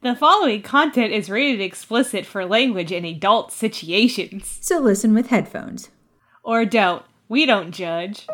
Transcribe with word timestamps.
The 0.00 0.14
following 0.14 0.62
content 0.62 1.12
is 1.12 1.28
rated 1.28 1.60
explicit 1.60 2.24
for 2.24 2.46
language 2.46 2.92
in 2.92 3.04
adult 3.04 3.50
situations. 3.50 4.58
So 4.60 4.78
listen 4.78 5.12
with 5.12 5.26
headphones. 5.26 5.90
Or 6.44 6.64
don't. 6.64 7.02
We 7.28 7.46
don't 7.46 7.72
judge. 7.72 8.28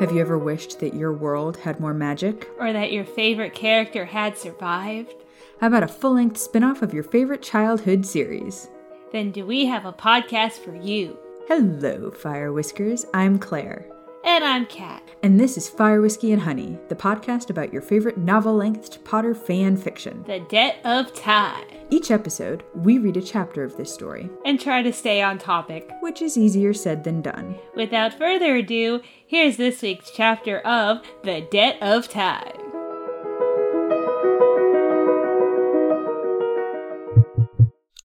Have 0.00 0.10
you 0.10 0.22
ever 0.22 0.38
wished 0.38 0.80
that 0.80 0.94
your 0.94 1.12
world 1.12 1.58
had 1.58 1.80
more 1.80 1.92
magic? 1.92 2.48
Or 2.58 2.72
that 2.72 2.92
your 2.92 3.04
favorite 3.04 3.52
character 3.52 4.06
had 4.06 4.38
survived? 4.38 5.12
How 5.60 5.66
about 5.66 5.82
a 5.82 5.88
full 5.88 6.14
length 6.14 6.38
spin 6.38 6.64
off 6.64 6.80
of 6.80 6.94
your 6.94 7.02
favorite 7.02 7.42
childhood 7.42 8.06
series? 8.06 8.68
Then 9.12 9.32
do 9.32 9.44
we 9.44 9.66
have 9.66 9.84
a 9.84 9.92
podcast 9.92 10.64
for 10.64 10.74
you? 10.74 11.18
Hello, 11.46 12.10
Fire 12.10 12.54
Whiskers. 12.54 13.04
I'm 13.12 13.38
Claire. 13.38 13.84
And 14.24 14.44
I'm 14.44 14.66
Kat. 14.66 15.02
And 15.22 15.40
this 15.40 15.56
is 15.56 15.68
Fire 15.68 16.00
Whiskey 16.00 16.32
and 16.32 16.42
Honey, 16.42 16.78
the 16.88 16.94
podcast 16.94 17.50
about 17.50 17.72
your 17.72 17.82
favorite 17.82 18.18
novel 18.18 18.54
length 18.54 19.02
Potter 19.04 19.34
fan 19.34 19.76
fiction. 19.76 20.22
The 20.26 20.40
Debt 20.40 20.78
of 20.84 21.14
Time. 21.14 21.64
Each 21.90 22.10
episode, 22.10 22.62
we 22.74 22.98
read 22.98 23.16
a 23.16 23.22
chapter 23.22 23.64
of 23.64 23.76
this 23.76 23.92
story, 23.92 24.28
And 24.44 24.60
try 24.60 24.82
to 24.82 24.92
stay 24.92 25.22
on 25.22 25.38
topic. 25.38 25.90
which 26.00 26.22
is 26.22 26.36
easier 26.36 26.72
said 26.74 27.04
than 27.04 27.22
done. 27.22 27.56
Without 27.74 28.14
further 28.14 28.56
ado, 28.56 29.00
here's 29.26 29.56
this 29.56 29.82
week's 29.82 30.10
chapter 30.10 30.60
of 30.60 31.02
The 31.24 31.40
Debt 31.50 31.78
of 31.80 32.08
Time. 32.08 32.56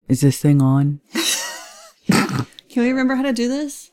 Is 0.06 0.20
this 0.20 0.38
thing 0.38 0.60
on? 0.62 1.00
Can 2.08 2.82
we 2.82 2.88
remember 2.90 3.14
how 3.16 3.22
to 3.22 3.32
do 3.32 3.48
this? 3.48 3.90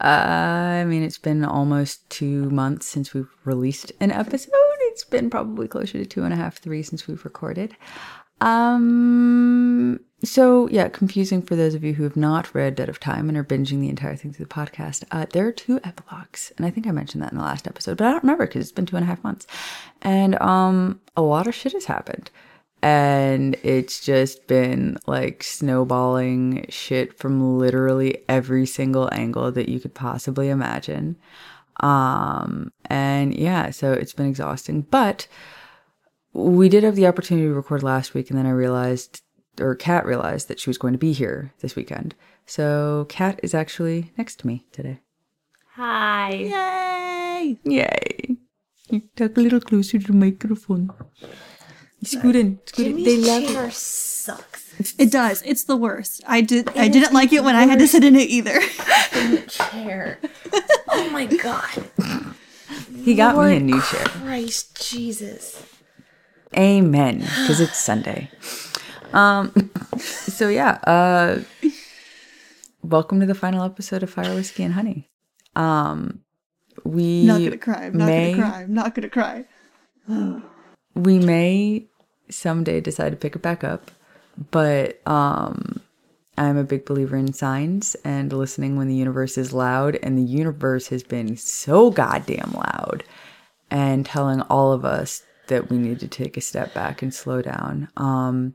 I 0.00 0.84
mean, 0.86 1.02
it's 1.02 1.18
been 1.18 1.44
almost 1.44 2.08
two 2.10 2.50
months 2.50 2.86
since 2.86 3.14
we've 3.14 3.30
released 3.44 3.92
an 4.00 4.10
episode. 4.10 4.52
It's 4.80 5.04
been 5.04 5.30
probably 5.30 5.68
closer 5.68 5.98
to 5.98 6.06
two 6.06 6.24
and 6.24 6.34
a 6.34 6.36
half, 6.36 6.58
three 6.58 6.82
since 6.82 7.06
we've 7.06 7.24
recorded. 7.24 7.76
Um, 8.40 10.00
so 10.22 10.68
yeah, 10.68 10.88
confusing 10.88 11.40
for 11.40 11.56
those 11.56 11.74
of 11.74 11.82
you 11.82 11.94
who 11.94 12.02
have 12.02 12.16
not 12.16 12.54
read 12.54 12.74
Debt 12.74 12.88
of 12.88 13.00
Time 13.00 13.28
and 13.28 13.38
are 13.38 13.44
binging 13.44 13.80
the 13.80 13.88
entire 13.88 14.16
thing 14.16 14.32
through 14.32 14.46
the 14.46 14.54
podcast. 14.54 15.04
Uh, 15.10 15.26
there 15.32 15.46
are 15.46 15.52
two 15.52 15.80
epilogues, 15.82 16.52
and 16.56 16.66
I 16.66 16.70
think 16.70 16.86
I 16.86 16.90
mentioned 16.90 17.22
that 17.22 17.32
in 17.32 17.38
the 17.38 17.44
last 17.44 17.66
episode, 17.66 17.96
but 17.96 18.06
I 18.06 18.10
don't 18.10 18.22
remember 18.22 18.46
because 18.46 18.62
it's 18.62 18.72
been 18.72 18.86
two 18.86 18.96
and 18.96 19.04
a 19.04 19.06
half 19.06 19.24
months, 19.24 19.46
and 20.02 20.40
um, 20.42 21.00
a 21.16 21.22
lot 21.22 21.46
of 21.46 21.54
shit 21.54 21.72
has 21.72 21.86
happened 21.86 22.30
and 22.86 23.56
it's 23.64 23.98
just 23.98 24.46
been 24.46 24.96
like 25.08 25.42
snowballing 25.42 26.66
shit 26.68 27.18
from 27.18 27.58
literally 27.58 28.18
every 28.28 28.64
single 28.64 29.08
angle 29.12 29.50
that 29.50 29.68
you 29.68 29.80
could 29.80 29.92
possibly 29.92 30.50
imagine. 30.50 31.16
Um, 31.80 32.70
and 32.84 33.34
yeah, 33.34 33.70
so 33.70 33.92
it's 33.92 34.12
been 34.12 34.28
exhausting, 34.28 34.82
but 34.82 35.26
we 36.32 36.68
did 36.68 36.84
have 36.84 36.94
the 36.94 37.08
opportunity 37.08 37.48
to 37.48 37.54
record 37.54 37.82
last 37.82 38.14
week, 38.14 38.30
and 38.30 38.38
then 38.38 38.46
I 38.46 38.50
realized, 38.50 39.20
or 39.60 39.74
Kat 39.74 40.06
realized 40.06 40.46
that 40.46 40.60
she 40.60 40.70
was 40.70 40.78
going 40.78 40.92
to 40.92 40.98
be 40.98 41.12
here 41.12 41.52
this 41.62 41.74
weekend. 41.74 42.14
So 42.46 43.06
Kat 43.08 43.40
is 43.42 43.52
actually 43.52 44.12
next 44.16 44.36
to 44.40 44.46
me 44.46 44.64
today. 44.70 45.00
Hi. 45.74 46.30
Yay! 46.32 47.58
Yay! 47.64 48.36
You 48.90 49.02
talk 49.16 49.36
a 49.36 49.40
little 49.40 49.60
closer 49.60 49.98
to 49.98 50.06
the 50.06 50.12
microphone. 50.12 50.92
Scoot 52.06 52.36
in. 52.36 52.60
Scoot 52.66 52.86
in. 52.86 53.04
They 53.04 53.16
love 53.18 53.42
it. 53.42 53.72
sucks. 53.72 54.94
It 54.98 55.10
does. 55.10 55.42
It's 55.42 55.64
the 55.64 55.76
worst. 55.76 56.22
I 56.26 56.40
did. 56.40 56.68
I 56.76 56.88
didn't 56.88 57.12
like 57.12 57.32
it 57.32 57.42
when 57.42 57.56
I 57.56 57.64
had 57.64 57.78
to 57.78 57.88
sit 57.88 58.04
in 58.04 58.14
it 58.14 58.28
either. 58.28 58.60
Chair. 59.48 60.18
oh 60.88 61.10
my 61.10 61.26
god. 61.26 61.90
He 63.02 63.14
got 63.14 63.36
me 63.36 63.56
a 63.56 63.60
new 63.60 63.80
chair. 63.82 64.04
Christ 64.04 64.88
Jesus. 64.88 65.64
Amen. 66.56 67.18
Because 67.18 67.60
it's 67.60 67.78
Sunday. 67.78 68.30
Um. 69.12 69.70
So 69.98 70.48
yeah. 70.48 70.78
Uh. 70.84 71.40
Welcome 72.82 73.20
to 73.20 73.26
the 73.26 73.34
final 73.34 73.64
episode 73.64 74.02
of 74.02 74.10
Fire 74.10 74.34
Whiskey 74.34 74.62
and 74.62 74.74
Honey. 74.74 75.08
Um. 75.54 76.22
We 76.84 77.24
not 77.24 77.40
gonna 77.40 77.58
cry. 77.58 77.86
I'm 77.86 77.96
not 77.96 78.06
may, 78.06 78.32
gonna 78.32 78.42
cry. 78.42 78.62
I'm 78.62 78.74
not 78.74 78.94
gonna 78.94 79.08
cry. 79.08 79.44
We 80.94 81.18
may 81.18 81.88
someday 82.30 82.80
decide 82.80 83.10
to 83.10 83.16
pick 83.16 83.36
it 83.36 83.42
back 83.42 83.64
up, 83.64 83.90
but 84.50 85.00
um. 85.06 85.80
I'm 86.38 86.58
a 86.58 86.64
big 86.64 86.84
believer 86.84 87.16
in 87.16 87.32
signs 87.32 87.94
and 88.04 88.30
listening 88.30 88.76
when 88.76 88.88
the 88.88 88.94
universe 88.94 89.38
is 89.38 89.54
loud, 89.54 89.98
and 90.02 90.18
the 90.18 90.22
universe 90.22 90.88
has 90.88 91.02
been 91.02 91.34
so 91.38 91.90
goddamn 91.90 92.52
loud 92.52 93.04
and 93.70 94.04
telling 94.04 94.42
all 94.42 94.72
of 94.72 94.84
us 94.84 95.22
that 95.46 95.70
we 95.70 95.78
need 95.78 96.00
to 96.00 96.08
take 96.08 96.36
a 96.36 96.40
step 96.42 96.74
back 96.74 97.02
and 97.02 97.14
slow 97.14 97.40
down. 97.40 97.88
Um, 97.96 98.54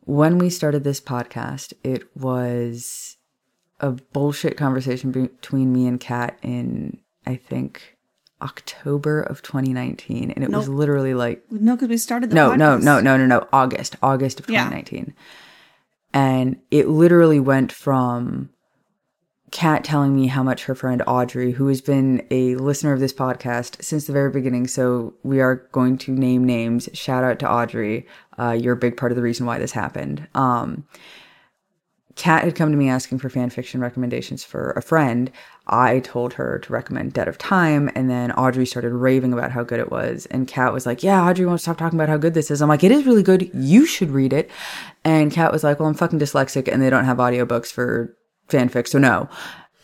when 0.00 0.38
we 0.38 0.50
started 0.50 0.84
this 0.84 1.00
podcast, 1.00 1.72
it 1.84 2.04
was 2.16 3.16
a 3.80 3.90
bullshit 3.90 4.56
conversation 4.56 5.10
be- 5.10 5.26
between 5.26 5.72
me 5.72 5.86
and 5.86 6.00
Kat 6.00 6.38
in, 6.42 6.98
I 7.26 7.36
think, 7.36 7.95
October 8.42 9.22
of 9.22 9.42
2019. 9.42 10.30
And 10.30 10.44
it 10.44 10.50
was 10.50 10.68
literally 10.68 11.14
like, 11.14 11.42
No, 11.50 11.74
because 11.74 11.88
we 11.88 11.96
started 11.96 12.30
the 12.30 12.34
no, 12.34 12.54
no, 12.54 12.76
podcast. 12.78 12.82
no, 12.82 13.00
no, 13.00 13.16
no, 13.16 13.26
no, 13.26 13.48
August, 13.52 13.96
August 14.02 14.40
of 14.40 14.50
Yeah. 14.50 14.64
2019. 14.64 15.14
And 16.12 16.58
it 16.70 16.88
literally 16.88 17.40
went 17.40 17.72
from 17.72 18.50
Kat 19.52 19.84
telling 19.84 20.14
me 20.14 20.26
how 20.26 20.42
much 20.42 20.64
her 20.64 20.74
friend 20.74 21.02
Audrey, 21.06 21.52
who 21.52 21.68
has 21.68 21.80
been 21.80 22.26
a 22.30 22.56
listener 22.56 22.92
of 22.92 23.00
this 23.00 23.12
podcast 23.12 23.82
since 23.82 24.06
the 24.06 24.12
very 24.12 24.30
beginning, 24.30 24.66
so 24.66 25.14
we 25.22 25.40
are 25.40 25.56
going 25.72 25.96
to 25.98 26.12
name 26.12 26.44
names. 26.44 26.88
Shout 26.92 27.22
out 27.24 27.38
to 27.38 27.50
Audrey. 27.50 28.06
Uh, 28.38 28.50
you're 28.52 28.74
a 28.74 28.78
big 28.78 28.96
part 28.96 29.12
of 29.12 29.16
the 29.16 29.22
reason 29.22 29.46
why 29.46 29.58
this 29.58 29.72
happened. 29.72 30.26
Um, 30.34 30.84
Kat 32.16 32.44
had 32.44 32.54
come 32.54 32.70
to 32.70 32.76
me 32.76 32.88
asking 32.88 33.18
for 33.18 33.28
fan 33.28 33.50
fiction 33.50 33.80
recommendations 33.80 34.42
for 34.42 34.70
a 34.72 34.82
friend. 34.82 35.30
I 35.66 36.00
told 36.00 36.32
her 36.34 36.58
to 36.60 36.72
recommend 36.72 37.12
Debt 37.12 37.28
of 37.28 37.36
Time, 37.36 37.90
and 37.94 38.08
then 38.08 38.32
Audrey 38.32 38.64
started 38.64 38.94
raving 38.94 39.34
about 39.34 39.52
how 39.52 39.62
good 39.62 39.80
it 39.80 39.90
was. 39.90 40.24
And 40.26 40.48
Kat 40.48 40.72
was 40.72 40.86
like, 40.86 41.02
Yeah, 41.02 41.22
Audrey 41.22 41.44
won't 41.44 41.60
stop 41.60 41.76
talking 41.76 41.98
about 41.98 42.08
how 42.08 42.16
good 42.16 42.32
this 42.32 42.50
is. 42.50 42.62
I'm 42.62 42.70
like, 42.70 42.82
It 42.82 42.90
is 42.90 43.04
really 43.04 43.22
good. 43.22 43.50
You 43.52 43.84
should 43.84 44.10
read 44.10 44.32
it. 44.32 44.50
And 45.04 45.30
Kat 45.30 45.52
was 45.52 45.62
like, 45.62 45.78
Well, 45.78 45.88
I'm 45.88 45.94
fucking 45.94 46.18
dyslexic, 46.18 46.72
and 46.72 46.80
they 46.80 46.90
don't 46.90 47.04
have 47.04 47.18
audiobooks 47.18 47.70
for 47.70 48.16
fanfic, 48.48 48.88
so 48.88 48.98
no. 48.98 49.28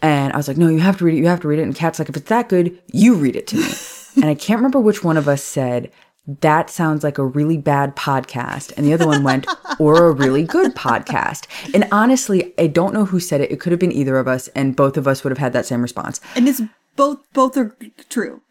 And 0.00 0.32
I 0.32 0.36
was 0.38 0.48
like, 0.48 0.56
No, 0.56 0.68
you 0.68 0.80
have 0.80 0.96
to 0.98 1.04
read 1.04 1.18
it. 1.18 1.20
You 1.20 1.26
have 1.26 1.40
to 1.40 1.48
read 1.48 1.58
it. 1.58 1.64
And 1.64 1.74
Kat's 1.74 1.98
like, 1.98 2.08
If 2.08 2.16
it's 2.16 2.28
that 2.30 2.48
good, 2.48 2.80
you 2.92 3.14
read 3.14 3.36
it 3.36 3.46
to 3.48 3.56
me. 3.56 3.72
and 4.16 4.24
I 4.24 4.34
can't 4.34 4.58
remember 4.58 4.80
which 4.80 5.04
one 5.04 5.18
of 5.18 5.28
us 5.28 5.44
said, 5.44 5.90
that 6.26 6.70
sounds 6.70 7.02
like 7.02 7.18
a 7.18 7.26
really 7.26 7.58
bad 7.58 7.96
podcast. 7.96 8.72
And 8.76 8.86
the 8.86 8.92
other 8.92 9.06
one 9.06 9.24
went, 9.24 9.46
or 9.78 10.06
a 10.06 10.12
really 10.12 10.44
good 10.44 10.74
podcast. 10.74 11.46
And 11.74 11.88
honestly, 11.90 12.54
I 12.58 12.68
don't 12.68 12.94
know 12.94 13.04
who 13.04 13.18
said 13.18 13.40
it. 13.40 13.50
It 13.50 13.60
could 13.60 13.72
have 13.72 13.80
been 13.80 13.92
either 13.92 14.16
of 14.16 14.28
us, 14.28 14.48
and 14.48 14.76
both 14.76 14.96
of 14.96 15.08
us 15.08 15.24
would 15.24 15.30
have 15.30 15.38
had 15.38 15.52
that 15.52 15.66
same 15.66 15.82
response. 15.82 16.20
And 16.36 16.48
it's 16.48 16.62
both. 16.96 17.18
Both 17.32 17.56
are 17.56 17.76
true. 18.08 18.42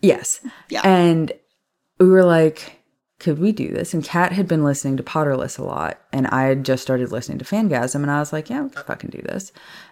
Yes. 0.00 0.40
Yeah. 0.68 0.82
And 0.84 1.32
we 1.98 2.06
were 2.06 2.24
like, 2.24 2.78
could 3.24 3.38
we 3.38 3.52
do 3.52 3.70
this? 3.70 3.94
And 3.94 4.04
Kat 4.04 4.32
had 4.32 4.46
been 4.46 4.62
listening 4.64 4.96
to 4.98 5.02
Potterless 5.02 5.58
a 5.58 5.64
lot, 5.64 5.98
and 6.12 6.26
I 6.28 6.42
had 6.44 6.64
just 6.64 6.82
started 6.82 7.10
listening 7.10 7.38
to 7.38 7.44
Fangasm, 7.44 7.96
and 7.96 8.10
I 8.10 8.18
was 8.20 8.32
like, 8.32 8.50
yeah, 8.50 8.62
we 8.62 8.68
could 8.70 8.84
fucking 8.86 9.10
do 9.10 9.22
this. 9.22 9.50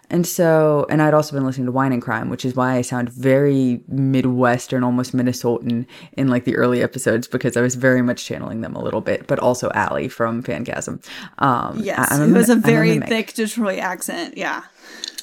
And 0.09 0.27
so, 0.27 0.85
and 0.89 1.01
I'd 1.01 1.13
also 1.15 1.35
been 1.35 1.45
listening 1.45 1.65
to 1.65 1.71
Wine 1.71 1.91
and 1.93 2.01
Crime, 2.01 2.29
which 2.29 2.45
is 2.45 2.55
why 2.55 2.75
I 2.75 2.81
sound 2.81 3.09
very 3.09 3.81
Midwestern, 3.87 4.83
almost 4.83 5.15
Minnesotan 5.15 5.85
in 6.13 6.27
like 6.27 6.43
the 6.45 6.55
early 6.55 6.83
episodes 6.83 7.27
because 7.27 7.57
I 7.57 7.61
was 7.61 7.75
very 7.75 8.01
much 8.01 8.23
channeling 8.25 8.61
them 8.61 8.75
a 8.75 8.83
little 8.83 9.01
bit, 9.01 9.25
but 9.27 9.39
also 9.39 9.71
Allie 9.73 10.09
from 10.09 10.43
Fangasm. 10.43 11.03
Um, 11.39 11.79
Yes, 11.81 12.11
I- 12.11 12.23
it 12.25 12.31
was 12.31 12.49
a 12.49 12.55
very 12.55 12.99
thick 12.99 13.33
Detroit 13.33 13.79
accent. 13.79 14.37
Yeah. 14.37 14.61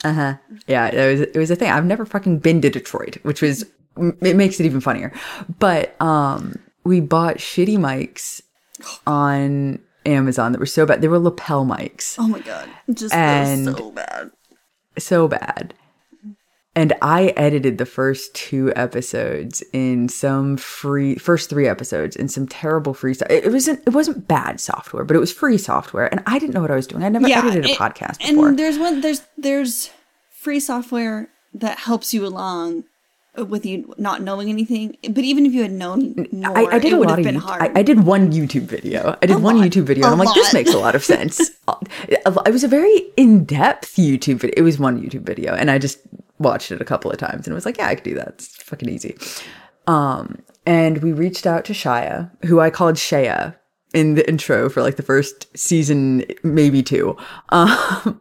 Uh 0.02 0.12
huh. 0.12 0.34
Yeah, 0.66 0.86
it 0.88 1.12
was 1.12 1.20
it 1.20 1.36
was 1.36 1.50
a 1.50 1.56
thing. 1.56 1.70
I've 1.70 1.84
never 1.84 2.04
fucking 2.06 2.38
been 2.38 2.60
to 2.62 2.70
Detroit, 2.70 3.18
which 3.22 3.42
was 3.42 3.64
it 3.98 4.34
makes 4.36 4.58
it 4.58 4.64
even 4.66 4.80
funnier. 4.80 5.12
But 5.58 6.00
um, 6.00 6.58
we 6.84 7.00
bought 7.00 7.36
shitty 7.36 7.76
mics 7.78 8.40
on 9.06 9.78
Amazon 10.06 10.52
that 10.52 10.58
were 10.58 10.66
so 10.66 10.86
bad. 10.86 11.00
They 11.02 11.08
were 11.08 11.18
lapel 11.18 11.64
mics, 11.66 12.16
Oh 12.18 12.26
my 12.26 12.40
god. 12.40 12.68
Just 12.92 13.14
And- 13.14 13.76
so 13.76 13.90
bad. 13.90 14.30
so 14.98 15.28
bad. 15.28 15.74
And 16.76 16.92
I 17.02 17.28
edited 17.36 17.78
the 17.78 17.84
first 17.84 18.32
two 18.32 18.72
episodes 18.76 19.60
in 19.72 20.08
some 20.08 20.56
free 20.56 21.16
first 21.16 21.50
three 21.50 21.66
episodes 21.66 22.14
in 22.14 22.28
some 22.28 22.46
terrible 22.46 22.94
free 22.94 23.12
stuff. 23.12 23.28
It, 23.28 23.44
it 23.44 23.52
wasn't 23.52 23.80
it 23.86 23.90
wasn't 23.92 24.28
bad 24.28 24.60
software, 24.60 25.04
but 25.04 25.16
it 25.16 25.18
was 25.20 25.32
free 25.32 25.58
software, 25.58 26.06
and 26.06 26.22
I 26.26 26.38
didn't 26.38 26.54
know 26.54 26.60
what 26.60 26.70
I 26.70 26.76
was 26.76 26.86
doing. 26.86 27.02
I 27.02 27.08
never 27.08 27.26
edited 27.26 27.66
a 27.66 27.70
it- 27.70 27.76
podcast 27.78 28.18
before. 28.20 28.48
And 28.50 28.58
there's 28.58 28.78
one. 28.78 29.00
There's 29.00 29.22
there's 29.36 29.90
free 30.30 30.60
software 30.60 31.28
that 31.52 31.80
helps 31.80 32.14
you 32.14 32.24
along 32.24 32.84
with 33.44 33.64
you 33.64 33.94
not 33.98 34.22
knowing 34.22 34.48
anything. 34.48 34.96
But 35.10 35.24
even 35.24 35.46
if 35.46 35.52
you 35.52 35.62
had 35.62 35.72
known 35.72 36.26
more, 36.32 36.56
I, 36.56 36.76
I 36.76 36.78
did 36.78 36.92
it 36.92 36.94
a 36.94 36.98
would 36.98 37.08
lot 37.08 37.18
have 37.18 37.24
been 37.24 37.36
YouTube, 37.36 37.40
hard. 37.40 37.62
I, 37.62 37.80
I 37.80 37.82
did 37.82 38.04
one 38.04 38.32
YouTube 38.32 38.62
video. 38.62 39.16
I 39.22 39.26
did 39.26 39.42
one 39.42 39.58
lot. 39.58 39.68
YouTube 39.68 39.84
video, 39.84 40.04
and 40.04 40.12
I'm 40.12 40.18
like, 40.18 40.34
this 40.34 40.52
makes 40.52 40.74
a 40.74 40.78
lot 40.78 40.94
of 40.94 41.04
sense. 41.04 41.50
it 42.08 42.52
was 42.52 42.64
a 42.64 42.68
very 42.68 43.10
in 43.16 43.44
depth 43.44 43.96
YouTube 43.96 44.36
video. 44.36 44.54
It 44.56 44.62
was 44.62 44.78
one 44.78 45.00
YouTube 45.00 45.22
video, 45.22 45.54
and 45.54 45.70
I 45.70 45.78
just 45.78 46.00
watched 46.38 46.72
it 46.72 46.80
a 46.80 46.84
couple 46.84 47.10
of 47.10 47.18
times, 47.18 47.46
and 47.46 47.54
was 47.54 47.66
like, 47.66 47.78
yeah, 47.78 47.88
I 47.88 47.94
could 47.94 48.04
do 48.04 48.14
that. 48.14 48.28
It's 48.28 48.56
fucking 48.62 48.88
easy. 48.88 49.16
Um, 49.86 50.42
and 50.66 51.02
we 51.02 51.12
reached 51.12 51.46
out 51.46 51.64
to 51.66 51.72
Shia, 51.72 52.30
who 52.44 52.60
I 52.60 52.70
called 52.70 52.96
Shaya 52.96 53.56
in 53.92 54.14
the 54.14 54.28
intro 54.28 54.68
for 54.68 54.82
like 54.82 54.96
the 54.96 55.02
first 55.02 55.46
season, 55.56 56.24
maybe 56.42 56.82
two. 56.82 57.16
Um, 57.50 58.20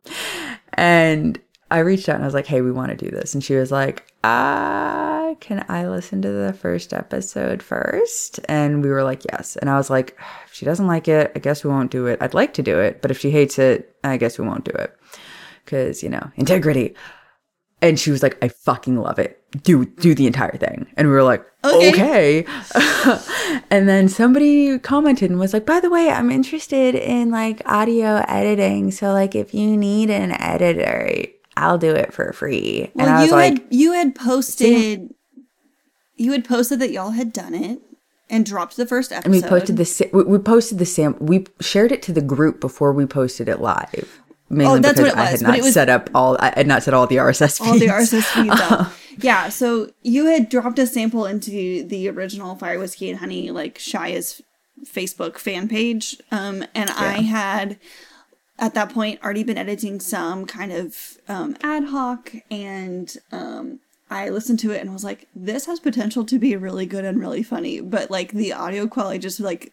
and 0.73 1.39
I 1.71 1.79
reached 1.79 2.09
out 2.09 2.15
and 2.15 2.23
I 2.23 2.27
was 2.27 2.33
like, 2.33 2.47
hey, 2.47 2.61
we 2.61 2.71
want 2.71 2.89
to 2.89 2.97
do 2.97 3.11
this. 3.11 3.33
And 3.33 3.43
she 3.43 3.55
was 3.55 3.71
like, 3.71 4.11
ah, 4.23 5.35
can 5.39 5.63
I 5.69 5.87
listen 5.87 6.21
to 6.23 6.31
the 6.31 6.53
first 6.53 6.93
episode 6.93 7.61
first? 7.61 8.39
And 8.49 8.83
we 8.83 8.89
were 8.89 9.03
like, 9.03 9.23
yes. 9.31 9.55
And 9.55 9.69
I 9.69 9.77
was 9.77 9.89
like, 9.89 10.17
if 10.47 10.53
she 10.53 10.65
doesn't 10.65 10.87
like 10.87 11.07
it, 11.07 11.31
I 11.35 11.39
guess 11.39 11.63
we 11.63 11.69
won't 11.69 11.91
do 11.91 12.07
it. 12.07 12.21
I'd 12.21 12.33
like 12.33 12.53
to 12.55 12.63
do 12.63 12.79
it, 12.79 13.01
but 13.01 13.11
if 13.11 13.19
she 13.19 13.29
hates 13.31 13.59
it, 13.59 13.95
I 14.03 14.17
guess 14.17 14.39
we 14.39 14.47
won't 14.47 14.65
do 14.65 14.71
it. 14.71 14.95
Cause, 15.65 16.01
you 16.01 16.09
know, 16.09 16.31
integrity. 16.35 16.95
And 17.81 17.99
she 17.99 18.11
was 18.11 18.23
like, 18.23 18.43
I 18.43 18.49
fucking 18.49 18.97
love 18.97 19.19
it. 19.19 19.41
Do 19.63 19.85
do 19.85 20.13
the 20.13 20.27
entire 20.27 20.57
thing. 20.57 20.87
And 20.97 21.07
we 21.07 21.13
were 21.13 21.23
like, 21.23 21.45
Okay. 21.63 21.91
okay. 21.91 22.45
and 23.69 23.87
then 23.87 24.09
somebody 24.09 24.79
commented 24.79 25.29
and 25.29 25.39
was 25.39 25.53
like, 25.53 25.65
by 25.65 25.79
the 25.79 25.89
way, 25.89 26.09
I'm 26.09 26.29
interested 26.31 26.95
in 26.95 27.31
like 27.31 27.61
audio 27.65 28.23
editing. 28.27 28.91
So 28.91 29.13
like 29.13 29.35
if 29.35 29.53
you 29.53 29.77
need 29.77 30.09
an 30.09 30.31
editor, 30.41 31.09
I'll 31.59 31.77
do 31.77 31.91
it 31.91 32.13
for 32.13 32.31
free. 32.33 32.89
Well, 32.95 33.05
and 33.07 33.15
I 33.15 33.21
was 33.21 33.29
you 33.29 33.35
like, 33.35 33.53
had 33.53 33.67
you 33.69 33.91
had 33.93 34.15
posted 34.15 35.13
you 36.15 36.31
had 36.31 36.45
posted 36.45 36.79
that 36.79 36.91
y'all 36.91 37.11
had 37.11 37.31
done 37.33 37.53
it 37.53 37.79
and 38.29 38.45
dropped 38.45 38.77
the 38.77 38.85
first 38.85 39.11
episode. 39.11 39.31
and 39.33 39.43
we 39.43 39.47
posted 39.47 39.77
the 39.77 40.09
we, 40.27 40.37
posted 40.37 40.77
the 40.77 40.85
sam 40.85 41.15
we 41.19 41.45
shared 41.61 41.91
it 41.91 42.01
to 42.03 42.11
the 42.11 42.21
group 42.21 42.59
before 42.59 42.91
we 42.93 43.05
posted 43.05 43.47
it 43.49 43.59
live. 43.61 44.19
Mainly 44.51 44.79
Oh, 44.79 44.81
that's 44.81 44.99
because 44.99 45.13
what 45.15 45.19
it 45.19 45.21
I 45.21 45.25
had 45.31 45.41
not 45.41 45.59
was- 45.61 45.73
set 45.73 45.89
up 45.89 46.09
all 46.15 46.35
I 46.39 46.53
had 46.55 46.67
not 46.67 46.83
set 46.83 46.93
all 46.93 47.07
the 47.07 47.17
RSS 47.17 47.57
feeds. 47.59 47.69
all 47.69 47.79
the 47.79 47.87
RSS 47.87 48.23
feeds 48.23 48.61
up. 48.61 48.91
Yeah, 49.21 49.49
so 49.49 49.91
you 50.01 50.27
had 50.27 50.47
dropped 50.47 50.79
a 50.79 50.87
sample 50.87 51.25
into 51.25 51.83
the 51.83 52.07
original 52.07 52.55
Fire 52.55 52.79
Whiskey 52.79 53.09
and 53.09 53.19
Honey, 53.19 53.51
like 53.51 53.77
Shia's 53.77 54.41
Facebook 54.85 55.37
fan 55.37 55.67
page. 55.67 56.15
Um, 56.31 56.63
and 56.73 56.89
I 56.91 57.15
had 57.23 57.77
at 58.59 58.73
that 58.73 58.93
point 58.93 59.23
already 59.23 59.43
been 59.43 59.57
editing 59.57 59.99
some 59.99 60.45
kind 60.45 60.71
of 60.71 61.17
um, 61.27 61.55
ad 61.63 61.85
hoc 61.85 62.33
and 62.51 63.17
um, 63.31 63.79
I 64.09 64.29
listened 64.29 64.59
to 64.59 64.71
it 64.71 64.81
and 64.81 64.91
was 64.91 65.03
like, 65.03 65.27
this 65.35 65.65
has 65.65 65.79
potential 65.79 66.25
to 66.25 66.37
be 66.37 66.55
really 66.55 66.85
good 66.85 67.05
and 67.05 67.19
really 67.19 67.43
funny. 67.43 67.79
But 67.79 68.11
like 68.11 68.31
the 68.31 68.53
audio 68.53 68.87
quality 68.87 69.19
just 69.19 69.39
like 69.39 69.71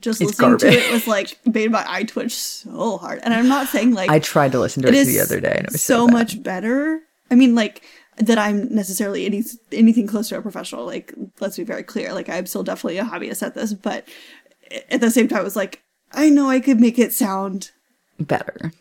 just 0.00 0.20
It's 0.20 0.40
listening 0.40 0.58
to 0.58 0.68
it 0.68 0.92
was 0.92 1.06
like 1.06 1.38
made 1.46 1.70
my 1.70 1.84
eye 1.86 2.02
twitch 2.02 2.34
so 2.34 2.98
hard. 2.98 3.20
And 3.22 3.32
I'm 3.32 3.48
not 3.48 3.68
saying 3.68 3.92
like 3.94 4.10
I 4.10 4.18
tried 4.18 4.52
to 4.52 4.60
listen 4.60 4.82
to 4.82 4.88
it, 4.88 5.04
the 5.04 5.20
other 5.20 5.40
day 5.40 5.54
and 5.56 5.66
it 5.66 5.72
was 5.72 5.82
so, 5.82 6.06
so 6.06 6.12
much 6.12 6.42
better. 6.42 7.00
I 7.30 7.36
mean, 7.36 7.54
like 7.54 7.82
that 8.16 8.38
I'm 8.38 8.72
necessarily 8.74 9.26
any, 9.26 9.42
anything 9.72 10.06
close 10.06 10.28
to 10.28 10.38
a 10.38 10.42
professional. 10.42 10.86
Like, 10.86 11.12
let's 11.40 11.56
be 11.56 11.64
very 11.64 11.82
clear. 11.82 12.12
Like, 12.12 12.28
I'm 12.28 12.46
still 12.46 12.62
definitely 12.62 12.98
a 12.98 13.04
hobbyist 13.04 13.42
at 13.42 13.54
this, 13.54 13.72
but 13.72 14.06
at 14.88 15.00
the 15.00 15.10
same 15.10 15.28
time, 15.28 15.40
it 15.40 15.44
was 15.44 15.56
like 15.56 15.82
I 16.12 16.30
know 16.30 16.48
I 16.48 16.60
could 16.60 16.80
make 16.80 16.98
it 16.98 17.12
sound 17.12 17.70
better. 18.20 18.72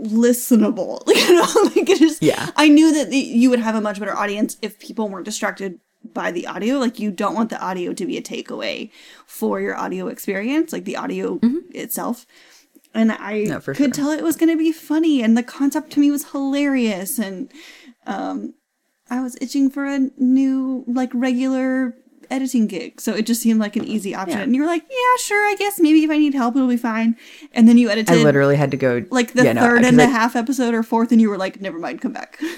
listenable. 0.00 1.02
you 1.06 1.34
know, 1.34 1.70
like 1.74 1.88
it 1.88 2.00
is. 2.00 2.18
Yeah. 2.20 2.50
I 2.56 2.68
knew 2.68 2.92
that 2.94 3.10
the, 3.10 3.16
you 3.18 3.50
would 3.50 3.60
have 3.60 3.74
a 3.74 3.80
much 3.80 3.98
better 3.98 4.16
audience 4.16 4.56
if 4.62 4.78
people 4.78 5.08
weren't 5.08 5.24
distracted 5.24 5.80
by 6.14 6.30
the 6.30 6.46
audio. 6.46 6.78
Like, 6.78 6.98
you 6.98 7.10
don't 7.10 7.34
want 7.34 7.50
the 7.50 7.60
audio 7.60 7.92
to 7.92 8.06
be 8.06 8.16
a 8.16 8.22
takeaway 8.22 8.90
for 9.26 9.60
your 9.60 9.76
audio 9.76 10.06
experience, 10.08 10.72
like 10.72 10.84
the 10.84 10.96
audio 10.96 11.40
itself. 11.74 12.26
And 12.94 13.12
I 13.12 13.42
No, 13.44 13.60
could 13.60 13.76
sure. 13.76 13.88
tell 13.90 14.10
it 14.10 14.22
was 14.22 14.36
going 14.36 14.50
to 14.50 14.56
be 14.56 14.72
funny, 14.72 15.22
and 15.22 15.36
the 15.36 15.42
concept 15.42 15.90
to 15.92 16.00
me 16.00 16.10
was 16.10 16.30
hilarious, 16.30 17.18
and 17.18 17.52
um, 18.06 18.54
I 19.10 19.20
was 19.20 19.36
itching 19.40 19.68
for 19.68 19.84
a 19.84 20.08
new, 20.16 20.84
like, 20.86 21.10
regular 21.12 21.94
editing 22.30 22.66
gig. 22.66 23.00
So 23.00 23.14
it 23.14 23.26
just 23.26 23.42
seemed 23.42 23.60
like 23.60 23.76
an 23.76 23.84
easy 23.84 24.14
option. 24.14 24.38
Yeah. 24.38 24.44
And 24.44 24.54
you 24.54 24.62
were 24.62 24.66
like, 24.66 24.82
yeah, 24.88 25.16
sure, 25.18 25.46
I 25.50 25.54
guess 25.58 25.78
maybe 25.80 26.04
if 26.04 26.10
I 26.10 26.18
need 26.18 26.34
help, 26.34 26.56
it'll 26.56 26.68
be 26.68 26.76
fine. 26.76 27.16
And 27.52 27.68
then 27.68 27.78
you 27.78 27.88
edited 27.88 28.14
I 28.14 28.22
literally 28.22 28.56
had 28.56 28.70
to 28.72 28.76
go 28.76 29.04
like 29.10 29.32
the 29.32 29.44
yeah, 29.44 29.52
no, 29.52 29.60
third 29.62 29.78
'cause 29.80 29.88
and 29.88 30.00
a 30.00 30.06
half 30.06 30.36
episode 30.36 30.74
or 30.74 30.82
fourth, 30.82 31.12
and 31.12 31.20
you 31.20 31.30
were 31.30 31.38
like, 31.38 31.60
never 31.60 31.78
mind, 31.78 32.00
come 32.00 32.12
back. 32.12 32.38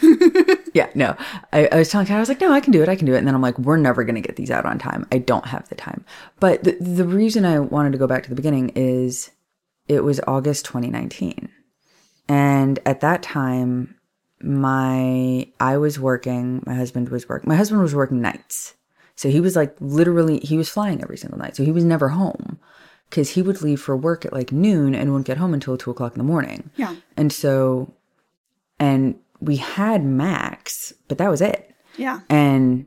Yeah, 0.73 0.89
no. 0.95 1.17
I, 1.53 1.67
I 1.73 1.77
was 1.79 1.89
telling 1.89 2.07
Kat, 2.07 2.17
I 2.17 2.21
was 2.21 2.29
like, 2.29 2.41
no, 2.41 2.53
I 2.53 2.61
can 2.61 2.73
do 2.73 2.81
it, 2.81 2.89
I 2.89 2.95
can 2.95 3.05
do 3.05 3.15
it. 3.15 3.19
And 3.19 3.27
then 3.27 3.35
I'm 3.35 3.43
like, 3.43 3.59
we're 3.59 3.77
never 3.77 4.05
gonna 4.05 4.21
get 4.21 4.37
these 4.37 4.53
out 4.53 4.65
on 4.65 4.79
time. 4.79 5.05
I 5.11 5.19
don't 5.19 5.47
have 5.47 5.69
the 5.69 5.75
time. 5.75 6.05
But 6.39 6.63
the 6.63 6.77
the 6.81 7.05
reason 7.05 7.45
I 7.45 7.59
wanted 7.59 7.91
to 7.91 7.99
go 7.99 8.07
back 8.07 8.23
to 8.23 8.29
the 8.29 8.37
beginning 8.37 8.69
is 8.77 9.31
it 9.89 10.05
was 10.05 10.21
August 10.29 10.65
2019. 10.67 11.49
And 12.29 12.79
at 12.87 13.01
that 13.01 13.25
time, 13.25 13.97
my 14.43 15.49
I 15.59 15.77
was 15.77 15.99
working, 15.99 16.63
my 16.67 16.75
husband 16.75 17.09
was 17.09 17.29
working 17.29 17.49
my 17.49 17.57
husband 17.57 17.83
was 17.83 17.95
working 17.95 18.21
nights. 18.21 18.75
So 19.21 19.29
he 19.29 19.39
was 19.39 19.55
like 19.55 19.77
literally 19.81 20.39
he 20.39 20.57
was 20.57 20.71
flying 20.71 21.03
every 21.03 21.19
single 21.19 21.39
night. 21.39 21.55
So 21.55 21.63
he 21.63 21.73
was 21.73 21.85
never 21.85 22.09
home. 22.09 22.59
Cause 23.11 23.29
he 23.31 23.43
would 23.43 23.61
leave 23.61 23.79
for 23.83 23.95
work 23.95 24.25
at 24.25 24.33
like 24.33 24.51
noon 24.51 24.95
and 24.95 25.11
wouldn't 25.11 25.27
get 25.27 25.37
home 25.37 25.53
until 25.53 25.77
two 25.77 25.91
o'clock 25.91 26.13
in 26.15 26.19
the 26.19 26.25
morning. 26.25 26.71
Yeah. 26.77 26.97
And 27.19 27.31
so 27.31 27.93
and 28.79 29.17
we 29.39 29.57
had 29.57 30.03
Max, 30.03 30.95
but 31.07 31.19
that 31.19 31.31
was 31.31 31.43
it. 31.43 31.71
yeah. 31.99 32.21
And 32.31 32.87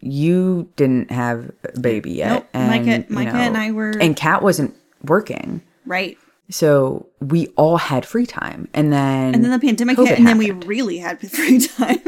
you 0.00 0.70
didn't 0.76 1.10
have 1.10 1.50
a 1.64 1.80
baby 1.80 2.12
yet. 2.12 2.28
Nope. 2.32 2.48
And, 2.52 2.70
Micah- 2.86 3.06
you 3.08 3.14
Micah 3.16 3.36
and 3.36 3.56
I 3.56 3.72
were- 3.72 3.98
And 4.00 4.14
Kat 4.16 4.42
wasn't 4.44 4.72
working. 5.02 5.62
Right. 5.84 6.16
So 6.48 7.08
we 7.20 7.48
all 7.56 7.76
had 7.78 8.06
free 8.06 8.26
time. 8.26 8.68
And 8.72 8.92
then 8.92 9.34
And 9.34 9.42
then 9.42 9.50
the 9.50 9.58
pandemic 9.58 9.96
COVID 9.96 10.06
hit, 10.06 10.18
and 10.18 10.28
then 10.28 10.38
we 10.38 10.52
really 10.52 10.98
had 10.98 11.18
free 11.28 11.58
time 11.66 11.98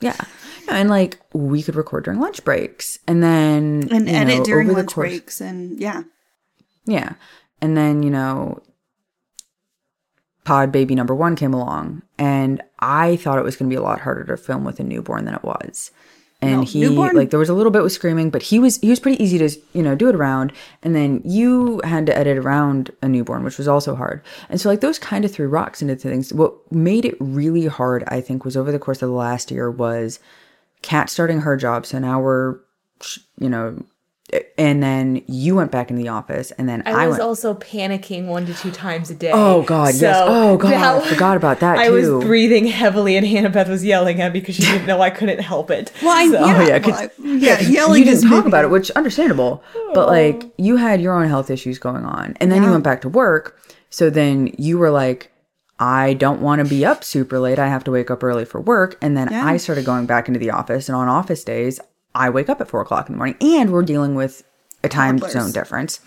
Yeah. 0.00 0.16
And 0.68 0.88
like 0.90 1.18
we 1.32 1.62
could 1.62 1.76
record 1.76 2.04
during 2.04 2.20
lunch 2.20 2.44
breaks 2.44 2.98
and 3.06 3.22
then 3.22 3.88
and 3.90 4.08
edit 4.08 4.38
know, 4.38 4.44
during 4.44 4.68
lunch 4.68 4.92
course- 4.94 5.08
breaks. 5.08 5.40
And 5.40 5.78
yeah. 5.80 6.02
Yeah. 6.86 7.14
And 7.62 7.76
then, 7.76 8.02
you 8.02 8.10
know, 8.10 8.62
pod 10.44 10.70
baby 10.70 10.94
number 10.94 11.14
one 11.14 11.34
came 11.36 11.52
along 11.52 12.02
and 12.18 12.62
I 12.78 13.16
thought 13.16 13.38
it 13.38 13.44
was 13.44 13.56
going 13.56 13.68
to 13.68 13.74
be 13.74 13.78
a 13.78 13.82
lot 13.82 14.00
harder 14.00 14.24
to 14.24 14.36
film 14.36 14.64
with 14.64 14.78
a 14.78 14.84
newborn 14.84 15.24
than 15.24 15.34
it 15.34 15.42
was. 15.42 15.90
And 16.42 16.60
No, 16.60 16.62
he 16.62 16.80
newborn- 16.80 17.16
like 17.16 17.30
there 17.30 17.38
was 17.40 17.48
a 17.48 17.54
little 17.54 17.72
bit 17.72 17.82
with 17.82 17.92
screaming, 17.92 18.28
but 18.28 18.42
he 18.42 18.58
was 18.58 18.76
he 18.80 18.90
was 18.90 19.00
pretty 19.00 19.20
easy 19.24 19.38
to 19.38 19.48
you 19.72 19.82
know 19.82 19.94
do 19.94 20.08
it 20.10 20.14
around. 20.14 20.52
And 20.82 20.94
then 20.94 21.22
you 21.24 21.80
had 21.82 22.04
to 22.06 22.16
edit 22.16 22.36
around 22.36 22.90
a 23.00 23.08
newborn, 23.08 23.42
which 23.42 23.56
was 23.56 23.66
also 23.66 23.94
hard. 23.96 24.22
And 24.50 24.60
so 24.60 24.68
like 24.68 24.82
those 24.82 24.98
kind 24.98 25.24
of 25.24 25.32
threw 25.32 25.48
rocks 25.48 25.80
into 25.80 25.96
things. 25.96 26.34
What 26.34 26.52
made 26.70 27.06
it 27.06 27.16
really 27.20 27.66
hard, 27.66 28.04
I 28.08 28.20
think, 28.20 28.44
was 28.44 28.54
over 28.56 28.70
the 28.70 28.78
course 28.78 29.00
of 29.00 29.08
the 29.08 29.14
last 29.16 29.50
year 29.50 29.70
was 29.70 30.20
Kat 30.86 31.10
starting 31.10 31.40
her 31.40 31.56
job. 31.56 31.84
So 31.84 31.98
now 31.98 32.20
we're 32.20 32.58
you 33.38 33.48
know, 33.50 33.76
and 34.56 34.82
then 34.82 35.22
you 35.26 35.54
went 35.56 35.70
back 35.72 35.90
in 35.90 35.96
the 35.96 36.08
office, 36.08 36.50
and 36.52 36.68
then 36.68 36.82
I, 36.86 36.92
I 37.04 37.06
was 37.08 37.14
went. 37.14 37.22
also 37.22 37.54
panicking 37.54 38.26
one 38.26 38.46
to 38.46 38.54
two 38.54 38.70
times 38.70 39.10
a 39.10 39.14
day. 39.14 39.30
Oh, 39.34 39.62
God, 39.62 39.94
yes. 39.96 40.16
Oh, 40.26 40.56
God, 40.56 40.72
I 40.72 41.06
forgot 41.08 41.36
about 41.36 41.60
that, 41.60 41.78
I 41.78 41.88
too. 41.88 42.16
was 42.16 42.24
breathing 42.24 42.66
heavily, 42.66 43.16
and 43.16 43.26
Hannah 43.26 43.50
Beth 43.50 43.68
was 43.68 43.84
yelling 43.84 44.20
at 44.22 44.32
me 44.32 44.40
because 44.40 44.54
she 44.56 44.62
didn't 44.62 44.86
know 44.86 45.00
I 45.02 45.10
couldn't 45.10 45.40
help 45.40 45.70
it. 45.70 45.92
Well, 46.02 46.16
I, 46.16 46.26
So- 46.30 46.32
yeah, 46.46 46.56
Oh, 46.56 46.60
yeah, 46.62 46.68
well, 46.68 46.80
'cause- 46.80 46.94
I- 46.94 47.10
yeah, 47.22 47.60
you 47.60 48.04
didn't 48.04 48.22
talk 48.22 48.30
maybe- 48.30 48.48
about 48.48 48.64
it, 48.64 48.70
which 48.70 48.90
understandable. 48.92 49.62
But 49.92 50.08
oh. 50.08 50.12
like 50.12 50.44
you 50.56 50.76
had 50.76 51.00
your 51.02 51.12
own 51.12 51.28
health 51.28 51.50
issues 51.50 51.78
going 51.78 52.04
on, 52.06 52.36
and 52.40 52.50
then 52.50 52.62
you 52.62 52.70
went 52.70 52.84
back 52.84 53.02
to 53.02 53.08
work. 53.10 53.60
So 53.90 54.08
then 54.10 54.52
you 54.58 54.78
were 54.78 54.90
like, 54.90 55.30
I 55.78 56.14
don't 56.14 56.40
want 56.40 56.60
to 56.62 56.68
be 56.68 56.84
up 56.86 57.04
super 57.04 57.38
late. 57.38 57.58
I 57.58 57.68
have 57.68 57.84
to 57.84 57.90
wake 57.90 58.10
up 58.10 58.24
early 58.24 58.44
for 58.44 58.60
work. 58.60 58.96
And 59.02 59.16
then 59.16 59.28
Yeah. 59.30 59.44
I 59.44 59.56
started 59.58 59.84
going 59.84 60.06
back 60.06 60.26
into 60.28 60.40
the 60.40 60.50
office, 60.50 60.88
and 60.88 60.96
on 60.96 61.08
office 61.08 61.44
days, 61.44 61.78
I 62.14 62.30
wake 62.30 62.48
up 62.48 62.60
at 62.60 62.68
four 62.68 62.80
o'clock 62.80 63.08
in 63.08 63.12
the 63.14 63.18
morning, 63.18 63.36
and 63.42 63.70
we're 63.70 63.82
dealing 63.82 64.14
with 64.14 64.42
a 64.82 64.88
time 64.88 65.18
Toddlers. 65.18 65.32
zone 65.32 65.52
difference 65.52 66.00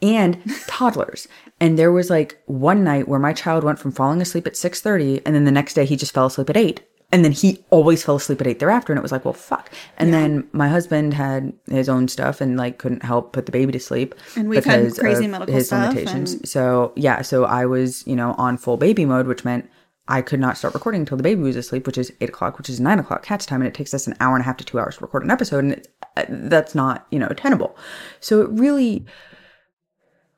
and 0.00 0.38
toddlers. 0.66 1.28
And 1.60 1.78
there 1.78 1.92
was 1.92 2.08
like 2.08 2.40
one 2.46 2.82
night 2.82 3.08
where 3.08 3.18
my 3.20 3.34
child 3.34 3.62
went 3.64 3.78
from 3.78 3.92
falling 3.92 4.22
asleep 4.22 4.46
at 4.46 4.56
six 4.56 4.80
thirty, 4.80 5.20
and 5.26 5.34
then 5.34 5.44
the 5.44 5.50
next 5.50 5.74
day 5.74 5.84
he 5.84 5.96
just 5.96 6.14
fell 6.14 6.26
asleep 6.26 6.48
at 6.48 6.56
eight. 6.56 6.80
And 7.12 7.24
then 7.24 7.32
he 7.32 7.64
always 7.70 8.04
fell 8.04 8.16
asleep 8.16 8.40
at 8.40 8.46
eight 8.46 8.60
thereafter, 8.60 8.92
and 8.92 8.98
it 8.98 9.02
was 9.02 9.10
like, 9.10 9.24
well, 9.24 9.34
fuck. 9.34 9.68
And 9.98 10.14
then 10.14 10.48
my 10.52 10.68
husband 10.68 11.12
had 11.14 11.52
his 11.68 11.88
own 11.88 12.06
stuff 12.06 12.40
and 12.40 12.56
like 12.56 12.78
couldn't 12.78 13.02
help 13.02 13.32
put 13.32 13.46
the 13.46 13.52
baby 13.52 13.72
to 13.72 13.80
sleep 13.80 14.14
And 14.36 14.48
we've 14.48 14.64
had 14.64 14.82
because 14.84 14.98
crazy 14.98 15.24
of 15.24 15.30
medical 15.32 15.54
his 15.54 15.66
stuff 15.66 15.88
limitations. 15.92 16.34
and- 16.34 16.48
So 16.48 16.92
yeah, 16.94 17.22
so 17.22 17.44
I 17.46 17.66
was 17.66 18.06
you 18.06 18.14
know 18.14 18.34
on 18.38 18.56
full 18.58 18.76
baby 18.76 19.04
mode, 19.04 19.26
which 19.26 19.44
meant 19.44 19.68
I 20.06 20.22
could 20.22 20.38
not 20.40 20.56
start 20.56 20.72
recording 20.74 21.00
until 21.02 21.16
the 21.16 21.22
baby 21.24 21.42
was 21.42 21.56
asleep, 21.56 21.86
which 21.86 21.98
is 21.98 22.12
eight 22.20 22.28
o'clock, 22.28 22.58
which 22.58 22.68
is 22.70 22.78
nine 22.80 22.98
o'clock 23.00 23.24
catch 23.24 23.44
time, 23.46 23.60
and 23.60 23.66
it 23.68 23.74
takes 23.74 23.92
us 23.92 24.06
an 24.06 24.14
hour 24.20 24.36
and 24.36 24.42
a 24.42 24.46
half 24.46 24.56
to 24.58 24.64
two 24.64 24.78
hours 24.78 24.96
to 24.96 25.02
record 25.02 25.24
an 25.24 25.30
episode, 25.32 25.64
and 25.64 25.72
it's, 25.74 25.88
uh, 26.16 26.24
that's 26.28 26.74
not 26.76 27.06
you 27.10 27.18
know 27.18 27.28
tenable. 27.30 27.76
So 28.20 28.40
it 28.42 28.50
really, 28.50 29.04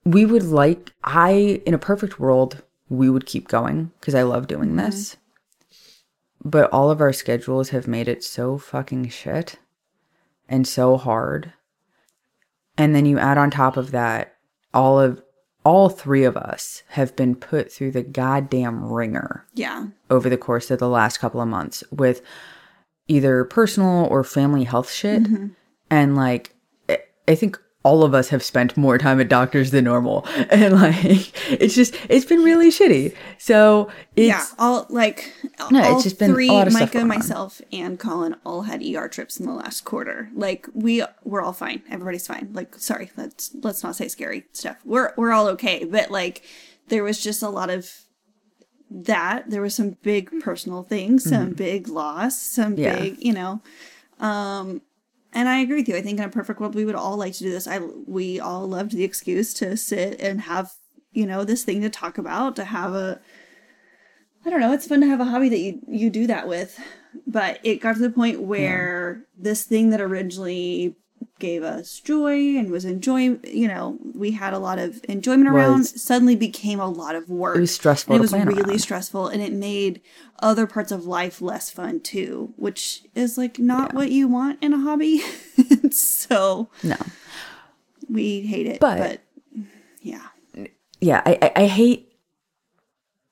we 0.04 0.24
would 0.24 0.42
like 0.44 0.92
I 1.04 1.60
in 1.66 1.74
a 1.74 1.78
perfect 1.78 2.18
world 2.18 2.62
we 2.88 3.08
would 3.08 3.24
keep 3.26 3.48
going 3.48 3.90
because 4.00 4.14
I 4.14 4.22
love 4.22 4.46
doing 4.46 4.76
this, 4.76 5.16
but 6.44 6.70
all 6.72 6.90
of 6.90 7.00
our 7.00 7.12
schedules 7.12 7.70
have 7.70 7.86
made 7.86 8.08
it 8.08 8.22
so 8.24 8.58
fucking 8.58 9.08
shit 9.08 9.58
and 10.48 10.66
so 10.66 10.96
hard. 10.96 11.52
And 12.76 12.94
then 12.94 13.06
you 13.06 13.18
add 13.18 13.38
on 13.38 13.50
top 13.50 13.76
of 13.76 13.90
that 13.92 14.36
all 14.74 14.98
of 14.98 15.22
all 15.64 15.88
three 15.88 16.24
of 16.24 16.36
us 16.36 16.82
have 16.88 17.14
been 17.14 17.36
put 17.36 17.70
through 17.70 17.92
the 17.92 18.02
goddamn 18.02 18.84
ringer 18.84 19.46
Yeah. 19.54 19.86
over 20.10 20.28
the 20.28 20.36
course 20.36 20.70
of 20.72 20.80
the 20.80 20.88
last 20.88 21.18
couple 21.18 21.40
of 21.40 21.46
months 21.48 21.84
with 21.92 22.20
either 23.06 23.44
personal 23.44 24.06
or 24.06 24.24
family 24.24 24.64
health 24.64 24.90
shit. 24.90 25.22
Mm-hmm. 25.24 25.46
And 25.90 26.16
like, 26.16 26.56
I 27.28 27.34
think 27.36 27.60
all 27.84 28.04
of 28.04 28.14
us 28.14 28.28
have 28.28 28.42
spent 28.42 28.76
more 28.76 28.96
time 28.96 29.20
at 29.20 29.28
doctors 29.28 29.70
than 29.72 29.84
normal. 29.84 30.26
And 30.50 30.74
like, 30.74 31.32
it's 31.50 31.74
just, 31.74 31.94
it's 32.08 32.24
been 32.24 32.42
really 32.42 32.70
shitty. 32.70 33.14
So 33.38 33.90
it's, 34.16 34.28
yeah, 34.28 34.44
all 34.58 34.86
like 34.90 35.32
No, 35.70 35.82
all 35.82 35.94
it's 35.94 36.04
just 36.04 36.18
been 36.18 36.32
three, 36.32 36.48
lot 36.48 36.66
of 36.66 36.72
stuff 36.72 36.94
Micah, 36.94 37.04
myself, 37.06 37.60
and 37.72 37.98
Colin 37.98 38.36
all 38.44 38.62
had 38.62 38.82
ER 38.82 39.08
trips 39.08 39.40
in 39.40 39.46
the 39.46 39.52
last 39.52 39.84
quarter. 39.84 40.28
Like 40.34 40.68
we 40.74 41.02
we're 41.24 41.42
all 41.42 41.52
fine. 41.52 41.82
Everybody's 41.90 42.26
fine. 42.26 42.50
Like 42.52 42.76
sorry, 42.76 43.10
let's 43.16 43.54
let's 43.62 43.82
not 43.82 43.96
say 43.96 44.08
scary 44.08 44.44
stuff. 44.52 44.76
We're 44.84 45.12
we're 45.16 45.32
all 45.32 45.48
okay. 45.48 45.84
But 45.84 46.10
like 46.10 46.42
there 46.88 47.02
was 47.02 47.22
just 47.22 47.42
a 47.42 47.48
lot 47.48 47.70
of 47.70 47.90
that. 48.90 49.48
There 49.50 49.62
was 49.62 49.74
some 49.74 49.96
big 50.02 50.30
personal 50.42 50.82
things, 50.82 51.24
some 51.24 51.50
big 51.52 51.88
loss, 51.88 52.38
some 52.38 52.72
Mm-hmm. 52.76 52.82
Yeah. 52.82 52.98
big 53.00 53.16
you 53.24 53.32
know. 53.32 53.62
Um, 54.20 54.82
and 55.32 55.48
I 55.48 55.60
agree 55.60 55.76
with 55.76 55.88
you. 55.88 55.96
I 55.96 56.02
think 56.02 56.18
in 56.18 56.24
a 56.24 56.28
perfect 56.28 56.60
world 56.60 56.74
we 56.74 56.84
would 56.84 56.94
all 56.94 57.16
like 57.16 57.32
to 57.34 57.44
do 57.44 57.50
this. 57.50 57.66
I 57.66 57.78
we 57.78 58.40
all 58.40 58.66
loved 58.66 58.92
the 58.92 59.04
excuse 59.04 59.54
to 59.54 59.76
sit 59.76 60.20
and 60.20 60.42
have 60.42 60.72
you 61.12 61.26
know 61.26 61.44
this 61.44 61.64
thing 61.64 61.80
to 61.82 61.90
talk 61.90 62.18
about 62.18 62.56
to 62.56 62.64
have 62.64 62.94
a 62.94 63.20
I 64.44 64.50
don't 64.50 64.60
know. 64.60 64.72
It's 64.72 64.88
fun 64.88 65.00
to 65.00 65.06
have 65.06 65.20
a 65.20 65.24
hobby 65.24 65.48
that 65.48 65.58
you 65.58 65.80
you 65.86 66.10
do 66.10 66.26
that 66.26 66.48
with, 66.48 66.78
but 67.26 67.60
it 67.62 67.80
got 67.80 67.96
to 67.96 68.02
the 68.02 68.10
point 68.10 68.42
where 68.42 69.24
this 69.38 69.64
thing 69.64 69.90
that 69.90 70.00
originally 70.00 70.96
gave 71.42 71.62
us 71.62 72.00
joy 72.00 72.56
and 72.56 72.70
was 72.70 72.84
enjoy, 72.86 73.36
you 73.44 73.68
know, 73.68 73.98
we 74.14 74.30
had 74.30 74.54
a 74.54 74.58
lot 74.58 74.78
of 74.78 75.00
enjoyment 75.08 75.48
around. 75.48 75.80
Was- 75.80 76.00
suddenly 76.00 76.36
became 76.36 76.80
a 76.80 76.88
lot 76.88 77.14
of 77.16 77.28
work. 77.28 77.56
It 77.56 77.60
was 77.60 77.74
stressful 77.74 78.14
it 78.16 78.20
was 78.20 78.32
really 78.32 78.62
around. 78.62 78.78
stressful, 78.78 79.26
and 79.28 79.42
it 79.42 79.52
made 79.52 80.00
other 80.38 80.66
parts 80.66 80.90
of 80.92 81.04
life 81.04 81.42
less 81.42 81.68
fun 81.70 82.00
too, 82.00 82.54
which 82.56 83.02
is 83.14 83.36
like 83.36 83.58
not 83.58 83.92
what 83.92 84.10
you 84.10 84.28
want 84.28 84.62
in 84.62 84.72
a 84.72 84.78
hobby. 84.78 85.20
so 85.90 86.68
no. 86.82 86.96
we 88.08 88.42
hate 88.42 88.66
it, 88.66 88.80
But- 88.80 88.98
but 88.98 89.20
yeah, 90.00 90.28
Yeah. 91.00 91.22
I, 91.26 91.38
I, 91.42 91.52
I 91.56 91.66
hate, 91.66 92.12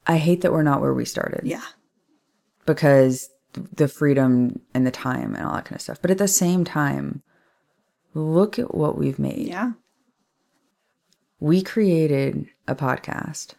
I 0.07 0.17
hate 0.19 0.41
that 0.43 0.53
we're 0.53 0.63
not 0.63 0.81
where 0.81 0.93
we 0.95 1.05
started. 1.05 1.43
yeah, 1.45 1.63
because 2.67 3.31
the 3.53 3.89
freedom 3.89 4.61
and 4.75 4.87
the 4.87 4.91
time 4.91 5.35
and 5.35 5.45
all 5.47 5.55
that 5.55 5.65
kind 5.65 5.77
of 5.77 5.83
stuff. 5.83 6.01
But 6.03 6.11
at 6.11 6.19
the 6.19 6.29
same 6.29 6.65
time, 6.65 7.23
look 8.15 8.59
at 8.59 8.75
what 8.75 8.99
we've 8.99 9.19
made. 9.19 9.49
yeah, 9.49 9.73
We 11.39 11.63
created 11.63 12.47
a 12.67 12.75
podcast. 12.75 13.55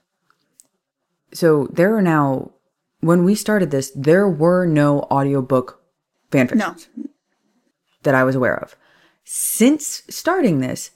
So 1.34 1.68
there 1.72 1.96
are 1.96 2.02
now, 2.02 2.52
when 3.00 3.24
we 3.24 3.36
started 3.36 3.72
this, 3.72 3.92
there 3.96 4.28
were 4.28 4.66
no 4.66 5.02
audiobook 5.04 5.82
fanfics 6.32 6.56
no, 6.56 6.76
that 8.04 8.16
I 8.16 8.24
was 8.24 8.36
aware 8.36 8.58
of. 8.58 8.76
Since 9.24 10.04
starting 10.10 10.60
this, 10.60 10.92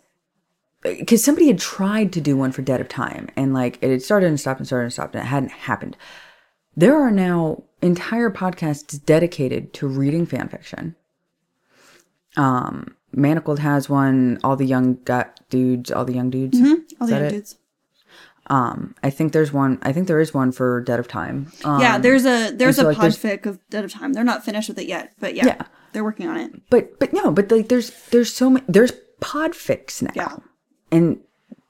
because 0.81 1.23
somebody 1.23 1.47
had 1.47 1.59
tried 1.59 2.11
to 2.13 2.21
do 2.21 2.37
one 2.37 2.51
for 2.51 2.61
Debt 2.61 2.81
of 2.81 2.89
Time 2.89 3.29
and 3.35 3.53
like 3.53 3.79
it 3.81 3.89
had 3.89 4.03
started 4.03 4.27
and 4.27 4.39
stopped 4.39 4.59
and 4.59 4.67
started 4.67 4.85
and 4.85 4.93
stopped 4.93 5.15
and 5.15 5.23
it 5.23 5.27
hadn't 5.27 5.51
happened. 5.51 5.97
There 6.75 7.01
are 7.01 7.11
now 7.11 7.63
entire 7.81 8.29
podcasts 8.29 9.03
dedicated 9.03 9.73
to 9.75 9.87
reading 9.87 10.25
fan 10.25 10.49
fiction. 10.49 10.95
Um, 12.37 12.94
Manacled 13.15 13.59
has 13.59 13.89
one. 13.89 14.39
All 14.43 14.55
the 14.55 14.65
young 14.65 14.95
got 15.05 15.39
dudes, 15.49 15.91
all 15.91 16.05
the 16.05 16.13
young 16.13 16.29
dudes. 16.29 16.59
all 16.99 17.07
the 17.07 17.15
other 17.15 17.25
it? 17.25 17.29
dudes. 17.31 17.55
Um, 18.47 18.93
I 19.01 19.09
think 19.09 19.33
there's 19.33 19.51
one. 19.51 19.79
I 19.81 19.91
think 19.91 20.07
there 20.07 20.19
is 20.19 20.33
one 20.33 20.51
for 20.51 20.81
Debt 20.81 20.99
of 20.99 21.07
Time. 21.07 21.51
Um, 21.63 21.81
yeah, 21.81 21.97
there's 21.97 22.25
a 22.25 22.51
there's 22.51 22.75
so, 22.75 22.83
a 22.83 22.87
like, 22.89 22.97
there's- 22.99 23.17
podfic 23.17 23.45
of 23.47 23.59
Debt 23.69 23.83
of 23.85 23.91
Time. 23.91 24.13
They're 24.13 24.23
not 24.23 24.45
finished 24.45 24.69
with 24.69 24.77
it 24.77 24.87
yet, 24.87 25.13
but 25.19 25.33
yeah, 25.35 25.45
Yeah. 25.47 25.61
they're 25.93 26.03
working 26.03 26.27
on 26.27 26.37
it. 26.37 26.51
but 26.69 26.99
but 26.99 27.11
no, 27.13 27.31
but 27.31 27.49
like 27.51 27.69
there's 27.69 27.89
there's 28.11 28.31
so 28.33 28.49
many. 28.51 28.65
There's 28.69 28.91
podfics 29.19 30.01
now, 30.03 30.11
Yeah. 30.15 30.35
and 30.91 31.19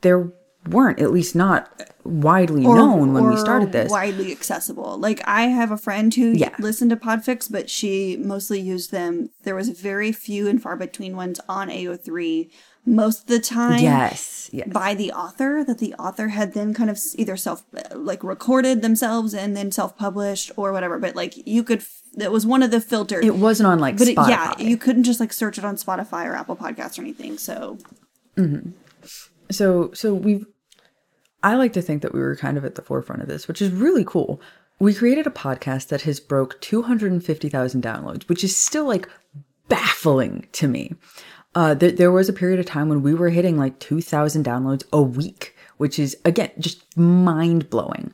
there 0.02 0.30
weren't 0.68 1.00
at 1.00 1.12
least 1.12 1.36
not 1.36 1.70
widely 2.04 2.62
known 2.62 3.14
when 3.14 3.28
we 3.28 3.38
started 3.38 3.72
this. 3.72 3.90
Widely 3.90 4.32
accessible. 4.32 4.98
Like 4.98 5.22
I 5.28 5.44
have 5.44 5.72
a 5.72 5.78
friend 5.78 6.14
who 6.14 6.32
Yeah. 6.32 6.56
listened 6.60 6.92
to 6.92 6.98
podfics, 6.98 7.52
but 7.52 7.70
she 7.70 8.18
mostly 8.18 8.60
used 8.60 8.92
them. 8.92 9.30
There 9.44 9.56
was 9.56 9.70
very 9.70 10.12
few 10.12 10.48
and 10.48 10.62
far 10.62 10.76
between 10.76 11.16
ones 11.16 11.40
on 11.50 11.70
AO3. 11.70 12.50
Most 12.88 13.22
of 13.22 13.28
the 13.28 13.40
time, 13.40 13.82
Yes, 13.82 14.52
yes. 14.54 14.68
by 14.68 14.94
the 14.94 15.12
author 15.12 15.64
that 15.64 15.80
the 15.80 15.96
author 15.96 16.28
had 16.28 16.54
then 16.54 16.72
kind 16.76 16.92
of 16.92 17.00
either 17.16 17.36
self 17.36 17.64
like 17.96 18.24
recorded 18.24 18.84
themselves 18.84 19.34
and 19.34 19.58
then 19.58 19.72
self 19.72 19.98
published 19.98 20.52
or 20.56 20.72
whatever. 20.72 21.00
But 21.00 21.16
like 21.16 21.34
you 21.48 21.64
could, 21.64 21.84
that 22.14 22.32
was 22.32 22.46
one 22.46 22.62
of 22.62 22.70
the 22.70 22.80
filters 22.80 23.26
It 23.26 23.38
wasn't 23.38 23.68
on 23.68 23.80
like 23.80 23.98
but 23.98 24.08
it, 24.08 24.16
yeah, 24.16 24.54
you 24.60 24.78
couldn't 24.78 25.04
just 25.04 25.20
like 25.20 25.34
search 25.34 25.58
it 25.58 25.66
on 25.66 25.78
Spotify 25.78 26.26
or 26.26 26.36
Apple 26.36 26.56
Podcasts 26.56 27.00
or 27.00 27.02
anything. 27.02 27.40
So 27.40 27.80
mm-hmm. 28.38 28.70
so 29.50 29.92
so 29.94 30.14
we've 30.14 30.46
i 31.46 31.56
like 31.56 31.72
to 31.74 31.82
think 31.82 32.02
that 32.02 32.14
we 32.14 32.20
were 32.20 32.36
kind 32.36 32.58
of 32.58 32.66
at 32.66 32.76
the 32.76 32.82
forefront 32.82 33.22
of 33.22 33.30
this 33.30 33.48
which 33.48 33.62
is 33.62 33.72
really 33.72 34.04
cool. 34.04 34.42
We 34.78 34.94
created 34.94 35.26
a 35.26 35.30
podcast 35.30 35.88
that 35.88 36.02
has 36.02 36.20
broke 36.20 36.60
250000 36.60 37.82
downloads 37.82 38.28
which 38.28 38.44
is 38.44 38.58
still 38.58 38.86
like 38.86 39.08
baffling 39.70 40.48
to 40.54 40.68
me. 40.68 40.96
Uh 41.54 41.74
there, 41.74 41.92
there 41.92 42.12
was 42.12 42.28
a 42.28 42.34
period 42.34 42.60
of 42.60 42.66
time 42.66 42.90
when 42.90 43.02
we 43.02 43.14
were 43.14 43.30
hitting 43.30 43.58
like 43.58 43.80
2000 43.80 44.44
downloads 44.44 44.84
a 44.92 45.02
week 45.02 45.56
which 45.78 45.98
is 46.00 46.18
again 46.26 46.52
just 46.60 46.84
mind-blowing. 46.98 48.14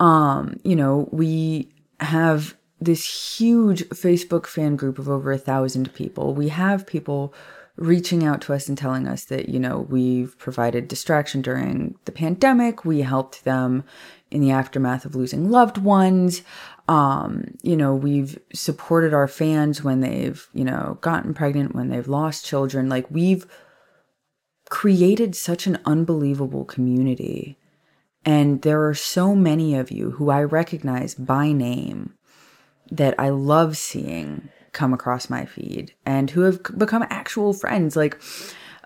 Um 0.00 0.60
you 0.64 0.76
know 0.76 1.08
we 1.12 1.72
have 2.00 2.54
this 2.80 3.38
huge 3.38 3.84
facebook 3.90 4.46
fan 4.46 4.74
group 4.76 4.98
of 4.98 5.08
over 5.08 5.30
a 5.32 5.38
thousand 5.38 5.94
people. 5.94 6.34
We 6.34 6.48
have 6.48 6.86
people 6.86 7.32
reaching 7.76 8.24
out 8.24 8.40
to 8.42 8.52
us 8.52 8.68
and 8.68 8.76
telling 8.76 9.06
us 9.06 9.24
that 9.26 9.48
you 9.48 9.58
know 9.58 9.80
we've 9.80 10.38
provided 10.38 10.88
distraction 10.88 11.42
during 11.42 11.96
the 12.04 12.12
pandemic. 12.12 12.84
We 12.84 13.00
helped 13.00 13.44
them 13.44 13.84
in 14.30 14.40
the 14.40 14.50
aftermath 14.50 15.04
of 15.04 15.14
losing 15.14 15.50
loved 15.50 15.78
ones. 15.78 16.42
Um 16.88 17.54
you 17.62 17.76
know 17.76 17.94
we've 17.94 18.38
supported 18.52 19.14
our 19.14 19.28
fans 19.28 19.82
when 19.82 20.00
they've 20.00 20.46
you 20.52 20.64
know 20.64 20.98
gotten 21.00 21.34
pregnant 21.34 21.74
when 21.74 21.88
they've 21.88 22.08
lost 22.08 22.44
children. 22.44 22.88
Like 22.88 23.10
we've 23.10 23.46
created 24.68 25.34
such 25.34 25.66
an 25.66 25.78
unbelievable 25.84 26.64
community. 26.64 27.58
And 28.24 28.62
there 28.62 28.86
are 28.86 28.94
so 28.94 29.34
many 29.34 29.74
of 29.74 29.90
you 29.90 30.12
who 30.12 30.30
I 30.30 30.42
recognize 30.44 31.14
by 31.14 31.52
name 31.52 32.14
that 32.90 33.14
I 33.18 33.30
love 33.30 33.76
seeing 33.76 34.48
come 34.72 34.92
across 34.92 35.28
my 35.30 35.44
feed 35.44 35.94
and 36.06 36.30
who 36.30 36.42
have 36.42 36.62
become 36.78 37.04
actual 37.10 37.52
friends. 37.52 37.96
Like, 37.96 38.20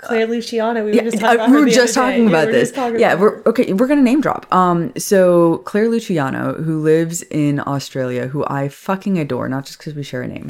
Claire 0.02 0.26
Luciano, 0.26 0.84
we 0.84 0.92
were 0.92 1.02
just 1.10 1.18
talking 1.20 1.36
about 1.40 1.50
we 1.50 1.60
were 1.60 1.68
just 1.68 1.94
talking 1.94 2.24
Yeah, 2.24 2.28
about 2.28 2.52
this. 2.52 2.72
Yeah, 2.76 3.14
we're 3.14 3.42
okay. 3.46 3.72
We're 3.72 3.86
gonna 3.86 4.02
name 4.02 4.20
drop. 4.20 4.52
Um, 4.52 4.92
so 4.98 5.58
Claire 5.58 5.88
Luciano, 5.88 6.54
who 6.62 6.80
lives 6.82 7.22
in 7.22 7.60
Australia, 7.60 8.26
who 8.28 8.44
I 8.46 8.68
fucking 8.68 9.18
adore, 9.18 9.48
not 9.48 9.64
just 9.64 9.78
because 9.78 9.94
we 9.94 10.02
share 10.02 10.22
a 10.22 10.28
name. 10.28 10.48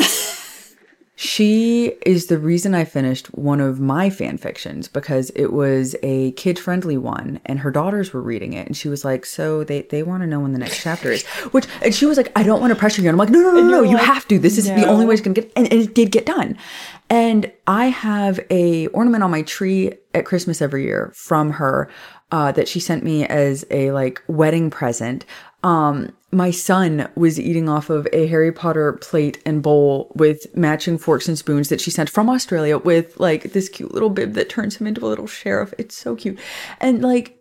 She 1.19 1.95
is 2.05 2.27
the 2.27 2.39
reason 2.39 2.75
I 2.75 2.85
finished 2.85 3.29
one 3.29 3.59
of 3.59 3.81
my 3.81 4.11
fan 4.11 4.37
fictions 4.37 4.87
because 4.87 5.31
it 5.31 5.51
was 5.51 5.97
a 6.03 6.33
kid 6.33 6.59
friendly 6.59 6.99
one 6.99 7.41
and 7.47 7.61
her 7.61 7.71
daughters 7.71 8.13
were 8.13 8.21
reading 8.21 8.53
it 8.53 8.67
and 8.67 8.77
she 8.77 8.91
was 8.91 9.03
like, 9.03 9.25
So 9.25 9.65
they, 9.65 9.83
they 9.83 10.03
want 10.03 10.23
to 10.25 10.27
know 10.27 10.41
when 10.41 10.53
the 10.53 10.59
next 10.59 10.83
chapter 10.83 11.11
is. 11.11 11.25
Which 11.53 11.67
and 11.83 11.95
she 11.95 12.05
was 12.05 12.19
like, 12.19 12.31
I 12.37 12.43
don't 12.43 12.61
want 12.61 12.71
to 12.71 12.79
pressure 12.79 13.01
you. 13.01 13.09
And 13.09 13.15
I'm 13.15 13.19
like, 13.19 13.31
No, 13.31 13.41
no, 13.41 13.53
no, 13.53 13.63
no, 13.63 13.83
no, 13.83 13.91
like, 13.91 14.05
have 14.05 14.29
to. 14.29 14.39
This 14.39 14.59
is 14.59 14.67
the 14.67 14.87
only 14.87 15.07
way 15.07 15.15
it's 15.15 15.23
gonna 15.23 15.33
get 15.33 15.51
and, 15.57 15.73
and 15.73 15.81
it 15.81 15.95
did 15.95 16.13
get 16.13 16.27
done. 16.27 16.59
And 17.09 17.51
I 17.67 17.87
have 17.87 18.39
a 18.51 18.89
ornament 18.89 19.25
on 19.25 19.31
my 19.31 19.41
tree 19.41 19.95
at 20.13 20.27
Christmas 20.27 20.61
every 20.61 20.85
year 20.85 21.13
from 21.15 21.53
her 21.53 21.89
uh, 22.31 22.53
that 22.53 22.69
she 22.69 22.79
sent 22.79 23.05
me 23.05 23.25
as 23.25 23.65
a 23.71 23.91
like 23.93 24.23
wedding 24.27 24.69
present. 24.69 25.25
Um, 25.63 26.13
my 26.37 26.51
son 26.51 27.09
was 27.15 27.41
eating 27.41 27.67
off 27.67 27.89
of 27.89 28.07
a 28.13 28.27
Harry 28.27 28.53
Potter 28.53 28.93
plate 28.93 29.41
and 29.47 29.63
bowl 29.63 30.13
with 30.15 30.55
matching 30.55 30.99
forks 30.99 31.29
and 31.29 31.39
spoons 31.39 31.71
that 31.71 31.81
she 31.81 31.91
sent 31.91 32.11
from 32.11 32.29
Australia 32.29 32.77
with 32.77 33.19
like 33.19 33.55
this 33.55 33.71
cute 33.71 33.95
little 33.95 34.11
bib 34.11 34.35
that 34.35 34.51
turns 34.51 34.77
him 34.77 34.87
into 34.87 35.05
a 35.07 35.09
little 35.09 35.27
sheriff. 35.27 35.73
It's 35.79 35.97
so 35.97 36.15
cute. 36.15 36.39
And 36.79 37.01
like 37.03 37.33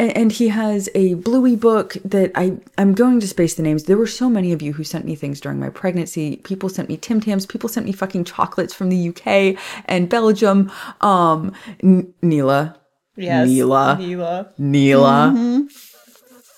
and, 0.00 0.30
he 0.30 0.46
has 0.46 0.88
a 0.94 1.14
bluey 1.14 1.56
book 1.56 1.96
that 2.04 2.30
I 2.36 2.58
I'm 2.78 2.94
going 2.94 3.18
to 3.18 3.26
space 3.26 3.54
the 3.54 3.64
names. 3.64 3.84
There 3.84 3.96
were 3.96 4.06
so 4.06 4.30
many 4.30 4.52
of 4.52 4.62
you 4.62 4.72
who 4.74 4.84
sent 4.84 5.04
me 5.04 5.16
things 5.16 5.40
during 5.40 5.58
my 5.58 5.70
pregnancy. 5.70 6.36
People 6.36 6.68
sent 6.68 6.88
me 6.88 6.96
Tim 6.96 7.20
Tams. 7.20 7.44
People 7.46 7.68
sent 7.68 7.86
me 7.86 7.90
fucking 7.92 8.22
chocolates 8.22 8.72
from 8.72 8.90
the 8.90 9.08
UK 9.08 9.60
and 9.86 10.08
Belgium. 10.08 10.70
Um, 11.00 11.52
N- 11.82 12.14
Neela, 12.22 12.78
Yes. 13.16 13.48
Neela. 13.48 13.96
Neela. 13.98 14.52
Neela. 14.58 15.66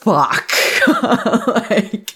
Fuck. 0.01 0.51
like, 1.47 2.11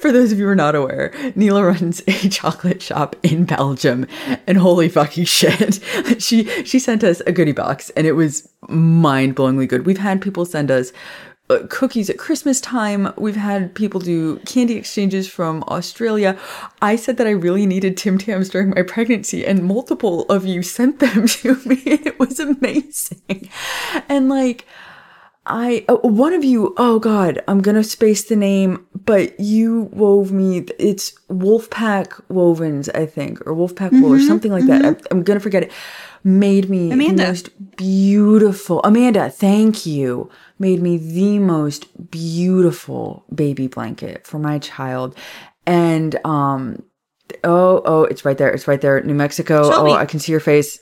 for 0.00 0.12
those 0.12 0.30
of 0.30 0.38
you 0.38 0.44
who 0.44 0.50
are 0.50 0.54
not 0.54 0.76
aware, 0.76 1.12
Neela 1.34 1.64
runs 1.64 2.00
a 2.06 2.12
chocolate 2.28 2.80
shop 2.80 3.16
in 3.24 3.44
Belgium, 3.44 4.06
and 4.46 4.56
holy 4.56 4.88
fucking 4.88 5.24
shit, 5.24 5.82
she 6.22 6.44
she 6.64 6.78
sent 6.78 7.02
us 7.02 7.20
a 7.22 7.32
goodie 7.32 7.50
box, 7.50 7.90
and 7.90 8.06
it 8.06 8.12
was 8.12 8.48
mind 8.68 9.34
blowingly 9.34 9.68
good. 9.68 9.84
We've 9.84 9.98
had 9.98 10.22
people 10.22 10.44
send 10.44 10.70
us 10.70 10.92
uh, 11.50 11.66
cookies 11.68 12.08
at 12.08 12.18
Christmas 12.18 12.60
time. 12.60 13.12
We've 13.16 13.34
had 13.34 13.74
people 13.74 13.98
do 13.98 14.36
candy 14.40 14.76
exchanges 14.76 15.28
from 15.28 15.64
Australia. 15.64 16.38
I 16.80 16.94
said 16.94 17.16
that 17.16 17.26
I 17.26 17.30
really 17.30 17.66
needed 17.66 17.96
Tim 17.96 18.18
Tams 18.18 18.48
during 18.48 18.70
my 18.70 18.82
pregnancy, 18.82 19.44
and 19.44 19.64
multiple 19.64 20.22
of 20.26 20.46
you 20.46 20.62
sent 20.62 21.00
them 21.00 21.26
to 21.26 21.56
me. 21.64 21.82
It 21.84 22.20
was 22.20 22.38
amazing. 22.38 23.50
And 24.08 24.28
like, 24.28 24.66
I 25.48 25.84
uh, 25.88 25.96
one 25.96 26.34
of 26.34 26.44
you, 26.44 26.74
oh 26.76 26.98
god, 26.98 27.42
I'm 27.48 27.60
gonna 27.60 27.82
space 27.82 28.24
the 28.24 28.36
name, 28.36 28.86
but 28.94 29.38
you 29.40 29.84
wove 29.92 30.30
me. 30.30 30.58
It's 30.78 31.12
Wolfpack 31.28 32.22
Wovens, 32.30 32.94
I 32.94 33.06
think, 33.06 33.40
or 33.46 33.54
Wolfpack 33.54 33.92
Wool, 33.92 34.12
or 34.14 34.20
something 34.20 34.52
like 34.52 34.66
that. 34.66 34.84
I, 34.84 34.96
I'm 35.10 35.22
gonna 35.22 35.40
forget 35.40 35.62
it. 35.64 35.72
Made 36.22 36.68
me 36.68 36.92
Amanda. 36.92 37.22
the 37.22 37.28
most 37.28 37.76
beautiful. 37.76 38.80
Amanda, 38.84 39.30
thank 39.30 39.86
you. 39.86 40.30
Made 40.58 40.82
me 40.82 40.98
the 40.98 41.38
most 41.38 42.10
beautiful 42.10 43.24
baby 43.34 43.68
blanket 43.68 44.26
for 44.26 44.38
my 44.38 44.58
child, 44.58 45.16
and 45.66 46.18
um. 46.24 46.82
Oh, 47.44 47.82
oh, 47.84 48.04
it's 48.04 48.24
right 48.24 48.36
there. 48.38 48.50
It's 48.50 48.66
right 48.68 48.80
there. 48.80 49.00
New 49.02 49.14
Mexico. 49.14 49.70
Shelby. 49.70 49.90
Oh, 49.90 49.94
I 49.94 50.06
can 50.06 50.18
see 50.20 50.32
your 50.32 50.40
face. 50.40 50.80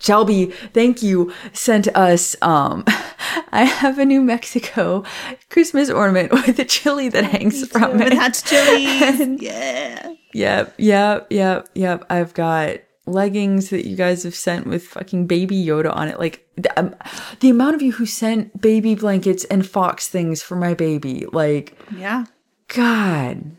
Shelby, 0.00 0.46
thank 0.72 1.02
you. 1.02 1.32
Sent 1.52 1.88
us 1.96 2.34
um 2.42 2.84
I 3.52 3.64
have 3.64 3.98
a 3.98 4.04
New 4.04 4.22
Mexico 4.22 5.04
Christmas 5.50 5.90
ornament 5.90 6.32
with 6.46 6.58
a 6.58 6.64
chili 6.64 7.08
that 7.10 7.24
hangs 7.24 7.66
from 7.68 7.92
With 7.98 8.08
it. 8.08 8.12
hatch 8.14 8.42
chilies. 8.44 9.42
yeah. 9.42 10.14
Yep, 10.32 10.74
yep, 10.78 11.26
yep, 11.30 11.68
yep. 11.74 12.04
I've 12.08 12.32
got 12.34 12.76
leggings 13.06 13.70
that 13.70 13.86
you 13.88 13.96
guys 13.96 14.22
have 14.22 14.34
sent 14.34 14.66
with 14.66 14.86
fucking 14.86 15.26
baby 15.26 15.56
Yoda 15.64 15.94
on 15.94 16.06
it. 16.08 16.18
Like 16.20 16.46
the, 16.56 16.78
um, 16.78 16.94
the 17.40 17.50
amount 17.50 17.74
of 17.74 17.82
you 17.82 17.92
who 17.92 18.06
sent 18.06 18.60
baby 18.60 18.94
blankets 18.94 19.44
and 19.46 19.66
fox 19.66 20.08
things 20.08 20.40
for 20.42 20.54
my 20.56 20.72
baby. 20.74 21.26
Like 21.32 21.76
Yeah. 21.94 22.26
God, 22.68 23.56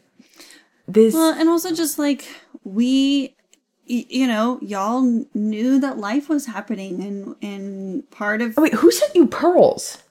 this. 0.93 1.13
Well, 1.13 1.33
and 1.33 1.50
also 1.50 1.74
just 1.74 2.00
like 2.00 2.27
we, 2.63 3.36
you 3.86 4.27
know, 4.27 4.60
y'all 4.62 5.25
knew 5.33 5.79
that 5.79 5.98
life 5.98 6.29
was 6.29 6.45
happening, 6.45 7.03
and 7.03 7.36
and 7.41 8.12
part 8.12 8.41
of 8.41 8.57
oh, 8.57 8.62
wait, 8.62 8.74
who 8.74 8.91
sent 8.91 9.15
you 9.15 9.27
pearls? 9.27 10.01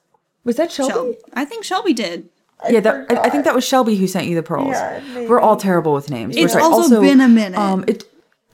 Was 0.44 0.56
that 0.56 0.72
Shelby? 0.72 0.92
Shelby. 0.92 1.18
I 1.34 1.44
think 1.44 1.64
Shelby 1.64 1.92
did. 1.92 2.28
yeah, 2.68 2.80
that, 2.80 3.10
I, 3.10 3.16
I 3.24 3.30
think 3.30 3.44
that 3.44 3.54
was 3.54 3.66
Shelby 3.66 3.96
who 3.96 4.06
sent 4.06 4.26
you 4.26 4.34
the 4.34 4.42
pearls. 4.42 4.72
Yeah, 4.72 5.28
We're 5.28 5.40
all 5.40 5.56
terrible 5.56 5.92
with 5.92 6.10
names. 6.10 6.36
It's 6.36 6.54
We're 6.54 6.60
also 6.60 7.00
been 7.00 7.20
a 7.20 7.28
minute. 7.28 7.58
Um, 7.58 7.84
it, 7.86 8.04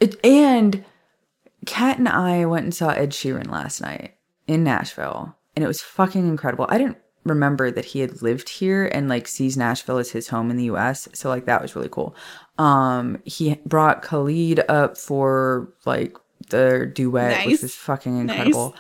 it, 0.01 0.25
and 0.25 0.85
Kat 1.65 1.99
and 1.99 2.09
I 2.09 2.45
went 2.47 2.65
and 2.65 2.75
saw 2.75 2.91
Ed 2.91 3.11
Sheeran 3.11 3.51
last 3.51 3.81
night 3.81 4.15
in 4.47 4.65
Nashville, 4.65 5.37
and 5.55 5.65
it 5.65 5.69
was 5.69 5.81
fucking 5.81 6.27
incredible. 6.27 6.67
I 6.69 6.79
didn't 6.79 6.99
remember 7.29 7.71
that 7.71 7.85
he 7.87 8.01
had 8.01 8.23
lived 8.23 8.49
here 8.49 8.87
and 8.87 9.09
like 9.09 9.29
sees 9.29 9.57
Nashville 9.57 9.99
as 9.99 10.11
his 10.11 10.29
home 10.29 10.51
in 10.51 10.57
the 10.57 10.65
U.S. 10.65 11.09
So 11.15 11.29
like 11.29 11.45
that 11.47 11.61
was 11.63 11.75
really 11.77 11.89
cool. 11.91 12.15
Um, 12.59 13.21
he 13.25 13.57
brought 13.67 14.03
Khalid 14.03 14.61
up 14.69 14.97
for 14.97 15.73
like 15.85 16.17
their 16.51 16.87
duet, 16.87 17.39
which 17.47 17.55
Nice. 17.55 17.63
was 17.63 17.75
fucking 17.75 18.19
incredible. 18.19 18.75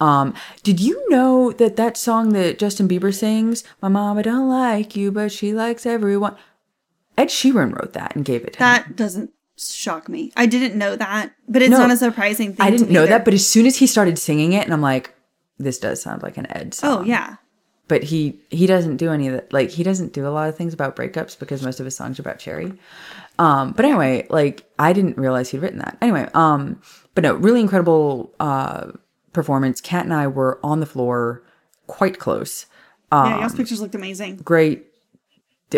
Um, 0.00 0.34
did 0.62 0.80
you 0.80 1.04
know 1.10 1.52
that 1.52 1.76
that 1.76 1.96
song 1.98 2.30
that 2.32 2.58
Justin 2.58 2.88
Bieber 2.88 3.12
sings, 3.14 3.62
"My 3.82 3.88
Mama 3.88 4.22
Don't 4.22 4.48
Like 4.48 4.96
You, 4.96 5.12
but 5.12 5.30
She 5.30 5.52
Likes 5.52 5.84
Everyone," 5.84 6.36
Ed 7.18 7.28
Sheeran 7.28 7.74
wrote 7.78 7.92
that 7.92 8.16
and 8.16 8.24
gave 8.24 8.42
it 8.44 8.54
to 8.54 8.58
him. 8.60 8.64
That 8.64 8.96
doesn't 8.96 9.30
shock 9.58 10.08
me. 10.08 10.32
I 10.36 10.46
didn't 10.46 10.74
know 10.78 10.96
that, 10.96 11.32
but 11.46 11.60
it's 11.60 11.70
No, 11.70 11.80
not 11.80 11.90
a 11.90 11.96
surprising 11.98 12.54
thing. 12.54 12.66
I 12.66 12.70
didn't 12.70 12.88
know 12.90 13.00
either. 13.02 13.10
that, 13.10 13.24
but 13.26 13.34
as 13.34 13.46
soon 13.46 13.66
as 13.66 13.76
he 13.76 13.86
started 13.86 14.18
singing 14.18 14.54
it, 14.54 14.64
and 14.64 14.72
I'm 14.72 14.80
like, 14.80 15.14
this 15.58 15.78
does 15.78 16.00
sound 16.00 16.22
like 16.22 16.38
an 16.38 16.46
Ed 16.50 16.72
song. 16.72 17.00
oh 17.00 17.04
yeah, 17.04 17.36
But 17.90 18.04
he 18.04 18.38
he 18.50 18.68
doesn't 18.68 18.98
do 18.98 19.10
any 19.10 19.26
of 19.26 19.34
that. 19.34 19.52
Like 19.52 19.70
he 19.70 19.82
doesn't 19.82 20.12
do 20.12 20.24
a 20.24 20.30
lot 20.30 20.48
of 20.48 20.56
things 20.56 20.72
about 20.72 20.94
breakups 20.94 21.36
because 21.36 21.60
most 21.60 21.80
of 21.80 21.84
his 21.84 21.96
songs 21.96 22.20
are 22.20 22.22
about 22.22 22.38
Cherry. 22.38 22.72
Um, 23.40 23.72
but 23.72 23.84
anyway, 23.84 24.28
like 24.30 24.62
I 24.78 24.92
didn't 24.92 25.16
realize 25.16 25.50
he'd 25.50 25.58
written 25.58 25.80
that. 25.80 25.98
Anyway, 26.00 26.28
um, 26.32 26.80
but 27.16 27.24
no, 27.24 27.34
really 27.34 27.60
incredible 27.60 28.32
uh 28.38 28.92
performance. 29.32 29.80
Kat 29.80 30.04
and 30.04 30.14
I 30.14 30.28
were 30.28 30.60
on 30.62 30.78
the 30.78 30.86
floor, 30.86 31.42
quite 31.88 32.20
close. 32.20 32.66
yeah. 33.10 33.34
Um, 33.34 33.40
Y'all's 33.40 33.56
pictures 33.56 33.80
looked 33.80 33.96
amazing. 33.96 34.36
great. 34.36 34.86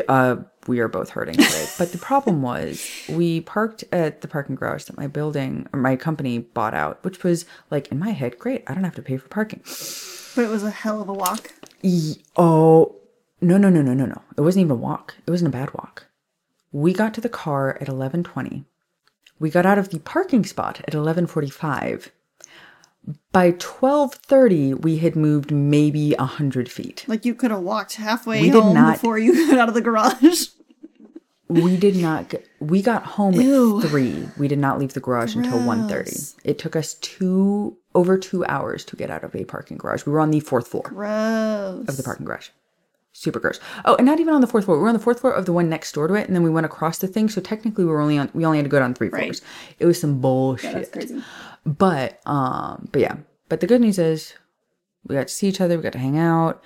Uh, 0.07 0.37
we 0.67 0.81
are 0.81 0.89
both 0.89 1.09
hurting 1.11 1.37
today. 1.37 1.67
but 1.79 1.93
the 1.93 1.99
problem 1.99 2.43
was 2.43 2.87
we 3.09 3.41
parked 3.41 3.85
at 3.91 4.21
the 4.21 4.29
parking 4.29 4.55
garage 4.55 4.85
that 4.85 4.99
my 4.99 5.07
building 5.07 5.67
or 5.73 5.81
my 5.81 5.97
company 5.97 6.41
bought 6.41 6.75
out, 6.75 7.03
which 7.05 7.23
was 7.25 7.47
like 7.71 7.89
in 7.89 7.99
my 7.99 8.11
head, 8.11 8.39
great. 8.39 8.65
I 8.67 8.75
don't 8.75 8.85
have 8.85 8.97
to 8.97 9.03
pay 9.03 9.17
for 9.17 9.29
parking. 9.29 9.61
But 10.35 10.45
it 10.45 10.51
was 10.51 10.63
a 10.63 10.71
hell 10.71 11.01
of 11.01 11.09
a 11.09 11.15
walk. 11.15 11.53
Oh 12.37 12.97
no 13.41 13.59
no 13.59 13.69
no 13.69 13.83
no 13.83 13.95
no 13.95 14.07
no! 14.07 14.23
It 14.37 14.41
wasn't 14.43 14.63
even 14.65 14.73
a 14.73 14.81
walk. 14.81 15.15
It 15.27 15.31
wasn't 15.31 15.55
a 15.55 15.59
bad 15.59 15.73
walk. 15.75 16.07
We 16.71 16.93
got 16.93 17.13
to 17.15 17.21
the 17.21 17.29
car 17.29 17.77
at 17.81 17.89
eleven 17.89 18.23
twenty. 18.25 18.65
We 19.39 19.51
got 19.51 19.67
out 19.67 19.79
of 19.79 19.89
the 19.91 19.99
parking 19.99 20.45
spot 20.45 20.81
at 20.87 20.95
eleven 20.95 21.27
forty 21.27 21.51
five. 21.51 22.11
By 23.33 23.51
twelve 23.59 24.15
thirty, 24.15 24.75
we 24.75 24.99
had 24.99 25.17
moved 25.17 25.51
maybe 25.51 26.15
a 26.15 26.25
hundred 26.25 26.71
feet. 26.71 27.05
Like 27.09 27.25
you 27.25 27.35
could 27.35 27.51
have 27.51 27.61
walked 27.61 27.97
halfway 27.97 28.41
We 28.43 28.49
home 28.51 28.75
not- 28.75 28.95
before 28.95 29.19
you 29.19 29.47
got 29.51 29.59
out 29.59 29.69
of 29.69 29.75
the 29.75 29.81
garage. 29.81 30.47
We 31.49 31.77
did 31.77 31.97
not 31.97 32.31
get, 32.31 32.49
we 32.61 32.81
got 32.81 33.05
home 33.05 33.35
Ew. 33.35 33.83
at 33.83 33.89
3. 33.91 34.29
We 34.39 34.49
did 34.49 34.59
not 34.59 34.79
leave 34.79 34.95
the 34.95 35.01
garage 35.01 35.35
until 35.37 35.59
1:30. 35.59 36.37
It 36.45 36.59
took 36.59 36.77
us 36.77 36.95
2 36.95 37.77
over 37.95 38.17
2 38.19 38.45
hours 38.47 38.85
to 38.87 38.97
get 38.97 39.11
out 39.11 39.25
of 39.25 39.35
a 39.35 39.45
parking 39.45 39.77
garage. 39.77 40.07
We 40.07 40.13
were 40.13 40.21
on 40.21 40.31
the 40.31 40.41
4th 40.41 40.67
floor 40.69 40.83
Gross. 40.85 41.89
of 41.89 41.97
the 41.97 42.03
parking 42.03 42.27
garage. 42.27 42.49
Super 43.15 43.39
gross. 43.41 43.61
Oh, 43.85 43.95
and 43.97 44.07
not 44.07 44.21
even 44.21 44.33
on 44.33 44.41
the 44.41 44.47
4th 44.47 44.65
floor. 44.65 44.79
We 44.79 44.83
were 44.85 44.89
on 44.89 44.97
the 44.97 45.05
4th 45.05 45.21
floor 45.21 45.35
of 45.35 45.45
the 45.45 45.53
one 45.53 45.69
next 45.69 45.93
door 45.93 46.09
to 46.09 46.15
it 46.15 46.27
and 46.27 46.35
then 46.35 46.43
we 46.43 46.49
went 46.51 46.65
across 46.65 46.97
the 46.99 47.07
thing, 47.07 47.29
so 47.29 47.41
technically 47.43 47.85
we 47.85 47.91
were 47.91 48.01
only 48.01 48.17
on 48.17 48.31
we 48.33 48.45
only 48.47 48.57
had 48.59 48.65
to 48.65 48.71
go 48.71 48.79
down 48.79 48.95
3 48.95 49.09
Right. 49.11 49.23
floors. 49.25 49.43
It 49.79 49.85
was 49.87 50.01
some 50.01 50.21
bullshit. 50.21 50.73
That's 50.73 50.89
crazy. 50.91 51.23
But 51.67 52.21
um 52.27 52.89
but 52.91 53.01
yeah. 53.03 53.17
But 53.51 53.61
the 53.61 53.67
good 53.67 53.83
news 53.83 53.99
is 53.99 54.35
we 55.07 55.15
got 55.15 55.29
to 55.29 55.35
see 55.35 55.47
each 55.49 55.61
other, 55.61 55.77
we 55.77 55.83
got 55.83 55.93
to 55.93 55.99
hang 55.99 56.17
out. 56.17 56.63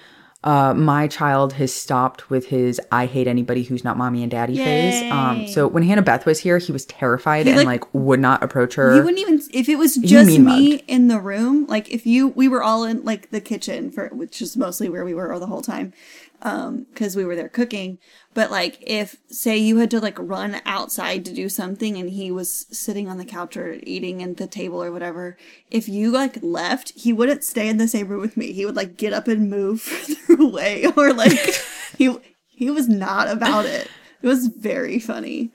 Uh 0.47 0.73
my 0.75 1.09
child 1.09 1.53
has 1.55 1.75
stopped 1.75 2.31
with 2.31 2.47
his 2.47 2.81
I 2.93 3.07
hate 3.07 3.27
anybody 3.27 3.65
who's 3.65 3.83
not 3.85 3.97
mommy 3.97 4.23
and 4.23 4.31
daddy 4.31 4.57
phase. 4.57 5.13
Um 5.13 5.47
so 5.49 5.67
when 5.67 5.83
Hannah 5.83 6.03
Beth 6.03 6.25
was 6.25 6.39
here, 6.39 6.59
he 6.59 6.71
was 6.73 6.85
terrified 6.87 7.47
and 7.49 7.57
like- 7.57 7.67
like, 7.67 7.85
would 7.95 8.21
not 8.21 8.43
approach 8.43 8.75
her. 8.77 8.95
You 8.95 9.03
wouldn't 9.03 9.19
even 9.19 9.43
if 9.53 9.69
it 9.69 9.77
was 9.77 9.97
just 9.97 10.39
me 10.39 10.77
in 10.87 11.09
the 11.09 11.19
room. 11.21 11.67
Like 11.67 11.91
if 11.93 12.07
you, 12.07 12.29
we 12.29 12.47
were 12.49 12.63
all 12.63 12.85
in 12.85 13.03
like 13.05 13.31
the 13.31 13.41
kitchen 13.41 13.91
for 13.91 14.09
which 14.09 14.41
is 14.41 14.57
mostly 14.57 14.89
where 14.89 15.05
we 15.05 15.15
were 15.15 15.37
the 15.39 15.47
whole 15.47 15.63
time, 15.63 15.93
um, 16.43 16.87
because 16.93 17.17
we 17.17 17.25
were 17.25 17.37
there 17.37 17.49
cooking. 17.49 17.99
But 18.35 18.51
like 18.51 18.79
if 18.87 19.17
say 19.29 19.57
you 19.57 19.79
had 19.79 19.91
to 19.93 20.01
like 20.01 20.19
run 20.19 20.61
outside 20.67 21.25
to 21.25 21.35
do 21.35 21.49
something 21.49 21.97
and 21.97 22.11
he 22.11 22.31
was 22.31 22.67
sitting 22.71 23.09
on 23.09 23.19
the 23.19 23.25
couch 23.25 23.57
or 23.57 23.79
eating 23.83 24.23
at 24.23 24.37
the 24.37 24.47
table 24.47 24.83
or 24.83 24.93
whatever, 24.93 25.37
if 25.71 25.89
you 25.89 26.11
like 26.11 26.39
left, 26.43 26.93
he 26.97 27.13
wouldn't 27.13 27.45
stay 27.45 27.69
in 27.69 27.79
the 27.79 27.89
same 27.89 28.09
room 28.09 28.21
with 28.21 28.37
me. 28.37 28.53
He 28.53 28.67
would 28.67 28.77
like 28.77 28.97
get 28.97 29.13
up 29.13 29.29
and 29.29 29.51
move 29.51 29.81
further 29.83 30.43
away 30.43 30.87
or 30.97 31.13
like 31.13 31.55
he 31.97 32.17
he 32.47 32.71
was 32.71 32.89
not 32.89 33.29
about 33.29 33.67
it. 33.67 33.89
It 34.23 34.27
was 34.27 34.47
very 34.47 34.99
funny. 34.99 35.53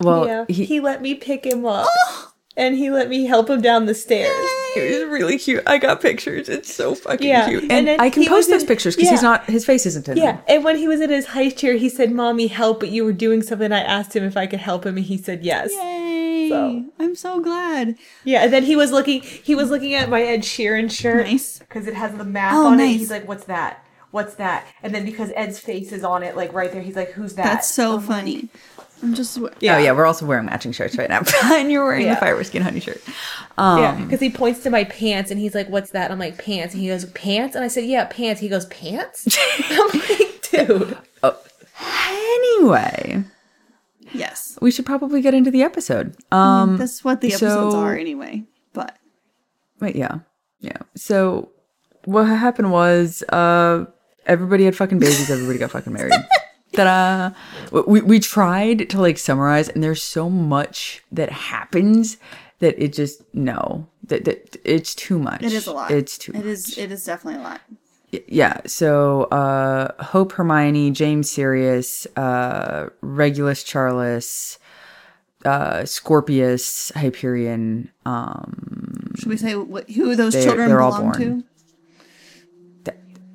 well, 0.00 0.26
yeah, 0.26 0.44
he, 0.48 0.64
he, 0.64 0.80
let 0.80 1.00
me 1.00 1.14
pick 1.14 1.46
him 1.46 1.64
up, 1.64 1.86
and 2.56 2.76
he 2.76 2.90
let 2.90 3.08
me 3.08 3.24
help 3.26 3.50
him 3.50 3.60
down 3.60 3.86
the 3.86 3.94
stairs. 3.94 4.30
it 4.76 5.00
was 5.00 5.08
really 5.10 5.38
cute. 5.38 5.62
I 5.66 5.78
got 5.78 6.00
pictures. 6.00 6.48
It's 6.48 6.72
so 6.72 6.94
fucking 6.94 7.26
Yeah, 7.26 7.48
cute. 7.48 7.64
and 7.70 7.88
And, 7.88 8.00
I 8.00 8.10
can 8.10 8.24
post 8.26 8.50
those 8.50 8.62
in- 8.62 8.68
pictures 8.68 8.96
because 8.96 9.10
he's 9.10 9.22
not 9.22 9.44
his 9.46 9.64
face 9.64 9.86
isn't 9.86 10.08
in 10.08 10.16
Yeah, 10.16 10.32
them. 10.32 10.42
and 10.48 10.64
when 10.64 10.76
he 10.76 10.88
was 10.88 11.00
in 11.00 11.10
his 11.10 11.26
high 11.26 11.50
chair, 11.50 11.74
he 11.74 11.88
said, 11.88 12.10
"Mommy, 12.12 12.46
help!" 12.48 12.80
But 12.80 12.90
you 12.90 13.04
were 13.04 13.12
doing 13.12 13.42
something. 13.42 13.72
I 13.72 13.80
asked 13.80 14.14
him 14.16 14.24
if 14.24 14.36
I 14.36 14.46
could 14.46 14.60
help 14.60 14.84
him, 14.86 14.96
and 14.96 15.06
he 15.06 15.16
said 15.16 15.44
yes. 15.44 15.70
Yay! 15.72 16.48
So- 16.50 16.84
I'm 16.98 17.14
so 17.14 17.40
glad. 17.40 17.96
Yeah, 18.24 18.44
and 18.44 18.52
then 18.52 18.64
he 18.64 18.76
was 18.76 18.90
looking. 18.92 19.20
He 19.22 19.54
was 19.54 19.70
looking 19.70 19.94
at 19.94 20.08
my 20.08 20.22
Ed 20.22 20.40
Sheeran 20.42 20.90
shirt. 20.90 21.26
Nice. 21.26 21.58
because 21.58 21.86
it 21.86 21.94
has 21.94 22.14
the 22.16 22.24
map 22.24 22.52
Oh, 22.54 22.66
on 22.68 22.80
it. 22.80 22.88
He's 22.88 23.10
like, 23.10 23.26
"What's 23.28 23.44
that? 23.44 23.84
What's 24.10 24.34
that?" 24.34 24.64
And 24.82 24.94
then 24.94 25.04
because 25.04 25.30
Ed's 25.34 25.58
face 25.58 25.90
is 25.92 26.04
on 26.04 26.22
it, 26.22 26.36
like 26.36 26.52
right 26.52 26.70
there, 26.70 26.82
he's 26.82 26.96
like, 26.96 27.12
"Who's 27.12 27.34
that?" 27.34 27.44
That's 27.44 27.68
so 27.68 27.98
funny. 28.00 28.48
I'm 29.04 29.14
just 29.14 29.38
Yeah. 29.60 29.76
Oh 29.76 29.78
yeah, 29.78 29.92
we're 29.92 30.06
also 30.06 30.24
wearing 30.26 30.46
matching 30.46 30.72
shirts 30.72 30.96
right 30.96 31.08
now. 31.10 31.22
and 31.44 31.70
you're 31.70 31.84
wearing 31.84 32.06
Yeah. 32.06 32.14
the 32.14 32.20
fire 32.20 32.42
skin 32.44 32.62
honey 32.62 32.80
shirt. 32.80 33.02
Um, 33.58 33.78
Yeah, 33.80 33.94
because 34.02 34.20
he 34.20 34.30
points 34.30 34.62
to 34.64 34.70
my 34.70 34.84
pants 34.84 35.30
and 35.30 35.38
he's 35.38 35.54
like, 35.54 35.68
"What's 35.68 35.90
that?" 35.90 36.10
I'm 36.10 36.18
like, 36.18 36.42
"Pants." 36.42 36.74
And 36.74 36.82
he 36.82 36.88
goes, 36.88 37.04
"Pants?" 37.12 37.54
And 37.54 37.64
I 37.64 37.68
said, 37.68 37.84
"Yeah, 37.84 38.06
pants." 38.06 38.40
He 38.40 38.48
goes, 38.48 38.66
"Pants?" 38.66 39.28
I'm 39.70 39.88
like, 40.00 40.48
"Dude." 40.50 40.98
Oh. 41.22 41.36
Anyway, 42.60 43.24
yes. 44.12 44.58
we 44.60 44.70
should 44.70 44.86
probably 44.86 45.20
get 45.20 45.34
into 45.34 45.50
the 45.50 45.62
episode. 45.62 46.16
Um, 46.32 46.76
That's 46.76 47.04
what 47.04 47.20
the 47.20 47.28
episodes 47.28 47.74
so- 47.74 47.78
are 47.80 47.94
anyway. 47.96 48.44
But 48.72 48.96
Wait, 49.80 49.96
yeah, 49.96 50.18
yeah. 50.60 50.78
So 50.96 51.50
what 52.04 52.24
happened 52.24 52.70
was, 52.72 53.22
uh, 53.28 53.84
everybody 54.26 54.64
had 54.64 54.76
fucking 54.76 54.98
babies. 54.98 55.30
Everybody 55.30 55.58
got 55.58 55.70
fucking 55.72 55.92
married. 55.92 56.12
Ta-da! 56.76 57.80
We 57.86 58.00
we 58.00 58.20
tried 58.20 58.88
to 58.90 59.00
like 59.00 59.18
summarize, 59.18 59.68
and 59.68 59.82
there's 59.82 60.02
so 60.02 60.28
much 60.30 61.02
that 61.12 61.30
happens 61.30 62.16
that 62.60 62.82
it 62.82 62.92
just 62.92 63.22
no 63.34 63.86
that, 64.06 64.24
that 64.24 64.56
it's 64.64 64.94
too 64.94 65.18
much. 65.18 65.42
it 65.42 65.52
is 65.52 65.66
a 65.66 65.72
lot. 65.72 65.90
It's 65.90 66.16
too. 66.18 66.32
It 66.34 66.46
is. 66.46 66.76
It 66.78 66.90
is 66.92 67.04
definitely 67.04 67.40
a 67.40 67.44
lot. 67.44 67.60
yeah. 68.28 68.60
So 68.66 69.24
uh, 69.24 70.02
Hope, 70.04 70.32
Hermione, 70.32 70.90
James, 70.92 71.30
Sirius, 71.30 72.06
uh, 72.16 72.88
Regulus, 73.00 73.62
Charles, 73.64 74.58
uh, 75.44 75.84
Scorpius, 75.84 76.92
Hyperion. 76.94 77.90
Um, 78.06 79.12
Should 79.18 79.28
we 79.28 79.36
say 79.36 79.54
what, 79.56 79.90
who 79.90 80.14
those 80.16 80.32
They're- 80.34 80.44
children 80.44 80.68
they're 80.68 80.80
all 80.80 80.92
belong 80.96 81.12
born. 81.12 81.42
to? 81.42 81.44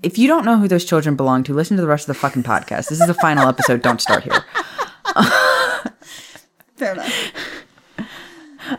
If 0.04 0.18
you 0.18 0.28
don't 0.28 0.46
know 0.46 0.58
who 0.58 0.68
those 0.68 0.86
children 0.86 1.16
belong 1.16 1.44
to, 1.44 1.54
listen 1.54 1.78
to 1.78 1.82
the 1.82 1.88
rest 1.88 2.08
of 2.08 2.16
the 2.16 2.20
fucking 2.20 2.44
podcast. 2.44 2.90
This 2.90 3.02
is 3.02 3.08
the 3.08 3.14
final 3.14 3.48
episode. 3.48 3.82
Don't 3.82 4.02
start 4.02 4.24
here. 4.24 4.46
Fair 6.76 6.94
enough. 6.94 7.34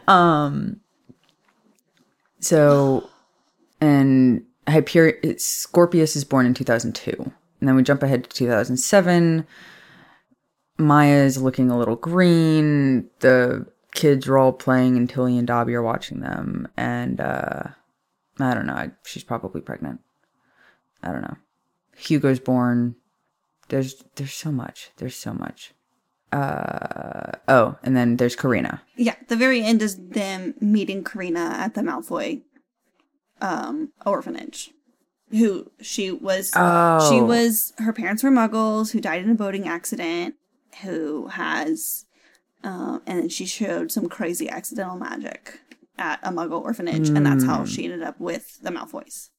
Um. 0.08 0.80
So, 2.40 3.10
and 3.80 4.44
Hyperion, 4.66 5.38
Scorpius 5.38 6.16
is 6.16 6.24
born 6.24 6.46
in 6.46 6.54
2002. 6.54 7.32
And 7.60 7.68
then 7.68 7.76
we 7.76 7.82
jump 7.82 8.02
ahead 8.02 8.24
to 8.24 8.30
2007. 8.30 9.46
Maya 10.78 11.22
is 11.24 11.42
looking 11.42 11.70
a 11.70 11.78
little 11.78 11.96
green. 11.96 13.10
The 13.18 13.66
kids 13.92 14.26
are 14.26 14.38
all 14.38 14.52
playing, 14.52 14.96
and 14.96 15.10
Tilly 15.10 15.36
and 15.36 15.46
Dobby 15.46 15.74
are 15.74 15.82
watching 15.82 16.20
them. 16.20 16.68
And 16.78 17.20
uh, 17.20 17.64
I 18.38 18.54
don't 18.54 18.66
know. 18.66 18.72
I, 18.72 18.92
she's 19.04 19.24
probably 19.24 19.60
pregnant. 19.60 20.00
I 21.02 21.12
don't 21.12 21.22
know. 21.22 21.36
Hugo's 21.96 22.40
born. 22.40 22.96
There's 23.68 24.02
there's 24.16 24.32
so 24.34 24.50
much. 24.50 24.90
There's 24.96 25.16
so 25.16 25.32
much. 25.32 25.72
Uh 26.32 27.32
oh, 27.48 27.76
and 27.82 27.96
then 27.96 28.16
there's 28.16 28.36
Karina. 28.36 28.82
Yeah, 28.96 29.16
the 29.28 29.36
very 29.36 29.62
end 29.62 29.82
is 29.82 29.96
them 29.96 30.54
meeting 30.60 31.02
Karina 31.04 31.40
at 31.58 31.74
the 31.74 31.80
Malfoy 31.82 32.42
um 33.40 33.92
orphanage. 34.06 34.70
Who 35.30 35.70
she 35.80 36.10
was 36.10 36.52
Oh. 36.56 37.08
she 37.10 37.20
was 37.20 37.72
her 37.78 37.92
parents 37.92 38.22
were 38.22 38.30
muggles 38.30 38.92
who 38.92 39.00
died 39.00 39.22
in 39.22 39.30
a 39.30 39.34
boating 39.34 39.68
accident, 39.68 40.34
who 40.82 41.28
has 41.28 42.06
um 42.64 43.02
and 43.06 43.18
then 43.20 43.28
she 43.28 43.46
showed 43.46 43.90
some 43.92 44.08
crazy 44.08 44.48
accidental 44.48 44.96
magic 44.96 45.60
at 45.98 46.18
a 46.22 46.30
muggle 46.30 46.62
orphanage, 46.62 47.08
and 47.10 47.26
that's 47.26 47.44
how 47.44 47.64
she 47.64 47.84
ended 47.84 48.02
up 48.02 48.18
with 48.20 48.58
the 48.62 48.70
Malfoys. 48.70 49.30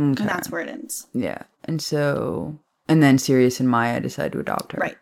Okay. 0.00 0.22
And 0.22 0.28
that's 0.30 0.50
where 0.50 0.60
it 0.62 0.68
ends. 0.68 1.06
Yeah. 1.14 1.42
And 1.64 1.80
so 1.82 2.58
and 2.88 3.02
then 3.02 3.18
Sirius 3.18 3.60
and 3.60 3.68
Maya 3.68 4.00
decide 4.00 4.32
to 4.32 4.40
adopt 4.40 4.72
her. 4.72 4.78
Right. 4.78 4.96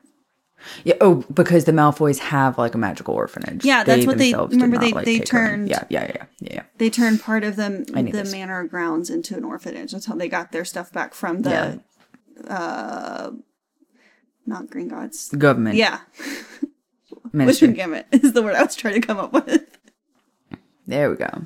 Yeah. 0.85 0.95
Oh, 1.01 1.25
because 1.33 1.65
the 1.67 1.73
Malfoys 1.73 2.19
have 2.19 2.59
like 2.59 2.75
a 2.75 2.79
magical 2.79 3.15
orphanage. 3.15 3.65
Yeah, 3.65 3.85
that's 3.85 4.05
what 4.07 4.19
they- 4.19 4.33
themselves 4.33 4.51
did 4.51 4.57
remember 4.57 4.77
not, 4.77 4.83
they- 4.87 4.93
like, 4.93 5.05
they 5.05 5.19
turned- 5.21 5.69
Yeah, 5.69 5.85
yeah, 5.89 6.07
yeah, 6.07 6.25
yeah, 6.41 6.53
yeah. 6.55 6.63
They 6.79 6.91
turned 6.91 7.21
part 7.23 7.45
of 7.45 7.55
the 7.57 7.85
the 7.95 8.03
this. 8.11 8.33
manor 8.33 8.65
grounds 8.65 9.09
into 9.09 9.37
an 9.37 9.45
orphanage. 9.45 9.93
That's 9.93 10.07
how 10.07 10.17
they 10.17 10.29
got 10.29 10.51
their 10.53 10.65
stuff 10.65 10.93
back 10.93 11.15
from 11.15 11.43
the 11.43 11.51
Yeah. 11.51 12.53
uh 12.53 13.31
not 14.47 14.67
Gringotts. 14.67 15.37
Government. 15.39 15.77
Yeah. 15.77 16.01
Ministry. 17.33 17.69
Wishing 17.69 17.77
Gambit 17.77 18.07
is 18.13 18.33
the 18.33 18.43
word 18.43 18.55
I 18.57 18.63
was 18.63 18.75
trying 18.75 19.01
to 19.01 19.07
come 19.07 19.19
up 19.19 19.33
with. 19.35 19.63
There 20.87 21.11
we 21.11 21.17
go. 21.17 21.45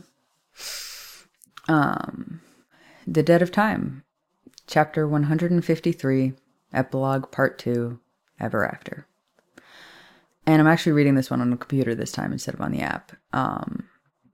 Um, 1.68 2.40
The 3.06 3.22
Debt 3.22 3.42
of 3.42 3.50
Time, 3.50 4.04
Chapter 4.66 5.06
153, 5.08 6.34
Epilogue 6.72 7.30
Part 7.30 7.58
2, 7.58 7.98
Ever 8.40 8.64
After. 8.64 9.06
And 10.46 10.60
I'm 10.60 10.66
actually 10.66 10.92
reading 10.92 11.14
this 11.14 11.30
one 11.30 11.40
on 11.40 11.50
the 11.50 11.56
computer 11.56 11.94
this 11.94 12.12
time 12.12 12.32
instead 12.32 12.54
of 12.54 12.60
on 12.60 12.72
the 12.72 12.80
app. 12.80 13.12
Um, 13.32 13.88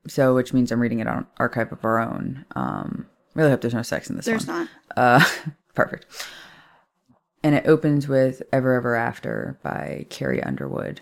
so, 0.06 0.34
which 0.34 0.52
means 0.52 0.70
I'm 0.72 0.80
reading 0.80 1.00
it 1.00 1.06
on 1.06 1.26
Archive 1.38 1.72
of 1.72 1.84
Our 1.84 1.98
Own. 1.98 2.44
Um, 2.56 3.06
really 3.34 3.50
hope 3.50 3.60
there's 3.60 3.74
no 3.74 3.82
sex 3.82 4.08
in 4.08 4.16
this 4.16 4.26
There's 4.26 4.46
one. 4.46 4.68
not. 4.96 4.96
Uh, 4.96 5.24
perfect. 5.74 6.06
And 7.42 7.54
it 7.54 7.66
opens 7.66 8.08
with 8.08 8.42
Ever 8.52 8.74
Ever 8.74 8.96
After 8.96 9.58
by 9.62 10.06
Carrie 10.10 10.42
Underwood. 10.42 11.00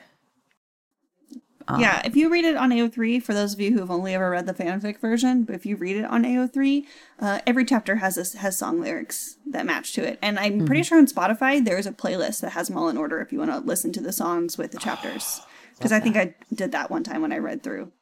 Um, 1.68 1.80
yeah, 1.80 2.00
if 2.04 2.14
you 2.14 2.30
read 2.30 2.44
it 2.44 2.56
on 2.56 2.70
AO3, 2.70 3.20
for 3.22 3.34
those 3.34 3.52
of 3.52 3.60
you 3.60 3.72
who 3.72 3.80
have 3.80 3.90
only 3.90 4.14
ever 4.14 4.30
read 4.30 4.46
the 4.46 4.54
fanfic 4.54 5.00
version, 5.00 5.42
but 5.42 5.54
if 5.56 5.66
you 5.66 5.74
read 5.76 5.96
it 5.96 6.04
on 6.04 6.22
AO3, 6.22 6.84
uh, 7.18 7.40
every 7.46 7.64
chapter 7.64 7.96
has 7.96 8.14
this, 8.14 8.34
has 8.34 8.56
song 8.56 8.80
lyrics 8.80 9.36
that 9.46 9.66
match 9.66 9.92
to 9.94 10.06
it. 10.06 10.18
And 10.22 10.38
I'm 10.38 10.64
pretty 10.64 10.82
Mm-hmm. 10.82 10.86
sure 10.86 10.98
on 10.98 11.06
Spotify 11.06 11.64
there's 11.64 11.86
a 11.86 11.92
playlist 11.92 12.40
that 12.42 12.50
has 12.52 12.68
them 12.68 12.76
all 12.76 12.88
in 12.88 12.96
order 12.96 13.20
if 13.20 13.32
you 13.32 13.40
want 13.40 13.50
to 13.50 13.58
listen 13.58 13.92
to 13.94 14.00
the 14.00 14.12
songs 14.12 14.56
with 14.56 14.70
the 14.72 14.78
chapters. 14.78 15.40
Because 15.76 15.92
I 15.92 16.00
think 16.00 16.16
I 16.16 16.34
did 16.54 16.72
that 16.72 16.90
one 16.90 17.04
time 17.04 17.20
when 17.20 17.32
I 17.32 17.36
read 17.38 17.62
through. 17.62 17.92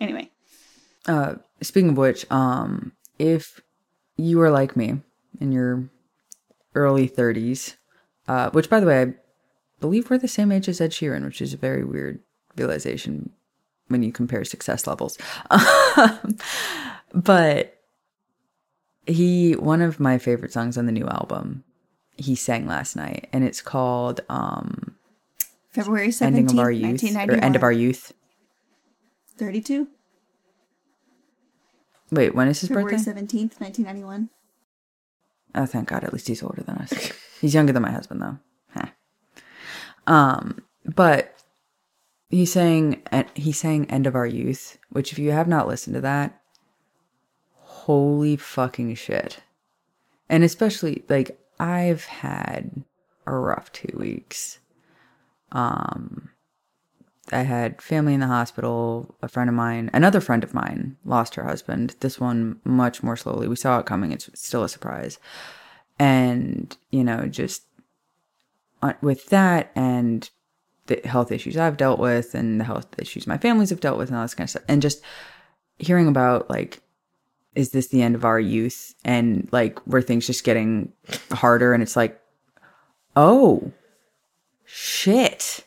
Anyway, 0.00 0.30
Uh, 1.08 1.34
speaking 1.60 1.90
of 1.90 1.96
which, 1.96 2.24
um, 2.30 2.92
if 3.18 3.60
you 4.16 4.40
are 4.42 4.50
like 4.50 4.76
me 4.76 5.00
in 5.40 5.50
your 5.50 5.88
early 6.76 7.08
30s, 7.08 7.74
uh, 8.28 8.50
which 8.50 8.70
by 8.70 8.78
the 8.78 8.86
way, 8.86 9.02
I 9.02 9.14
believe 9.80 10.08
we're 10.08 10.18
the 10.18 10.28
same 10.28 10.52
age 10.52 10.68
as 10.68 10.80
Ed 10.80 10.92
Sheeran, 10.92 11.24
which 11.24 11.42
is 11.42 11.52
a 11.52 11.56
very 11.56 11.82
weird 11.82 12.20
realization 12.60 13.30
when 13.88 14.02
you 14.02 14.12
compare 14.12 14.44
success 14.44 14.86
levels. 14.86 15.18
but 17.14 17.80
he, 19.06 19.52
one 19.56 19.82
of 19.82 19.98
my 19.98 20.18
favorite 20.18 20.52
songs 20.52 20.76
on 20.78 20.86
the 20.86 20.92
new 20.92 21.06
album, 21.06 21.64
he 22.16 22.34
sang 22.34 22.66
last 22.66 22.96
night, 22.96 23.28
and 23.32 23.44
it's 23.44 23.62
called 23.62 24.20
um, 24.28 24.94
February 25.70 26.08
17th, 26.08 26.22
"Ending 26.22 26.50
of 26.50 26.58
Our 26.58 26.70
Youth" 26.70 27.16
or 27.16 27.32
"End 27.32 27.56
of 27.56 27.62
Our 27.62 27.72
Youth." 27.72 28.12
32? 29.38 29.88
Wait, 32.12 32.34
when 32.34 32.48
is 32.48 32.60
his 32.60 32.68
birthday? 32.68 32.98
February 32.98 33.26
17th, 33.26 33.58
1991. 33.60 34.28
Oh, 35.54 35.66
thank 35.66 35.88
God. 35.88 36.04
At 36.04 36.12
least 36.12 36.28
he's 36.28 36.42
older 36.42 36.62
than 36.62 36.76
us. 36.76 37.12
he's 37.40 37.54
younger 37.54 37.72
than 37.72 37.82
my 37.82 37.90
husband, 37.90 38.20
though. 38.20 38.38
Huh. 38.74 38.90
Um, 40.06 40.62
but 40.84 41.39
he's 42.30 42.52
saying 42.52 43.02
he's 43.34 43.58
saying 43.58 43.90
"End 43.90 44.06
of 44.06 44.14
Our 44.14 44.26
Youth," 44.26 44.78
which, 44.90 45.12
if 45.12 45.18
you 45.18 45.32
have 45.32 45.48
not 45.48 45.68
listened 45.68 45.94
to 45.94 46.00
that, 46.00 46.40
holy 47.54 48.36
fucking 48.36 48.94
shit! 48.94 49.40
And 50.28 50.42
especially 50.44 51.04
like 51.08 51.38
I've 51.58 52.04
had 52.06 52.84
a 53.26 53.34
rough 53.34 53.70
two 53.72 53.96
weeks. 53.98 54.60
Um, 55.52 56.30
I 57.32 57.42
had 57.42 57.82
family 57.82 58.14
in 58.14 58.20
the 58.20 58.26
hospital. 58.26 59.14
A 59.22 59.28
friend 59.28 59.48
of 59.48 59.54
mine, 59.54 59.90
another 59.92 60.20
friend 60.20 60.42
of 60.42 60.54
mine, 60.54 60.96
lost 61.04 61.34
her 61.34 61.44
husband. 61.44 61.96
This 62.00 62.18
one 62.18 62.60
much 62.64 63.02
more 63.02 63.16
slowly. 63.16 63.48
We 63.48 63.56
saw 63.56 63.78
it 63.78 63.86
coming. 63.86 64.12
It's 64.12 64.30
still 64.34 64.64
a 64.64 64.68
surprise. 64.68 65.18
And, 65.98 66.76
you 66.90 67.04
know, 67.04 67.26
just 67.26 67.64
uh, 68.82 68.94
with 69.02 69.26
that 69.26 69.70
and 69.74 70.28
the 70.90 71.08
health 71.08 71.32
issues 71.32 71.56
I've 71.56 71.78
dealt 71.78 71.98
with 71.98 72.34
and 72.34 72.60
the 72.60 72.64
health 72.64 72.86
issues 72.98 73.26
my 73.26 73.38
families 73.38 73.70
have 73.70 73.80
dealt 73.80 73.98
with 73.98 74.08
and 74.08 74.16
all 74.18 74.24
this 74.24 74.34
kind 74.34 74.44
of 74.44 74.50
stuff. 74.50 74.64
And 74.68 74.82
just 74.82 75.02
hearing 75.78 76.08
about, 76.08 76.50
like, 76.50 76.82
is 77.54 77.70
this 77.70 77.88
the 77.88 78.02
end 78.02 78.14
of 78.14 78.24
our 78.24 78.38
youth? 78.38 78.94
And, 79.04 79.48
like, 79.50 79.84
were 79.86 80.02
things 80.02 80.26
just 80.26 80.44
getting 80.44 80.92
harder? 81.32 81.72
And 81.72 81.82
it's 81.82 81.96
like, 81.96 82.20
oh, 83.16 83.72
shit 84.64 85.64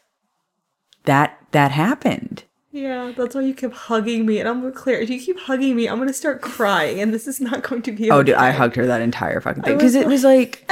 that 1.06 1.38
that 1.52 1.72
happened. 1.72 2.44
Yeah, 2.72 3.12
that's 3.16 3.36
why 3.36 3.42
you 3.42 3.54
kept 3.54 3.76
hugging 3.76 4.26
me, 4.26 4.40
and 4.40 4.50
I'm 4.50 4.72
clear. 4.74 5.00
If 5.00 5.10
you 5.10 5.20
keep 5.20 5.40
hugging 5.40 5.76
me, 5.76 5.88
I'm 5.88 6.00
gonna 6.00 6.12
start 6.14 6.42
crying, 6.42 7.00
and 7.00 7.14
this 7.14 7.28
is 7.28 7.40
not 7.40 7.62
going 7.62 7.84
to 7.84 7.92
be. 7.92 8.10
Oh, 8.10 8.24
dude, 8.24 8.36
I 8.36 8.52
hugged 8.52 8.76
her 8.78 8.88
that 8.88 9.02
entire 9.02 9.40
fucking 9.42 9.62
thing 9.64 9.78
because 9.78 9.94
it 9.94 10.08
was 10.08 10.24
like, 10.24 10.68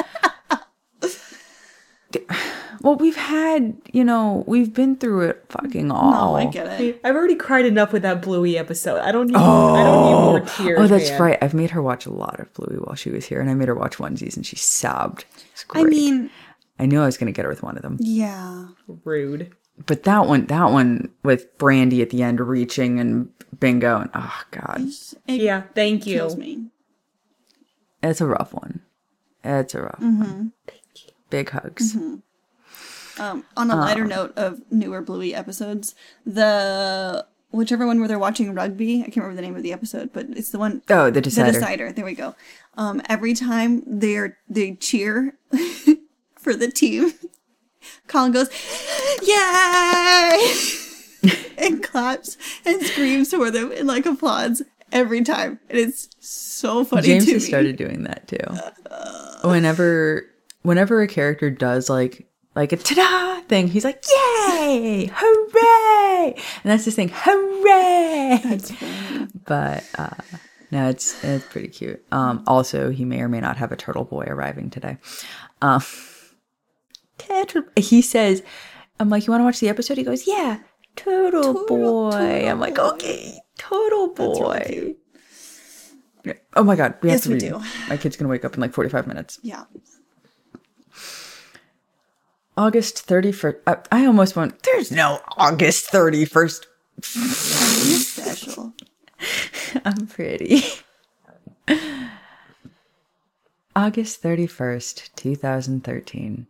well, 2.84 2.96
we've 2.96 3.16
had, 3.16 3.76
you 3.94 4.04
know, 4.04 4.44
we've 4.48 4.74
been 4.74 4.96
through 4.96 5.22
it 5.30 5.46
fucking 5.50 5.92
all. 5.92 6.32
Oh, 6.32 6.36
I 6.36 6.46
get 6.46 6.80
it. 6.82 7.00
I've 7.04 7.16
already 7.16 7.36
cried 7.36 7.66
enough 7.66 7.94
with 7.94 8.02
that 8.02 8.22
Bluey 8.22 8.58
episode. 8.58 9.00
I 9.00 9.12
don't 9.12 9.28
need. 9.28 9.36
I 9.36 9.84
don't 9.84 10.06
need 10.06 10.12
more 10.26 10.40
tears. 10.42 10.80
oh, 10.80 10.88
that's 10.88 11.10
man. 11.12 11.22
right. 11.22 11.38
I've 11.42 11.54
made 11.54 11.70
her 11.72 11.82
watch 11.82 12.06
a 12.06 12.12
lot 12.12 12.40
of 12.40 12.54
Bluey 12.54 12.78
while 12.78 12.96
she 12.96 13.10
was 13.12 13.26
here, 13.26 13.40
and 13.42 13.50
I 13.50 13.54
made 13.54 13.68
her 13.68 13.76
watch 13.76 13.98
onesies, 13.98 14.36
and 14.36 14.46
she 14.46 14.56
sobbed. 14.56 15.26
It's 15.54 15.66
I 15.72 15.84
mean, 15.84 16.30
I 16.80 16.86
knew 16.86 17.02
I 17.02 17.06
was 17.06 17.18
gonna 17.18 17.32
get 17.32 17.46
her 17.46 17.50
with 17.50 17.64
one 17.64 17.76
of 17.78 17.84
them, 17.84 17.98
yeah. 18.00 18.68
Rude. 19.06 19.54
but 19.86 20.04
that 20.04 20.28
one, 20.28 20.46
that 20.48 20.72
one 20.72 21.10
with 21.24 21.58
Brandy 21.58 22.02
at 22.02 22.10
the 22.10 22.24
end 22.24 22.40
reaching 22.40 23.00
and 23.00 23.30
bingo, 23.60 24.00
and 24.02 24.10
oh 24.16 24.42
god, 24.52 24.82
It 25.28 25.42
Yeah, 25.42 25.64
thank 25.76 26.08
you. 26.08 26.16
kills 26.18 26.36
me. 26.38 26.68
it's 28.02 28.22
a 28.22 28.26
rough 28.26 28.54
one. 28.54 28.82
It's 29.44 29.76
a 29.76 29.82
rough 29.84 30.00
Mm-hmm. 30.00 30.22
one. 30.24 30.54
Big 31.30 31.50
hugs. 31.52 31.96
Um, 33.22 33.46
on 33.56 33.70
a 33.70 33.76
lighter 33.76 34.06
note 34.06 34.34
of 34.36 34.62
newer 34.72 35.02
Bluey 35.02 35.36
episodes, 35.36 35.94
the 36.26 37.26
whichever 37.52 37.86
one 37.86 38.00
where 38.00 38.08
they're 38.08 38.18
watching 38.18 38.54
rugby, 38.54 39.02
I 39.02 39.06
can't 39.06 39.18
remember 39.18 39.36
the 39.36 39.42
name 39.44 39.56
of 39.56 39.62
the 39.62 39.74
episode, 39.74 40.12
but 40.12 40.26
it's 40.32 40.50
the 40.50 40.58
one 40.58 40.82
Oh, 40.90 41.12
the 41.12 41.22
decider. 41.22 41.52
The 41.52 41.60
decider. 41.60 41.92
There 41.92 42.06
we 42.06 42.16
go. 42.16 42.36
Um, 42.78 43.02
every 43.08 43.34
time 43.34 43.84
they're 43.86 44.38
they 44.50 44.74
cheer 44.76 45.38
for 46.36 46.56
the 46.56 46.72
team, 46.72 47.14
Colin 48.08 48.32
goes, 48.32 48.50
"Yay!" 49.22 50.54
and 51.58 51.84
claps 51.84 52.38
and 52.66 52.82
screams 52.82 53.30
for 53.32 53.52
them 53.52 53.72
and 53.72 53.88
like 53.88 54.06
applauds 54.08 54.64
every 54.92 55.22
time. 55.22 55.60
And 55.70 55.78
it's 55.78 56.10
so 56.20 56.84
funny 56.84 57.08
James 57.08 57.26
to 57.26 57.34
has 57.34 57.46
started 57.46 57.76
doing 57.76 58.04
that 58.04 58.28
too. 58.28 59.48
Whenever 59.48 60.26
whenever 60.64 61.02
a 61.02 61.08
character 61.08 61.50
does 61.50 61.90
like 61.90 62.28
like 62.56 62.72
a 62.74 62.78
ta-da 62.78 63.42
thing, 63.48 63.68
he's 63.68 63.84
like, 63.86 64.04
"Yay! 64.10 65.10
Hooray!" 65.14 66.34
And 66.64 66.72
that's 66.72 66.86
his 66.86 66.96
thing, 66.96 67.10
"Hooray!" 67.14 68.40
That's 68.44 68.72
funny. 68.76 69.28
but 69.46 69.84
uh 69.98 70.10
no, 70.72 70.90
it's 70.90 71.22
it's 71.24 71.46
pretty 71.48 71.68
cute. 71.70 72.04
Um 72.12 72.44
also 72.48 72.90
he 72.92 73.06
may 73.06 73.22
or 73.22 73.30
may 73.30 73.40
not 73.42 73.58
have 73.58 73.72
a 73.72 73.76
turtle 73.78 74.06
boy 74.06 74.26
arriving 74.28 74.70
today. 74.70 74.98
Um 75.62 75.82
turtle, 77.18 77.64
he 77.78 78.02
says, 78.02 78.44
I'm 79.00 79.10
like, 79.10 79.26
"You 79.28 79.32
want 79.32 79.42
to 79.42 79.46
watch 79.46 79.60
the 79.60 79.70
episode?" 79.70 79.98
He 79.98 80.04
goes, 80.04 80.28
"Yeah." 80.28 80.60
Turtle, 80.96 81.54
Turtle- 81.54 81.66
boy. 81.68 82.12
turtle 82.12 82.50
I'm 82.50 82.60
like, 82.60 82.78
"Okay, 82.78 83.40
turtle 83.58 84.14
boy." 84.14 84.96
really 86.26 86.40
Oh 86.56 86.64
my 86.64 86.76
god, 86.76 86.96
we 87.02 87.10
have 87.10 87.16
Yes, 87.18 87.24
to 87.24 87.30
we 87.34 87.40
do. 87.40 87.62
My 87.90 87.98
kid's 87.98 88.16
gonna 88.18 88.30
wake 88.30 88.44
up 88.46 88.54
in 88.56 88.60
like 88.62 88.74
45 88.74 89.08
minutes. 89.08 89.40
Yeah. 89.42 89.64
August 92.58 93.08
31st. 93.08 93.60
I, 93.66 93.78
I 93.92 94.06
almost 94.06 94.36
went, 94.36 94.62
there's 94.64 94.92
no 94.92 95.22
August 95.38 95.92
31st. 95.92 96.66
You're 97.16 98.00
special. 98.00 98.74
I'm 99.86 100.08
pretty. 100.08 100.64
August 103.76 104.22
31st, 104.22 105.10
2013. 105.16 106.48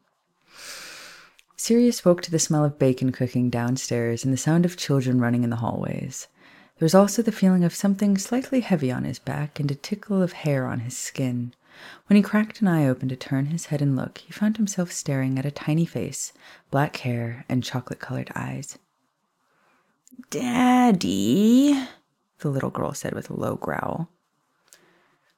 Sirius 1.55 2.03
woke 2.03 2.23
to 2.23 2.31
the 2.31 2.39
smell 2.39 2.65
of 2.65 2.79
bacon 2.79 3.11
cooking 3.11 3.51
downstairs 3.51 4.25
and 4.25 4.33
the 4.33 4.37
sound 4.37 4.65
of 4.65 4.77
children 4.77 5.21
running 5.21 5.43
in 5.43 5.51
the 5.51 5.57
hallways. 5.57 6.27
There 6.79 6.85
was 6.85 6.95
also 6.95 7.21
the 7.21 7.31
feeling 7.31 7.63
of 7.63 7.75
something 7.75 8.17
slightly 8.17 8.61
heavy 8.61 8.91
on 8.91 9.03
his 9.03 9.19
back 9.19 9.59
and 9.59 9.69
a 9.69 9.75
tickle 9.75 10.23
of 10.23 10.33
hair 10.33 10.65
on 10.65 10.79
his 10.79 10.97
skin. 10.97 11.53
When 12.07 12.17
he 12.17 12.23
cracked 12.23 12.61
an 12.61 12.67
eye 12.67 12.87
open 12.87 13.09
to 13.09 13.15
turn 13.15 13.47
his 13.47 13.67
head 13.67 13.81
and 13.81 13.95
look, 13.95 14.19
he 14.19 14.31
found 14.31 14.57
himself 14.57 14.91
staring 14.91 15.37
at 15.39 15.45
a 15.45 15.51
tiny 15.51 15.85
face, 15.85 16.33
black 16.69 16.97
hair, 16.97 17.45
and 17.47 17.63
chocolate 17.63 17.99
colored 17.99 18.31
eyes. 18.35 18.77
Daddy, 20.29 21.81
the 22.39 22.49
little 22.49 22.69
girl 22.69 22.93
said 22.93 23.13
with 23.13 23.29
a 23.29 23.35
low 23.35 23.55
growl. 23.55 24.09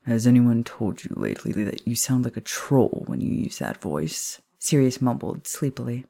Has 0.06 0.28
anyone 0.28 0.63
told 0.63 1.04
you 1.04 1.12
lately 1.15 1.54
that 1.63 1.88
you 1.88 1.96
sound 1.96 2.26
like 2.26 2.36
a 2.36 2.41
troll 2.41 3.04
when 3.08 3.22
you 3.22 3.32
use 3.32 3.60
that 3.60 3.82
voice? 3.82 4.41
Sirius 4.60 5.02
mumbled 5.02 5.48
sleepily. 5.48 6.06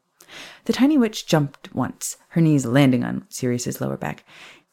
The 0.65 0.73
tiny 0.73 0.97
witch 0.97 1.27
jumped 1.27 1.73
once, 1.75 2.17
her 2.29 2.41
knees 2.41 2.65
landing 2.65 3.03
on 3.03 3.25
Sirius's 3.29 3.79
lower 3.79 3.97
back. 3.97 4.23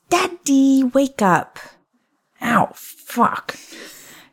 Daddy, 0.08 0.84
wake 0.84 1.20
up! 1.20 1.58
Ow, 2.40 2.70
fuck! 2.74 3.56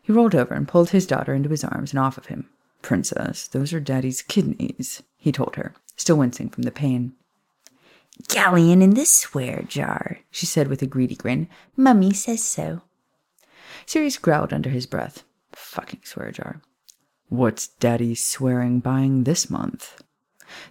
He 0.08 0.14
rolled 0.14 0.36
over 0.36 0.54
and 0.54 0.66
pulled 0.66 0.92
his 0.92 1.06
daughter 1.06 1.34
into 1.34 1.50
his 1.50 1.66
arms 1.66 1.92
and 1.92 2.00
off 2.00 2.18
of 2.18 2.28
him. 2.28 2.48
Princess, 2.82 3.46
those 3.46 3.74
are 3.74 3.82
Daddy's 3.82 4.22
kidneys, 4.22 5.04
he 5.18 5.34
told 5.34 5.58
her, 5.58 5.74
still 5.98 6.16
wincing 6.16 6.48
from 6.48 6.64
the 6.64 6.72
pain. 6.72 7.12
Galleon 8.30 8.82
in 8.82 8.92
the 8.92 9.04
swear 9.04 9.64
jar, 9.68 10.20
she 10.32 10.46
said 10.46 10.70
with 10.70 10.82
a 10.82 10.86
greedy 10.88 11.16
grin. 11.16 11.50
Mummy 11.76 12.14
says 12.14 12.42
so. 12.42 12.84
Sirius 13.86 14.18
growled 14.18 14.54
under 14.54 14.70
his 14.70 14.86
breath. 14.86 15.26
Fucking 15.52 16.04
swear 16.06 16.32
jar. 16.32 16.62
What's 17.28 17.68
Daddy 17.68 18.16
swearing 18.16 18.80
buying 18.80 19.26
this 19.26 19.50
month? 19.50 20.02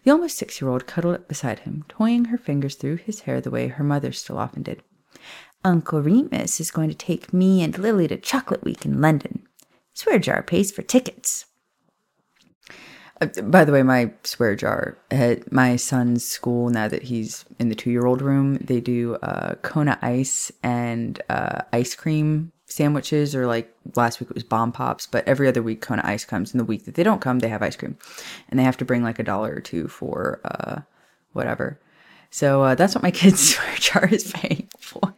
The 0.03 0.13
almost 0.13 0.39
six 0.39 0.63
year 0.63 0.71
old 0.71 0.87
cuddled 0.87 1.15
up 1.15 1.29
beside 1.29 1.59
him, 1.59 1.85
toying 1.91 2.27
her 2.27 2.39
fingers 2.39 2.75
through 2.75 2.97
his 2.97 3.21
hair 3.21 3.43
the 3.43 3.51
way 3.51 3.69
her 3.69 3.85
mother 3.85 4.13
still 4.13 4.39
often 4.39 4.63
did. 4.63 4.83
Uncle 5.65 6.01
Remus 6.01 6.61
is 6.61 6.71
going 6.71 6.89
to 6.89 6.95
take 6.95 7.33
me 7.33 7.63
and 7.63 7.77
Lily 7.79 8.09
to 8.09 8.17
Chocolate 8.17 8.65
Week 8.65 8.85
in 8.85 9.01
London. 9.01 9.47
Swear 9.95 10.19
jar 10.19 10.43
pays 10.43 10.71
for 10.71 10.83
tickets. 10.83 11.47
Uh, 13.21 13.27
by 13.43 13.65
the 13.65 13.73
way, 13.73 13.83
my 13.83 14.13
swear 14.25 14.55
jar 14.55 14.99
at 15.11 15.51
my 15.51 15.77
son's 15.77 16.25
school, 16.25 16.69
now 16.69 16.87
that 16.87 17.05
he's 17.05 17.47
in 17.59 17.71
the 17.71 17.75
two 17.75 17.91
year 17.91 18.07
old 18.07 18.21
room, 18.21 18.57
they 18.57 18.81
do 18.81 19.15
uh, 19.17 19.55
Kona 19.63 19.99
ice 20.03 20.53
and 20.63 21.21
uh, 21.31 21.63
ice 21.73 21.95
cream 21.95 22.53
sandwiches, 22.67 23.35
or 23.35 23.47
like 23.47 23.75
last 23.95 24.21
week 24.21 24.31
it 24.31 24.35
was 24.35 24.45
bomb 24.45 24.73
pops, 24.73 25.07
but 25.07 25.27
every 25.27 25.49
other 25.49 25.63
week 25.63 25.81
Kona 25.81 26.03
ice 26.05 26.25
comes. 26.25 26.53
And 26.53 26.61
the 26.61 26.65
week 26.65 26.85
that 26.85 26.95
they 26.95 27.03
don't 27.03 27.21
come, 27.21 27.39
they 27.39 27.49
have 27.49 27.63
ice 27.63 27.77
cream. 27.77 27.97
And 28.51 28.59
they 28.61 28.65
have 28.65 28.77
to 28.79 28.85
bring 28.85 29.03
like 29.03 29.19
a 29.19 29.25
dollar 29.25 29.55
or 29.55 29.61
two 29.61 29.89
for 29.89 30.41
uh, 30.45 30.83
whatever. 31.33 31.81
So 32.31 32.65
uh, 32.65 32.75
that's 32.75 32.95
what 32.95 33.03
my 33.03 33.11
kid's 33.13 33.55
swear 33.55 33.77
jar 33.77 34.07
is 34.09 34.31
paying 34.31 34.69
for. 34.79 35.15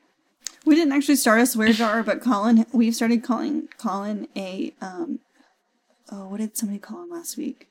We 0.68 0.74
didn't 0.74 0.92
actually 0.92 1.16
start 1.16 1.40
a 1.40 1.46
swear 1.46 1.72
jar, 1.72 2.02
but 2.02 2.20
Colin, 2.20 2.66
we've 2.74 2.94
started 2.94 3.22
calling 3.22 3.68
Colin 3.78 4.28
a, 4.36 4.74
um, 4.82 5.20
oh, 6.12 6.28
what 6.28 6.40
did 6.40 6.58
somebody 6.58 6.78
call 6.78 7.04
him 7.04 7.08
last 7.08 7.38
week? 7.38 7.68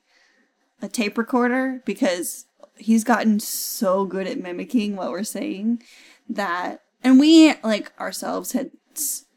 A 0.82 0.88
tape 0.88 1.16
recorder 1.16 1.80
because 1.84 2.46
he's 2.76 3.04
gotten 3.04 3.38
so 3.38 4.04
good 4.04 4.26
at 4.26 4.40
mimicking 4.40 4.96
what 4.96 5.12
we're 5.12 5.22
saying 5.22 5.80
that, 6.28 6.82
and 7.04 7.20
we 7.20 7.54
like 7.62 7.92
ourselves 8.00 8.50
had 8.50 8.72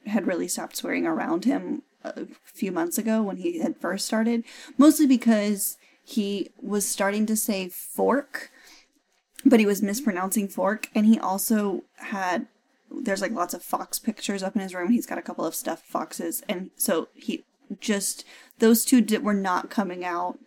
had 0.08 0.26
really 0.26 0.48
stopped 0.48 0.78
swearing 0.78 1.06
around 1.06 1.46
him 1.46 1.84
a 2.04 2.26
few 2.44 2.72
months 2.72 2.98
ago 2.98 3.22
when 3.22 3.38
he 3.38 3.60
had 3.60 3.78
first 3.78 4.08
started, 4.08 4.44
mostly 4.80 5.06
because 5.06 5.78
he 6.04 6.50
was 6.60 6.84
starting 6.84 7.28
to 7.28 7.36
say 7.36 7.70
fork 7.70 8.50
but 9.46 9.60
he 9.60 9.66
was 9.66 9.82
mispronouncing 9.82 10.48
fork 10.48 10.90
and 10.94 11.06
he 11.06 11.20
also 11.20 11.84
had 11.98 12.48
there's 12.94 13.22
like 13.22 13.32
lots 13.32 13.54
of 13.54 13.64
fox 13.64 14.00
pictures 14.00 14.44
up 14.44 14.56
in 14.56 14.62
his 14.62 14.74
room 14.74 14.90
he's 14.92 15.06
got 15.06 15.18
a 15.18 15.22
couple 15.22 15.46
of 15.46 15.56
stuffed 15.56 15.86
foxes 15.86 16.44
and 16.50 16.70
so 16.76 17.08
he 17.14 17.44
just 17.80 18.26
those 18.60 18.84
two 18.84 19.00
did, 19.02 19.24
were 19.24 19.34
not 19.34 19.70
coming 19.70 20.04
out 20.04 20.38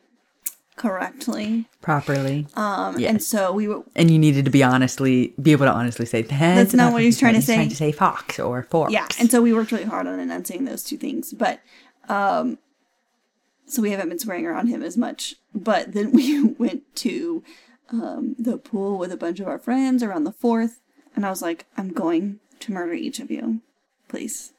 correctly 0.76 1.66
Properly. 1.80 2.46
um 2.56 2.98
Yes. 2.98 3.10
and 3.10 3.22
so 3.22 3.52
we 3.52 3.68
were 3.68 3.84
and 3.94 4.10
you 4.10 4.18
needed 4.18 4.44
to 4.44 4.50
be 4.50 4.62
honestly, 4.62 5.32
be 5.40 5.52
able 5.52 5.66
to 5.66 5.72
honestly 5.72 6.04
say 6.04 6.22
That's 6.22 6.74
not 6.74 6.92
what 6.92 7.02
he's 7.02 7.18
trying 7.18 7.34
to 7.34 7.42
say. 7.42 7.54
trying 7.54 7.68
to 7.68 7.76
say 7.76 7.92
fox 7.92 8.38
or 8.40 8.64
forks. 8.64 8.92
yeah 8.92 9.06
and 9.20 9.30
so 9.30 9.40
we 9.40 9.52
worked 9.52 9.70
really 9.72 9.84
hard 9.84 10.06
on 10.06 10.18
enunciating 10.18 10.66
those 10.66 10.82
two 10.82 10.96
things 10.96 11.32
but 11.32 11.60
um 12.08 12.58
so 13.66 13.80
we 13.80 13.92
haven't 13.92 14.08
been 14.08 14.18
swearing 14.18 14.46
around 14.46 14.66
him 14.66 14.82
as 14.82 14.96
much 14.96 15.36
but 15.54 15.92
then 15.92 16.10
we 16.18 16.42
went 16.42 16.82
to 16.96 17.42
um 17.90 18.34
the 18.38 18.58
pool 18.58 18.98
with 18.98 19.12
a 19.12 19.16
bunch 19.16 19.38
of 19.40 19.46
our 19.46 19.58
friends 19.58 20.02
around 20.02 20.24
the 20.24 20.32
fourth 20.32 20.80
and 21.14 21.24
i 21.26 21.30
was 21.30 21.42
like 21.42 21.66
i'm 21.76 21.92
going 21.92 22.38
to 22.60 22.72
murder 22.72 22.92
each 22.92 23.20
of 23.20 23.30
you 23.30 23.60
please 24.08 24.52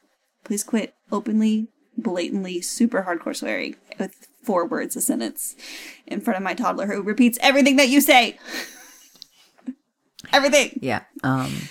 please 0.44 0.62
quit 0.64 0.94
openly 1.10 1.68
blatantly 1.98 2.60
super 2.60 3.02
hardcore 3.02 3.34
swearing 3.34 3.74
with 3.98 4.28
four 4.42 4.66
words 4.66 4.94
a 4.96 5.00
sentence 5.00 5.56
in 6.06 6.20
front 6.20 6.36
of 6.36 6.42
my 6.42 6.54
toddler 6.54 6.86
who 6.86 7.02
repeats 7.02 7.38
everything 7.40 7.76
that 7.76 7.88
you 7.88 8.00
say 8.00 8.38
everything 10.32 10.78
Yeah. 10.80 11.02
Um, 11.22 11.68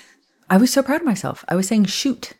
I 0.49 0.57
was 0.57 0.71
so 0.71 0.83
proud 0.83 1.01
of 1.01 1.05
myself. 1.07 1.43
I 1.47 1.55
was 1.55 1.67
saying 1.67 1.85
shoot. 1.85 2.33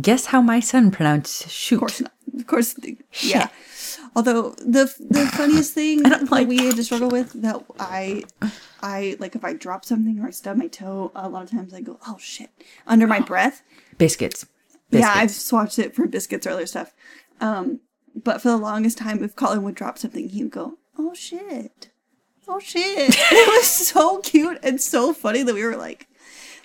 Guess 0.00 0.26
how 0.26 0.40
my 0.40 0.60
son 0.60 0.90
pronounced 0.90 1.50
shoot. 1.50 1.76
Of 1.76 1.80
course 1.80 2.00
not. 2.00 2.12
Of 2.34 2.46
course, 2.46 2.74
yeah. 3.20 3.48
Although 4.16 4.50
the 4.58 4.92
the 4.98 5.26
funniest 5.36 5.74
thing 5.74 6.02
that 6.04 6.30
like, 6.30 6.48
we 6.48 6.58
had 6.58 6.76
to 6.76 6.84
struggle 6.84 7.10
with 7.10 7.32
that 7.42 7.62
I 7.78 8.24
I 8.82 9.16
like 9.18 9.36
if 9.36 9.44
I 9.44 9.52
drop 9.52 9.84
something 9.84 10.18
or 10.18 10.28
I 10.28 10.30
stub 10.30 10.56
my 10.56 10.68
toe, 10.68 11.12
a 11.14 11.28
lot 11.28 11.44
of 11.44 11.50
times 11.50 11.74
I 11.74 11.80
go, 11.80 11.98
oh 12.06 12.16
shit, 12.18 12.50
under 12.86 13.06
my 13.06 13.20
breath. 13.32 13.62
Biscuits. 13.98 14.46
Yeah, 14.90 15.12
I've 15.14 15.30
swapped 15.30 15.78
it 15.78 15.94
for 15.94 16.06
biscuits 16.06 16.46
or 16.46 16.50
other 16.50 16.66
stuff. 16.66 16.94
Um, 17.40 17.80
but 18.14 18.42
for 18.42 18.48
the 18.48 18.58
longest 18.58 18.98
time, 18.98 19.24
if 19.24 19.34
Colin 19.34 19.62
would 19.62 19.74
drop 19.74 19.96
something, 19.98 20.28
he 20.28 20.42
would 20.42 20.52
go, 20.52 20.74
oh 20.98 21.14
shit, 21.14 21.90
oh 22.46 22.58
shit. 22.58 23.16
It 23.30 23.48
was 23.48 23.66
so 23.66 24.18
cute 24.18 24.58
and 24.62 24.80
so 24.80 25.14
funny 25.14 25.42
that 25.42 25.54
we 25.54 25.64
were 25.64 25.76
like, 25.76 26.08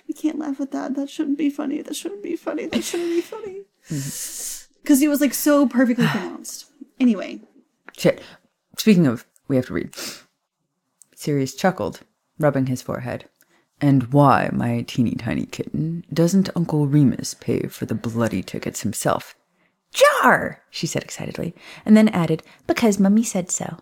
we 0.08 0.14
can't 0.14 0.38
laugh 0.38 0.60
at 0.60 0.72
that. 0.72 0.94
That 0.94 1.10
shouldn't 1.10 1.38
be 1.38 1.50
funny. 1.50 1.82
That 1.82 1.94
shouldn't 1.94 2.22
be 2.22 2.34
funny. 2.34 2.66
That 2.66 2.82
shouldn't 2.82 3.10
be 3.10 3.20
funny. 3.20 3.62
Because 4.80 5.00
he 5.00 5.08
was 5.08 5.20
like 5.20 5.34
so 5.34 5.66
perfectly 5.68 6.06
pronounced. 6.10 6.64
Anyway, 6.98 7.40
Shit. 7.98 8.22
Speaking 8.78 9.06
of, 9.06 9.26
we 9.48 9.56
have 9.56 9.66
to 9.66 9.74
read. 9.74 9.94
Sirius 11.14 11.54
chuckled, 11.54 12.00
rubbing 12.38 12.66
his 12.66 12.80
forehead. 12.80 13.28
And 13.80 14.12
why, 14.12 14.50
my 14.52 14.84
teeny 14.86 15.16
tiny 15.16 15.46
kitten, 15.46 16.04
doesn't 16.12 16.48
Uncle 16.56 16.86
Remus 16.86 17.34
pay 17.34 17.62
for 17.66 17.86
the 17.86 17.94
bloody 17.94 18.42
tickets 18.42 18.82
himself? 18.82 19.34
Jar! 19.92 20.62
she 20.70 20.86
said 20.86 21.02
excitedly, 21.02 21.54
and 21.84 21.96
then 21.96 22.08
added, 22.08 22.42
Because 22.66 22.98
Mummy 23.00 23.24
said 23.24 23.50
so. 23.50 23.78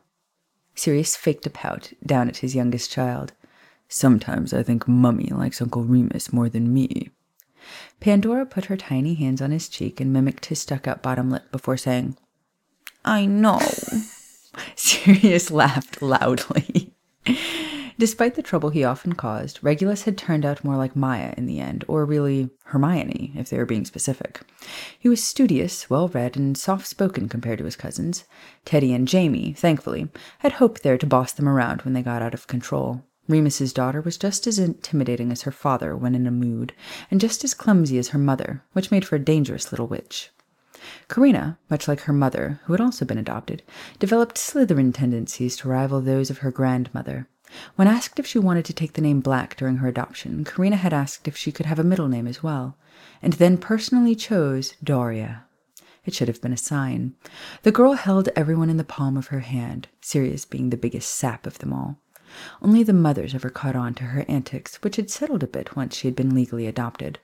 Sirius 0.74 1.14
faked 1.14 1.46
a 1.46 1.50
pout 1.50 1.92
down 2.04 2.28
at 2.28 2.38
his 2.38 2.54
youngest 2.54 2.90
child. 2.90 3.32
Sometimes 3.88 4.52
I 4.52 4.62
think 4.62 4.88
Mummy 4.88 5.28
likes 5.28 5.62
Uncle 5.62 5.84
Remus 5.84 6.32
more 6.32 6.48
than 6.48 6.72
me. 6.72 7.10
Pandora 8.00 8.46
put 8.46 8.66
her 8.66 8.76
tiny 8.76 9.14
hands 9.14 9.40
on 9.40 9.50
his 9.50 9.68
cheek 9.68 10.00
and 10.00 10.12
mimicked 10.12 10.46
his 10.46 10.60
stuck 10.60 10.86
out 10.86 11.02
bottom 11.02 11.30
lip 11.30 11.50
before 11.50 11.76
saying, 11.76 12.16
I 13.04 13.26
know. 13.26 13.60
Sirius 14.74 15.50
laughed 15.50 16.02
loudly. 16.02 16.92
Despite 17.98 18.34
the 18.34 18.42
trouble 18.42 18.68
he 18.68 18.84
often 18.84 19.14
caused, 19.14 19.62
Regulus 19.62 20.02
had 20.02 20.18
turned 20.18 20.44
out 20.44 20.62
more 20.62 20.76
like 20.76 20.94
Maya 20.94 21.32
in 21.36 21.46
the 21.46 21.60
end, 21.60 21.82
or 21.88 22.04
really 22.04 22.50
Hermione, 22.64 23.32
if 23.36 23.48
they 23.48 23.56
were 23.56 23.64
being 23.64 23.86
specific. 23.86 24.42
He 24.98 25.08
was 25.08 25.24
studious, 25.24 25.88
well 25.88 26.08
read, 26.08 26.36
and 26.36 26.58
soft 26.58 26.86
spoken 26.86 27.26
compared 27.26 27.58
to 27.58 27.64
his 27.64 27.76
cousins. 27.76 28.24
Teddy 28.66 28.92
and 28.92 29.08
Jamie, 29.08 29.54
thankfully, 29.54 30.08
had 30.40 30.52
Hope 30.52 30.80
there 30.80 30.98
to 30.98 31.06
boss 31.06 31.32
them 31.32 31.48
around 31.48 31.82
when 31.82 31.94
they 31.94 32.02
got 32.02 32.20
out 32.20 32.34
of 32.34 32.46
control. 32.46 33.02
Remus's 33.28 33.72
daughter 33.72 34.00
was 34.00 34.16
just 34.16 34.46
as 34.46 34.58
intimidating 34.58 35.32
as 35.32 35.42
her 35.42 35.50
father 35.50 35.96
when 35.96 36.14
in 36.14 36.26
a 36.26 36.30
mood, 36.30 36.72
and 37.10 37.20
just 37.20 37.44
as 37.44 37.54
clumsy 37.54 37.98
as 37.98 38.08
her 38.08 38.18
mother, 38.18 38.62
which 38.72 38.90
made 38.90 39.04
for 39.04 39.16
a 39.16 39.20
dangerous 39.20 39.72
little 39.72 39.86
witch. 39.86 40.30
Karina, 41.08 41.58
much 41.68 41.88
like 41.88 42.00
her 42.02 42.12
mother, 42.12 42.60
who 42.64 42.72
had 42.72 42.80
also 42.80 43.04
been 43.04 43.18
adopted, 43.18 43.62
developed 43.98 44.36
Slytherin 44.36 44.92
tendencies 44.92 45.56
to 45.56 45.68
rival 45.68 46.00
those 46.00 46.30
of 46.30 46.38
her 46.38 46.50
grandmother. 46.50 47.28
When 47.76 47.88
asked 47.88 48.18
if 48.18 48.26
she 48.26 48.38
wanted 48.38 48.64
to 48.66 48.72
take 48.72 48.92
the 48.92 49.00
name 49.00 49.20
Black 49.20 49.56
during 49.56 49.76
her 49.78 49.88
adoption, 49.88 50.44
Karina 50.44 50.76
had 50.76 50.92
asked 50.92 51.26
if 51.26 51.36
she 51.36 51.52
could 51.52 51.66
have 51.66 51.78
a 51.78 51.84
middle 51.84 52.08
name 52.08 52.26
as 52.26 52.42
well, 52.42 52.76
and 53.22 53.34
then 53.34 53.58
personally 53.58 54.14
chose 54.14 54.74
Doria. 54.82 55.44
It 56.04 56.14
should 56.14 56.28
have 56.28 56.40
been 56.40 56.52
a 56.52 56.56
sign. 56.56 57.14
The 57.62 57.72
girl 57.72 57.94
held 57.94 58.28
everyone 58.36 58.70
in 58.70 58.76
the 58.76 58.84
palm 58.84 59.16
of 59.16 59.28
her 59.28 59.40
hand, 59.40 59.88
Sirius 60.00 60.44
being 60.44 60.70
the 60.70 60.76
biggest 60.76 61.14
sap 61.14 61.46
of 61.46 61.58
them 61.58 61.72
all. 61.72 61.98
Only 62.60 62.82
the 62.82 62.92
mothers 62.92 63.34
ever 63.34 63.50
caught 63.50 63.76
on 63.76 63.94
to 63.94 64.04
her 64.04 64.24
antics, 64.28 64.76
which 64.76 64.96
had 64.96 65.10
settled 65.10 65.42
a 65.42 65.46
bit 65.46 65.76
once 65.76 65.96
she 65.96 66.08
had 66.08 66.16
been 66.16 66.34
legally 66.34 66.66
adopted. 66.66 67.18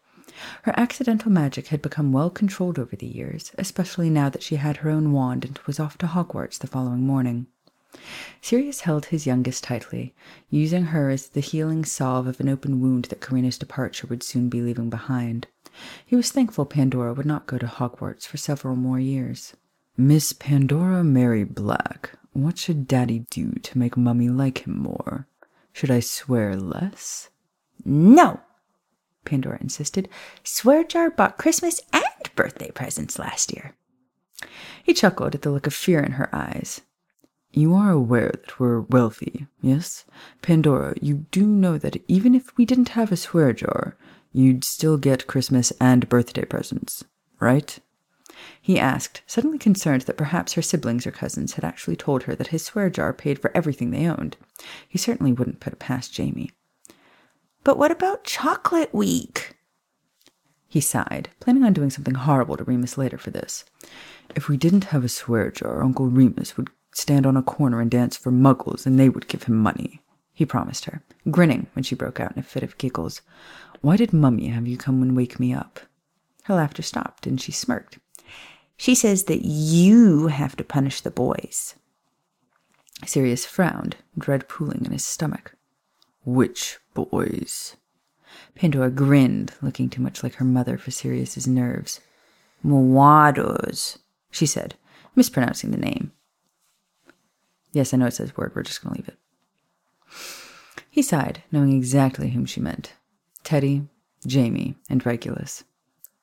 Her 0.63 0.73
accidental 0.79 1.31
magic 1.31 1.69
had 1.69 1.83
become 1.83 2.13
well 2.13 2.31
controlled 2.31 2.79
over 2.79 2.97
the 2.97 3.07
years, 3.07 3.53
especially 3.59 4.09
now 4.09 4.29
that 4.31 4.43
she 4.43 4.57
had 4.57 4.79
her 4.79 4.91
own 4.91 5.13
wand 5.13 5.45
and 5.45 5.59
was 5.67 5.79
off 5.79 5.99
to 5.99 6.07
Hogwarts 6.07 6.59
the 6.59 6.67
following 6.67 7.07
morning. 7.07 7.47
Sirius 8.41 8.81
held 8.81 9.07
his 9.07 9.27
youngest 9.27 9.65
tightly, 9.65 10.15
using 10.49 10.87
her 10.87 11.11
as 11.11 11.29
the 11.29 11.41
healing 11.41 11.85
salve 11.85 12.27
of 12.27 12.41
an 12.41 12.49
open 12.49 12.81
wound 12.81 13.05
that 13.07 13.21
Karina's 13.21 13.59
departure 13.59 14.07
would 14.07 14.23
soon 14.23 14.49
be 14.49 14.63
leaving 14.63 14.89
behind. 14.89 15.47
He 16.07 16.17
was 16.17 16.31
thankful 16.31 16.65
Pandora 16.65 17.13
would 17.13 17.27
not 17.27 17.47
go 17.47 17.59
to 17.59 17.67
Hogwarts 17.67 18.27
for 18.27 18.39
several 18.39 18.77
more 18.77 18.99
years. 18.99 19.55
Miss 19.97 20.33
Pandora 20.33 21.05
Mary 21.05 21.45
Black, 21.45 22.13
what 22.33 22.59
should 22.59 22.89
Daddy 22.89 23.27
do 23.31 23.53
to 23.53 23.79
make 23.79 23.97
Mummy 23.97 24.29
like 24.29 24.67
him 24.67 24.79
more? 24.79 25.27
Should 25.73 25.91
I 25.91 26.01
swear 26.01 26.57
less? 26.57 27.31
No, 27.85 28.41
Pandora 29.25 29.59
insisted. 29.61 30.09
Swearjar 30.45 31.15
bought 31.17 31.39
Christmas 31.39 31.81
and 31.93 32.35
birthday 32.35 32.71
presents 32.71 33.19
last 33.19 33.53
year. 33.53 33.75
He 34.83 34.95
chuckled 34.95 35.35
at 35.35 35.43
the 35.43 35.51
look 35.51 35.67
of 35.67 35.75
fear 35.75 36.01
in 36.01 36.13
her 36.13 36.35
eyes. 36.35 36.81
You 37.53 37.75
are 37.75 37.91
aware 37.91 38.31
that 38.33 38.59
we're 38.59 38.81
wealthy, 38.81 39.47
yes? 39.61 40.05
Pandora, 40.41 40.95
you 41.01 41.27
do 41.31 41.47
know 41.47 41.77
that 41.79 42.03
even 42.09 42.35
if 42.35 42.57
we 42.57 42.65
didn't 42.65 42.91
have 42.91 43.13
a 43.13 43.17
swear 43.17 43.53
jar, 43.53 43.97
you'd 44.33 44.65
still 44.65 44.97
get 44.97 45.27
Christmas 45.27 45.71
and 45.81 46.09
birthday 46.09 46.45
presents, 46.45 47.05
right? 47.41 47.79
He 48.61 48.79
asked, 48.79 49.23
suddenly 49.27 49.59
concerned 49.59 50.03
that 50.03 50.17
perhaps 50.17 50.53
her 50.55 50.63
siblings 50.63 51.07
or 51.07 51.11
cousins 51.11 51.55
had 51.55 51.65
actually 51.65 51.97
told 51.97 52.25
her 52.25 52.35
that 52.35 52.49
his 52.49 52.65
swear 52.65 52.91
jar 52.91 53.13
paid 53.13 53.39
for 53.39 53.51
everything 53.55 53.91
they 53.91 54.07
owned. 54.07 54.37
He 54.89 54.99
certainly 54.99 55.33
wouldn't 55.33 55.61
put 55.61 55.73
it 55.73 55.79
past 55.79 56.13
Jamie. 56.13 56.51
But 57.65 57.79
what 57.79 57.91
about 57.91 58.25
chocolate 58.25 58.93
week? 58.95 59.57
He 60.69 60.81
sighed, 60.81 61.29
planning 61.39 61.65
on 61.65 61.75
doing 61.75 61.91
something 61.91 62.15
horrible 62.15 62.57
to 62.57 62.65
Remus 62.65 62.97
later 62.97 63.19
for 63.19 63.31
this. 63.31 63.65
If 64.35 64.49
we 64.49 64.57
didn't 64.57 64.85
have 64.85 65.05
a 65.05 65.09
swear 65.09 65.51
jar, 65.51 65.83
Uncle 65.83 66.07
Remus 66.07 66.57
would 66.57 66.71
stand 66.95 67.27
on 67.27 67.37
a 67.37 67.43
corner 67.43 67.81
and 67.81 67.91
dance 67.91 68.17
for 68.17 68.33
muggles, 68.33 68.87
and 68.87 68.99
they 68.99 69.09
would 69.09 69.29
give 69.29 69.45
him 69.45 69.57
money, 69.57 70.01
he 70.33 70.47
promised 70.47 70.87
her, 70.87 71.03
grinning 71.31 71.67
when 71.75 71.83
she 71.83 71.95
broke 71.95 72.21
out 72.21 72.33
in 72.33 72.39
a 72.39 72.43
fit 72.43 72.63
of 72.63 72.79
giggles. 72.79 73.21
Why 73.81 73.97
did 73.97 74.13
Mummy 74.13 74.49
have 74.49 74.67
you 74.67 74.77
come 74.77 75.03
and 75.03 75.17
wake 75.17 75.39
me 75.39 75.53
up? 75.53 75.81
Her 76.45 76.55
laughter 76.55 76.83
stopped, 76.83 77.27
and 77.27 77.41
she 77.41 77.53
smirked. 77.53 77.99
She 78.83 78.97
says 78.97 79.25
that 79.25 79.45
you 79.45 80.27
have 80.27 80.57
to 80.57 80.65
punish 80.65 81.03
the 81.03 81.13
boys. 81.13 81.77
Sirius 83.07 83.47
frowned, 83.47 83.95
dread 84.19 84.49
pooling 84.49 84.85
in 84.85 84.91
his 84.91 85.07
stomach. 85.07 85.55
Which 86.25 86.81
boys? 86.93 87.77
Pandora 88.57 88.91
grinned, 88.91 89.55
looking 89.63 89.89
too 89.89 90.03
much 90.03 90.25
like 90.25 90.35
her 90.35 90.45
mother 90.45 90.79
for 90.79 90.91
Sirius's 90.91 91.47
nerves. 91.47 92.01
Moados, 92.65 93.99
she 94.33 94.47
said, 94.47 94.75
mispronouncing 95.15 95.71
the 95.71 95.77
name. 95.77 96.11
Yes, 97.71 97.95
I 97.95 97.99
know 97.99 98.07
it 98.07 98.15
says 98.15 98.37
word. 98.37 98.51
We're 98.53 98.65
just 98.65 98.83
going 98.83 98.97
to 98.97 99.01
leave 99.01 99.09
it. 99.11 99.19
He 100.91 101.03
sighed, 101.03 101.45
knowing 101.53 101.73
exactly 101.73 102.31
whom 102.31 102.47
she 102.47 102.59
meant 102.59 102.95
Teddy, 103.45 103.87
Jamie, 104.27 104.75
and 104.91 105.07
Regulus. 105.07 105.63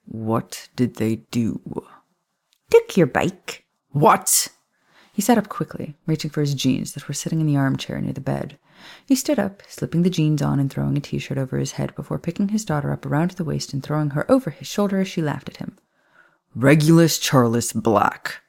What 0.04 0.68
did 0.76 0.96
they 0.96 1.16
do? 1.32 1.62
Took 2.70 2.98
your 2.98 3.08
bike. 3.08 3.66
What? 3.90 4.50
He 5.14 5.22
sat 5.22 5.38
up 5.38 5.50
quickly, 5.50 5.96
reaching 6.06 6.30
for 6.30 6.42
his 6.42 6.54
jeans 6.54 6.94
that 6.94 7.08
were 7.08 7.14
sitting 7.14 7.42
in 7.42 7.48
the 7.48 7.58
armchair 7.58 8.00
near 8.00 8.14
the 8.14 8.22
bed. 8.22 8.58
He 9.06 9.16
stood 9.16 9.40
up, 9.40 9.62
slipping 9.68 10.04
the 10.04 10.10
jeans 10.10 10.42
on 10.42 10.60
and 10.60 10.72
throwing 10.72 10.96
a 10.98 11.02
t 11.02 11.20
shirt 11.20 11.38
over 11.38 11.58
his 11.58 11.74
head 11.74 11.94
before 11.96 12.20
picking 12.20 12.50
his 12.50 12.64
daughter 12.64 12.94
up 12.94 13.06
around 13.06 13.32
the 13.32 13.44
waist 13.44 13.74
and 13.74 13.84
throwing 13.84 14.12
her 14.12 14.30
over 14.32 14.50
his 14.50 14.68
shoulder 14.68 15.00
as 15.00 15.08
she 15.08 15.22
laughed 15.22 15.50
at 15.50 15.58
him. 15.58 15.78
Regulus 16.56 17.20
Charles 17.20 17.74
Black, 17.74 18.42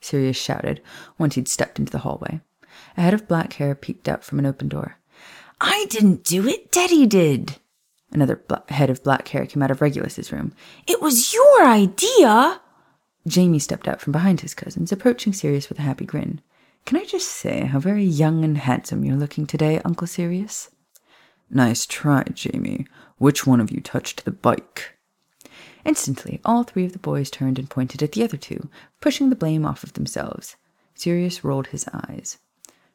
Sirius 0.00 0.36
shouted 0.36 0.80
once 1.18 1.34
he'd 1.34 1.48
stepped 1.48 1.78
into 1.78 1.92
the 1.92 1.98
hallway. 1.98 2.40
A 2.96 3.02
head 3.02 3.14
of 3.14 3.28
black 3.28 3.54
hair 3.54 3.74
peeked 3.74 4.08
out 4.08 4.24
from 4.24 4.38
an 4.38 4.46
open 4.46 4.68
door. 4.68 4.98
I 5.60 5.86
didn't 5.90 6.24
do 6.24 6.46
it, 6.46 6.72
Daddy 6.72 7.06
did. 7.06 7.56
Another 8.10 8.36
bla- 8.36 8.64
head 8.68 8.90
of 8.90 9.02
black 9.02 9.28
hair 9.28 9.46
came 9.46 9.62
out 9.62 9.70
of 9.70 9.80
Regulus's 9.80 10.32
room. 10.32 10.52
It 10.86 11.00
was 11.00 11.32
your 11.32 11.64
idea. 11.64 12.60
Jamie 13.26 13.58
stepped 13.58 13.86
out 13.86 14.00
from 14.00 14.12
behind 14.12 14.40
his 14.40 14.54
cousins, 14.54 14.90
approaching 14.90 15.32
Sirius 15.32 15.68
with 15.68 15.78
a 15.78 15.82
happy 15.82 16.04
grin. 16.04 16.40
Can 16.84 16.98
I 16.98 17.04
just 17.04 17.28
say 17.28 17.66
how 17.66 17.78
very 17.78 18.04
young 18.04 18.44
and 18.44 18.58
handsome 18.58 19.04
you're 19.04 19.16
looking 19.16 19.46
today, 19.46 19.80
Uncle 19.84 20.06
Sirius? 20.06 20.70
Nice 21.48 21.86
try, 21.86 22.24
Jamie. 22.32 22.86
Which 23.18 23.46
one 23.46 23.60
of 23.60 23.70
you 23.70 23.80
touched 23.80 24.24
the 24.24 24.32
bike? 24.32 24.96
Instantly, 25.84 26.40
all 26.44 26.64
three 26.64 26.84
of 26.84 26.92
the 26.92 26.98
boys 26.98 27.30
turned 27.30 27.58
and 27.58 27.70
pointed 27.70 28.02
at 28.02 28.12
the 28.12 28.24
other 28.24 28.36
two, 28.36 28.68
pushing 29.00 29.30
the 29.30 29.36
blame 29.36 29.64
off 29.64 29.84
of 29.84 29.92
themselves. 29.92 30.56
Sirius 30.94 31.44
rolled 31.44 31.68
his 31.68 31.86
eyes. 31.92 32.38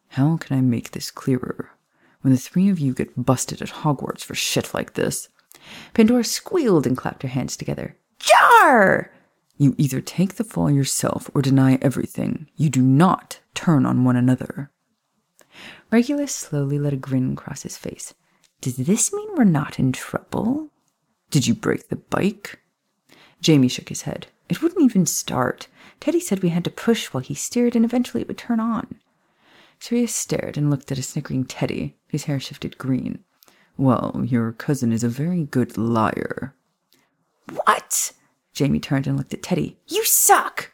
How 0.10 0.38
can 0.38 0.58
I 0.58 0.62
make 0.62 0.92
this 0.92 1.12
clearer? 1.12 1.72
When 2.22 2.34
the 2.34 2.40
three 2.40 2.70
of 2.70 2.80
you 2.80 2.94
get 2.94 3.26
busted 3.26 3.62
at 3.62 3.70
Hogwarts 3.70 4.24
for 4.24 4.36
shit 4.36 4.74
like 4.74 4.94
this. 4.94 5.30
Pandora 5.94 6.24
squealed 6.24 6.88
and 6.88 6.98
clapped 6.98 7.24
her 7.24 7.30
hands 7.30 7.56
together. 7.56 7.96
Jar! 8.20 9.12
You 9.58 9.74
either 9.78 10.02
take 10.02 10.36
the 10.36 10.44
fall 10.44 10.70
yourself 10.70 11.30
or 11.34 11.42
deny 11.42 11.80
everything. 11.82 12.48
You 12.56 12.70
do 12.70 12.82
not 12.82 13.40
turn 13.56 13.86
on 13.86 14.04
one 14.04 14.16
another. 14.16 14.72
Regulus 15.92 16.36
slowly 16.36 16.78
let 16.78 16.94
a 16.94 16.98
grin 16.98 17.36
cross 17.36 17.64
his 17.64 17.78
face. 17.78 18.14
Does 18.62 18.78
this 18.78 19.12
mean 19.12 19.30
we're 19.36 19.44
not 19.44 19.80
in 19.80 19.92
trouble? 19.92 20.70
Did 21.32 21.48
you 21.48 21.54
break 21.54 21.90
the 21.90 21.96
bike? 21.96 22.60
Jamie 23.42 23.68
shook 23.68 23.90
his 23.90 24.04
head. 24.04 24.28
It 24.50 24.62
wouldn't 24.62 24.84
even 24.84 25.06
start. 25.06 25.68
Teddy 26.00 26.20
said 26.20 26.42
we 26.42 26.50
had 26.50 26.64
to 26.64 26.72
push 26.72 27.08
while 27.08 27.22
he 27.22 27.34
steered 27.34 27.76
and 27.76 27.84
eventually 27.84 28.22
it 28.22 28.28
would 28.28 28.38
turn 28.38 28.60
on. 28.60 29.00
Sirius 29.80 30.16
stared 30.16 30.58
and 30.58 30.70
looked 30.70 30.92
at 30.92 30.98
a 30.98 31.04
snickering 31.04 31.46
Teddy, 31.46 31.96
whose 32.10 32.24
hair 32.24 32.40
shifted 32.40 32.78
green. 32.78 33.24
Well, 33.78 34.24
your 34.26 34.52
cousin 34.54 34.92
is 34.92 35.04
a 35.04 35.10
very 35.10 35.44
good 35.44 35.78
liar. 35.78 36.56
What? 37.66 38.14
Jamie 38.58 38.80
turned 38.80 39.06
and 39.06 39.16
looked 39.16 39.36
at 39.36 39.44
Teddy. 39.44 39.78
You 39.88 40.04
suck! 40.04 40.72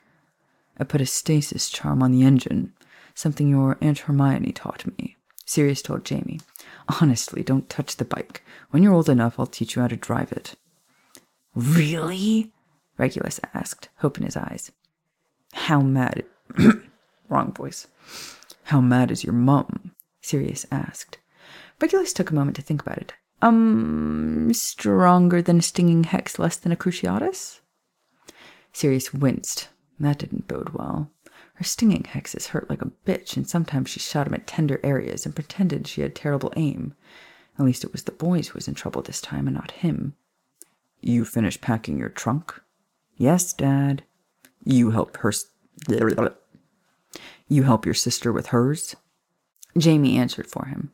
I 0.78 0.86
put 0.86 1.02
a 1.02 1.06
stasis 1.06 1.69
charm 1.69 2.02
on 2.02 2.13
the 2.13 2.24
engine, 2.24 2.72
something 3.13 3.50
your 3.50 3.78
Aunt 3.82 4.00
Hermione 4.00 4.54
taught 4.54 4.86
me. 4.98 5.17
Sirius 5.46 5.82
told 5.82 6.06
Jamie. 6.06 6.39
Honestly, 7.02 7.43
don't 7.43 7.69
touch 7.69 7.98
the 7.98 8.06
bike. 8.06 8.41
When 8.69 8.84
you're 8.84 8.93
old 8.93 9.10
enough, 9.10 9.38
I'll 9.38 9.46
teach 9.46 9.76
you 9.76 9.82
how 9.82 9.89
to 9.89 9.98
drive 9.98 10.32
it. 10.32 10.56
Really? 11.56 12.54
Regulus 12.98 13.41
asked, 13.54 13.89
hope 13.98 14.17
in 14.17 14.24
his 14.24 14.38
eyes. 14.38 14.72
How 15.52 15.82
mad. 15.82 16.24
Wrong 17.28 17.52
voice. 17.52 17.88
How 18.63 18.80
mad 18.80 19.12
is 19.12 19.26
your 19.26 19.34
mum? 19.34 19.91
Sirius 20.22 20.65
asked. 20.71 21.17
Regulus 21.81 22.13
took 22.13 22.31
a 22.31 22.36
moment 22.36 22.56
to 22.56 22.62
think 22.62 22.81
about 22.81 23.00
it. 23.00 23.13
Um, 23.42 24.54
stronger 24.54 25.42
than 25.42 25.58
a 25.58 25.62
stinging 25.62 26.06
hex, 26.06 26.40
less 26.40 26.56
than 26.56 26.71
a 26.71 26.77
cruciatus? 26.77 27.60
Sirius 28.74 29.13
winced. 29.13 29.69
That 30.00 30.17
didn't 30.17 30.48
bode 30.48 30.69
well. 30.69 31.12
Her 31.56 31.63
stinging 31.63 32.04
hexes 32.04 32.48
hurt 32.48 32.69
like 32.69 32.82
a 32.82 32.92
bitch, 33.06 33.38
and 33.38 33.48
sometimes 33.48 33.90
she 33.90 34.00
shot 34.00 34.28
him 34.28 34.34
at 34.34 34.48
tender 34.48 34.80
areas 34.84 35.26
and 35.26 35.36
pretended 35.36 35.88
she 35.88 36.02
had 36.02 36.15
terrible 36.15 36.52
aim. 36.56 36.96
At 37.60 37.65
least 37.65 37.84
it 37.84 37.92
was 37.92 38.04
the 38.04 38.12
boys 38.12 38.48
who 38.48 38.56
was 38.56 38.67
in 38.67 38.74
trouble 38.74 39.04
this 39.04 39.21
time 39.21 39.48
and 39.48 39.56
not 39.56 39.71
him. 39.71 40.15
You 41.00 41.26
finished 41.26 41.62
packing 41.62 42.00
your 42.00 42.10
trunk? 42.10 42.60
Yes, 43.15 43.54
Dad. 43.54 44.04
You 44.63 44.92
help 44.92 45.15
her. 45.17 45.32
You 47.48 47.63
help 47.63 47.86
your 47.86 47.94
sister 47.94 48.34
with 48.34 48.48
hers? 48.48 48.96
Jamie 49.78 50.17
answered 50.17 50.48
for 50.48 50.65
him. 50.65 50.92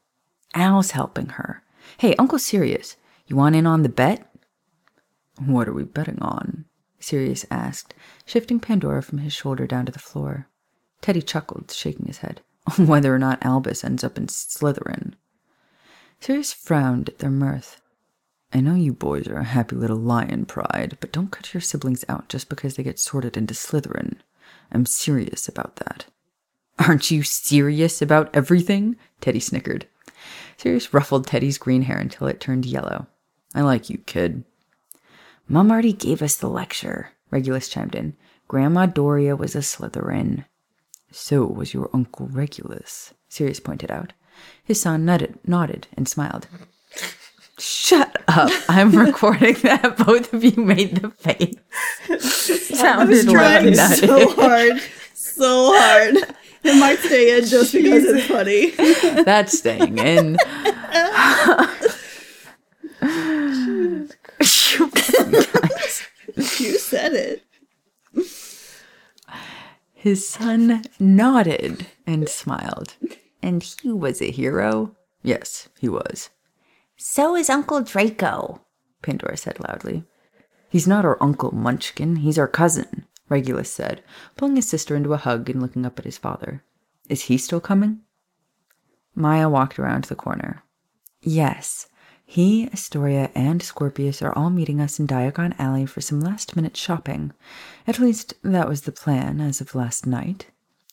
Al's 0.53 0.91
helping 0.91 1.29
her. 1.29 1.63
Hey, 1.97 2.15
Uncle 2.15 2.39
Sirius, 2.39 2.97
you 3.27 3.35
want 3.35 3.55
in 3.55 3.67
on 3.67 3.83
the 3.83 3.89
bet? 3.89 4.29
What 5.37 5.67
are 5.69 5.73
we 5.73 5.83
betting 5.83 6.21
on? 6.21 6.65
Sirius 6.99 7.45
asked, 7.49 7.93
shifting 8.25 8.59
Pandora 8.59 9.01
from 9.01 9.19
his 9.19 9.33
shoulder 9.33 9.65
down 9.65 9.85
to 9.85 9.91
the 9.91 9.99
floor. 9.99 10.47
Teddy 11.01 11.21
chuckled, 11.21 11.71
shaking 11.71 12.07
his 12.07 12.19
head. 12.19 12.41
Whether 12.77 13.13
or 13.13 13.19
not 13.19 13.43
Albus 13.43 13.83
ends 13.83 14.03
up 14.03 14.17
in 14.17 14.27
Slytherin. 14.27 15.13
Sirius 16.19 16.51
frowned 16.51 17.09
at 17.09 17.19
their 17.19 17.29
mirth. 17.29 17.81
I 18.51 18.61
know 18.61 18.75
you 18.75 18.93
boys 18.93 19.27
are 19.27 19.37
a 19.37 19.43
happy 19.43 19.75
little 19.75 19.97
lion 19.97 20.45
pride, 20.45 20.97
but 20.99 21.11
don't 21.11 21.31
cut 21.31 21.53
your 21.53 21.61
siblings 21.61 22.03
out 22.09 22.29
just 22.29 22.49
because 22.49 22.75
they 22.75 22.83
get 22.83 22.99
sorted 22.99 23.37
into 23.37 23.53
Slytherin. 23.53 24.17
I'm 24.71 24.85
serious 24.85 25.47
about 25.47 25.77
that. 25.77 26.05
Aren't 26.79 27.11
you 27.11 27.23
serious 27.23 28.01
about 28.01 28.35
everything? 28.35 28.95
Teddy 29.21 29.39
snickered. 29.39 29.87
Sirius 30.57 30.93
ruffled 30.93 31.27
Teddy's 31.27 31.57
green 31.57 31.83
hair 31.83 31.97
until 31.97 32.27
it 32.27 32.39
turned 32.39 32.65
yellow. 32.65 33.07
I 33.53 33.61
like 33.61 33.89
you, 33.89 33.99
kid. 33.99 34.43
Mom 35.51 35.71
already 35.71 35.93
gave 35.93 36.21
us 36.21 36.35
the 36.35 36.47
lecture, 36.47 37.09
Regulus 37.31 37.67
chimed 37.67 37.95
in. 37.95 38.15
Grandma 38.47 38.85
Dorea 38.85 39.35
was 39.35 39.55
a 39.55 39.59
Slytherin. 39.59 40.45
So 41.11 41.43
was 41.43 41.73
your 41.73 41.89
Uncle 41.91 42.27
Regulus, 42.27 43.15
Sirius 43.29 43.59
pointed 43.59 43.89
out. 43.89 44.13
His 44.63 44.79
son 44.79 45.05
nodded, 45.05 45.39
nodded 45.45 45.87
and 45.97 46.07
smiled. 46.07 46.47
Shut 47.57 48.15
up. 48.27 48.51
I'm 48.69 48.91
recording 48.91 49.55
that. 49.63 49.97
Both 50.05 50.33
of 50.33 50.43
you 50.43 50.63
made 50.63 50.97
the 50.97 51.09
face. 51.09 51.55
I 52.83 53.03
was 53.05 53.25
trying 53.25 53.73
so 53.75 54.29
hard, 54.35 54.81
so 55.15 55.73
hard. 55.75 56.15
It 56.63 56.79
might 56.79 56.99
stay 56.99 57.39
in 57.39 57.45
just 57.45 57.73
because 57.73 58.03
it's 58.05 58.27
funny. 58.27 58.71
That's 59.23 59.57
staying 59.57 59.97
in. 59.97 60.37
You 66.59 66.77
said 66.77 67.13
it. 67.13 67.43
His 69.93 70.29
son 70.29 70.83
nodded 70.99 71.87
and 72.05 72.29
smiled. 72.29 72.95
And 73.41 73.63
he 73.81 73.91
was 73.91 74.21
a 74.21 74.31
hero? 74.31 74.95
Yes, 75.23 75.69
he 75.79 75.89
was. 75.89 76.29
So 76.95 77.35
is 77.35 77.49
Uncle 77.49 77.81
Draco. 77.81 78.61
Pandora 79.01 79.37
said 79.37 79.59
loudly. 79.59 80.03
He's 80.69 80.87
not 80.87 81.03
our 81.03 81.21
Uncle 81.21 81.53
Munchkin, 81.53 82.17
he's 82.17 82.37
our 82.37 82.47
cousin, 82.47 83.05
Regulus 83.27 83.71
said, 83.73 84.03
pulling 84.37 84.55
his 84.55 84.69
sister 84.69 84.95
into 84.95 85.13
a 85.13 85.17
hug 85.17 85.49
and 85.49 85.61
looking 85.61 85.85
up 85.85 85.97
at 85.97 86.05
his 86.05 86.17
father. 86.17 86.63
Is 87.09 87.23
he 87.23 87.37
still 87.37 87.59
coming? 87.59 88.01
Maya 89.15 89.49
walked 89.49 89.79
around 89.79 90.05
the 90.05 90.15
corner. 90.15 90.63
Yes, 91.21 91.87
he, 92.31 92.69
Astoria, 92.71 93.31
and 93.33 93.59
Scorpius 93.59 94.21
are 94.21 94.31
all 94.33 94.51
meeting 94.51 94.79
us 94.79 94.99
in 94.99 95.07
Diagon 95.07 95.55
Alley 95.57 95.87
for 95.87 95.99
some 95.99 96.19
last 96.21 96.55
minute 96.55 96.77
shopping. 96.77 97.33
At 97.87 97.97
least 97.97 98.35
that 98.43 98.69
was 98.69 98.81
the 98.81 98.91
plan 98.91 99.41
as 99.41 99.61
of 99.61 99.73
last 99.73 100.05
night, 100.05 100.45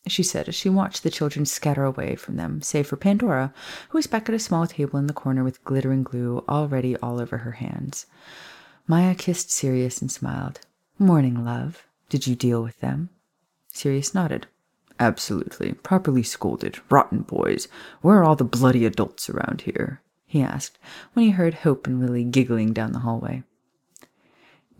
she 0.07 0.23
said 0.23 0.49
as 0.49 0.55
she 0.55 0.71
watched 0.71 1.03
the 1.03 1.11
children 1.11 1.45
scatter 1.45 1.85
away 1.85 2.17
from 2.17 2.37
them, 2.37 2.63
save 2.63 2.87
for 2.87 2.97
Pandora, 2.97 3.53
who 3.91 3.99
was 3.99 4.07
back 4.07 4.31
at 4.31 4.35
a 4.35 4.39
small 4.39 4.67
table 4.67 4.99
in 4.99 5.09
the 5.09 5.13
corner 5.13 5.45
with 5.45 5.63
glittering 5.63 6.03
glue 6.03 6.43
already 6.49 6.97
all 6.97 7.21
over 7.21 7.37
her 7.37 7.53
hands. 7.53 8.07
Maya 8.87 9.15
kissed 9.15 9.51
Sirius 9.51 10.01
and 10.01 10.11
smiled. 10.11 10.61
Morning, 10.99 11.45
love. 11.45 11.87
Did 12.09 12.27
you 12.27 12.35
deal 12.35 12.63
with 12.63 12.81
them? 12.81 13.11
Sirius 13.71 14.15
nodded. 14.15 14.47
Absolutely. 14.99 15.75
Properly 15.75 16.23
scolded. 16.23 16.81
Rotten 16.89 17.19
boys. 17.19 17.69
Where 18.01 18.21
are 18.21 18.25
all 18.25 18.37
the 18.37 18.45
bloody 18.45 18.87
adults 18.87 19.29
around 19.29 19.61
here? 19.67 20.01
He 20.27 20.43
asked 20.43 20.79
when 21.13 21.25
he 21.25 21.31
heard 21.31 21.55
Hope 21.55 21.87
and 21.87 22.01
Lily 22.01 22.25
giggling 22.25 22.73
down 22.73 22.93
the 22.93 23.01
hallway. 23.01 23.43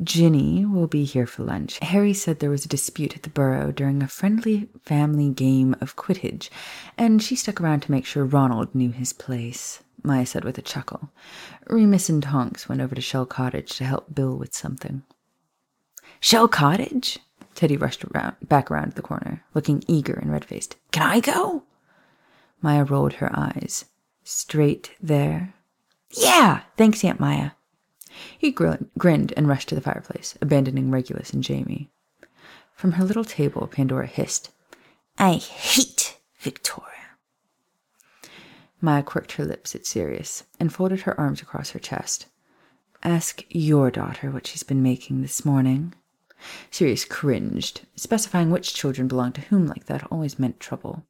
Ginny 0.03 0.67
will 0.67 0.87
be 0.87 1.05
here 1.05 1.27
for 1.27 1.43
lunch. 1.43 1.79
Harry 1.79 2.13
said 2.13 2.39
there 2.39 2.51
was 2.51 2.67
a 2.67 2.69
dispute 2.69 3.17
at 3.17 3.23
the 3.23 3.31
Burrow 3.31 3.73
during 3.73 4.03
a 4.03 4.09
friendly 4.09 4.69
family 4.83 5.31
game 5.31 5.75
of 5.81 5.97
Quidditch, 5.97 6.51
and 6.99 7.23
she 7.23 7.35
stuck 7.35 7.61
around 7.61 7.81
to 7.81 7.91
make 7.91 8.05
sure 8.05 8.25
Ronald 8.25 8.75
knew 8.75 8.91
his 8.91 9.15
place. 9.15 9.83
Maya 10.03 10.27
said 10.27 10.45
with 10.45 10.59
a 10.59 10.63
chuckle. 10.63 11.11
Remus 11.67 12.11
and 12.11 12.23
Tonks 12.23 12.69
went 12.69 12.83
over 12.83 12.95
to 12.95 13.01
Shell 13.01 13.27
Cottage 13.27 13.77
to 13.77 13.85
help 13.85 14.15
Bill 14.15 14.37
with 14.37 14.55
something. 14.55 15.03
Shell 16.21 16.49
Cottage? 16.49 17.19
Teddy 17.55 17.79
rushed 17.79 18.05
around, 18.05 18.37
back 18.43 18.71
around 18.71 18.93
the 18.93 19.03
corner, 19.03 19.43
looking 19.55 19.83
eager 19.89 20.13
and 20.13 20.31
red 20.31 20.45
faced. 20.45 20.77
Can 20.93 21.03
I 21.03 21.21
go? 21.21 21.63
Maya 22.61 22.85
rolled 22.85 23.15
her 23.15 23.31
eyes. 23.35 23.87
Straight 24.29 24.91
there? 25.01 25.55
Yeah, 26.11 26.63
thanks, 26.77 27.05
Aunt 27.05 27.21
Maya. 27.21 27.53
He 28.37 28.51
gr- 28.51 28.75
grinned 28.99 29.33
and 29.37 29.47
rushed 29.47 29.69
to 29.69 29.77
the 29.77 29.81
fireplace, 29.81 30.37
abandoning 30.43 30.91
Regulus 30.91 31.31
and 31.31 31.45
Jamie. 31.45 31.91
From 32.75 32.93
her 32.93 33.05
little 33.05 33.23
table, 33.25 33.69
Pandora 33.69 34.09
hissed, 34.09 34.51
I 35.17 35.35
hate 35.35 36.19
Victoria. 36.41 36.91
Maya 38.81 39.05
quirked 39.05 39.33
her 39.33 39.45
lips 39.45 39.77
at 39.77 39.87
Sirius 39.87 40.43
and 40.59 40.75
folded 40.75 41.03
her 41.03 41.19
arms 41.21 41.41
across 41.41 41.71
her 41.71 41.79
chest. 41.79 42.27
Ask 43.05 43.45
your 43.49 43.93
daughter 43.93 44.33
what 44.33 44.49
she's 44.49 44.65
been 44.65 44.83
making 44.83 45.23
this 45.23 45.45
morning. 45.45 45.95
Sirius 46.73 47.05
cringed. 47.05 47.83
Specifying 47.95 48.51
which 48.51 48.75
children 48.75 49.07
belonged 49.07 49.37
to 49.37 49.43
whom 49.43 49.69
like 49.69 49.87
that 49.87 50.11
always 50.11 50.37
meant 50.37 50.59
trouble. 50.59 51.05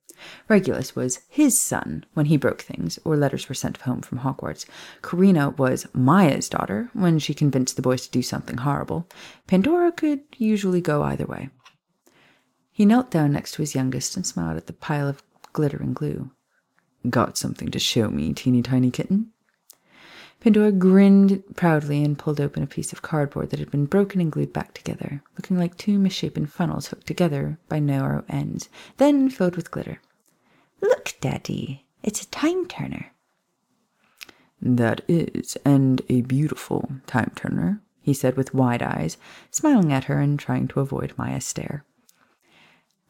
Regulus 0.48 0.94
was 0.94 1.20
his 1.28 1.60
son 1.60 2.04
when 2.14 2.26
he 2.26 2.36
broke 2.36 2.62
things 2.62 2.98
or 3.04 3.16
letters 3.16 3.48
were 3.48 3.54
sent 3.54 3.78
home 3.78 4.00
from 4.00 4.18
Hogwarts. 4.18 4.66
Karina 5.02 5.50
was 5.50 5.86
Maya's 5.92 6.48
daughter 6.48 6.90
when 6.92 7.18
she 7.18 7.34
convinced 7.34 7.76
the 7.76 7.82
boys 7.82 8.02
to 8.06 8.10
do 8.10 8.22
something 8.22 8.58
horrible. 8.58 9.08
Pandora 9.46 9.92
could 9.92 10.20
usually 10.36 10.80
go 10.80 11.02
either 11.02 11.26
way. 11.26 11.50
He 12.72 12.84
knelt 12.84 13.10
down 13.10 13.32
next 13.32 13.52
to 13.52 13.62
his 13.62 13.74
youngest 13.74 14.16
and 14.16 14.26
smiled 14.26 14.56
at 14.56 14.66
the 14.66 14.72
pile 14.72 15.08
of 15.08 15.22
glittering 15.52 15.94
glue. 15.94 16.30
Got 17.08 17.38
something 17.38 17.70
to 17.70 17.78
show 17.78 18.08
me, 18.10 18.32
teeny 18.34 18.62
tiny 18.62 18.90
kitten? 18.90 19.32
Pandora 20.40 20.70
grinned 20.70 21.42
proudly 21.56 22.04
and 22.04 22.18
pulled 22.18 22.40
open 22.40 22.62
a 22.62 22.66
piece 22.66 22.92
of 22.92 23.00
cardboard 23.02 23.50
that 23.50 23.58
had 23.58 23.70
been 23.70 23.86
broken 23.86 24.20
and 24.20 24.30
glued 24.30 24.52
back 24.52 24.74
together, 24.74 25.22
looking 25.36 25.58
like 25.58 25.76
two 25.76 25.98
misshapen 25.98 26.46
funnels 26.46 26.88
hooked 26.88 27.06
together 27.06 27.58
by 27.68 27.78
narrow 27.78 28.22
ends, 28.28 28.68
then 28.98 29.30
filled 29.30 29.56
with 29.56 29.70
glitter. 29.70 30.00
Daddy, 31.26 31.84
it's 32.04 32.22
a 32.22 32.30
time 32.30 32.68
turner. 32.68 33.12
That 34.62 35.00
is, 35.08 35.56
and 35.64 36.00
a 36.08 36.20
beautiful 36.20 36.88
time 37.08 37.32
turner, 37.34 37.82
he 38.00 38.14
said 38.14 38.36
with 38.36 38.54
wide 38.54 38.80
eyes, 38.80 39.16
smiling 39.50 39.92
at 39.92 40.04
her 40.04 40.20
and 40.20 40.38
trying 40.38 40.68
to 40.68 40.78
avoid 40.78 41.14
Maya's 41.18 41.44
stare. 41.44 41.84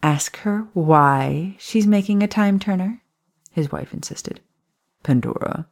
Ask 0.02 0.38
her 0.38 0.66
why 0.72 1.56
she's 1.58 1.86
making 1.86 2.22
a 2.22 2.26
time 2.26 2.58
turner, 2.58 3.02
his 3.50 3.70
wife 3.70 3.92
insisted. 3.92 4.40
Pandora. 5.02 5.66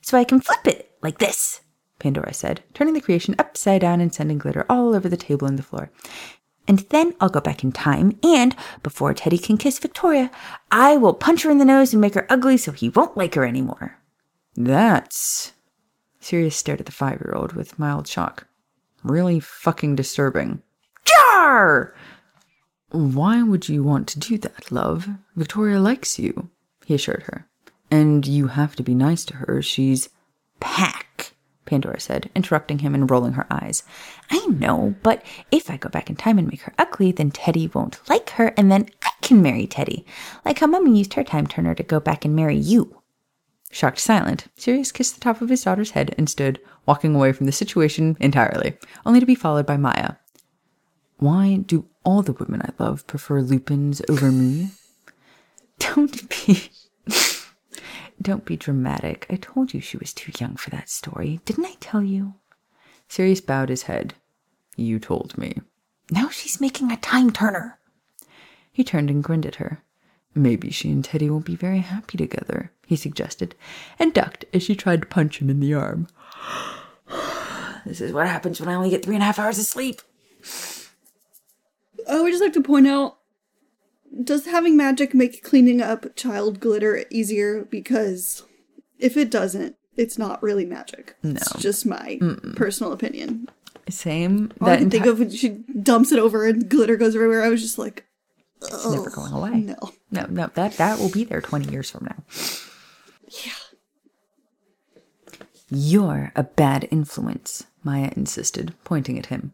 So 0.00 0.18
I 0.18 0.24
can 0.24 0.40
flip 0.40 0.66
it 0.66 0.90
like 1.00 1.18
this, 1.18 1.60
Pandora 2.00 2.34
said, 2.34 2.64
turning 2.74 2.94
the 2.94 3.00
creation 3.00 3.36
upside 3.38 3.82
down 3.82 4.00
and 4.00 4.12
sending 4.12 4.38
glitter 4.38 4.66
all 4.68 4.96
over 4.96 5.08
the 5.08 5.16
table 5.16 5.46
and 5.46 5.56
the 5.56 5.62
floor. 5.62 5.92
And 6.68 6.80
then 6.90 7.14
I'll 7.20 7.28
go 7.28 7.40
back 7.40 7.64
in 7.64 7.72
time, 7.72 8.18
and 8.22 8.54
before 8.82 9.14
Teddy 9.14 9.38
can 9.38 9.58
kiss 9.58 9.78
Victoria, 9.78 10.30
I 10.70 10.96
will 10.96 11.14
punch 11.14 11.42
her 11.42 11.50
in 11.50 11.58
the 11.58 11.64
nose 11.64 11.92
and 11.92 12.00
make 12.00 12.14
her 12.14 12.26
ugly 12.30 12.56
so 12.56 12.72
he 12.72 12.88
won't 12.88 13.16
like 13.16 13.34
her 13.34 13.44
anymore. 13.44 13.98
That's. 14.54 15.52
Sirius 16.20 16.56
stared 16.56 16.80
at 16.80 16.86
the 16.86 16.92
five 16.92 17.20
year 17.20 17.34
old 17.34 17.54
with 17.54 17.78
mild 17.78 18.06
shock. 18.06 18.46
Really 19.02 19.40
fucking 19.40 19.96
disturbing. 19.96 20.62
Jar! 21.04 21.94
Why 22.90 23.42
would 23.42 23.68
you 23.68 23.82
want 23.82 24.06
to 24.08 24.20
do 24.20 24.38
that, 24.38 24.70
love? 24.70 25.08
Victoria 25.34 25.80
likes 25.80 26.18
you, 26.18 26.50
he 26.84 26.94
assured 26.94 27.24
her. 27.24 27.48
And 27.90 28.26
you 28.26 28.48
have 28.48 28.76
to 28.76 28.82
be 28.82 28.94
nice 28.94 29.24
to 29.26 29.36
her. 29.36 29.62
She's. 29.62 30.08
Pack, 30.60 31.06
Pandora 31.72 31.98
said, 31.98 32.28
interrupting 32.34 32.80
him 32.80 32.94
and 32.94 33.10
rolling 33.10 33.32
her 33.32 33.46
eyes. 33.50 33.82
I 34.30 34.44
know, 34.44 34.94
but 35.02 35.24
if 35.50 35.70
I 35.70 35.78
go 35.78 35.88
back 35.88 36.10
in 36.10 36.16
time 36.16 36.38
and 36.38 36.46
make 36.46 36.60
her 36.62 36.74
ugly, 36.76 37.12
then 37.12 37.30
Teddy 37.30 37.66
won't 37.66 38.06
like 38.10 38.28
her, 38.30 38.52
and 38.58 38.70
then 38.70 38.90
I 39.02 39.08
can 39.22 39.40
marry 39.40 39.66
Teddy. 39.66 40.04
Like 40.44 40.58
how 40.58 40.66
Mummy 40.66 40.98
used 40.98 41.14
her 41.14 41.24
time 41.24 41.46
turner 41.46 41.74
to 41.74 41.82
go 41.82 41.98
back 41.98 42.26
and 42.26 42.36
marry 42.36 42.58
you. 42.58 43.00
Shocked 43.70 44.00
silent, 44.00 44.48
Sirius 44.54 44.92
kissed 44.92 45.14
the 45.14 45.22
top 45.22 45.40
of 45.40 45.48
his 45.48 45.64
daughter's 45.64 45.92
head 45.92 46.14
and 46.18 46.28
stood, 46.28 46.60
walking 46.84 47.14
away 47.14 47.32
from 47.32 47.46
the 47.46 47.52
situation 47.52 48.18
entirely, 48.20 48.76
only 49.06 49.18
to 49.18 49.24
be 49.24 49.34
followed 49.34 49.64
by 49.64 49.78
Maya. 49.78 50.16
Why 51.16 51.56
do 51.56 51.86
all 52.04 52.20
the 52.20 52.34
women 52.34 52.60
I 52.60 52.82
love 52.82 53.06
prefer 53.06 53.40
Lupins 53.40 54.02
over 54.10 54.30
me? 54.30 54.72
Don't 55.78 56.28
be. 56.28 56.68
Don't 58.22 58.44
be 58.44 58.56
dramatic. 58.56 59.26
I 59.28 59.36
told 59.36 59.74
you 59.74 59.80
she 59.80 59.96
was 59.96 60.12
too 60.12 60.30
young 60.38 60.54
for 60.54 60.70
that 60.70 60.88
story. 60.88 61.40
Didn't 61.44 61.66
I 61.66 61.74
tell 61.80 62.02
you? 62.02 62.34
Sirius 63.08 63.40
bowed 63.40 63.68
his 63.68 63.82
head. 63.82 64.14
You 64.76 65.00
told 65.00 65.36
me. 65.36 65.60
Now 66.10 66.28
she's 66.28 66.60
making 66.60 66.92
a 66.92 66.96
time 66.96 67.32
turner. 67.32 67.78
He 68.70 68.84
turned 68.84 69.10
and 69.10 69.24
grinned 69.24 69.44
at 69.44 69.56
her. 69.56 69.82
Maybe 70.34 70.70
she 70.70 70.90
and 70.90 71.04
Teddy 71.04 71.28
won't 71.28 71.44
be 71.44 71.56
very 71.56 71.80
happy 71.80 72.16
together, 72.16 72.70
he 72.86 72.96
suggested, 72.96 73.54
and 73.98 74.14
ducked 74.14 74.44
as 74.54 74.62
she 74.62 74.74
tried 74.74 75.02
to 75.02 75.08
punch 75.08 75.40
him 75.40 75.50
in 75.50 75.60
the 75.60 75.74
arm. 75.74 76.06
this 77.84 78.00
is 78.00 78.12
what 78.12 78.28
happens 78.28 78.60
when 78.60 78.68
I 78.68 78.74
only 78.74 78.88
get 78.90 79.04
three 79.04 79.14
and 79.14 79.22
a 79.22 79.26
half 79.26 79.38
hours 79.38 79.58
of 79.58 79.66
sleep. 79.66 80.00
Oh, 82.06 82.20
I 82.20 82.22
would 82.22 82.30
just 82.30 82.42
like 82.42 82.54
to 82.54 82.62
point 82.62 82.86
out 82.86 83.18
does 84.22 84.46
having 84.46 84.76
magic 84.76 85.14
make 85.14 85.42
cleaning 85.42 85.80
up 85.80 86.14
child 86.16 86.60
glitter 86.60 87.04
easier? 87.10 87.64
Because 87.64 88.42
if 88.98 89.16
it 89.16 89.30
doesn't, 89.30 89.76
it's 89.96 90.18
not 90.18 90.42
really 90.42 90.64
magic. 90.64 91.16
No. 91.22 91.32
It's 91.32 91.52
just 91.58 91.86
my 91.86 92.18
personal 92.56 92.92
opinion. 92.92 93.48
Same. 93.88 94.52
All 94.60 94.68
I 94.68 94.76
can 94.76 94.90
think 94.90 95.06
of 95.06 95.18
when 95.18 95.30
she 95.30 95.64
dumps 95.82 96.12
it 96.12 96.18
over 96.18 96.46
and 96.46 96.68
glitter 96.68 96.96
goes 96.96 97.14
everywhere. 97.14 97.42
I 97.42 97.48
was 97.48 97.60
just 97.60 97.78
like, 97.78 98.06
it's 98.60 98.86
never 98.88 99.10
going 99.10 99.32
away. 99.32 99.50
no. 99.60 99.76
No, 100.10 100.26
no, 100.26 100.50
that 100.54 100.74
that 100.74 100.98
will 100.98 101.10
be 101.10 101.24
there 101.24 101.40
20 101.40 101.70
years 101.70 101.90
from 101.90 102.04
now. 102.04 102.22
Yeah. 103.28 103.52
You're 105.68 106.32
a 106.36 106.42
bad 106.44 106.86
influence, 106.90 107.64
Maya 107.82 108.12
insisted, 108.14 108.74
pointing 108.84 109.18
at 109.18 109.26
him. 109.26 109.52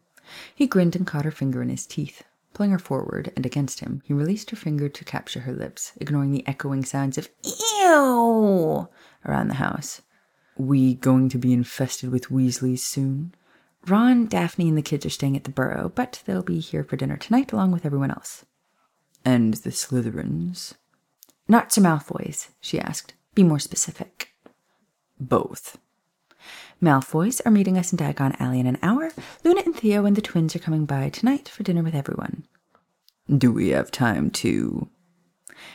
He 0.54 0.66
grinned 0.66 0.96
and 0.96 1.06
caught 1.06 1.24
her 1.24 1.30
finger 1.30 1.62
in 1.62 1.68
his 1.68 1.86
teeth. 1.86 2.24
Pulling 2.59 2.72
her 2.72 2.78
forward 2.80 3.32
and 3.36 3.46
against 3.46 3.78
him, 3.78 4.02
he 4.04 4.12
released 4.12 4.50
her 4.50 4.56
finger 4.56 4.88
to 4.88 5.04
capture 5.04 5.38
her 5.38 5.52
lips, 5.52 5.92
ignoring 6.00 6.32
the 6.32 6.44
echoing 6.44 6.84
sounds 6.84 7.16
of 7.16 7.28
ew 7.44 8.88
around 9.24 9.46
the 9.46 9.62
house. 9.62 10.02
We 10.56 10.96
going 10.96 11.28
to 11.28 11.38
be 11.38 11.52
infested 11.52 12.11
with 12.11 12.32
Weasleys 12.32 12.80
soon? 12.80 13.32
Ron, 13.86 14.26
Daphne, 14.26 14.70
and 14.70 14.76
the 14.76 14.82
kids 14.82 15.06
are 15.06 15.11
staying 15.11 15.36
at 15.36 15.44
the 15.44 15.52
Burrow, 15.52 15.92
but 15.94 16.24
they'll 16.26 16.42
be 16.42 16.59
here 16.59 16.82
for 16.82 16.96
dinner 16.96 17.16
tonight 17.16 17.52
along 17.52 17.70
with 17.70 17.86
everyone 17.86 18.11
else. 18.11 18.44
And 19.24 19.54
the 19.54 19.70
Slytherins? 19.70 20.74
Not 21.46 21.72
Sir 21.72 21.82
Malfoy's, 21.82 22.48
she 22.59 22.80
asked. 22.80 23.14
Be 23.36 23.44
more 23.44 23.61
specific. 23.61 24.32
Both. 25.20 25.78
Malfoys 26.81 27.41
are 27.45 27.51
meeting 27.51 27.76
us 27.76 27.93
in 27.93 27.99
Diagon 27.99 28.39
Alley 28.41 28.61
in 28.61 28.66
an 28.66 28.79
hour. 28.83 29.11
Luna 29.45 29.62
and 29.66 29.74
Theo 29.74 30.05
and 30.05 30.14
the 30.14 30.22
twins 30.22 30.55
are 30.55 30.61
coming 30.61 30.85
by 30.85 31.09
tonight 31.09 31.49
for 31.49 31.64
dinner 31.64 31.83
with 31.83 31.95
everyone. 31.95 32.45
Do 33.37 33.53
we 33.53 33.70
have 33.70 33.91
time 33.91 34.31
to? 34.31 34.89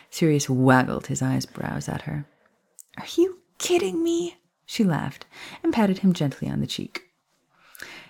Sirius 0.10 0.50
waggled 0.50 1.08
his 1.08 1.22
eyebrows 1.22 1.90
at 1.90 2.04
her. 2.04 2.26
Are 2.98 3.06
you 3.18 3.40
kidding 3.58 4.02
me? 4.02 4.38
She 4.66 4.84
laughed 4.84 5.26
and 5.62 5.74
patted 5.74 6.00
him 6.00 6.14
gently 6.14 6.50
on 6.50 6.62
the 6.62 6.68
cheek. 6.68 7.10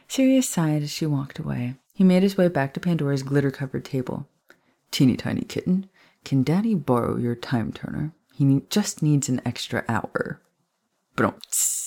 Sirius 0.08 0.48
sighed 0.48 0.84
as 0.84 0.92
she 0.92 1.08
walked 1.08 1.40
away. 1.40 1.76
He 1.94 2.04
made 2.04 2.22
his 2.24 2.38
way 2.38 2.48
back 2.48 2.74
to 2.76 2.80
Pandora's 2.80 3.24
glitter 3.24 3.52
covered 3.52 3.86
table. 3.86 4.28
Teeny 4.92 5.18
tiny 5.18 5.42
kitten, 5.42 5.90
can 6.24 6.44
Daddy 6.44 6.76
borrow 6.76 7.18
your 7.18 7.36
time 7.36 7.74
turner? 7.74 8.14
He 8.36 8.62
just 8.70 9.02
needs 9.02 9.30
an 9.30 9.42
extra 9.46 9.84
hour. 9.90 10.40
Brumts. 11.16 11.83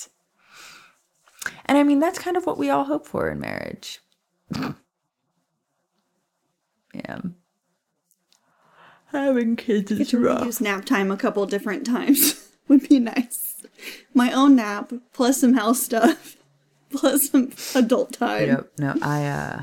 And 1.66 1.78
I 1.78 1.82
mean, 1.82 1.98
that's 1.98 2.18
kind 2.18 2.36
of 2.36 2.46
what 2.46 2.58
we 2.58 2.70
all 2.70 2.84
hope 2.84 3.06
for 3.06 3.28
in 3.30 3.40
marriage. 3.40 4.00
yeah. 6.94 7.18
Having 9.12 9.56
kids 9.56 9.90
is 9.92 10.08
to 10.10 10.18
rough. 10.18 10.40
reduce 10.40 10.60
nap 10.60 10.84
time 10.84 11.10
a 11.10 11.16
couple 11.16 11.46
different 11.46 11.86
times 11.86 12.48
would 12.68 12.88
be 12.88 12.98
nice. 12.98 13.64
My 14.14 14.32
own 14.32 14.56
nap 14.56 14.92
plus 15.12 15.40
some 15.40 15.54
house 15.54 15.80
stuff 15.82 16.36
plus 16.90 17.30
some 17.30 17.52
adult 17.74 18.12
time. 18.12 18.48
Yep. 18.48 18.72
No, 18.78 18.94
I 19.02 19.26
uh 19.26 19.62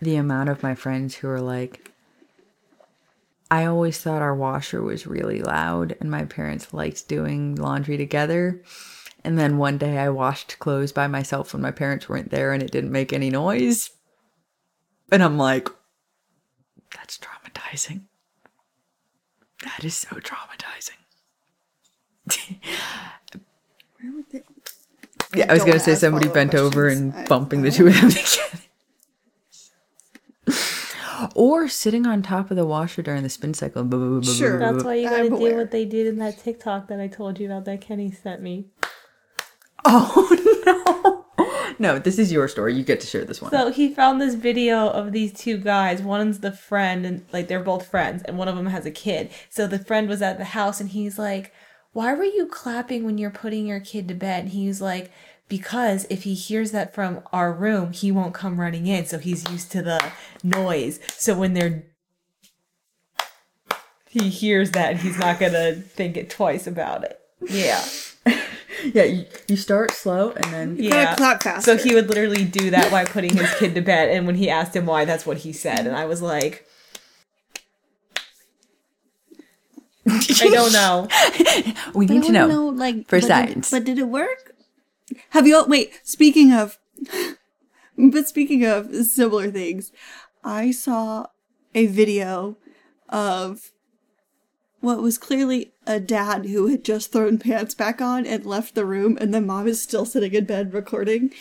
the 0.00 0.16
amount 0.16 0.48
of 0.48 0.62
my 0.62 0.74
friends 0.74 1.16
who 1.16 1.28
are 1.28 1.40
like 1.40 1.90
I 3.50 3.64
always 3.64 3.98
thought 3.98 4.20
our 4.20 4.34
washer 4.34 4.82
was 4.82 5.06
really 5.06 5.40
loud 5.40 5.96
and 6.00 6.10
my 6.10 6.24
parents 6.24 6.74
liked 6.74 7.08
doing 7.08 7.54
laundry 7.54 7.96
together. 7.96 8.62
And 9.28 9.38
then 9.38 9.58
one 9.58 9.76
day 9.76 9.98
I 9.98 10.08
washed 10.08 10.58
clothes 10.58 10.90
by 10.90 11.06
myself 11.06 11.52
when 11.52 11.60
my 11.60 11.70
parents 11.70 12.08
weren't 12.08 12.30
there 12.30 12.54
and 12.54 12.62
it 12.62 12.70
didn't 12.70 12.90
make 12.90 13.12
any 13.12 13.28
noise. 13.28 13.90
And 15.12 15.22
I'm 15.22 15.36
like, 15.36 15.68
that's 16.96 17.18
traumatizing. 17.18 18.04
That 19.64 19.84
is 19.84 19.94
so 19.94 20.16
traumatizing. 20.16 20.96
Where 24.00 24.12
would 24.14 24.30
they- 24.32 24.44
Yeah, 25.34 25.50
I 25.50 25.52
was 25.52 25.64
gonna 25.64 25.78
say 25.78 25.94
somebody 25.94 26.28
follow-up 26.28 26.34
bent 26.34 26.54
over 26.54 26.88
and 26.88 27.12
I- 27.12 27.26
bumping 27.26 27.60
the 27.60 27.70
two 27.70 27.88
of 27.88 28.00
them 28.00 28.08
together. 28.10 28.62
or 31.34 31.68
sitting 31.68 32.06
on 32.06 32.22
top 32.22 32.50
of 32.50 32.56
the 32.56 32.64
washer 32.64 33.02
during 33.02 33.24
the 33.24 33.28
spin 33.28 33.52
cycle. 33.52 33.82
Sure. 34.22 34.58
That's 34.58 34.82
why 34.84 34.94
you 34.94 35.06
I'm 35.06 35.12
gotta 35.14 35.28
do 35.28 35.36
aware. 35.36 35.56
what 35.58 35.70
they 35.70 35.84
did 35.84 36.06
in 36.06 36.16
that 36.16 36.38
TikTok 36.38 36.88
that 36.88 36.98
I 36.98 37.08
told 37.08 37.38
you 37.38 37.44
about 37.44 37.66
that 37.66 37.82
Kenny 37.82 38.10
sent 38.10 38.40
me. 38.40 38.68
Oh 39.84 40.64
no. 40.66 41.24
No, 41.78 41.98
this 41.98 42.18
is 42.18 42.32
your 42.32 42.48
story. 42.48 42.74
You 42.74 42.82
get 42.82 43.00
to 43.00 43.06
share 43.06 43.24
this 43.24 43.40
one. 43.40 43.52
So 43.52 43.70
he 43.70 43.94
found 43.94 44.20
this 44.20 44.34
video 44.34 44.88
of 44.88 45.12
these 45.12 45.32
two 45.32 45.58
guys. 45.58 46.02
One's 46.02 46.40
the 46.40 46.50
friend, 46.50 47.06
and 47.06 47.24
like 47.32 47.46
they're 47.48 47.62
both 47.62 47.86
friends, 47.86 48.22
and 48.24 48.36
one 48.36 48.48
of 48.48 48.56
them 48.56 48.66
has 48.66 48.84
a 48.84 48.90
kid. 48.90 49.30
So 49.48 49.66
the 49.66 49.78
friend 49.78 50.08
was 50.08 50.20
at 50.20 50.38
the 50.38 50.44
house, 50.44 50.80
and 50.80 50.90
he's 50.90 51.18
like, 51.18 51.52
"Why 51.92 52.12
were 52.14 52.24
you 52.24 52.46
clapping 52.46 53.04
when 53.04 53.18
you're 53.18 53.30
putting 53.30 53.66
your 53.66 53.80
kid 53.80 54.08
to 54.08 54.14
bed?" 54.14 54.44
And 54.44 54.52
he's 54.52 54.80
like, 54.80 55.12
"Because 55.48 56.06
if 56.10 56.24
he 56.24 56.34
hears 56.34 56.72
that 56.72 56.94
from 56.94 57.22
our 57.32 57.52
room, 57.52 57.92
he 57.92 58.10
won't 58.10 58.34
come 58.34 58.58
running 58.60 58.88
in. 58.88 59.06
So 59.06 59.18
he's 59.18 59.48
used 59.48 59.70
to 59.72 59.82
the 59.82 60.12
noise. 60.42 60.98
So 61.16 61.38
when 61.38 61.54
they're 61.54 61.84
he 64.08 64.30
hears 64.30 64.72
that, 64.72 64.96
he's 64.96 65.18
not 65.18 65.38
gonna 65.38 65.74
think 65.74 66.16
it 66.16 66.28
twice 66.30 66.66
about 66.66 67.04
it. 67.04 67.20
Yeah." 67.48 67.84
Yeah, 68.84 69.04
you, 69.04 69.26
you 69.48 69.56
start 69.56 69.90
slow 69.92 70.30
and 70.32 70.44
then 70.52 70.76
Yeah. 70.78 71.14
clap 71.16 71.62
So 71.62 71.76
he 71.76 71.94
would 71.94 72.08
literally 72.08 72.44
do 72.44 72.70
that 72.70 72.90
while 72.92 73.06
putting 73.06 73.36
his 73.36 73.52
kid 73.54 73.74
to 73.74 73.80
bed. 73.80 74.08
And 74.10 74.26
when 74.26 74.36
he 74.36 74.48
asked 74.50 74.74
him 74.76 74.86
why, 74.86 75.04
that's 75.04 75.26
what 75.26 75.38
he 75.38 75.52
said. 75.52 75.86
And 75.86 75.96
I 75.96 76.04
was 76.06 76.22
like, 76.22 76.66
I 80.06 80.48
don't 80.52 80.72
know. 80.72 81.08
we 81.94 82.06
need 82.06 82.22
to 82.24 82.28
I 82.30 82.46
know. 82.46 82.68
like, 82.68 83.06
for 83.08 83.16
but 83.16 83.20
did- 83.20 83.26
science. 83.26 83.70
but 83.70 83.84
did 83.84 83.98
it 83.98 84.08
work? 84.08 84.54
Have 85.30 85.46
you? 85.46 85.64
Wait. 85.66 85.92
Speaking 86.02 86.52
of, 86.52 86.78
but 87.98 88.26
speaking 88.28 88.64
of 88.64 88.94
similar 88.94 89.50
things, 89.50 89.92
I 90.44 90.70
saw 90.70 91.26
a 91.74 91.86
video 91.86 92.56
of 93.08 93.70
what 94.80 95.02
was 95.02 95.18
clearly 95.18 95.72
a 95.86 95.98
dad 95.98 96.46
who 96.46 96.68
had 96.68 96.84
just 96.84 97.12
thrown 97.12 97.38
pants 97.38 97.74
back 97.74 98.00
on 98.00 98.26
and 98.26 98.46
left 98.46 98.74
the 98.74 98.84
room, 98.84 99.18
and 99.20 99.34
the 99.34 99.40
mom 99.40 99.66
is 99.66 99.82
still 99.82 100.04
sitting 100.04 100.34
in 100.34 100.44
bed 100.44 100.72
recording. 100.72 101.32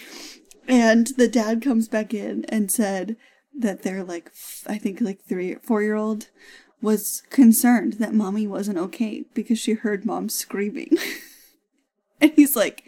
And 0.68 1.08
the 1.18 1.28
dad 1.28 1.62
comes 1.62 1.88
back 1.88 2.14
in 2.14 2.46
and 2.50 2.72
said 2.72 3.16
that 3.58 3.84
their 3.84 4.04
like 4.04 4.32
I 4.68 4.78
think 4.78 5.02
like 5.02 5.22
three 5.24 5.56
four 5.56 5.82
year 5.82 5.96
old 5.96 6.30
was 6.82 7.24
concerned 7.30 7.94
that 7.94 8.14
mommy 8.14 8.46
wasn't 8.46 8.78
okay 8.78 9.26
because 9.34 9.60
she 9.60 9.74
heard 9.74 10.06
mom 10.06 10.30
screaming. 10.30 10.98
and 12.22 12.32
he's 12.36 12.56
like, 12.56 12.84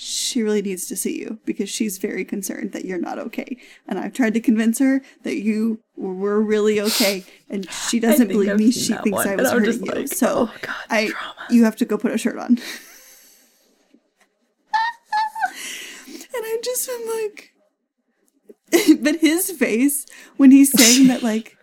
she 0.00 0.44
really 0.44 0.62
needs 0.62 0.86
to 0.86 0.94
see 0.94 1.18
you 1.18 1.40
because 1.44 1.68
she's 1.68 1.98
very 1.98 2.24
concerned 2.24 2.70
that 2.70 2.84
you're 2.84 3.00
not 3.00 3.18
okay. 3.18 3.56
And 3.88 3.98
I've 3.98 4.12
tried 4.12 4.32
to 4.34 4.40
convince 4.40 4.78
her 4.78 5.02
that 5.24 5.42
you 5.42 5.80
were 5.96 6.40
really 6.40 6.80
okay, 6.80 7.24
and 7.50 7.68
she 7.68 7.98
doesn't 7.98 8.28
believe 8.28 8.50
I've 8.50 8.58
me. 8.60 8.70
She 8.70 8.92
thinks 8.92 9.10
one, 9.10 9.26
I 9.26 9.34
was 9.34 9.50
hurting 9.50 9.84
you. 9.84 9.92
like, 9.92 10.06
so 10.06 10.50
oh, 10.52 10.54
God, 10.62 10.76
I, 10.88 11.08
trauma. 11.08 11.34
you 11.50 11.64
have 11.64 11.74
to 11.76 11.84
go 11.84 11.98
put 11.98 12.12
a 12.12 12.18
shirt 12.18 12.38
on. 12.38 12.46
and 12.46 12.58
I 16.32 16.58
just 16.62 16.88
am 16.88 17.06
like, 17.24 17.54
but 19.02 19.16
his 19.16 19.50
face 19.50 20.06
when 20.36 20.52
he's 20.52 20.70
saying 20.70 21.08
that 21.08 21.22
like, 21.24 21.56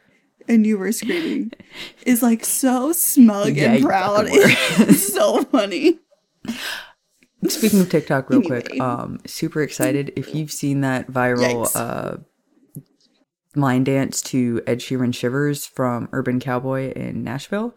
and 0.50 0.68
you 0.68 0.78
were 0.78 0.92
screaming, 0.92 1.54
is 2.06 2.22
like 2.22 2.44
so 2.44 2.92
smug 2.92 3.56
Yeah, 3.56 3.76
and 3.76 3.86
proud. 3.86 4.28
It's 4.30 5.14
so 5.14 5.44
funny. 5.44 6.00
Speaking 7.50 7.82
of 7.82 7.90
TikTok, 7.90 8.30
real 8.30 8.42
quick, 8.46 8.80
um, 8.80 9.20
super 9.26 9.62
excited 9.62 10.14
if 10.16 10.34
you've 10.36 10.52
seen 10.52 10.82
that 10.82 11.08
viral 11.08 11.66
Yikes. 11.66 11.76
uh 11.76 12.18
line 13.56 13.86
dance 13.86 14.22
to 14.22 14.62
Ed 14.68 14.80
Sheeran 14.80 15.16
Shivers 15.16 15.66
from 15.66 16.10
Urban 16.12 16.40
Cowboy 16.42 16.92
in 16.92 17.24
Nashville. 17.24 17.74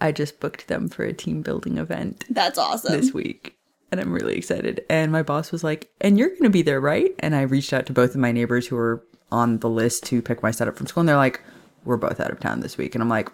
I 0.00 0.10
just 0.12 0.40
booked 0.40 0.68
them 0.68 0.88
for 0.88 1.04
a 1.04 1.12
team 1.12 1.42
building 1.42 1.76
event 1.76 2.24
That's 2.30 2.58
awesome. 2.58 2.92
this 2.98 3.12
week. 3.12 3.56
And 3.92 4.00
I'm 4.00 4.10
really 4.12 4.36
excited. 4.38 4.82
And 4.88 5.12
my 5.12 5.22
boss 5.22 5.52
was 5.52 5.62
like, 5.62 5.90
And 6.00 6.18
you're 6.18 6.30
going 6.30 6.44
to 6.44 6.48
be 6.50 6.62
there, 6.62 6.80
right? 6.80 7.14
And 7.18 7.34
I 7.34 7.42
reached 7.42 7.74
out 7.74 7.84
to 7.86 7.92
both 7.92 8.10
of 8.10 8.16
my 8.16 8.32
neighbors 8.32 8.66
who 8.68 8.76
were 8.76 9.04
on 9.30 9.58
the 9.58 9.68
list 9.68 10.04
to 10.04 10.22
pick 10.22 10.42
my 10.42 10.50
setup 10.50 10.76
from 10.78 10.86
school. 10.86 11.00
And 11.02 11.08
they're 11.08 11.16
like, 11.16 11.42
We're 11.84 11.98
both 11.98 12.18
out 12.20 12.30
of 12.30 12.40
town 12.40 12.60
this 12.60 12.78
week. 12.78 12.94
And 12.94 13.02
I'm 13.02 13.10
like, 13.10 13.28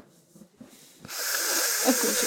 Of 1.05 1.85
course. 1.85 2.26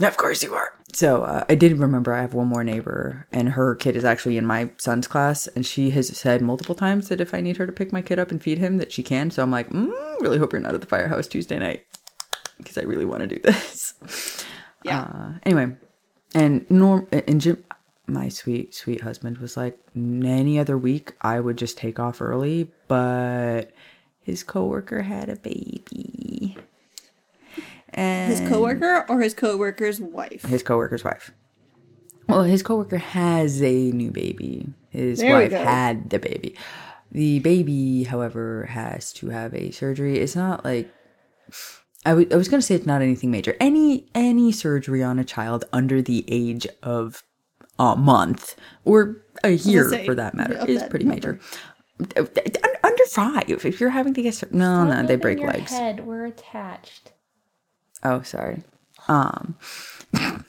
Of 0.00 0.16
course 0.16 0.42
you 0.42 0.54
are. 0.54 0.72
So 0.92 1.22
uh, 1.22 1.44
I 1.48 1.54
did 1.56 1.78
remember 1.78 2.12
I 2.12 2.20
have 2.20 2.34
one 2.34 2.46
more 2.48 2.64
neighbor, 2.64 3.26
and 3.32 3.50
her 3.50 3.74
kid 3.74 3.96
is 3.96 4.04
actually 4.04 4.36
in 4.36 4.46
my 4.46 4.70
son's 4.76 5.06
class, 5.08 5.46
and 5.48 5.64
she 5.66 5.90
has 5.90 6.08
said 6.16 6.40
multiple 6.42 6.74
times 6.74 7.08
that 7.08 7.20
if 7.20 7.34
I 7.34 7.40
need 7.40 7.56
her 7.56 7.66
to 7.66 7.72
pick 7.72 7.92
my 7.92 8.02
kid 8.02 8.18
up 8.18 8.30
and 8.30 8.42
feed 8.42 8.58
him, 8.58 8.78
that 8.78 8.92
she 8.92 9.02
can. 9.02 9.30
So 9.30 9.42
I'm 9.42 9.50
like, 9.50 9.70
mm, 9.70 9.92
really 10.20 10.38
hope 10.38 10.52
you're 10.52 10.60
not 10.62 10.74
at 10.74 10.80
the 10.80 10.86
firehouse 10.86 11.26
Tuesday 11.26 11.58
night. 11.58 11.84
because 12.58 12.78
I 12.78 12.82
really 12.82 13.04
want 13.04 13.22
to 13.22 13.26
do 13.26 13.40
this. 13.42 13.94
Yeah. 14.84 15.00
Uh, 15.00 15.32
anyway, 15.44 15.74
and 16.34 16.70
norm 16.70 17.08
and 17.10 17.40
Jim, 17.40 17.64
my 18.06 18.28
sweet 18.28 18.74
sweet 18.74 19.00
husband 19.00 19.38
was 19.38 19.56
like, 19.56 19.78
any 19.96 20.58
other 20.58 20.76
week 20.76 21.14
I 21.22 21.40
would 21.40 21.56
just 21.56 21.78
take 21.78 21.98
off 21.98 22.20
early, 22.20 22.70
but 22.86 23.72
his 24.20 24.42
coworker 24.42 25.00
had 25.00 25.30
a 25.30 25.36
baby. 25.36 26.58
And 27.94 28.30
His 28.32 28.48
coworker 28.48 29.06
or 29.08 29.20
his 29.20 29.34
coworker's 29.34 30.00
wife? 30.00 30.42
his 30.44 30.62
coworker's 30.62 31.04
wife. 31.04 31.30
Well, 32.28 32.42
his 32.42 32.62
coworker 32.62 32.98
has 32.98 33.62
a 33.62 33.90
new 33.92 34.10
baby. 34.10 34.66
His 34.90 35.20
There 35.20 35.34
wife 35.34 35.52
had 35.52 36.10
the 36.10 36.18
baby. 36.18 36.56
The 37.12 37.38
baby, 37.40 38.04
however, 38.04 38.66
has 38.70 39.12
to 39.14 39.28
have 39.28 39.54
a 39.54 39.70
surgery. 39.70 40.18
It's 40.18 40.34
not 40.34 40.64
like 40.64 40.90
I 42.06 42.10
w- 42.10 42.28
I 42.32 42.36
was 42.36 42.48
going 42.48 42.60
to 42.60 42.66
say 42.66 42.74
it's 42.74 42.86
not 42.86 43.02
anything 43.02 43.30
major. 43.30 43.56
Any 43.60 44.08
any 44.14 44.50
surgery 44.52 45.02
on 45.02 45.18
a 45.18 45.24
child 45.24 45.64
under 45.72 46.02
the 46.02 46.24
age 46.28 46.66
of 46.82 47.22
a 47.78 47.94
month 47.94 48.56
or 48.84 49.22
a 49.44 49.50
year, 49.50 49.88
say, 49.90 50.04
for 50.04 50.14
that 50.14 50.34
matter, 50.34 50.64
is 50.66 50.80
that 50.80 50.90
pretty 50.90 51.04
number. 51.04 51.34
major. 51.34 51.40
Under 52.82 53.04
five, 53.10 53.44
if 53.48 53.80
you're 53.80 53.90
having 53.90 54.14
to 54.14 54.22
get 54.22 54.34
sur- 54.34 54.48
no, 54.50 54.84
no, 54.84 55.06
they 55.06 55.16
break 55.16 55.38
your 55.38 55.48
legs. 55.50 55.70
Head, 55.70 56.04
we're 56.06 56.24
attached. 56.26 57.12
Oh, 58.04 58.22
sorry. 58.22 58.62
Um, 59.08 59.56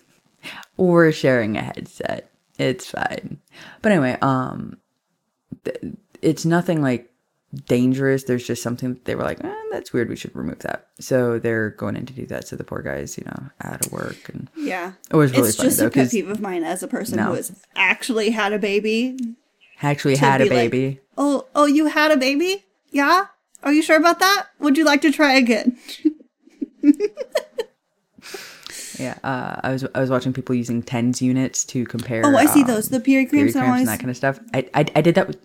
we're 0.77 1.11
sharing 1.11 1.57
a 1.57 1.61
headset. 1.63 2.29
It's 2.57 2.89
fine. 2.89 3.39
But 3.81 3.91
anyway, 3.91 4.17
um, 4.21 4.77
th- 5.63 5.77
it's 6.21 6.45
nothing 6.45 6.81
like 6.81 7.11
dangerous. 7.67 8.23
There's 8.23 8.45
just 8.45 8.61
something 8.63 8.93
that 8.93 9.05
they 9.05 9.15
were 9.15 9.23
like, 9.23 9.43
eh, 9.43 9.53
that's 9.71 9.93
weird. 9.93 10.09
We 10.09 10.15
should 10.15 10.35
remove 10.35 10.59
that. 10.59 10.87
So 10.99 11.39
they're 11.39 11.71
going 11.71 11.95
in 11.95 12.05
to 12.05 12.13
do 12.13 12.25
that. 12.27 12.47
So 12.47 12.55
the 12.55 12.63
poor 12.63 12.81
guy's, 12.81 13.17
you 13.17 13.23
know, 13.25 13.49
out 13.63 13.85
of 13.85 13.91
work 13.91 14.29
and 14.29 14.49
Yeah. 14.55 14.93
it 15.11 15.15
was 15.15 15.31
really 15.31 15.49
it's 15.49 15.57
funny 15.57 15.67
just 15.69 15.79
though 15.79 15.87
a 15.87 15.89
pet 15.89 15.93
because 15.93 16.11
peeve 16.11 16.29
of 16.29 16.41
mine 16.41 16.63
as 16.63 16.83
a 16.83 16.87
person 16.87 17.17
No. 17.17 17.27
who 17.27 17.33
has 17.35 17.61
actually 17.75 18.29
had 18.31 18.53
a 18.53 18.59
baby. 18.59 19.17
actually 19.81 20.15
had 20.17 20.41
a 20.41 20.45
be 20.45 20.49
like- 20.49 20.71
baby. 20.71 20.99
Oh, 21.17 21.45
oh, 21.55 21.65
you 21.65 21.85
had 21.87 22.11
a 22.11 22.17
baby? 22.17 22.65
Yeah? 22.91 23.25
Are 23.63 23.71
you 23.73 23.81
sure 23.81 23.97
about 23.97 24.19
that? 24.19 24.47
Would 24.59 24.77
you 24.77 24.83
like 24.85 25.01
to 25.01 25.11
try 25.11 25.33
again? 25.33 25.77
yeah, 28.99 29.17
uh, 29.23 29.59
I 29.63 29.71
was 29.71 29.85
I 29.95 29.99
was 29.99 30.09
watching 30.09 30.33
people 30.33 30.55
using 30.55 30.81
tens 30.81 31.21
units 31.21 31.63
to 31.65 31.85
compare. 31.85 32.23
Oh, 32.25 32.35
I 32.35 32.45
see 32.45 32.61
um, 32.61 32.67
those. 32.67 32.89
The 32.89 32.99
period 32.99 33.31
period 33.31 33.53
cramps. 33.53 33.55
and 33.55 33.65
cramps 33.65 33.79
and 33.79 33.87
that 33.87 33.99
kind 33.99 34.09
of 34.09 34.17
stuff. 34.17 34.39
I, 34.53 34.69
I 34.73 34.85
I 34.95 35.01
did 35.01 35.15
that 35.15 35.27
with 35.27 35.37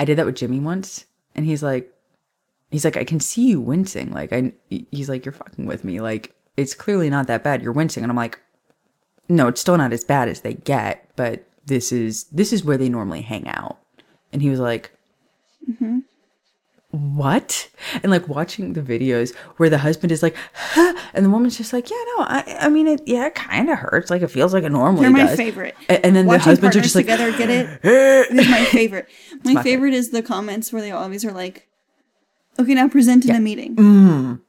I 0.00 0.04
did 0.04 0.18
that 0.18 0.26
with 0.26 0.36
Jimmy 0.36 0.60
once, 0.60 1.06
and 1.34 1.46
he's 1.46 1.62
like, 1.62 1.92
he's 2.70 2.84
like, 2.84 2.96
I 2.96 3.04
can 3.04 3.20
see 3.20 3.48
you 3.48 3.60
wincing. 3.60 4.12
Like 4.12 4.32
I, 4.32 4.52
he's 4.68 5.08
like, 5.08 5.24
you're 5.24 5.32
fucking 5.32 5.66
with 5.66 5.84
me. 5.84 6.00
Like 6.00 6.34
it's 6.56 6.74
clearly 6.74 7.10
not 7.10 7.26
that 7.28 7.42
bad. 7.42 7.62
You're 7.62 7.72
wincing, 7.72 8.02
and 8.02 8.10
I'm 8.10 8.16
like, 8.16 8.40
no, 9.28 9.48
it's 9.48 9.60
still 9.60 9.76
not 9.76 9.92
as 9.92 10.04
bad 10.04 10.28
as 10.28 10.40
they 10.40 10.54
get, 10.54 11.08
but 11.16 11.44
this 11.66 11.92
is 11.92 12.24
this 12.24 12.52
is 12.52 12.64
where 12.64 12.76
they 12.76 12.88
normally 12.88 13.22
hang 13.22 13.48
out. 13.48 13.78
And 14.32 14.42
he 14.42 14.50
was 14.50 14.60
like, 14.60 14.92
what? 16.92 17.68
And 18.02 18.10
like 18.12 18.28
watching 18.28 18.74
the 18.74 18.80
videos 18.82 19.34
where 19.56 19.68
the 19.70 19.78
husband 19.78 20.12
is 20.12 20.22
like, 20.22 20.36
huh, 20.54 20.94
and 21.14 21.24
the 21.24 21.30
woman's 21.30 21.56
just 21.56 21.72
like, 21.72 21.90
yeah, 21.90 21.96
no, 22.16 22.22
I, 22.24 22.56
I 22.60 22.68
mean, 22.68 22.86
it, 22.86 23.00
yeah, 23.06 23.26
it 23.26 23.34
kind 23.34 23.68
of 23.70 23.78
hurts. 23.78 24.10
Like 24.10 24.22
it 24.22 24.28
feels 24.28 24.52
like 24.54 24.62
it 24.64 24.70
normally 24.70 25.02
They're 25.02 25.10
my 25.10 25.24
does. 25.26 25.36
favorite. 25.36 25.74
A- 25.88 26.04
And, 26.06 26.14
then 26.14 26.26
the 26.26 26.28
Watching 26.28 26.44
husbands 26.44 26.76
are 26.76 26.80
just 26.80 26.94
like, 26.94 27.06
together 27.06 27.32
get 27.36 27.50
it. 27.50 27.80
It's 28.30 28.48
my 28.50 28.64
favorite. 28.66 29.08
My, 29.42 29.54
my 29.54 29.62
favorite 29.62 29.94
is 29.94 30.10
the 30.10 30.22
comments 30.22 30.72
where 30.72 30.80
they 30.82 30.90
always 30.92 31.24
are 31.24 31.32
like, 31.32 31.66
"Okay, 32.58 32.74
now 32.74 32.88
present 32.88 33.24
in 33.24 33.34
a 33.34 33.40
meeting," 33.40 33.74
Mm. 33.76 34.40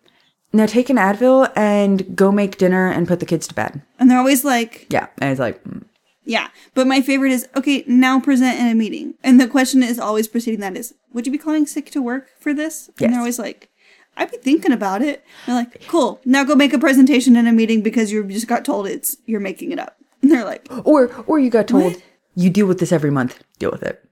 now 0.52 0.66
take 0.66 0.90
an 0.90 0.98
Advil 0.98 1.52
and 1.56 2.16
go 2.16 2.32
make 2.32 2.58
dinner 2.58 2.92
and 2.92 3.08
put 3.08 3.20
the 3.20 3.26
kids 3.26 3.48
to 3.48 3.56
bed. 3.56 3.82
and 4.00 4.12
they're 4.12 4.20
always 4.20 4.44
like, 4.46 4.86
Yeah, 4.90 5.08
and 5.20 5.32
it's 5.32 5.40
like, 5.40 5.64
mm, 5.64 5.84
"Yeah." 6.26 6.48
But 6.74 6.88
my 6.88 7.02
favorite 7.02 7.32
is, 7.32 7.48
"Okay, 7.56 7.84
now 7.88 8.20
present 8.20 8.60
in 8.60 8.68
a 8.68 8.76
meeting," 8.76 9.16
and 9.24 9.40
the 9.40 9.48
question 9.48 9.84
is 9.84 10.00
always 10.00 10.28
preceding 10.28 10.60
that 10.62 10.78
is, 10.78 10.94
"Would 11.14 11.26
you 11.26 11.32
be 11.32 11.38
calling 11.38 11.66
sick 11.66 11.90
to 11.92 12.02
work 12.02 12.30
for 12.40 12.54
this?" 12.54 12.90
And 13.02 13.12
they're 13.14 13.20
always 13.20 13.40
like. 13.40 13.70
I'd 14.16 14.30
be 14.30 14.38
thinking 14.38 14.72
about 14.72 15.02
it. 15.02 15.26
They're 15.48 15.56
like, 15.56 15.88
cool. 15.88 16.22
Now 16.24 16.44
go 16.44 16.54
make 16.54 16.72
a 16.72 16.78
presentation 16.78 17.36
in 17.36 17.48
a 17.48 17.52
meeting 17.52 17.82
because 17.82 18.12
you 18.12 18.24
just 18.26 18.48
got 18.48 18.64
told 18.64 18.86
it's 18.86 19.18
you're 19.26 19.40
making 19.40 19.72
it 19.72 19.80
up. 19.80 19.98
And 20.22 20.30
they're 20.32 20.46
like, 20.46 20.68
or 20.86 21.10
or 21.26 21.40
you 21.40 21.50
got 21.50 21.68
told 21.68 21.94
What? 21.94 22.04
you 22.36 22.52
deal 22.52 22.68
with 22.68 22.78
this 22.80 22.92
every 22.92 23.10
month. 23.10 23.42
Deal 23.58 23.72
with 23.72 23.82
it. 23.82 24.08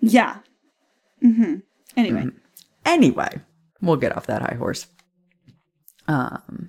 yeah. 0.00 0.36
Mm-hmm. 1.20 1.54
Anyway, 1.96 2.20
Mm-hmm. 2.20 2.38
Anyway, 2.86 3.40
we'll 3.82 3.96
get 3.96 4.16
off 4.16 4.26
that 4.28 4.42
high 4.42 4.54
horse. 4.54 4.86
Um, 6.06 6.68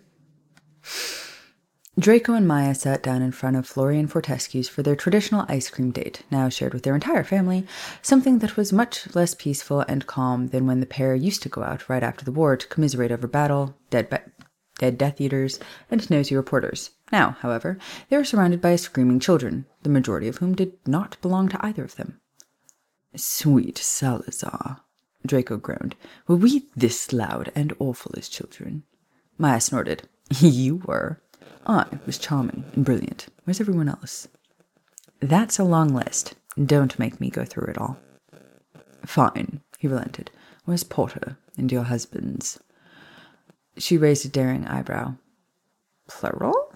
Draco 1.97 2.33
and 2.33 2.45
Maya 2.45 2.75
sat 2.75 3.01
down 3.01 3.21
in 3.21 3.31
front 3.31 3.55
of 3.55 3.65
Florian 3.65 4.07
Fortescue's 4.07 4.67
for 4.67 4.83
their 4.83 4.97
traditional 4.97 5.45
ice 5.47 5.69
cream 5.69 5.91
date, 5.91 6.23
now 6.29 6.49
shared 6.49 6.73
with 6.73 6.83
their 6.83 6.93
entire 6.93 7.23
family, 7.23 7.65
something 8.01 8.39
that 8.39 8.57
was 8.57 8.73
much 8.73 9.15
less 9.15 9.33
peaceful 9.33 9.79
and 9.87 10.05
calm 10.05 10.47
than 10.47 10.67
when 10.67 10.81
the 10.81 10.85
pair 10.85 11.15
used 11.15 11.41
to 11.43 11.49
go 11.49 11.63
out 11.63 11.87
right 11.87 12.03
after 12.03 12.25
the 12.25 12.33
war 12.33 12.57
to 12.57 12.67
commiserate 12.67 13.13
over 13.13 13.27
battle, 13.27 13.77
dead, 13.89 14.09
dead 14.77 14.97
Death 14.97 15.21
Eaters, 15.21 15.57
and 15.89 16.09
nosy 16.09 16.35
reporters. 16.35 16.91
Now, 17.13 17.37
however, 17.39 17.77
they 18.09 18.17
were 18.17 18.25
surrounded 18.25 18.59
by 18.59 18.75
screaming 18.75 19.21
children, 19.21 19.65
the 19.83 19.89
majority 19.89 20.27
of 20.27 20.37
whom 20.37 20.53
did 20.53 20.73
not 20.85 21.15
belong 21.21 21.47
to 21.47 21.65
either 21.65 21.85
of 21.85 21.95
them. 21.95 22.19
Sweet 23.15 23.77
Salazar, 23.77 24.81
Draco 25.25 25.55
groaned. 25.55 25.95
Were 26.27 26.35
we 26.35 26.67
this 26.75 27.13
loud 27.13 27.53
and 27.55 27.71
awful 27.79 28.11
as 28.17 28.27
children? 28.27 28.83
Maya 29.37 29.61
snorted. 29.61 30.09
You 30.41 30.77
were. 30.77 31.21
I 31.67 31.85
was 32.05 32.17
charming 32.17 32.63
and 32.75 32.85
brilliant. 32.85 33.27
Where's 33.43 33.59
everyone 33.61 33.89
else? 33.89 34.27
That's 35.19 35.57
a 35.59 35.63
long 35.63 35.89
list. 35.89 36.35
Don't 36.63 36.97
make 36.99 37.19
me 37.19 37.29
go 37.29 37.43
through 37.45 37.67
it 37.67 37.77
all. 37.77 37.97
Fine, 39.05 39.61
he 39.79 39.87
relented. 39.87 40.31
Where's 40.65 40.83
Potter 40.83 41.37
and 41.57 41.71
your 41.71 41.83
husband's? 41.83 42.59
She 43.77 43.97
raised 43.97 44.25
a 44.25 44.29
daring 44.29 44.65
eyebrow. 44.67 45.15
Plural? 46.07 46.75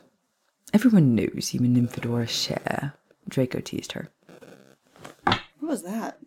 Everyone 0.73 1.15
knows 1.15 1.53
you 1.53 1.61
and 1.61 1.75
Nymphadora 1.75 2.27
share. 2.27 2.93
Draco 3.27 3.59
teased 3.59 3.93
her. 3.93 4.09
what 5.25 5.39
was 5.61 5.83
that? 5.83 6.19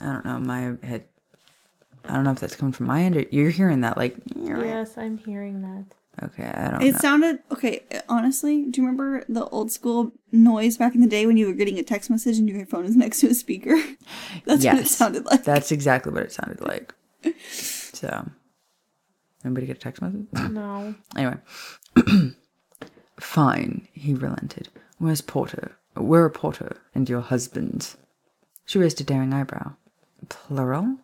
I 0.00 0.04
don't 0.06 0.24
know. 0.24 0.38
My 0.38 0.74
head. 0.86 1.04
I 2.08 2.14
don't 2.14 2.24
know 2.24 2.32
if 2.32 2.40
that's 2.40 2.56
coming 2.56 2.72
from 2.72 2.86
my 2.86 3.02
end 3.02 3.16
or 3.16 3.24
you're 3.30 3.50
hearing 3.50 3.80
that. 3.80 3.96
Like, 3.96 4.16
Yes, 4.34 4.96
I'm 4.96 5.18
hearing 5.18 5.62
that. 5.62 5.84
Okay, 6.22 6.44
I 6.44 6.70
don't 6.70 6.82
It 6.82 6.92
know. 6.92 6.98
sounded 6.98 7.38
okay. 7.52 7.84
Honestly, 8.08 8.64
do 8.64 8.80
you 8.80 8.86
remember 8.86 9.24
the 9.28 9.44
old 9.48 9.70
school 9.70 10.12
noise 10.32 10.78
back 10.78 10.94
in 10.94 11.00
the 11.02 11.06
day 11.06 11.26
when 11.26 11.36
you 11.36 11.46
were 11.46 11.52
getting 11.52 11.78
a 11.78 11.82
text 11.82 12.08
message 12.08 12.38
and 12.38 12.48
your 12.48 12.64
phone 12.66 12.84
was 12.84 12.96
next 13.04 13.20
to 13.20 13.26
a 13.28 13.34
speaker? 13.34 13.76
That's 14.46 14.64
what 14.64 14.78
it 14.78 14.88
sounded 14.88 15.26
like. 15.26 15.44
That's 15.44 15.70
exactly 15.72 16.12
what 16.12 16.22
it 16.22 16.32
sounded 16.32 16.60
like. 16.60 16.94
So, 17.96 18.28
anybody 19.42 19.66
get 19.66 19.78
a 19.78 19.80
text 19.80 20.02
message? 20.02 20.26
No. 20.50 20.94
anyway, 21.16 21.36
fine. 23.20 23.88
He 23.92 24.12
relented. 24.14 24.68
Where's 24.98 25.20
Potter? 25.22 25.72
Where 25.94 26.24
are 26.24 26.30
Potter 26.30 26.76
and 26.94 27.08
your 27.08 27.22
husband? 27.22 27.94
She 28.66 28.78
raised 28.78 29.00
a 29.00 29.04
daring 29.04 29.32
eyebrow. 29.32 29.72
Plural? 30.28 30.98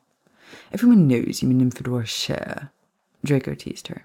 Everyone 0.72 1.08
knows 1.08 1.42
you 1.42 1.48
and 1.50 1.60
Nymphadora 1.72 2.06
share. 2.06 2.70
Draco 3.24 3.54
teased 3.54 3.88
her. 3.88 4.04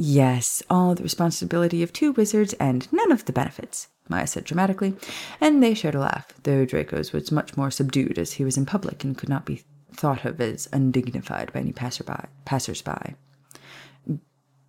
Yes, 0.00 0.62
all 0.70 0.94
the 0.94 1.02
responsibility 1.02 1.82
of 1.82 1.92
two 1.92 2.12
wizards 2.12 2.52
and 2.60 2.86
none 2.92 3.10
of 3.10 3.24
the 3.24 3.32
benefits, 3.32 3.88
Maya 4.08 4.28
said 4.28 4.44
dramatically, 4.44 4.94
and 5.40 5.60
they 5.60 5.74
shared 5.74 5.96
a 5.96 5.98
laugh, 5.98 6.32
though 6.44 6.64
Draco's 6.64 7.12
was 7.12 7.32
much 7.32 7.56
more 7.56 7.72
subdued 7.72 8.16
as 8.16 8.34
he 8.34 8.44
was 8.44 8.56
in 8.56 8.64
public 8.64 9.02
and 9.02 9.18
could 9.18 9.28
not 9.28 9.44
be 9.44 9.64
thought 9.92 10.24
of 10.24 10.40
as 10.40 10.68
undignified 10.72 11.52
by 11.52 11.58
any 11.58 11.72
passerby, 11.72 12.28
passers-by. 12.44 13.16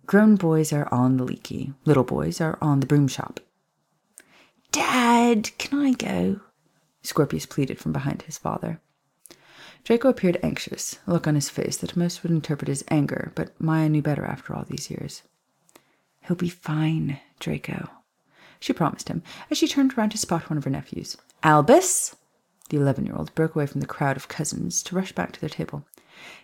Grown 0.04 0.34
boys 0.34 0.72
are 0.72 0.92
on 0.92 1.16
the 1.16 1.22
leaky, 1.22 1.74
little 1.84 2.02
boys 2.02 2.40
are 2.40 2.58
on 2.60 2.80
the 2.80 2.86
broom 2.86 3.06
shop. 3.06 3.38
Dad, 4.72 5.56
can 5.58 5.78
I 5.78 5.92
go? 5.92 6.40
Scorpius 7.02 7.46
pleaded 7.46 7.78
from 7.78 7.92
behind 7.92 8.22
his 8.22 8.36
father. 8.36 8.80
Draco 9.84 10.08
appeared 10.08 10.38
anxious, 10.42 10.98
a 11.06 11.12
look 11.12 11.26
on 11.26 11.34
his 11.34 11.50
face 11.50 11.76
that 11.78 11.96
most 11.96 12.22
would 12.22 12.32
interpret 12.32 12.68
as 12.68 12.84
anger, 12.88 13.32
but 13.34 13.58
Maya 13.60 13.88
knew 13.88 14.02
better 14.02 14.24
after 14.24 14.54
all 14.54 14.64
these 14.64 14.90
years. 14.90 15.22
He'll 16.22 16.36
be 16.36 16.48
fine, 16.48 17.18
Draco, 17.38 17.88
she 18.60 18.74
promised 18.74 19.08
him 19.08 19.22
as 19.50 19.58
she 19.58 19.66
turned 19.66 19.94
around 19.96 20.10
to 20.10 20.18
spot 20.18 20.50
one 20.50 20.58
of 20.58 20.64
her 20.64 20.70
nephews. 20.70 21.16
Albus! 21.42 22.14
The 22.68 22.76
eleven 22.76 23.06
year 23.06 23.16
old 23.16 23.34
broke 23.34 23.56
away 23.56 23.66
from 23.66 23.80
the 23.80 23.86
crowd 23.86 24.16
of 24.16 24.28
cousins 24.28 24.82
to 24.84 24.94
rush 24.94 25.12
back 25.12 25.32
to 25.32 25.40
their 25.40 25.48
table. 25.48 25.84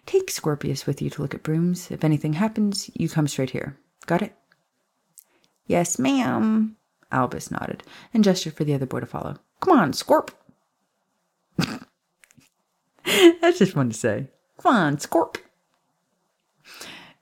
Take 0.06 0.30
Scorpius 0.30 0.86
with 0.86 1.02
you 1.02 1.10
to 1.10 1.22
look 1.22 1.34
at 1.34 1.42
brooms. 1.42 1.90
If 1.90 2.02
anything 2.02 2.32
happens, 2.32 2.90
you 2.94 3.08
come 3.08 3.28
straight 3.28 3.50
here. 3.50 3.76
Got 4.06 4.22
it? 4.22 4.34
Yes, 5.66 5.98
ma'am. 5.98 6.76
Albus 7.12 7.50
nodded 7.50 7.82
and 8.12 8.24
gestured 8.24 8.54
for 8.54 8.64
the 8.64 8.74
other 8.74 8.86
boy 8.86 9.00
to 9.00 9.06
follow. 9.06 9.36
Come 9.60 9.78
on, 9.78 9.92
Scorp. 9.92 10.30
That's 13.40 13.60
just 13.60 13.72
fun 13.72 13.88
to 13.90 13.96
say. 13.96 14.26
Come 14.58 14.74
on, 14.74 14.96
Scorp. 14.96 15.36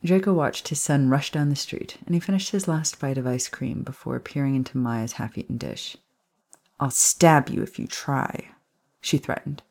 Draco 0.02 0.32
watched 0.32 0.68
his 0.68 0.82
son 0.82 1.08
rush 1.08 1.30
down 1.30 1.48
the 1.48 1.56
street, 1.56 1.98
and 2.06 2.14
he 2.14 2.20
finished 2.20 2.50
his 2.50 2.68
last 2.68 2.98
bite 2.98 3.18
of 3.18 3.26
ice 3.26 3.48
cream 3.48 3.82
before 3.82 4.18
peering 4.20 4.54
into 4.54 4.78
Maya's 4.78 5.12
half 5.12 5.36
eaten 5.38 5.56
dish. 5.56 5.96
I'll 6.80 6.90
stab 6.90 7.48
you 7.48 7.62
if 7.62 7.78
you 7.78 7.86
try, 7.86 8.50
she 9.00 9.18
threatened. 9.18 9.62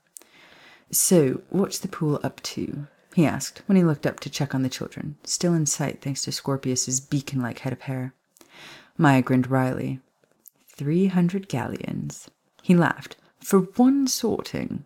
So, 0.92 1.42
what's 1.50 1.80
the 1.80 1.88
pool 1.88 2.20
up 2.24 2.42
to? 2.44 2.88
he 3.16 3.26
asked 3.26 3.62
when 3.68 3.76
he 3.76 3.84
looked 3.84 4.08
up 4.08 4.20
to 4.22 4.30
check 4.30 4.56
on 4.56 4.64
the 4.64 4.70
children, 4.70 5.18
still 5.24 5.54
in 5.54 5.66
sight 5.66 6.02
thanks 6.02 6.24
to 6.24 6.32
Scorpius's 6.32 7.00
beacon 7.00 7.42
like 7.42 7.60
head 7.60 7.74
of 7.74 7.82
hair. 7.82 8.14
Maya 8.98 9.22
grinned 9.22 9.50
wryly. 9.50 10.00
Three 10.68 11.08
hundred 11.08 11.48
galleons. 11.48 12.30
He 12.62 12.76
laughed. 12.76 13.18
For 13.40 13.60
one 13.60 14.08
sorting. 14.08 14.86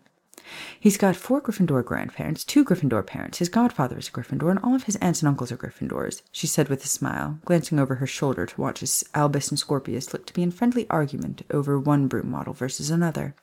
He's 0.79 0.97
got 0.97 1.15
four 1.15 1.41
Gryffindor 1.41 1.83
grandparents, 1.83 2.43
two 2.43 2.63
Gryffindor 2.63 3.05
parents, 3.05 3.39
his 3.39 3.49
godfather 3.49 3.97
is 3.97 4.07
a 4.07 4.11
Gryffindor, 4.11 4.49
and 4.49 4.59
all 4.63 4.75
of 4.75 4.83
his 4.83 4.95
aunts 4.97 5.21
and 5.21 5.29
uncles 5.29 5.51
are 5.51 5.57
Gryffindors, 5.57 6.21
she 6.31 6.47
said 6.47 6.69
with 6.69 6.83
a 6.83 6.87
smile, 6.87 7.39
glancing 7.45 7.79
over 7.79 7.95
her 7.95 8.07
shoulder 8.07 8.45
to 8.45 8.61
watch 8.61 8.81
as 8.83 9.03
Albus 9.13 9.49
and 9.49 9.59
Scorpius 9.59 10.13
looked 10.13 10.27
to 10.27 10.33
be 10.33 10.43
in 10.43 10.51
friendly 10.51 10.87
argument 10.89 11.43
over 11.51 11.79
one 11.79 12.07
broom 12.07 12.29
model 12.29 12.53
versus 12.53 12.89
another. 12.89 13.35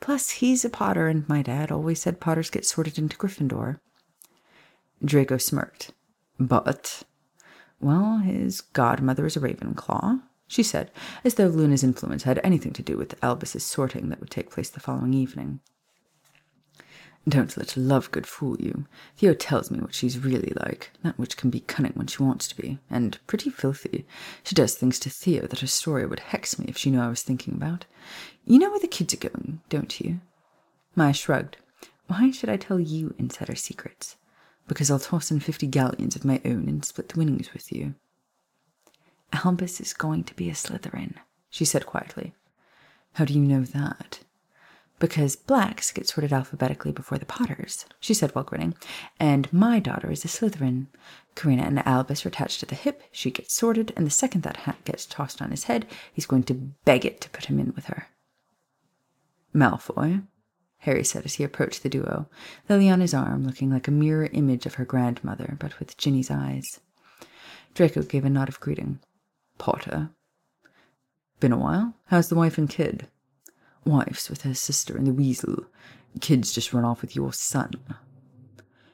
Plus, 0.00 0.30
he's 0.30 0.64
a 0.64 0.70
Potter, 0.70 1.08
and 1.08 1.28
my 1.28 1.42
dad 1.42 1.70
always 1.70 2.00
said 2.00 2.20
Potters 2.20 2.50
get 2.50 2.66
sorted 2.66 2.98
into 2.98 3.16
Gryffindor. 3.16 3.80
Draco 5.04 5.38
smirked. 5.38 5.92
But, 6.38 7.04
well, 7.80 8.18
his 8.18 8.60
godmother 8.60 9.26
is 9.26 9.36
a 9.36 9.40
Ravenclaw, 9.40 10.22
she 10.46 10.62
said, 10.62 10.90
as 11.24 11.34
though 11.34 11.46
Luna's 11.46 11.84
influence 11.84 12.24
had 12.24 12.40
anything 12.42 12.72
to 12.72 12.82
do 12.82 12.96
with 12.96 13.22
Albus's 13.22 13.64
sorting 13.64 14.08
that 14.08 14.20
would 14.20 14.30
take 14.30 14.50
place 14.50 14.70
the 14.70 14.80
following 14.80 15.14
evening. 15.14 15.60
Don't 17.26 17.56
let 17.56 17.68
Lovegood 17.68 18.26
fool 18.26 18.56
you. 18.60 18.86
Theo 19.16 19.32
tells 19.32 19.70
me 19.70 19.78
what 19.78 19.94
she's 19.94 20.18
really 20.18 20.52
like, 20.56 20.90
that 21.02 21.18
which 21.18 21.38
can 21.38 21.48
be 21.48 21.60
cunning 21.60 21.92
when 21.94 22.06
she 22.06 22.22
wants 22.22 22.46
to 22.48 22.56
be, 22.56 22.78
and 22.90 23.18
pretty 23.26 23.48
filthy. 23.48 24.04
She 24.42 24.54
does 24.54 24.74
things 24.74 24.98
to 25.00 25.10
Theo 25.10 25.46
that 25.46 25.62
Astoria 25.62 26.06
would 26.06 26.20
hex 26.20 26.58
me 26.58 26.66
if 26.68 26.76
she 26.76 26.90
knew 26.90 27.00
I 27.00 27.08
was 27.08 27.22
thinking 27.22 27.54
about. 27.54 27.86
You 28.44 28.58
know 28.58 28.70
where 28.70 28.80
the 28.80 28.86
kids 28.86 29.14
are 29.14 29.28
going, 29.28 29.62
don't 29.70 29.98
you? 30.00 30.20
Maya 30.94 31.14
shrugged. 31.14 31.56
Why 32.08 32.30
should 32.30 32.50
I 32.50 32.58
tell 32.58 32.78
you 32.78 33.14
insider 33.18 33.54
secrets? 33.54 34.16
Because 34.68 34.90
I'll 34.90 34.98
toss 34.98 35.30
in 35.30 35.40
fifty 35.40 35.66
galleons 35.66 36.16
of 36.16 36.26
my 36.26 36.42
own 36.44 36.68
and 36.68 36.84
split 36.84 37.08
the 37.08 37.18
winnings 37.18 37.54
with 37.54 37.72
you. 37.72 37.94
Albus 39.32 39.80
is 39.80 39.94
going 39.94 40.24
to 40.24 40.34
be 40.34 40.50
a 40.50 40.52
Slytherin, 40.52 41.14
she 41.48 41.64
said 41.64 41.86
quietly. 41.86 42.34
How 43.14 43.24
do 43.24 43.32
you 43.32 43.40
know 43.40 43.62
that? 43.62 44.20
Because 44.98 45.36
blacks 45.36 45.90
get 45.92 46.08
sorted 46.08 46.32
alphabetically 46.32 46.92
before 46.92 47.18
the 47.18 47.26
Potters, 47.26 47.84
she 48.00 48.14
said 48.14 48.34
while 48.34 48.44
grinning, 48.44 48.74
and 49.18 49.52
my 49.52 49.78
daughter 49.80 50.10
is 50.10 50.24
a 50.24 50.28
Slytherin. 50.28 50.86
Karina 51.34 51.62
and 51.62 51.86
Albus 51.86 52.24
are 52.24 52.28
attached 52.28 52.62
at 52.62 52.68
the 52.68 52.74
hip, 52.74 53.02
she 53.10 53.30
gets 53.30 53.54
sorted, 53.54 53.92
and 53.96 54.06
the 54.06 54.10
second 54.10 54.42
that 54.42 54.58
hat 54.58 54.84
gets 54.84 55.04
tossed 55.04 55.42
on 55.42 55.50
his 55.50 55.64
head, 55.64 55.86
he's 56.12 56.26
going 56.26 56.44
to 56.44 56.54
beg 56.54 57.04
it 57.04 57.20
to 57.20 57.30
put 57.30 57.46
him 57.46 57.58
in 57.58 57.72
with 57.74 57.86
her. 57.86 58.08
Malfoy, 59.54 60.22
Harry 60.78 61.04
said 61.04 61.24
as 61.24 61.34
he 61.34 61.44
approached 61.44 61.82
the 61.82 61.88
duo, 61.88 62.28
Lily 62.68 62.88
on 62.88 63.00
his 63.00 63.14
arm, 63.14 63.44
looking 63.44 63.70
like 63.70 63.88
a 63.88 63.92
mirror 63.92 64.28
image 64.32 64.66
of 64.66 64.74
her 64.74 64.84
grandmother, 64.84 65.56
but 65.58 65.78
with 65.78 65.96
Ginny's 65.96 66.30
eyes. 66.30 66.80
Draco 67.74 68.02
gave 68.02 68.24
a 68.24 68.30
nod 68.30 68.48
of 68.48 68.60
greeting. 68.60 69.00
Potter. 69.58 70.10
Been 71.40 71.52
a 71.52 71.58
while? 71.58 71.94
How's 72.06 72.28
the 72.28 72.34
wife 72.34 72.58
and 72.58 72.68
kid? 72.68 73.08
Wife's 73.84 74.30
with 74.30 74.42
her 74.42 74.54
sister 74.54 74.96
and 74.96 75.06
the 75.06 75.12
weasel. 75.12 75.64
Kids 76.20 76.52
just 76.52 76.72
run 76.72 76.84
off 76.84 77.02
with 77.02 77.16
your 77.16 77.32
son. 77.32 77.72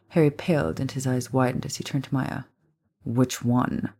Harry 0.08 0.30
paled 0.30 0.80
and 0.80 0.90
his 0.90 1.06
eyes 1.06 1.32
widened 1.32 1.64
as 1.66 1.76
he 1.76 1.84
turned 1.84 2.04
to 2.04 2.14
Maya. 2.14 2.42
Which 3.04 3.44
one? 3.44 3.90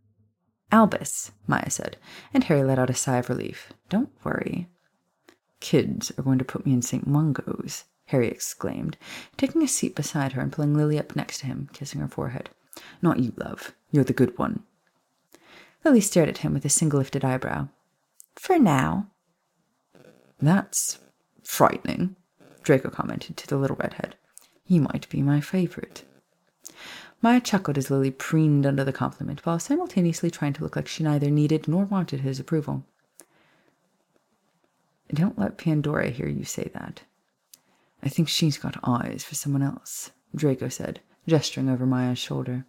Albus, 0.73 1.33
Maya 1.47 1.71
said, 1.71 1.97
and 2.33 2.45
Harry 2.45 2.63
let 2.63 2.79
out 2.79 2.91
a 2.91 2.95
sigh 2.95 3.19
of 3.19 3.29
relief. 3.29 3.73
Don't 3.89 4.11
worry. 4.25 4.69
Kids 5.61 6.13
are 6.17 6.23
going 6.23 6.39
to 6.39 6.45
put 6.45 6.65
me 6.65 6.73
in 6.73 6.83
St. 6.83 7.07
Mungo's, 7.07 7.85
Harry 8.07 8.29
exclaimed, 8.29 8.97
taking 9.37 9.63
a 9.63 9.69
seat 9.69 9.95
beside 9.95 10.33
her 10.33 10.41
and 10.41 10.53
pulling 10.53 10.75
Lily 10.75 10.99
up 10.99 11.15
next 11.15 11.41
to 11.41 11.47
him, 11.47 11.69
kissing 11.73 12.01
her 12.01 12.09
forehead. 12.09 12.51
Not 13.03 13.19
you, 13.19 13.33
love. 13.37 13.75
You're 13.91 14.05
the 14.05 14.13
good 14.13 14.37
one. 14.39 14.63
Lily 15.85 16.01
stared 16.01 16.29
at 16.29 16.39
him 16.39 16.55
with 16.55 16.65
a 16.65 16.71
single 16.71 16.99
lifted 16.99 17.25
eyebrow. 17.25 17.69
For 18.37 18.59
now, 18.59 19.09
that's 20.41 20.99
frightening, 21.43 22.17
Draco 22.63 22.91
commented 22.91 23.37
to 23.37 23.47
the 23.47 23.57
little 23.57 23.77
redhead. 23.77 24.17
He 24.65 24.79
might 24.79 25.09
be 25.09 25.23
my 25.23 25.41
favorite. 25.41 26.05
Maya 27.23 27.41
chuckled 27.41 27.77
as 27.77 27.91
Lily 27.91 28.11
preened 28.11 28.65
under 28.65 28.85
the 28.85 28.93
compliment, 28.93 29.45
while 29.45 29.59
simultaneously 29.59 30.31
trying 30.31 30.55
to 30.55 30.63
look 30.63 30.77
like 30.77 30.89
she 30.89 31.03
neither 31.03 31.31
needed 31.31 31.69
nor 31.69 31.85
wanted 31.85 32.21
his 32.21 32.41
approval. 32.41 32.85
Don't 35.13 35.39
let 35.39 35.59
Pandora 35.59 36.11
hear 36.11 36.29
you 36.29 36.45
say 36.45 36.71
that. 36.73 37.03
I 38.03 38.09
think 38.09 38.29
she's 38.29 38.57
got 38.57 38.79
eyes 38.85 39.25
for 39.25 39.35
someone 39.35 39.63
else, 39.63 40.13
Draco 40.35 40.69
said, 40.69 41.01
gesturing 41.27 41.69
over 41.69 41.85
Maya's 41.85 42.19
shoulder. 42.19 42.65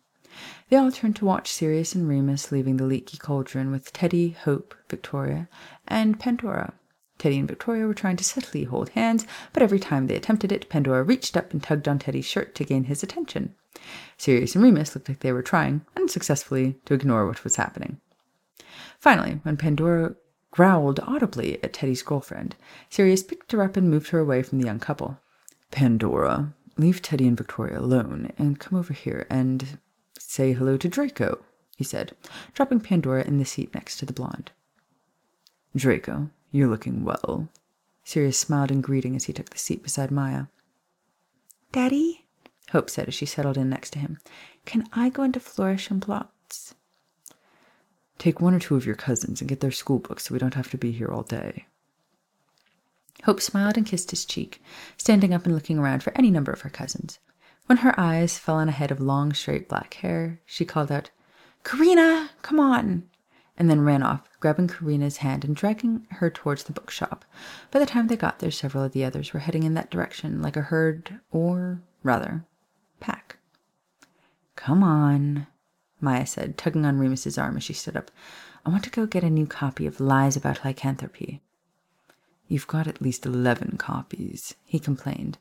They 0.69 0.78
all 0.78 0.91
turned 0.91 1.15
to 1.17 1.26
watch 1.26 1.51
Sirius 1.51 1.93
and 1.95 2.07
Remus 2.07 2.51
leaving 2.51 2.78
the 2.78 2.86
leaky 2.86 3.17
cauldron 3.17 3.72
with 3.72 3.93
Teddy, 3.93 4.32
Hope, 4.32 4.74
Victoria, 4.89 5.47
and 5.88 6.19
Pandora 6.19 6.74
Teddy 7.22 7.38
and 7.38 7.47
Victoria 7.47 7.86
were 7.86 7.93
trying 7.93 8.17
to 8.17 8.24
subtly 8.24 8.63
hold 8.63 8.89
hands, 8.89 9.28
but 9.53 9.61
every 9.61 9.80
time 9.80 10.07
they 10.07 10.15
attempted 10.15 10.51
it, 10.51 10.67
Pandora 10.69 11.03
reached 11.03 11.38
up 11.38 11.53
and 11.53 11.61
tugged 11.61 11.88
on 11.88 11.99
Teddy's 11.99 12.26
shirt 12.26 12.55
to 12.55 12.63
gain 12.63 12.86
his 12.86 13.03
attention. 13.03 13.53
Sirius 14.17 14.55
and 14.55 14.63
Remus 14.63 14.95
looked 14.95 15.07
like 15.07 15.19
they 15.19 15.32
were 15.32 15.43
trying, 15.43 15.86
unsuccessfully, 15.95 16.80
to 16.86 16.95
ignore 16.95 17.28
what 17.28 17.43
was 17.43 17.57
happening. 17.57 18.01
Finally, 18.97 19.39
when 19.43 19.55
Pandora 19.55 20.15
growled 20.49 20.99
audibly 21.01 21.63
at 21.63 21.74
Teddy's 21.74 22.01
girlfriend, 22.01 22.55
Sirius 22.89 23.22
picked 23.22 23.51
her 23.51 23.61
up 23.61 23.78
and 23.78 23.88
moved 23.88 24.09
her 24.09 24.17
away 24.17 24.41
from 24.41 24.59
the 24.59 24.65
young 24.65 24.80
couple. 24.80 25.19
Pandora, 25.69 26.55
leave 26.76 27.03
Teddy 27.03 27.28
and 27.28 27.38
Victoria 27.38 27.80
alone 27.80 28.32
and 28.39 28.59
come 28.59 28.80
over 28.80 28.93
here 28.93 29.28
and 29.30 29.78
say 30.17 30.53
hello 30.53 30.76
to 30.76 30.89
Draco, 30.89 31.43
he 31.78 31.84
said, 31.84 32.13
dropping 32.55 32.80
Pandora 32.80 33.24
in 33.24 33.38
the 33.38 33.45
seat 33.45 33.76
next 33.76 33.97
to 33.97 34.07
the 34.07 34.13
blonde. 34.13 34.49
Draco, 35.76 36.32
you're 36.52 36.70
looking 36.70 37.04
well. 37.04 37.49
Sirius 38.04 38.38
smiled 38.38 38.72
in 38.72 38.82
greeting 38.82 39.16
as 39.16 39.26
he 39.26 39.34
took 39.34 39.49
the 39.49 39.58
seat 39.58 39.84
beside 39.84 40.12
Maya. 40.12 40.45
Daddy, 41.72 42.26
Hope 42.72 42.89
said 42.89 43.08
as 43.08 43.14
she 43.14 43.26
settled 43.26 43.58
in 43.58 43.70
next 43.70 43.91
to 43.91 43.99
him, 43.99 44.18
can 44.66 44.88
I 44.93 45.10
go 45.10 45.24
into 45.24 45.39
Flourish 45.39 45.89
and 45.89 45.99
Blotts? 45.99 46.76
Take 48.18 48.39
one 48.39 48.54
or 48.54 48.60
two 48.60 48.76
of 48.76 48.86
your 48.86 48.95
cousins 48.95 49.41
and 49.41 49.49
get 49.49 49.62
their 49.62 49.72
school 49.72 49.99
books 49.99 50.26
so 50.26 50.34
we 50.34 50.39
don't 50.39 50.54
have 50.54 50.70
to 50.72 50.78
be 50.78 50.91
here 50.91 51.08
all 51.08 51.24
day. 51.24 51.66
Hope 53.24 53.41
smiled 53.41 53.78
and 53.78 53.86
kissed 53.86 54.12
his 54.12 54.26
cheek, 54.26 54.62
standing 54.97 55.34
up 55.34 55.45
and 55.45 55.54
looking 55.54 55.78
around 55.78 56.04
for 56.04 56.16
any 56.16 56.32
number 56.32 56.52
of 56.52 56.62
her 56.62 56.70
cousins. 56.70 57.20
When 57.68 57.80
her 57.80 57.99
eyes 57.99 58.38
fell 58.38 58.56
on 58.56 58.70
a 58.70 58.74
head 58.74 58.91
of 58.91 58.99
long, 58.99 59.34
straight 59.34 59.70
black 59.70 59.93
hair, 59.95 60.39
she 60.45 60.66
called 60.66 60.91
out, 60.91 61.12
Karina, 61.64 62.32
come 62.41 62.60
on 62.60 63.04
and 63.58 63.70
then 63.70 63.82
ran 63.82 64.02
off, 64.02 64.30
grabbing 64.42 64.68
Karina's 64.68 65.18
hand 65.18 65.46
and 65.46 65.56
dragging 65.56 66.06
her 66.10 66.30
towards 66.30 66.64
the 66.64 66.74
bookshop. 66.74 67.24
By 67.70 67.80
the 67.80 67.86
time 67.86 68.08
they 68.08 68.18
got 68.18 68.39
there, 68.39 68.52
several 68.52 68.84
of 68.84 68.92
the 68.92 69.06
others 69.06 69.32
were 69.32 69.39
heading 69.39 69.64
in 69.64 69.76
that 69.76 69.89
direction 69.89 70.42
like 70.42 70.58
a 70.58 70.62
herd, 70.62 71.22
or 71.32 71.82
rather, 72.04 72.44
pack. 73.00 73.38
Come 74.58 74.84
on, 74.84 75.48
Maya 76.02 76.26
said, 76.26 76.58
tugging 76.58 76.86
on 76.86 77.00
Remus's 77.00 77.38
arm 77.38 77.56
as 77.56 77.64
she 77.64 77.74
stood 77.74 77.96
up. 77.96 78.12
I 78.66 78.70
want 78.70 78.84
to 78.84 78.89
go 78.89 79.06
get 79.06 79.24
a 79.24 79.30
new 79.30 79.48
copy 79.48 79.86
of 79.88 80.02
Lies 80.02 80.36
About 80.36 80.66
Lycanthropy. 80.66 81.42
You've 82.48 82.68
got 82.68 82.88
at 82.88 83.02
least 83.02 83.26
eleven 83.26 83.78
copies, 83.78 84.56
he 84.66 84.78
complained. 84.80 85.38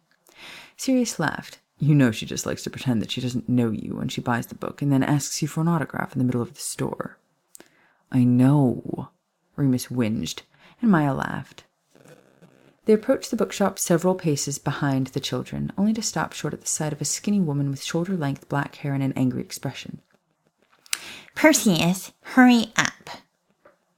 Sirius 0.77 1.19
laughed. 1.19 1.59
You 1.79 1.95
know 1.95 2.11
she 2.11 2.27
just 2.27 2.45
likes 2.47 2.63
to 2.65 2.71
pretend 2.71 3.01
that 3.01 3.11
she 3.11 3.23
doesn't 3.23 3.49
know 3.49 3.71
you 3.71 3.97
when 3.97 4.09
she 4.09 4.21
buys 4.21 4.47
the 4.47 4.55
book 4.55 4.83
and 4.83 4.93
then 4.93 5.03
asks 5.03 5.41
you 5.41 5.49
for 5.49 5.63
an 5.63 5.69
autograph 5.69 6.13
in 6.13 6.19
the 6.19 6.25
middle 6.25 6.43
of 6.43 6.55
the 6.55 6.61
store. 6.61 7.19
I 8.13 8.25
know, 8.25 9.11
Remus 9.57 9.87
whinged, 9.87 10.43
and 10.83 10.91
Maya 10.91 11.15
laughed. 11.15 11.65
They 12.87 12.93
approached 12.95 13.31
the 13.31 13.37
bookshop 13.37 13.79
several 13.79 14.15
paces 14.15 14.59
behind 14.59 15.09
the 15.09 15.21
children, 15.21 15.71
only 15.79 15.93
to 15.93 16.03
stop 16.03 16.33
short 16.33 16.55
at 16.55 16.61
the 16.61 16.67
sight 16.67 16.93
of 16.93 17.01
a 17.01 17.05
skinny 17.05 17.39
woman 17.39 17.71
with 17.71 17.85
shoulder 17.85 18.17
length 18.17 18.49
black 18.49 18.77
hair 18.77 18.95
and 18.95 19.03
an 19.03 19.13
angry 19.15 19.43
expression. 19.43 20.01
Perseus, 21.37 22.13
hurry 22.23 22.73
up! 22.77 23.11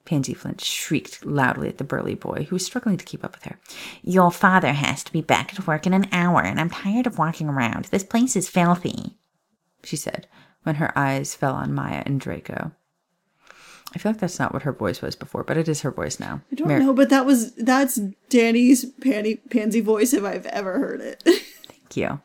Pansy 0.04 0.34
Flint 0.34 0.60
shrieked 0.60 1.24
loudly 1.24 1.68
at 1.68 1.78
the 1.78 1.84
burly 1.84 2.14
boy, 2.14 2.46
who 2.48 2.56
was 2.56 2.66
struggling 2.66 2.98
to 2.98 3.04
keep 3.04 3.24
up 3.24 3.34
with 3.34 3.44
her. 3.44 3.58
Your 4.02 4.30
father 4.30 4.72
has 4.72 5.02
to 5.04 5.12
be 5.12 5.22
back 5.22 5.54
at 5.54 5.66
work 5.66 5.86
in 5.86 5.94
an 5.94 6.08
hour, 6.12 6.42
and 6.42 6.60
I'm 6.60 6.68
tired 6.68 7.06
of 7.06 7.18
walking 7.18 7.48
around. 7.48 7.86
This 7.86 8.04
place 8.04 8.36
is 8.36 8.48
filthy, 8.48 9.16
she 9.84 9.96
said, 9.96 10.26
when 10.64 10.74
her 10.74 10.96
eyes 10.98 11.34
fell 11.34 11.54
on 11.54 11.72
Maya 11.72 12.02
and 12.04 12.20
Draco. 12.20 12.72
I 13.94 13.98
feel 13.98 14.12
like 14.12 14.20
that's 14.20 14.38
not 14.38 14.52
what 14.52 14.62
her 14.62 14.72
voice 14.72 15.02
was 15.02 15.14
before, 15.16 15.44
but 15.44 15.56
it 15.56 15.68
is 15.68 15.82
her 15.82 15.90
voice 15.90 16.18
now. 16.18 16.40
I 16.50 16.54
don't 16.54 16.68
Mar- 16.68 16.78
know, 16.80 16.94
but 16.94 17.10
that 17.10 17.26
was 17.26 17.54
that's 17.56 17.96
Danny's 18.30 18.84
panty, 19.00 19.38
pansy 19.50 19.80
voice 19.80 20.12
if 20.14 20.24
I've 20.24 20.46
ever 20.46 20.78
heard 20.78 21.00
it. 21.00 21.22
Thank 21.24 21.96
you. 21.96 22.20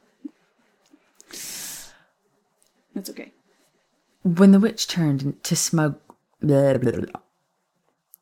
That's 2.96 3.10
okay. 3.10 3.32
When 4.24 4.52
the 4.52 4.60
witch 4.60 4.88
turned 4.88 5.42
to 5.44 5.56
smug. 5.56 6.00
Blah, 6.42 6.78
blah, 6.78 6.92
blah. 6.92 7.22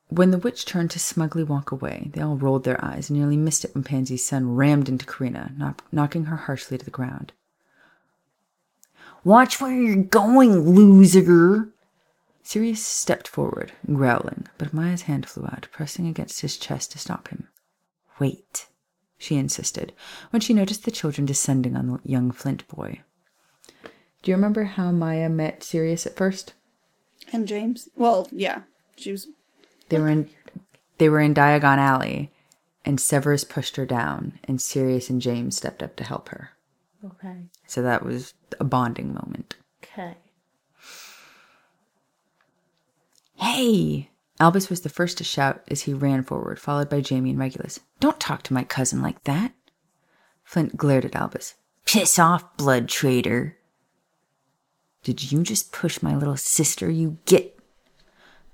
When 0.09 0.31
the 0.31 0.37
witch 0.37 0.65
turned 0.65 0.91
to 0.91 0.99
smugly 0.99 1.43
walk 1.43 1.71
away, 1.71 2.09
they 2.13 2.21
all 2.21 2.37
rolled 2.37 2.63
their 2.63 2.83
eyes 2.83 3.09
and 3.09 3.17
nearly 3.19 3.37
missed 3.37 3.65
it 3.65 3.73
when 3.73 3.83
Pansy's 3.83 4.25
son 4.25 4.55
rammed 4.55 4.87
into 4.87 5.05
Karina, 5.05 5.51
knock- 5.57 5.83
knocking 5.91 6.25
her 6.25 6.35
harshly 6.35 6.77
to 6.77 6.85
the 6.85 6.91
ground. 6.91 7.33
Watch 9.23 9.59
where 9.59 9.73
you're 9.73 10.03
going, 10.03 10.75
loser. 10.75 11.69
Sirius 12.45 12.85
stepped 12.85 13.27
forward, 13.27 13.71
growling, 13.91 14.47
but 14.59 14.71
Maya's 14.71 15.01
hand 15.01 15.27
flew 15.27 15.45
out, 15.45 15.67
pressing 15.71 16.05
against 16.05 16.41
his 16.41 16.57
chest 16.57 16.91
to 16.91 16.99
stop 16.99 17.29
him. 17.29 17.47
Wait, 18.19 18.67
she 19.17 19.35
insisted, 19.35 19.93
when 20.29 20.41
she 20.41 20.53
noticed 20.53 20.85
the 20.85 20.91
children 20.91 21.25
descending 21.25 21.75
on 21.75 21.87
the 21.87 21.99
young 22.03 22.29
Flint 22.29 22.67
boy. 22.67 23.01
Do 24.21 24.29
you 24.29 24.35
remember 24.35 24.65
how 24.65 24.91
Maya 24.91 25.27
met 25.27 25.63
Sirius 25.63 26.05
at 26.05 26.15
first? 26.15 26.53
And 27.33 27.47
James? 27.47 27.89
Well, 27.95 28.27
yeah. 28.31 28.61
She 28.95 29.11
was. 29.11 29.27
They 29.89 29.99
were 29.99 30.09
in 30.09 30.29
they 30.99 31.09
were 31.09 31.19
in 31.19 31.33
Diagon 31.33 31.79
Alley, 31.79 32.31
and 32.85 33.01
Severus 33.01 33.43
pushed 33.43 33.75
her 33.75 33.87
down, 33.87 34.39
and 34.43 34.61
Sirius 34.61 35.09
and 35.09 35.19
James 35.19 35.57
stepped 35.57 35.81
up 35.81 35.95
to 35.95 36.03
help 36.03 36.29
her. 36.29 36.51
Okay. 37.03 37.37
So 37.65 37.81
that 37.81 38.05
was 38.05 38.35
a 38.59 38.63
bonding 38.63 39.15
moment. 39.15 39.55
Okay. 39.83 40.15
Hey! 43.35 44.09
Albus 44.39 44.69
was 44.69 44.81
the 44.81 44.89
first 44.89 45.17
to 45.17 45.23
shout 45.23 45.63
as 45.69 45.81
he 45.81 45.93
ran 45.93 46.23
forward, 46.23 46.59
followed 46.59 46.89
by 46.89 46.99
Jamie 46.99 47.29
and 47.29 47.39
Regulus. 47.39 47.79
Don't 47.99 48.19
talk 48.19 48.43
to 48.43 48.53
my 48.53 48.63
cousin 48.63 49.01
like 49.01 49.23
that. 49.23 49.53
Flint 50.43 50.75
glared 50.75 51.05
at 51.05 51.15
Albus. 51.15 51.55
Piss 51.85 52.19
off, 52.19 52.57
blood 52.57 52.89
traitor. 52.89 53.57
Did 55.03 55.31
you 55.31 55.43
just 55.43 55.71
push 55.71 56.01
my 56.01 56.15
little 56.15 56.35
sister, 56.35 56.89
you 56.89 57.17
git? 57.25 57.57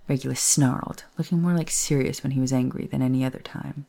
Regulus 0.07 0.41
snarled, 0.41 1.05
looking 1.17 1.41
more 1.41 1.53
like 1.53 1.69
Sirius 1.69 2.21
when 2.21 2.32
he 2.32 2.41
was 2.41 2.53
angry 2.53 2.86
than 2.86 3.01
any 3.01 3.23
other 3.23 3.39
time. 3.39 3.86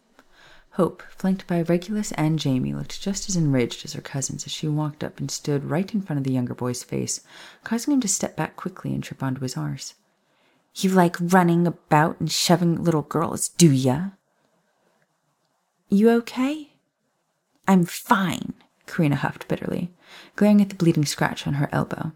Hope, 0.76 1.02
flanked 1.10 1.46
by 1.46 1.60
Regulus 1.60 2.12
and 2.12 2.38
Jamie, 2.38 2.72
looked 2.72 3.02
just 3.02 3.28
as 3.28 3.36
enraged 3.36 3.84
as 3.84 3.92
her 3.92 4.00
cousins 4.00 4.46
as 4.46 4.52
she 4.52 4.68
walked 4.68 5.04
up 5.04 5.20
and 5.20 5.30
stood 5.30 5.64
right 5.64 5.92
in 5.92 6.00
front 6.00 6.18
of 6.18 6.24
the 6.24 6.32
younger 6.32 6.54
boy's 6.54 6.82
face, 6.82 7.20
causing 7.64 7.92
him 7.92 8.00
to 8.00 8.08
step 8.08 8.36
back 8.36 8.56
quickly 8.56 8.94
and 8.94 9.02
trip 9.02 9.22
onto 9.22 9.42
his 9.42 9.56
arse. 9.56 9.94
You 10.74 10.90
like 10.90 11.16
running 11.20 11.66
about 11.66 12.18
and 12.20 12.30
shoving 12.30 12.82
little 12.82 13.02
girls, 13.02 13.48
do 13.48 13.70
ya? 13.70 14.10
You 15.88 16.10
okay? 16.10 16.72
I'm 17.68 17.84
fine. 17.84 18.54
Karina 18.86 19.16
huffed 19.16 19.48
bitterly, 19.48 19.92
glaring 20.36 20.60
at 20.60 20.70
the 20.70 20.74
bleeding 20.74 21.04
scratch 21.04 21.46
on 21.46 21.54
her 21.54 21.68
elbow. 21.72 22.12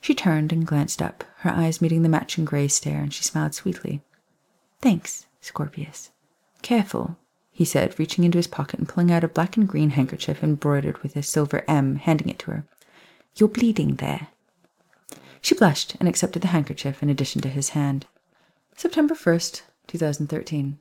She 0.00 0.14
turned 0.14 0.52
and 0.52 0.66
glanced 0.66 1.00
up, 1.00 1.24
her 1.38 1.50
eyes 1.50 1.80
meeting 1.80 2.02
the 2.02 2.08
matching 2.08 2.44
gray 2.44 2.68
stare, 2.68 3.00
and 3.00 3.12
she 3.12 3.24
smiled 3.24 3.54
sweetly. 3.54 4.02
Thanks, 4.80 5.26
Scorpius. 5.40 6.10
Careful, 6.62 7.16
he 7.50 7.64
said, 7.64 7.98
reaching 7.98 8.24
into 8.24 8.38
his 8.38 8.46
pocket 8.46 8.78
and 8.78 8.88
pulling 8.88 9.10
out 9.10 9.24
a 9.24 9.28
black 9.28 9.56
and 9.56 9.66
green 9.66 9.90
handkerchief 9.90 10.42
embroidered 10.42 11.02
with 11.02 11.16
a 11.16 11.22
silver 11.22 11.64
M, 11.66 11.96
handing 11.96 12.28
it 12.28 12.38
to 12.40 12.50
her. 12.50 12.66
You're 13.36 13.48
bleeding 13.48 13.96
there. 13.96 14.28
She 15.44 15.54
blushed 15.54 15.94
and 16.00 16.08
accepted 16.08 16.40
the 16.40 16.48
handkerchief 16.48 17.02
in 17.02 17.10
addition 17.10 17.42
to 17.42 17.50
his 17.50 17.70
hand. 17.76 18.06
September 18.76 19.14
1st, 19.14 19.60
2013. 19.88 20.78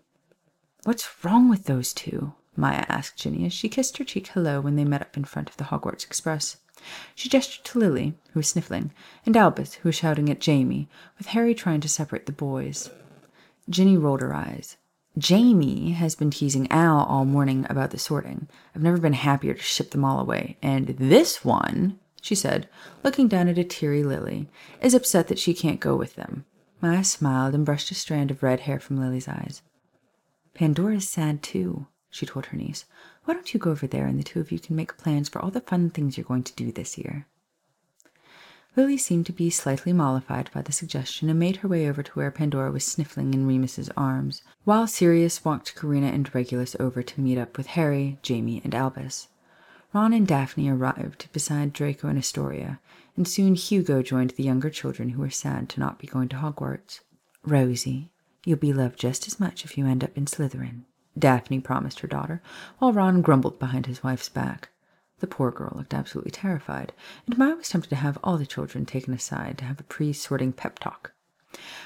What's 0.85 1.25
wrong 1.25 1.49
with 1.49 1.65
those 1.65 1.91
two? 1.91 2.33
Maya 2.55 2.85
asked 2.87 3.17
Ginny 3.17 3.45
as 3.45 3.51
she 3.51 3.67
kissed 3.67 3.97
her 3.97 4.05
cheek 4.05 4.27
hello 4.27 4.61
when 4.61 4.77
they 4.77 4.85
met 4.85 5.01
up 5.01 5.17
in 5.17 5.25
front 5.25 5.49
of 5.49 5.57
the 5.57 5.65
Hogwarts 5.65 6.05
Express. 6.05 6.55
She 7.13 7.27
gestured 7.27 7.65
to 7.65 7.79
Lily, 7.79 8.13
who 8.31 8.39
was 8.39 8.47
sniffling, 8.47 8.91
and 9.25 9.35
Albus, 9.35 9.73
who 9.73 9.89
was 9.89 9.95
shouting 9.95 10.29
at 10.29 10.39
Jamie, 10.39 10.87
with 11.17 11.27
Harry 11.27 11.53
trying 11.53 11.81
to 11.81 11.89
separate 11.89 12.25
the 12.25 12.31
boys. 12.31 12.89
Ginny 13.69 13.97
rolled 13.97 14.21
her 14.21 14.33
eyes. 14.33 14.77
Jamie 15.17 15.91
has 15.91 16.15
been 16.15 16.31
teasing 16.31 16.71
Al 16.71 17.03
all 17.03 17.25
morning 17.25 17.65
about 17.69 17.91
the 17.91 17.99
sorting. 17.99 18.47
I've 18.73 18.81
never 18.81 18.97
been 18.97 19.11
happier 19.11 19.55
to 19.55 19.61
ship 19.61 19.91
them 19.91 20.05
all 20.05 20.21
away. 20.21 20.55
And 20.61 20.87
this 20.87 21.43
one, 21.43 21.99
she 22.23 22.35
said, 22.35 22.69
looking 23.03 23.27
down 23.27 23.49
at 23.49 23.57
a 23.57 23.65
teary 23.65 24.01
Lily, 24.01 24.49
is 24.81 24.93
upset 24.93 25.27
that 25.27 25.37
she 25.37 25.53
can't 25.53 25.81
go 25.81 25.93
with 25.93 26.15
them. 26.15 26.45
Maya 26.81 27.03
smiled 27.03 27.53
and 27.53 27.65
brushed 27.65 27.91
a 27.91 27.95
strand 27.95 28.31
of 28.31 28.41
red 28.41 28.61
hair 28.61 28.79
from 28.79 28.97
Lily's 28.97 29.27
eyes. 29.27 29.61
Pandora's 30.53 31.09
sad 31.09 31.43
too, 31.43 31.85
she 32.09 32.25
told 32.25 32.45
her 32.45 32.57
niece. 32.57 32.85
Why 33.25 33.33
don't 33.33 33.53
you 33.53 33.59
go 33.59 33.71
over 33.71 33.87
there 33.87 34.07
and 34.07 34.17
the 34.17 34.23
two 34.23 34.39
of 34.39 34.53
you 34.53 34.59
can 34.59 34.73
make 34.73 34.95
plans 34.95 35.27
for 35.27 35.41
all 35.41 35.51
the 35.51 35.59
fun 35.59 35.89
things 35.89 36.17
you're 36.17 36.23
going 36.23 36.43
to 36.43 36.55
do 36.55 36.71
this 36.71 36.97
year? 36.97 37.27
Lily 38.77 38.97
seemed 38.97 39.25
to 39.25 39.33
be 39.33 39.49
slightly 39.49 39.91
mollified 39.91 40.49
by 40.53 40.61
the 40.61 40.71
suggestion 40.71 41.29
and 41.29 41.37
made 41.37 41.57
her 41.57 41.67
way 41.67 41.89
over 41.89 42.03
to 42.03 42.11
where 42.13 42.31
Pandora 42.31 42.71
was 42.71 42.85
sniffling 42.85 43.33
in 43.33 43.45
Remus's 43.45 43.89
arms, 43.97 44.43
while 44.63 44.87
Sirius 44.87 45.43
walked 45.43 45.75
Karina 45.75 46.07
and 46.07 46.33
Regulus 46.33 46.73
over 46.79 47.03
to 47.03 47.21
meet 47.21 47.37
up 47.37 47.57
with 47.57 47.67
Harry, 47.67 48.17
Jamie, 48.21 48.61
and 48.63 48.73
Albus. 48.73 49.27
Ron 49.93 50.11
and 50.11 50.25
Daphne 50.25 50.69
arrived 50.69 51.27
beside 51.33 51.71
Draco 51.71 52.07
and 52.07 52.17
Astoria, 52.17 52.79
and 53.15 53.27
soon 53.27 53.53
Hugo 53.53 54.01
joined 54.01 54.31
the 54.31 54.43
younger 54.43 54.71
children 54.71 55.09
who 55.09 55.21
were 55.21 55.29
sad 55.29 55.69
to 55.69 55.79
not 55.79 55.99
be 55.99 56.07
going 56.07 56.29
to 56.29 56.37
Hogwarts. 56.37 57.01
Rosie, 57.43 58.11
you'll 58.43 58.57
be 58.57 58.73
loved 58.73 58.97
just 58.97 59.27
as 59.27 59.39
much 59.39 59.63
if 59.63 59.77
you 59.77 59.85
end 59.85 60.03
up 60.03 60.17
in 60.17 60.25
Slytherin, 60.25 60.85
Daphne 61.17 61.59
promised 61.59 61.99
her 61.99 62.07
daughter, 62.07 62.41
while 62.79 62.91
Ron 62.91 63.21
grumbled 63.21 63.59
behind 63.59 63.85
his 63.85 64.03
wife's 64.03 64.29
back. 64.29 64.69
The 65.19 65.27
poor 65.27 65.51
girl 65.51 65.73
looked 65.75 65.93
absolutely 65.93 66.31
terrified, 66.31 66.91
and 67.27 67.37
Maya 67.37 67.55
was 67.55 67.69
tempted 67.69 67.89
to 67.89 67.95
have 67.95 68.17
all 68.23 68.39
the 68.39 68.47
children 68.47 68.87
taken 68.87 69.13
aside 69.13 69.59
to 69.59 69.65
have 69.65 69.79
a 69.79 69.83
pre-sorting 69.83 70.53
pep 70.53 70.79
talk. 70.79 71.13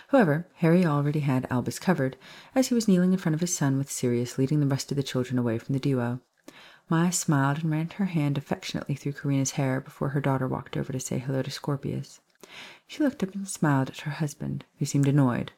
However, 0.08 0.48
Harry 0.56 0.86
already 0.86 1.20
had 1.20 1.46
Albus 1.50 1.78
covered, 1.78 2.16
as 2.56 2.70
he 2.70 2.74
was 2.74 2.88
kneeling 2.88 3.12
in 3.12 3.20
front 3.20 3.36
of 3.36 3.42
his 3.42 3.54
son 3.54 3.78
with 3.78 3.92
Sirius 3.92 4.38
leading 4.38 4.62
the 4.62 4.66
rest 4.66 4.92
of 4.94 4.96
the 4.96 5.04
children 5.04 5.38
away 5.38 5.58
from 5.58 5.74
the 5.74 5.80
duo. 5.80 6.22
Maya 6.90 7.12
smiled 7.12 7.60
and 7.60 7.72
ran 7.72 7.90
her 7.90 8.06
hand 8.06 8.38
affectionately 8.38 8.96
through 8.96 9.14
Karina's 9.14 9.52
hair 9.52 9.82
before 9.82 10.10
her 10.10 10.22
daughter 10.22 10.48
walked 10.48 10.78
over 10.78 10.94
to 10.94 11.00
say 11.00 11.18
hello 11.18 11.42
to 11.42 11.52
Scorpius. 11.52 12.22
She 12.88 13.04
looked 13.04 13.24
up 13.24 13.36
and 13.36 13.48
smiled 13.48 13.90
at 13.90 14.02
her 14.02 14.12
husband, 14.12 14.64
who 14.80 14.86
seemed 14.86 15.08
annoyed. 15.08 15.52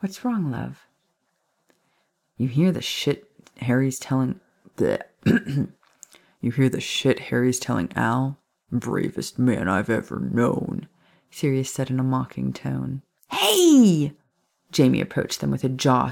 What's 0.00 0.24
wrong, 0.24 0.50
love? 0.50 0.86
You 2.36 2.48
hear 2.48 2.72
the 2.72 2.82
shit 2.82 3.30
Harry's 3.58 3.98
telling. 3.98 4.40
the 4.76 5.04
you 6.40 6.50
hear 6.50 6.68
the 6.68 6.80
shit 6.80 7.20
Harry's 7.20 7.60
telling 7.60 7.92
Al? 7.94 8.38
Bravest 8.72 9.38
man 9.38 9.68
I've 9.68 9.90
ever 9.90 10.18
known, 10.18 10.88
Sirius 11.30 11.72
said 11.72 11.90
in 11.90 12.00
a 12.00 12.04
mocking 12.04 12.52
tone. 12.52 13.02
Hey! 13.30 14.14
Jamie 14.72 15.00
approached 15.00 15.40
them 15.40 15.50
with 15.50 15.64
a 15.64 15.68
jaw 15.68 16.10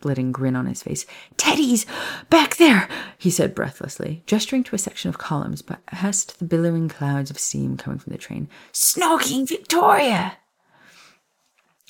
splitting 0.00 0.32
grin 0.32 0.56
on 0.56 0.64
his 0.64 0.82
face. 0.82 1.04
Teddy's 1.36 1.84
back 2.30 2.56
there, 2.56 2.88
he 3.18 3.28
said 3.28 3.54
breathlessly, 3.54 4.22
gesturing 4.24 4.64
to 4.64 4.74
a 4.74 4.78
section 4.78 5.10
of 5.10 5.18
columns 5.18 5.60
But 5.60 5.84
past 5.84 6.38
the 6.38 6.46
billowing 6.46 6.88
clouds 6.88 7.30
of 7.30 7.38
steam 7.38 7.76
coming 7.76 7.98
from 7.98 8.10
the 8.10 8.18
train. 8.18 8.48
Snoking 8.72 9.46
Victoria! 9.46 10.38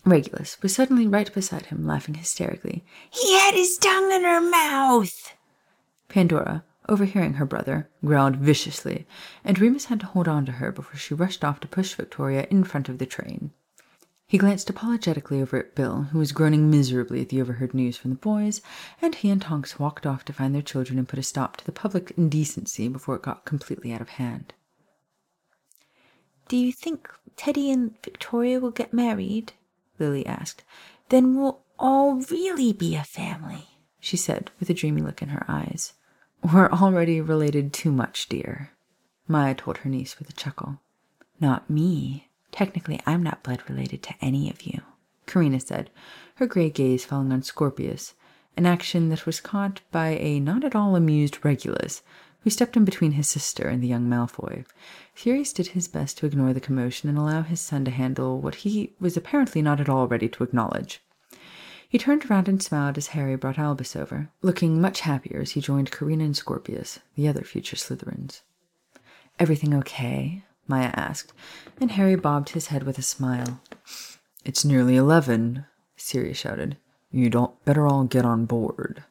Regulus 0.05 0.61
was 0.61 0.75
suddenly 0.75 1.07
right 1.07 1.33
beside 1.33 1.67
him, 1.67 1.87
laughing 1.87 2.17
hysterically. 2.17 2.85
He 3.11 3.39
had 3.39 3.55
his 3.55 3.79
tongue 3.79 4.11
in 4.11 4.25
her 4.25 4.41
mouth. 4.41 5.37
Pandora, 6.09 6.65
overhearing 6.89 7.35
her 7.35 7.47
brother, 7.47 7.89
growled 8.05 8.37
viciously, 8.37 9.07
and 9.45 9.57
Remus 9.57 9.85
had 9.85 10.01
to 10.01 10.07
hold 10.07 10.27
on 10.27 10.47
to 10.47 10.53
her 10.53 10.73
before 10.73 10.97
she 10.97 11.15
rushed 11.15 11.45
off 11.45 11.61
to 11.61 11.69
push 11.69 11.95
Victoria 11.95 12.49
in 12.51 12.65
front 12.65 12.89
of 12.89 12.99
the 12.99 13.07
train. 13.07 13.53
He 14.31 14.39
glanced 14.39 14.71
apologetically 14.71 15.43
over 15.43 15.57
at 15.59 15.75
Bill, 15.75 16.03
who 16.13 16.21
was 16.21 16.31
groaning 16.31 16.71
miserably 16.71 17.21
at 17.21 17.31
the 17.31 17.41
overheard 17.41 17.75
news 17.75 17.97
from 17.97 18.13
the 18.13 18.17
boys, 18.17 18.61
and 19.03 19.13
he 19.13 19.29
and 19.29 19.43
Tonks 19.43 19.81
walked 19.81 20.07
off 20.07 20.25
to 20.27 20.33
find 20.33 20.55
their 20.55 20.63
children 20.63 21.01
and 21.01 21.09
put 21.09 21.19
a 21.19 21.25
stop 21.25 21.57
to 21.57 21.67
the 21.67 21.73
public 21.73 22.13
indecency 22.17 22.87
before 22.87 23.17
it 23.17 23.23
got 23.23 23.45
completely 23.45 23.93
out 23.93 24.01
of 24.01 24.11
hand. 24.11 24.55
Do 26.47 26.57
you 26.57 26.73
think 26.73 27.11
Teddy 27.35 27.73
and 27.73 28.01
Victoria 28.05 28.61
will 28.61 28.71
get 28.71 28.93
married? 28.93 29.55
Lily 29.99 30.25
asked. 30.25 30.63
Then 31.09 31.35
we'll 31.35 31.63
all 31.77 32.21
really 32.31 32.73
be 32.73 32.95
a 32.95 33.03
family, 33.03 33.67
she 33.99 34.17
said, 34.17 34.53
with 34.61 34.71
a 34.71 34.75
dreamy 34.75 35.03
look 35.03 35.23
in 35.23 35.31
her 35.31 35.45
eyes. 35.49 35.95
We're 36.41 36.71
already 36.71 37.21
related 37.21 37.73
too 37.73 37.91
much, 37.91 38.29
dear, 38.29 38.71
Maya 39.27 39.57
told 39.57 39.79
her 39.79 39.91
niece 39.91 40.21
with 40.21 40.31
a 40.31 40.35
chuckle. 40.35 40.79
Not 41.41 41.69
me. 41.69 42.30
Technically, 42.53 43.01
I'm 43.07 43.23
not 43.23 43.43
blood 43.43 43.63
related 43.69 44.03
to 44.05 44.15
any 44.21 44.51
of 44.51 44.63
you, 44.63 44.83
Karina 45.27 45.61
said, 45.61 45.91
her 46.37 46.47
gray 46.47 46.71
gaze 46.71 47.05
falling 47.05 47.33
on 47.33 47.43
Scorpius, 47.43 48.15
an 48.57 48.67
action 48.67 49.09
that 49.11 49.27
was 49.27 49.41
caught 49.41 49.81
by 49.91 50.09
a 50.09 50.41
not 50.41 50.65
at 50.65 50.75
all 50.75 50.97
amused 50.97 51.45
Regulus, 51.45 52.03
who 52.41 52.51
stepped 52.51 52.77
in 52.77 52.85
between 52.85 53.13
his 53.13 53.29
sister 53.29 53.69
and 53.69 53.83
the 53.83 53.89
young 53.89 54.09
Malfoy. 54.09 54.65
Sirius 55.15 55.53
did 55.53 55.69
his 55.69 55.89
best 55.89 56.19
to 56.19 56.27
ignore 56.27 56.53
the 56.53 56.61
commotion 56.61 57.09
and 57.09 57.19
allow 57.19 57.43
his 57.43 57.61
son 57.61 57.85
to 57.85 57.91
handle 57.91 58.41
what 58.41 58.57
he 58.57 58.95
was 58.99 59.17
apparently 59.17 59.63
not 59.63 59.81
at 59.81 59.89
all 59.89 60.09
ready 60.09 60.29
to 60.29 60.43
acknowledge. 60.43 61.03
He 61.89 61.99
turned 61.99 62.31
around 62.31 62.49
and 62.49 62.63
smiled 62.63 62.97
as 62.97 63.09
Harry 63.09 63.37
brought 63.37 63.59
Albus 63.59 63.97
over, 63.97 64.31
looking 64.43 64.81
much 64.81 65.01
happier 65.01 65.41
as 65.41 65.53
he 65.53 65.61
joined 65.61 65.91
Karina 65.91 66.25
and 66.25 66.37
Scorpius, 66.37 67.01
the 67.17 67.29
other 67.29 67.43
future 67.43 67.77
Slytherins. 67.77 68.43
Everything 69.39 69.75
okay? 69.75 70.45
Maya 70.71 70.93
asked, 70.95 71.35
and 71.81 71.91
Harry 71.91 72.17
bobbed 72.17 72.51
his 72.51 72.69
head 72.69 72.85
with 72.85 72.97
a 72.97 73.03
smile. 73.03 73.61
It's 74.45 74.65
nearly 74.65 74.97
eleven, 74.97 75.67
Sirius 75.97 76.39
shouted. 76.39 76.79
You'd 77.11 77.37
better 77.65 77.87
all 77.87 78.05
get 78.05 78.25
on 78.25 78.47
board. 78.47 79.05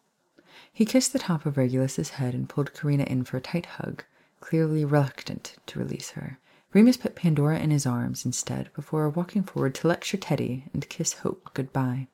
He 0.71 0.85
kissed 0.85 1.11
the 1.13 1.19
top 1.19 1.45
of 1.45 1.57
Regulus's 1.57 2.11
head 2.11 2.33
and 2.33 2.47
pulled 2.47 2.73
Karina 2.73 3.03
in 3.03 3.25
for 3.25 3.37
a 3.37 3.41
tight 3.41 3.65
hug, 3.65 4.05
clearly 4.39 4.85
reluctant 4.85 5.57
to 5.67 5.77
release 5.77 6.11
her. 6.11 6.39
Remus 6.71 6.97
put 6.97 7.15
Pandora 7.15 7.59
in 7.59 7.71
his 7.71 7.85
arms 7.85 8.25
instead 8.25 8.71
before 8.73 9.09
walking 9.09 9.43
forward 9.43 9.75
to 9.75 9.87
lecture 9.87 10.17
Teddy 10.17 10.65
and 10.73 10.87
kiss 10.87 11.13
Hope 11.13 11.49
goodbye. 11.53 12.07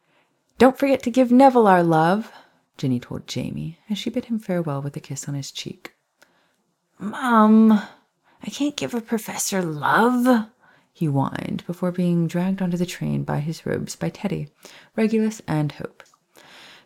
Don't 0.57 0.79
forget 0.79 1.03
to 1.03 1.11
give 1.11 1.31
Neville 1.31 1.67
our 1.67 1.83
love, 1.83 2.31
Ginny 2.77 2.99
told 2.99 3.27
Jamie 3.27 3.77
as 3.89 3.97
she 3.97 4.09
bid 4.09 4.25
him 4.25 4.39
farewell 4.39 4.81
with 4.81 4.95
a 4.95 5.01
kiss 5.01 5.29
on 5.29 5.35
his 5.35 5.51
cheek. 5.51 5.93
Mum, 6.97 7.81
I 8.43 8.49
can't 8.49 8.75
give 8.75 8.93
a 8.93 9.01
professor 9.01 9.61
love, 9.61 10.49
he 10.93 11.07
whined 11.07 11.63
before 11.67 11.91
being 11.91 12.27
dragged 12.27 12.61
onto 12.61 12.77
the 12.77 12.85
train 12.85 13.23
by 13.23 13.39
his 13.39 13.65
robes 13.65 13.95
by 13.95 14.09
Teddy, 14.09 14.49
Regulus, 14.95 15.41
and 15.47 15.73
Hope. 15.73 16.03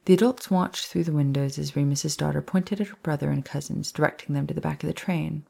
The 0.06 0.14
adults 0.14 0.50
watched 0.50 0.88
through 0.88 1.04
the 1.04 1.12
windows 1.12 1.60
as 1.60 1.76
Remus's 1.76 2.18
daughter 2.18 2.41
pointed 2.41 2.82
at 2.82 2.88
her 2.88 2.97
brother 3.04 3.30
and 3.30 3.45
cousins, 3.45 3.91
directing 3.91 4.34
them 4.34 4.47
to 4.47 4.54
the 4.54 4.62
back 4.62 4.82
of 4.82 4.88
the 4.88 4.93
train. 4.93 5.45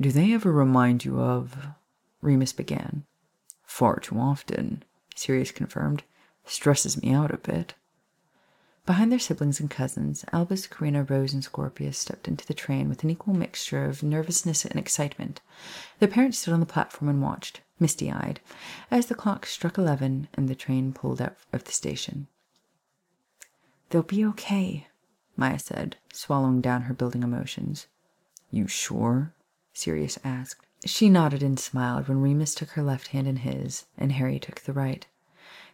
Do 0.00 0.10
they 0.10 0.32
ever 0.32 0.50
remind 0.50 1.04
you 1.04 1.20
of? 1.20 1.56
Remus 2.20 2.52
began. 2.52 3.04
Far 3.64 4.00
too 4.00 4.18
often, 4.18 4.82
Sirius 5.14 5.52
confirmed. 5.52 6.02
Stresses 6.44 7.00
me 7.00 7.12
out 7.12 7.32
a 7.32 7.36
bit. 7.36 7.74
Behind 8.88 9.12
their 9.12 9.18
siblings 9.18 9.60
and 9.60 9.68
cousins, 9.68 10.24
Albus, 10.32 10.66
Karina, 10.66 11.02
Rose, 11.02 11.34
and 11.34 11.44
Scorpius 11.44 11.98
stepped 11.98 12.26
into 12.26 12.46
the 12.46 12.54
train 12.54 12.88
with 12.88 13.04
an 13.04 13.10
equal 13.10 13.34
mixture 13.34 13.84
of 13.84 14.02
nervousness 14.02 14.64
and 14.64 14.80
excitement. 14.80 15.42
Their 15.98 16.08
parents 16.08 16.38
stood 16.38 16.54
on 16.54 16.60
the 16.60 16.64
platform 16.64 17.10
and 17.10 17.20
watched, 17.20 17.60
misty 17.78 18.10
eyed, 18.10 18.40
as 18.90 19.04
the 19.04 19.14
clock 19.14 19.44
struck 19.44 19.76
eleven 19.76 20.26
and 20.32 20.48
the 20.48 20.54
train 20.54 20.94
pulled 20.94 21.20
out 21.20 21.36
of 21.52 21.64
the 21.64 21.72
station. 21.72 22.28
They'll 23.90 24.02
be 24.02 24.24
okay, 24.24 24.86
Maya 25.36 25.58
said, 25.58 25.96
swallowing 26.10 26.62
down 26.62 26.84
her 26.84 26.94
building 26.94 27.22
emotions. 27.22 27.88
You 28.50 28.68
sure? 28.68 29.34
Sirius 29.74 30.18
asked. 30.24 30.64
She 30.86 31.10
nodded 31.10 31.42
and 31.42 31.60
smiled 31.60 32.08
when 32.08 32.22
Remus 32.22 32.54
took 32.54 32.70
her 32.70 32.82
left 32.82 33.08
hand 33.08 33.28
in 33.28 33.36
his 33.36 33.84
and 33.98 34.12
Harry 34.12 34.38
took 34.38 34.60
the 34.60 34.72
right. 34.72 35.06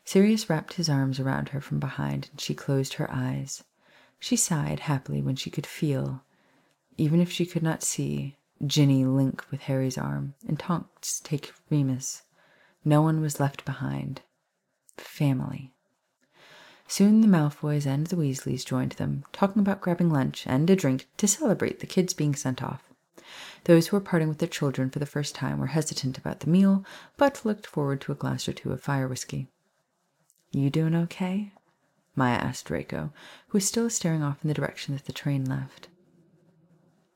Sirius 0.05 0.51
wrapped 0.51 0.75
his 0.75 0.89
arms 0.89 1.19
around 1.19 1.51
her 1.51 1.61
from 1.61 1.81
behind 1.81 2.29
and 2.31 2.41
she 2.41 2.55
closed 2.55 2.95
her 2.95 3.11
eyes. 3.11 3.65
She 4.21 4.37
sighed 4.37 4.81
happily 4.81 5.23
when 5.23 5.37
she 5.37 5.51
could 5.51 5.67
feel, 5.67 6.23
even 6.97 7.21
if 7.21 7.31
she 7.31 7.47
could 7.47 7.63
not 7.63 7.83
see, 7.83 8.37
Ginny 8.65 9.05
link 9.05 9.45
with 9.51 9.63
Harry's 9.63 9.99
arm 9.99 10.35
and 10.47 10.59
Tonks 10.59 11.21
take 11.21 11.53
Remus. 11.71 12.23
No 12.85 13.03
one 13.03 13.21
was 13.21 13.41
left 13.41 13.65
behind. 13.65 14.21
Family. 14.97 15.73
Soon 16.87 17.23
the 17.23 17.27
Malfoys 17.27 17.87
and 17.87 18.07
the 18.07 18.17
Weasleys 18.17 18.65
joined 18.65 18.93
them, 18.93 19.25
talking 19.33 19.61
about 19.61 19.81
grabbing 19.81 20.11
lunch 20.11 20.47
and 20.47 20.69
a 20.69 20.77
drink 20.77 21.09
to 21.17 21.27
celebrate 21.27 21.81
the 21.81 21.87
kids 21.87 22.13
being 22.13 22.35
sent 22.35 22.63
off. 22.63 22.83
Those 23.65 23.89
who 23.89 23.97
were 23.97 24.03
parting 24.03 24.29
with 24.29 24.39
their 24.39 24.49
children 24.49 24.91
for 24.91 24.99
the 24.99 25.07
first 25.07 25.35
time 25.35 25.59
were 25.59 25.69
hesitant 25.69 26.19
about 26.19 26.41
the 26.41 26.51
meal, 26.51 26.85
but 27.17 27.45
looked 27.45 27.67
forward 27.67 28.03
to 28.03 28.13
a 28.13 28.15
glass 28.15 28.47
or 28.47 28.53
two 28.53 28.71
of 28.71 28.83
fire 28.83 29.09
whiskey. 29.09 29.49
You 30.55 30.71
doing 30.71 30.95
okay? 30.95 31.51
Maya 32.15 32.37
asked 32.37 32.67
Draco, 32.67 33.11
who 33.49 33.57
was 33.57 33.67
still 33.67 33.91
staring 33.91 34.23
off 34.23 34.39
in 34.45 34.49
the 34.49 34.55
direction 34.55 34.95
that 34.95 35.05
the 35.05 35.13
train 35.13 35.45
left. 35.45 35.89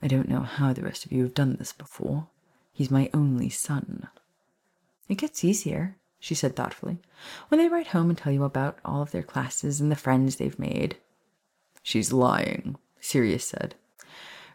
I 0.03 0.09
don't 0.09 0.29
know 0.29 0.41
how 0.41 0.73
the 0.73 0.83
rest 0.83 1.05
of 1.05 1.13
you 1.13 1.23
have 1.23 1.35
done 1.35 1.55
this 1.57 1.73
before. 1.73 2.27
He's 2.73 2.91
my 2.91 3.09
only 3.15 3.49
son. 3.49 4.09
It 5.09 5.19
gets 5.19 5.45
easier, 5.45 5.97
she 6.19 6.35
said 6.35 6.57
thoughtfully, 6.57 6.99
when 7.47 7.61
they 7.61 7.69
write 7.69 7.89
home 7.89 8.09
and 8.09 8.19
tell 8.19 8.33
you 8.33 8.43
about 8.43 8.81
all 8.85 9.03
of 9.03 9.13
their 9.13 9.23
classes 9.23 9.81
and 9.81 9.91
the 9.91 9.97
friends 9.97 10.37
they've 10.37 10.59
made. 10.59 10.97
She's 11.83 12.13
lying, 12.13 12.77
Sirius 13.01 13.47
said. 13.47 13.77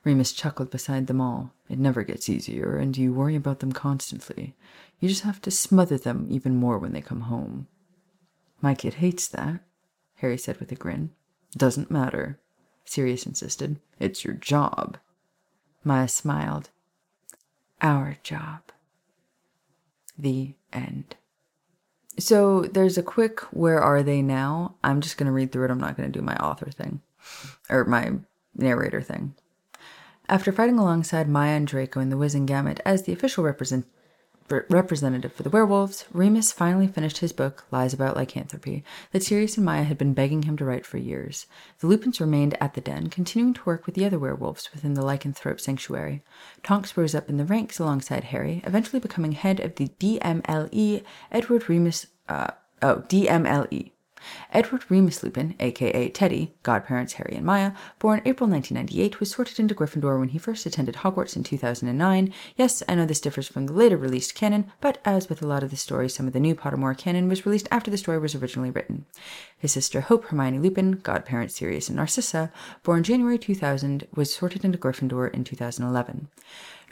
Remus 0.04 0.34
chuckled 0.34 0.70
beside 0.70 1.08
them 1.08 1.22
all. 1.22 1.54
It 1.70 1.80
never 1.80 2.04
gets 2.04 2.28
easier, 2.28 2.76
and 2.76 2.98
you 2.98 3.14
worry 3.14 3.38
about 3.38 3.60
them 3.60 3.72
constantly. 3.72 4.56
You 5.00 5.08
just 5.08 5.24
have 5.24 5.42
to 5.44 5.52
smother 5.52 5.98
them 5.98 6.28
even 6.30 6.58
more 6.58 6.78
when 6.78 6.92
they 6.92 7.02
come 7.02 7.22
home. 7.22 7.68
My 8.64 8.74
kid 8.74 8.96
hates 8.96 9.28
that, 9.28 9.60
Harry 10.16 10.38
said 10.38 10.58
with 10.62 10.72
a 10.72 10.76
grin. 10.76 11.12
Doesn't 11.52 11.92
matter, 11.92 12.40
Sirius 12.86 13.26
insisted. 13.26 13.78
It's 14.00 14.24
your 14.24 14.36
job. 14.36 14.98
Maya 15.84 16.08
smiled. 16.08 16.70
Our 17.82 18.20
job. 18.24 18.62
The 20.18 20.54
end. 20.72 21.18
So 22.18 22.62
there's 22.62 22.98
a 22.98 23.04
quick 23.04 23.42
where 23.52 23.82
are 23.82 24.02
they 24.02 24.22
now? 24.22 24.76
I'm 24.82 25.02
just 25.02 25.18
going 25.18 25.28
to 25.28 25.34
read 25.34 25.52
through 25.52 25.66
it. 25.66 25.72
I'm 25.72 25.82
not 25.82 25.98
going 25.98 26.10
to 26.10 26.20
do 26.20 26.24
my 26.24 26.38
author 26.38 26.72
thing 26.72 27.02
or 27.70 27.84
my 27.84 28.14
narrator 28.56 29.02
thing. 29.02 29.36
After 30.30 30.54
fighting 30.54 30.80
alongside 30.80 31.28
Maya 31.28 31.58
and 31.58 31.68
Draco 31.68 32.00
in 32.00 32.10
the 32.10 32.16
Wizengamot 32.16 32.80
as 32.86 33.04
the 33.04 33.12
official 33.12 33.44
represent- 33.44 33.88
representative 34.70 35.34
for 35.34 35.44
the 35.44 35.50
werewolves, 35.50 36.06
Remus 36.12 36.52
finally 36.52 36.88
finished 36.88 37.20
his 37.20 37.32
book, 37.32 37.66
Lies 37.72 37.94
About 37.94 38.18
Lycanthropy, 38.18 38.84
that 39.12 39.24
Sirius 39.24 39.56
and 39.56 39.66
Maya 39.66 39.84
had 39.84 39.98
been 39.98 40.14
begging 40.14 40.44
him 40.44 40.58
to 40.58 40.66
write 40.66 40.86
for 40.86 40.98
years. 40.98 41.48
The 41.80 41.88
Lupins 41.88 42.20
remained 42.20 42.58
at 42.62 42.74
the 42.74 42.82
den, 42.82 43.10
continuing 43.10 43.54
to 43.54 43.66
work 43.66 43.86
with 43.86 43.96
the 43.96 44.06
other 44.06 44.20
werewolves 44.20 44.70
within 44.74 44.94
the 44.94 45.02
lycanthrope 45.02 45.62
sanctuary. 45.62 46.24
Tonks 46.64 46.98
rose 46.98 47.16
up 47.16 47.30
in 47.30 47.38
the 47.38 47.46
ranks 47.46 47.80
alongside 47.80 48.26
Harry, 48.26 48.62
eventually 48.66 49.00
becoming 49.00 49.32
head 49.32 49.60
of 49.60 49.76
the 49.76 49.88
DMLE, 50.00 51.04
Edward 51.32 51.70
Remus, 51.70 52.08
uh, 52.28 52.52
oh, 52.82 52.98
DMLE. 53.08 53.93
Edward 54.52 54.84
Remus 54.90 55.24
Lupin, 55.24 55.56
aka 55.60 56.10
Teddy, 56.10 56.54
godparents 56.64 57.14
Harry 57.14 57.36
and 57.36 57.46
Maya, 57.46 57.74
born 58.00 58.22
April 58.26 58.50
1998, 58.50 59.20
was 59.20 59.32
sorted 59.32 59.60
into 59.60 59.76
Gryffindor 59.76 60.20
when 60.20 60.30
he 60.30 60.38
first 60.38 60.66
attended 60.66 60.96
Hogwarts 60.96 61.36
in 61.36 61.44
2009. 61.44 62.34
Yes, 62.56 62.84
I 62.88 62.96
know 62.96 63.06
this 63.06 63.22
differs 63.22 63.48
from 63.48 63.68
the 63.68 63.74
later 63.74 63.98
released 63.98 64.36
canon, 64.36 64.72
but 64.82 65.00
as 65.06 65.30
with 65.30 65.42
a 65.42 65.48
lot 65.48 65.64
of 65.64 65.70
the 65.70 65.78
stories, 65.78 66.14
some 66.14 66.28
of 66.28 66.34
the 66.34 66.40
new 66.40 66.56
Pottermore 66.56 66.98
canon 66.98 67.28
was 67.28 67.46
released 67.46 67.68
after 67.72 67.90
the 67.90 67.98
story 67.98 68.20
was 68.20 68.36
originally 68.36 68.72
written. 68.72 69.06
His 69.58 69.72
sister 69.72 70.02
Hope 70.02 70.26
Hermione 70.26 70.60
Lupin, 70.60 70.94
godparents 70.94 71.56
Sirius 71.56 71.90
and 71.90 71.98
Narcissa, 71.98 72.52
born 72.84 73.04
January 73.04 73.38
2000, 73.38 74.08
was 74.14 74.34
sorted 74.34 74.66
into 74.66 74.78
Gryffindor 74.78 75.34
in 75.34 75.44
2011. 75.44 76.28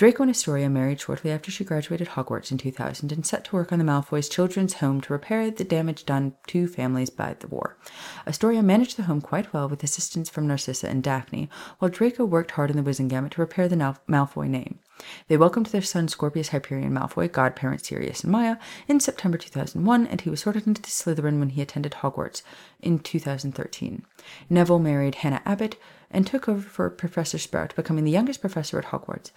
Draco 0.02 0.24
and 0.24 0.32
Astoria 0.32 0.68
married 0.68 0.99
shortly 0.99 1.30
after 1.30 1.52
she 1.52 1.64
graduated 1.64 2.08
Hogwarts 2.08 2.52
in 2.52 2.58
2000 2.58 3.12
and 3.12 3.24
set 3.24 3.43
to 3.43 3.56
work 3.56 3.72
on 3.72 3.78
the 3.78 3.86
Malfoys' 3.86 4.32
children's 4.32 4.74
home 4.74 4.99
to 4.99 5.14
repair 5.14 5.52
the 5.52 5.64
damage 5.64 6.08
done 6.08 6.34
to 6.47 6.68
families 6.68 7.12
by 7.12 7.36
the 7.36 7.47
war. 7.47 7.78
Astoria 8.26 8.64
managed 8.64 8.97
the 8.97 9.04
home 9.04 9.22
quite 9.22 9.54
well 9.54 9.70
with 9.70 9.84
assistance 9.84 10.28
from 10.28 10.47
Narcissa 10.47 10.89
and 10.89 11.04
Daphne, 11.04 11.52
while 11.78 11.91
Draco 11.91 12.26
worked 12.26 12.49
hard 12.49 12.72
in 12.72 12.78
the 12.78 12.82
Wizengamot 12.82 13.30
to 13.34 13.41
repair 13.41 13.68
the 13.68 13.76
Malfoy 13.76 14.47
name. 14.47 14.80
They 15.28 15.38
welcomed 15.38 15.68
their 15.68 15.84
son 15.84 16.08
Scorpius 16.08 16.49
Hyperion 16.49 16.91
Malfoy, 16.91 17.32
godparents 17.32 17.88
Sirius 17.88 18.24
and 18.24 18.32
Maya, 18.32 18.58
in 18.88 18.99
September 18.99 19.38
2001, 19.38 20.08
and 20.08 20.22
he 20.22 20.32
was 20.32 20.39
sorted 20.41 20.66
into 20.66 20.82
Slytherin 20.82 21.38
when 21.38 21.49
he 21.49 21.62
attended 21.62 21.91
Hogwarts 21.91 22.41
in 22.82 22.97
2013. 22.97 24.04
Neville 24.49 24.80
married 24.80 25.16
Hannah 25.16 25.43
Abbott 25.45 25.76
and 26.10 26.26
took 26.26 26.49
over 26.49 26.62
for 26.62 26.89
Professor 26.89 27.38
Sprout, 27.38 27.76
becoming 27.76 28.04
the 28.04 28.12
youngest 28.12 28.41
professor 28.41 28.80
at 28.80 28.86
Hogwarts. 28.86 29.30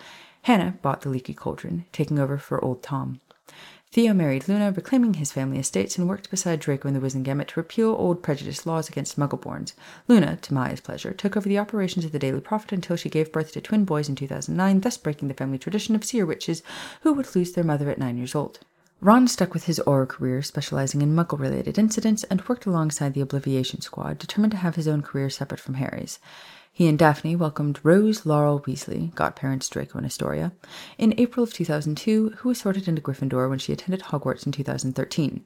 Hannah 0.45 0.76
bought 0.82 1.01
the 1.01 1.09
leaky 1.09 1.32
cauldron, 1.32 1.86
taking 1.90 2.18
over 2.18 2.36
for 2.36 2.62
old 2.62 2.82
Tom. 2.82 3.18
Theo 3.90 4.12
married 4.12 4.47
Luna, 4.47 4.72
reclaiming 4.72 5.14
his 5.14 5.32
family 5.32 5.59
estates, 5.59 5.97
and 5.97 6.07
worked 6.07 6.28
beside 6.28 6.61
Draco 6.61 6.86
in 6.86 6.92
the 6.92 7.01
Wizengamot 7.01 7.47
to 7.49 7.61
repeal 7.61 7.97
old 7.99 8.22
prejudice 8.22 8.66
laws 8.66 8.90
against 8.90 9.18
Muggleborns. 9.18 9.72
Luna, 10.07 10.36
to 10.42 10.53
Maya's 10.53 10.82
pleasure, 10.82 11.12
took 11.12 11.34
over 11.34 11.49
the 11.49 11.59
operations 11.59 12.05
of 12.05 12.12
the 12.12 12.18
Daily 12.18 12.42
Prophet 12.42 12.72
until 12.72 12.97
she 12.97 13.09
gave 13.09 13.32
birth 13.32 13.53
to 13.53 13.62
twin 13.62 13.86
boys 13.86 14.11
in 14.11 14.16
2009, 14.16 14.80
thus 14.80 14.99
breaking 14.99 15.28
the 15.28 15.34
family 15.34 15.57
tradition 15.57 15.95
of 15.95 16.05
seer 16.05 16.26
witches 16.26 16.62
who 17.01 17.14
would 17.14 17.34
lose 17.34 17.53
their 17.53 17.64
mother 17.64 17.88
at 17.88 17.97
nine 17.97 18.18
years 18.18 18.34
old. 18.34 18.59
Ron 19.01 19.26
stuck 19.28 19.55
with 19.55 19.64
his 19.64 19.80
Auror 19.86 20.09
career, 20.09 20.42
specializing 20.42 21.01
in 21.01 21.14
Muggle 21.14 21.38
related 21.38 21.78
incidents, 21.78 22.22
and 22.24 22.47
worked 22.49 22.66
alongside 22.66 23.14
the 23.14 23.22
Obliviation 23.22 23.80
Squad, 23.80 24.18
determined 24.18 24.51
to 24.51 24.59
have 24.59 24.76
his 24.76 24.88
own 24.88 25.01
career 25.01 25.30
separate 25.30 25.61
from 25.61 25.74
Harry's. 25.74 26.18
He 26.77 26.89
and 26.89 26.99
Daphne 26.99 27.37
welcomed 27.37 27.79
Rose 27.85 28.27
Laurel 28.27 28.59
Weasley, 28.59 29.14
godparents 29.14 29.68
Draco 29.68 29.97
and 29.97 30.05
Astoria, 30.05 30.51
in 30.99 31.14
April 31.18 31.45
of 31.45 31.53
2002, 31.53 32.31
who 32.39 32.49
was 32.49 32.59
sorted 32.59 32.89
into 32.89 33.01
Gryffindor 33.01 33.49
when 33.49 33.61
she 33.61 33.72
attended 33.72 34.01
Hogwarts 34.01 34.45
in 34.45 34.51
2013. 34.51 35.45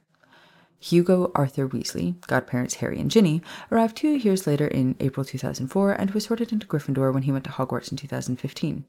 Hugo 0.81 1.31
Arthur 1.35 1.69
Weasley, 1.69 2.19
godparents 2.27 2.77
Harry 2.77 2.99
and 2.99 3.11
Ginny, 3.11 3.43
arrived 3.71 3.99
two 3.99 4.09
years 4.09 4.47
later 4.47 4.67
in 4.67 4.97
April 5.01 5.23
2004 5.23 5.93
and 5.93 6.13
was 6.13 6.25
sorted 6.25 6.51
into 6.51 6.67
Gryffindor 6.67 7.13
when 7.13 7.25
he 7.25 7.33
went 7.33 7.45
to 7.45 7.51
Hogwarts 7.51 7.91
in 7.91 7.99
2015. 7.99 8.87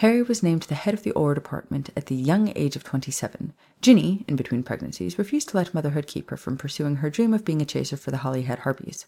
Harry 0.00 0.22
was 0.22 0.42
named 0.42 0.62
the 0.62 0.74
head 0.74 0.94
of 0.94 1.02
the 1.02 1.12
Auror 1.12 1.34
department 1.34 1.90
at 1.94 2.06
the 2.06 2.14
young 2.14 2.50
age 2.56 2.74
of 2.74 2.82
27. 2.82 3.52
Ginny, 3.82 4.24
in 4.26 4.34
between 4.34 4.62
pregnancies, 4.62 5.18
refused 5.18 5.50
to 5.50 5.58
let 5.58 5.74
motherhood 5.74 6.06
keep 6.06 6.30
her 6.30 6.38
from 6.38 6.56
pursuing 6.56 6.96
her 6.96 7.10
dream 7.10 7.34
of 7.34 7.44
being 7.44 7.60
a 7.60 7.66
chaser 7.66 7.98
for 7.98 8.10
the 8.10 8.16
Holyhead 8.16 8.60
Harpies. 8.60 9.04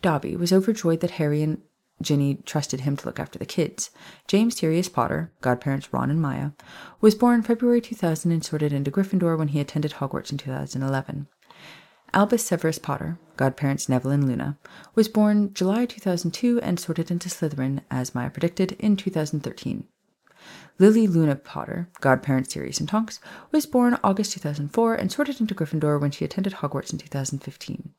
Dobby 0.00 0.36
was 0.36 0.52
overjoyed 0.52 1.00
that 1.00 1.18
Harry 1.18 1.42
and 1.42 1.60
Ginny 2.00 2.36
trusted 2.46 2.82
him 2.82 2.96
to 2.98 3.06
look 3.06 3.18
after 3.18 3.36
the 3.36 3.44
kids. 3.44 3.90
James 4.28 4.56
Sirius 4.56 4.88
Potter, 4.88 5.32
godparents 5.40 5.92
Ron 5.92 6.08
and 6.08 6.22
Maya, 6.22 6.52
was 7.00 7.16
born 7.16 7.42
February 7.42 7.80
2000 7.80 8.30
and 8.30 8.44
sorted 8.44 8.72
into 8.72 8.92
Gryffindor 8.92 9.36
when 9.36 9.48
he 9.48 9.58
attended 9.58 9.94
Hogwarts 9.94 10.30
in 10.30 10.38
2011. 10.38 11.26
Albus 12.14 12.46
Severus 12.46 12.78
Potter, 12.78 13.18
godparents 13.36 13.88
Neville 13.88 14.12
and 14.12 14.28
Luna, 14.28 14.56
was 14.94 15.08
born 15.08 15.52
July 15.52 15.84
2002 15.84 16.60
and 16.60 16.78
sorted 16.78 17.10
into 17.10 17.28
Slytherin, 17.28 17.80
as 17.90 18.14
Maya 18.14 18.30
predicted, 18.30 18.76
in 18.78 18.96
2013. 18.96 19.88
Lily 20.78 21.06
Luna 21.06 21.36
Potter, 21.36 21.88
godparents 22.00 22.52
Sirius 22.52 22.80
and 22.80 22.88
Tonks, 22.88 23.20
was 23.50 23.66
born 23.66 23.98
August 24.02 24.32
2004 24.32 24.94
and 24.94 25.12
sorted 25.12 25.40
into 25.40 25.54
Gryffindor 25.54 26.00
when 26.00 26.10
she 26.10 26.24
attended 26.24 26.54
Hogwarts 26.54 26.92
in 26.92 26.98
2015. 26.98 27.92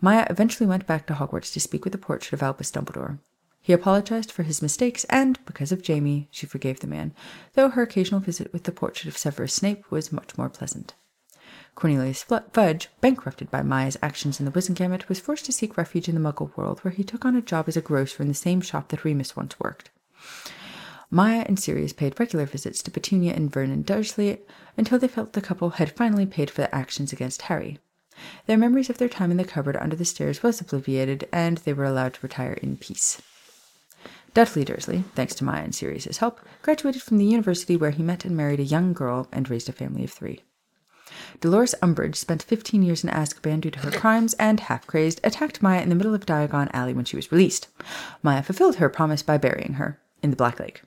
Maya 0.00 0.26
eventually 0.30 0.66
went 0.66 0.86
back 0.86 1.06
to 1.06 1.14
Hogwarts 1.14 1.52
to 1.52 1.60
speak 1.60 1.84
with 1.84 1.92
the 1.92 1.98
portrait 1.98 2.32
of 2.32 2.42
Albus 2.42 2.70
Dumbledore. 2.70 3.18
He 3.60 3.74
apologized 3.74 4.32
for 4.32 4.42
his 4.42 4.62
mistakes, 4.62 5.04
and, 5.04 5.38
because 5.44 5.70
of 5.70 5.82
Jamie, 5.82 6.28
she 6.30 6.46
forgave 6.46 6.80
the 6.80 6.86
man, 6.86 7.12
though 7.52 7.68
her 7.68 7.82
occasional 7.82 8.20
visit 8.20 8.52
with 8.52 8.64
the 8.64 8.72
portrait 8.72 9.08
of 9.08 9.18
Severus 9.18 9.52
Snape 9.52 9.90
was 9.90 10.10
much 10.10 10.38
more 10.38 10.48
pleasant. 10.48 10.94
Cornelius 11.74 12.22
Fudge, 12.22 12.88
bankrupted 13.00 13.50
by 13.50 13.62
Maya's 13.62 13.98
actions 14.02 14.40
in 14.40 14.46
the 14.46 14.52
Wizengamot, 14.52 15.08
was 15.08 15.20
forced 15.20 15.44
to 15.44 15.52
seek 15.52 15.76
refuge 15.76 16.08
in 16.08 16.14
the 16.14 16.20
Muggle 16.20 16.56
world, 16.56 16.80
where 16.80 16.92
he 16.92 17.04
took 17.04 17.24
on 17.24 17.36
a 17.36 17.42
job 17.42 17.68
as 17.68 17.76
a 17.76 17.82
grocer 17.82 18.22
in 18.22 18.28
the 18.28 18.34
same 18.34 18.60
shop 18.60 18.88
that 18.88 19.04
Remus 19.04 19.36
once 19.36 19.60
worked. 19.60 19.90
Maya 21.12 21.44
and 21.46 21.58
Sirius 21.58 21.92
paid 21.92 22.18
regular 22.20 22.46
visits 22.46 22.82
to 22.82 22.90
Petunia 22.90 23.34
and 23.34 23.50
Vernon 23.50 23.82
Dursley 23.82 24.38
until 24.76 24.98
they 24.98 25.08
felt 25.08 25.32
the 25.32 25.40
couple 25.40 25.70
had 25.70 25.96
finally 25.96 26.24
paid 26.24 26.50
for 26.50 26.60
their 26.60 26.74
actions 26.74 27.12
against 27.12 27.42
Harry. 27.42 27.78
Their 28.46 28.56
memories 28.56 28.90
of 28.90 28.98
their 28.98 29.08
time 29.08 29.32
in 29.32 29.36
the 29.36 29.44
cupboard 29.44 29.76
under 29.76 29.96
the 29.96 30.04
stairs 30.04 30.42
was 30.42 30.60
obliviated, 30.60 31.26
and 31.32 31.58
they 31.58 31.72
were 31.72 31.84
allowed 31.84 32.14
to 32.14 32.22
retire 32.22 32.52
in 32.52 32.76
peace. 32.76 33.20
Dudley 34.34 34.64
Dursley, 34.64 35.02
thanks 35.16 35.34
to 35.36 35.44
Maya 35.44 35.64
and 35.64 35.74
Sirius's 35.74 36.18
help, 36.18 36.40
graduated 36.62 37.02
from 37.02 37.18
the 37.18 37.24
university 37.24 37.76
where 37.76 37.90
he 37.90 38.04
met 38.04 38.24
and 38.24 38.36
married 38.36 38.60
a 38.60 38.64
young 38.64 38.92
girl 38.92 39.26
and 39.32 39.50
raised 39.50 39.68
a 39.68 39.72
family 39.72 40.04
of 40.04 40.12
three. 40.12 40.44
Dolores 41.40 41.74
Umbridge 41.82 42.14
spent 42.14 42.44
15 42.44 42.84
years 42.84 43.02
in 43.02 43.10
Azkaban 43.10 43.60
due 43.60 43.72
to 43.72 43.80
her 43.80 43.90
crimes 43.90 44.34
and, 44.34 44.60
half 44.60 44.86
crazed, 44.86 45.20
attacked 45.24 45.60
Maya 45.60 45.82
in 45.82 45.88
the 45.88 45.96
middle 45.96 46.14
of 46.14 46.24
Diagon 46.24 46.70
Alley 46.72 46.94
when 46.94 47.04
she 47.04 47.16
was 47.16 47.32
released. 47.32 47.66
Maya 48.22 48.44
fulfilled 48.44 48.76
her 48.76 48.88
promise 48.88 49.24
by 49.24 49.38
burying 49.38 49.74
her 49.74 49.98
in 50.22 50.30
the 50.30 50.36
Black 50.36 50.60
Lake. 50.60 50.82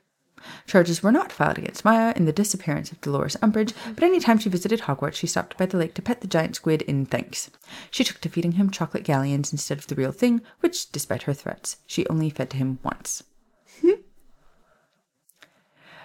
Charges 0.67 1.01
were 1.03 1.11
not 1.11 1.31
filed 1.31 1.57
against 1.57 1.85
Maya 1.85 2.13
in 2.15 2.25
the 2.25 2.31
disappearance 2.33 2.91
of 2.91 3.01
Dolores 3.01 3.35
Umbridge, 3.41 3.73
but 3.95 4.03
any 4.03 4.19
time 4.19 4.37
she 4.37 4.49
visited 4.49 4.81
Hogwarts, 4.81 5.15
she 5.15 5.27
stopped 5.27 5.57
by 5.57 5.65
the 5.65 5.77
lake 5.77 5.93
to 5.95 6.01
pet 6.01 6.21
the 6.21 6.27
giant 6.27 6.55
squid 6.55 6.81
in 6.83 7.05
thanks. 7.05 7.49
She 7.91 8.03
took 8.03 8.19
to 8.21 8.29
feeding 8.29 8.53
him 8.53 8.69
chocolate 8.69 9.03
galleons 9.03 9.51
instead 9.51 9.77
of 9.77 9.87
the 9.87 9.95
real 9.95 10.11
thing, 10.11 10.41
which, 10.61 10.91
despite 10.91 11.23
her 11.23 11.33
threats, 11.33 11.77
she 11.85 12.07
only 12.07 12.29
fed 12.29 12.49
to 12.51 12.57
him 12.57 12.79
once. 12.83 13.23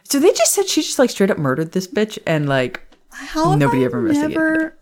so 0.05 0.19
they 0.19 0.33
just 0.33 0.53
said 0.53 0.67
she 0.69 0.83
just 0.83 0.99
like 0.99 1.11
straight 1.11 1.31
up 1.31 1.39
murdered 1.39 1.73
this 1.73 1.87
bitch 1.87 2.19
and 2.27 2.49
like 2.49 2.81
How 3.11 3.55
Nobody 3.55 3.83
I 3.83 3.87
ever 3.87 3.99
investigated 4.01 4.37
never 4.39 4.79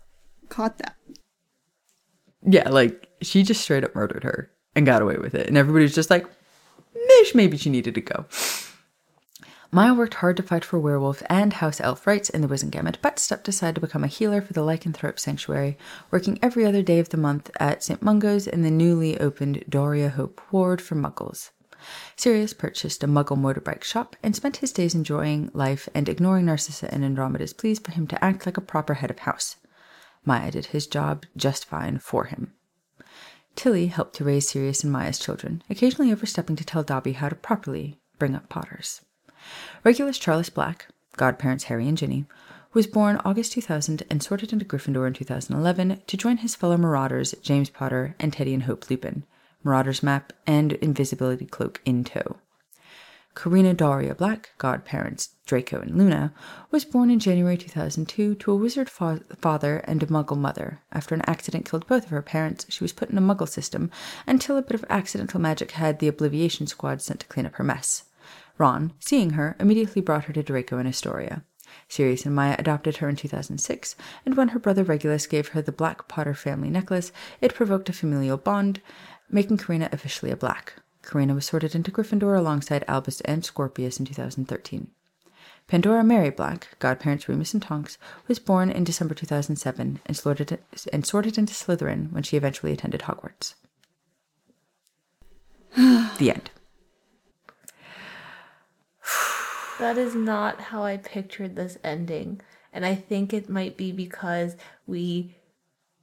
caught 0.49 0.77
that? 0.77 0.95
yeah, 2.45 2.69
like 2.69 3.07
she 3.21 3.43
just 3.43 3.61
straight 3.61 3.83
up 3.83 3.93
murdered 3.95 4.23
her 4.23 4.49
and 4.75 4.85
got 4.85 5.01
away 5.01 5.17
with 5.17 5.35
it. 5.35 5.47
And 5.47 5.57
everybody's 5.57 5.95
just 5.95 6.09
like, 6.09 6.25
Mish, 7.07 7.35
maybe 7.35 7.57
she 7.57 7.69
needed 7.69 7.95
to 7.95 8.01
go. 8.01 8.25
Maya 9.69 9.93
worked 9.93 10.15
hard 10.15 10.37
to 10.37 10.43
fight 10.43 10.63
for 10.63 10.79
werewolf 10.79 11.21
and 11.29 11.53
house 11.53 11.81
elf 11.81 12.07
rights 12.07 12.29
in 12.29 12.41
the 12.41 12.47
Wizengamot, 12.47 12.97
but 13.01 13.19
stepped 13.19 13.49
aside 13.49 13.75
to 13.75 13.81
become 13.81 14.03
a 14.03 14.07
healer 14.07 14.41
for 14.41 14.53
the 14.53 14.63
Lycanthrope 14.63 15.19
Sanctuary, 15.19 15.77
working 16.09 16.39
every 16.41 16.65
other 16.65 16.81
day 16.81 16.99
of 16.99 17.09
the 17.09 17.17
month 17.17 17.51
at 17.59 17.83
St. 17.83 18.01
Mungo's 18.01 18.47
in 18.47 18.63
the 18.63 18.71
newly 18.71 19.19
opened 19.19 19.65
Dorea 19.69 20.09
Hope 20.11 20.41
Ward 20.51 20.81
for 20.81 20.95
Muggles. 20.95 21.49
Sirius 22.15 22.53
purchased 22.53 23.03
a 23.03 23.07
Muggle 23.07 23.37
motorbike 23.37 23.83
shop 23.83 24.15
and 24.23 24.35
spent 24.35 24.57
his 24.57 24.71
days 24.71 24.95
enjoying 24.95 25.51
life 25.53 25.89
and 25.93 26.07
ignoring 26.07 26.45
Narcissa 26.45 26.91
and 26.93 27.03
Andromeda's 27.03 27.53
pleas 27.53 27.79
for 27.79 27.91
him 27.91 28.07
to 28.07 28.23
act 28.23 28.45
like 28.45 28.57
a 28.57 28.61
proper 28.61 28.95
head 28.95 29.11
of 29.11 29.19
house. 29.19 29.57
Maya 30.23 30.51
did 30.51 30.67
his 30.67 30.87
job 30.87 31.25
just 31.35 31.65
fine 31.65 31.99
for 31.99 32.25
him. 32.25 32.53
Tilly 33.55 33.87
helped 33.87 34.15
to 34.15 34.23
raise 34.23 34.49
Sirius 34.49 34.83
and 34.83 34.93
Maya's 34.93 35.19
children, 35.19 35.63
occasionally 35.69 36.11
overstepping 36.11 36.55
to 36.55 36.65
tell 36.65 36.83
Dobby 36.83 37.13
how 37.13 37.27
to 37.27 37.35
properly 37.35 37.99
bring 38.17 38.35
up 38.35 38.49
Potters. 38.49 39.01
Regulus 39.83 40.17
Charles 40.17 40.49
Black, 40.49 40.87
godparents 41.15 41.65
Harry 41.65 41.87
and 41.87 41.97
Ginny, 41.97 42.25
was 42.73 42.87
born 42.87 43.19
August 43.25 43.53
2000 43.53 44.03
and 44.09 44.21
sorted 44.21 44.53
into 44.53 44.65
Gryffindor 44.65 45.07
in 45.07 45.13
2011 45.13 46.01
to 46.05 46.17
join 46.17 46.37
his 46.37 46.55
fellow 46.55 46.77
Marauders 46.77 47.33
James 47.41 47.69
Potter 47.69 48.15
and 48.19 48.33
Teddy 48.33 48.53
and 48.53 48.63
Hope 48.63 48.89
Lupin, 48.89 49.23
Marauders 49.63 50.03
map 50.03 50.33
and 50.45 50.73
invisibility 50.73 51.45
cloak 51.45 51.81
in 51.85 52.03
tow. 52.03 52.37
Karina 53.37 53.75
Daria 53.75 54.15
Black, 54.15 54.49
godparents 54.57 55.29
Draco 55.45 55.79
and 55.79 55.95
Luna, 55.95 56.33
was 56.71 56.85
born 56.85 57.11
in 57.11 57.19
January 57.19 57.55
2002 57.55 58.33
to 58.33 58.51
a 58.51 58.55
wizard 58.55 58.89
fa- 58.89 59.21
father 59.35 59.77
and 59.85 60.01
a 60.01 60.07
muggle 60.07 60.37
mother. 60.37 60.81
After 60.91 61.13
an 61.13 61.21
accident 61.27 61.69
killed 61.69 61.85
both 61.85 62.05
of 62.05 62.09
her 62.09 62.23
parents, 62.23 62.65
she 62.69 62.83
was 62.83 62.93
put 62.93 63.11
in 63.11 63.17
a 63.17 63.21
muggle 63.21 63.47
system 63.47 63.91
until 64.25 64.57
a 64.57 64.63
bit 64.63 64.73
of 64.73 64.83
accidental 64.89 65.39
magic 65.39 65.71
had 65.71 65.99
the 65.99 66.09
Obliviation 66.09 66.65
Squad 66.65 66.99
sent 66.99 67.19
to 67.19 67.27
clean 67.27 67.45
up 67.45 67.53
her 67.55 67.63
mess. 67.63 68.05
Ron, 68.57 68.93
seeing 68.99 69.31
her, 69.31 69.55
immediately 69.59 70.01
brought 70.01 70.25
her 70.25 70.33
to 70.33 70.43
Draco 70.43 70.77
and 70.77 70.87
Astoria. 70.87 71.43
Sirius 71.87 72.25
and 72.25 72.35
Maya 72.35 72.55
adopted 72.57 72.97
her 72.97 73.09
in 73.09 73.15
2006, 73.15 73.95
and 74.25 74.35
when 74.35 74.49
her 74.49 74.59
brother 74.59 74.83
Regulus 74.83 75.27
gave 75.27 75.49
her 75.49 75.61
the 75.61 75.71
Black 75.71 76.07
Potter 76.07 76.33
family 76.33 76.69
necklace, 76.69 77.11
it 77.41 77.53
provoked 77.53 77.89
a 77.89 77.93
familial 77.93 78.37
bond, 78.37 78.81
making 79.29 79.57
Karina 79.57 79.89
officially 79.91 80.31
a 80.31 80.37
Black. 80.37 80.73
Karina 81.03 81.33
was 81.33 81.45
sorted 81.45 81.75
into 81.75 81.91
Gryffindor 81.91 82.37
alongside 82.37 82.83
Albus 82.87 83.21
and 83.21 83.43
Scorpius 83.45 83.99
in 83.99 84.05
2013. 84.05 84.87
Pandora 85.67 86.03
Mary 86.03 86.29
Black, 86.29 86.77
godparents 86.79 87.27
Remus 87.27 87.53
and 87.53 87.61
Tonks, 87.61 87.97
was 88.27 88.39
born 88.39 88.69
in 88.69 88.83
December 88.85 89.13
2007 89.13 89.99
and 90.05 90.17
sorted, 90.17 90.59
and 90.93 91.05
sorted 91.05 91.37
into 91.37 91.53
Slytherin 91.53 92.11
when 92.11 92.23
she 92.23 92.37
eventually 92.37 92.71
attended 92.71 93.01
Hogwarts. 93.01 93.55
the 96.17 96.31
end. 96.31 96.49
That 99.79 99.97
is 99.97 100.15
not 100.15 100.59
how 100.59 100.83
I 100.83 100.97
pictured 100.97 101.55
this 101.55 101.77
ending. 101.83 102.41
And 102.73 102.85
I 102.85 102.95
think 102.95 103.33
it 103.33 103.49
might 103.49 103.77
be 103.77 103.91
because 103.91 104.55
we 104.87 105.36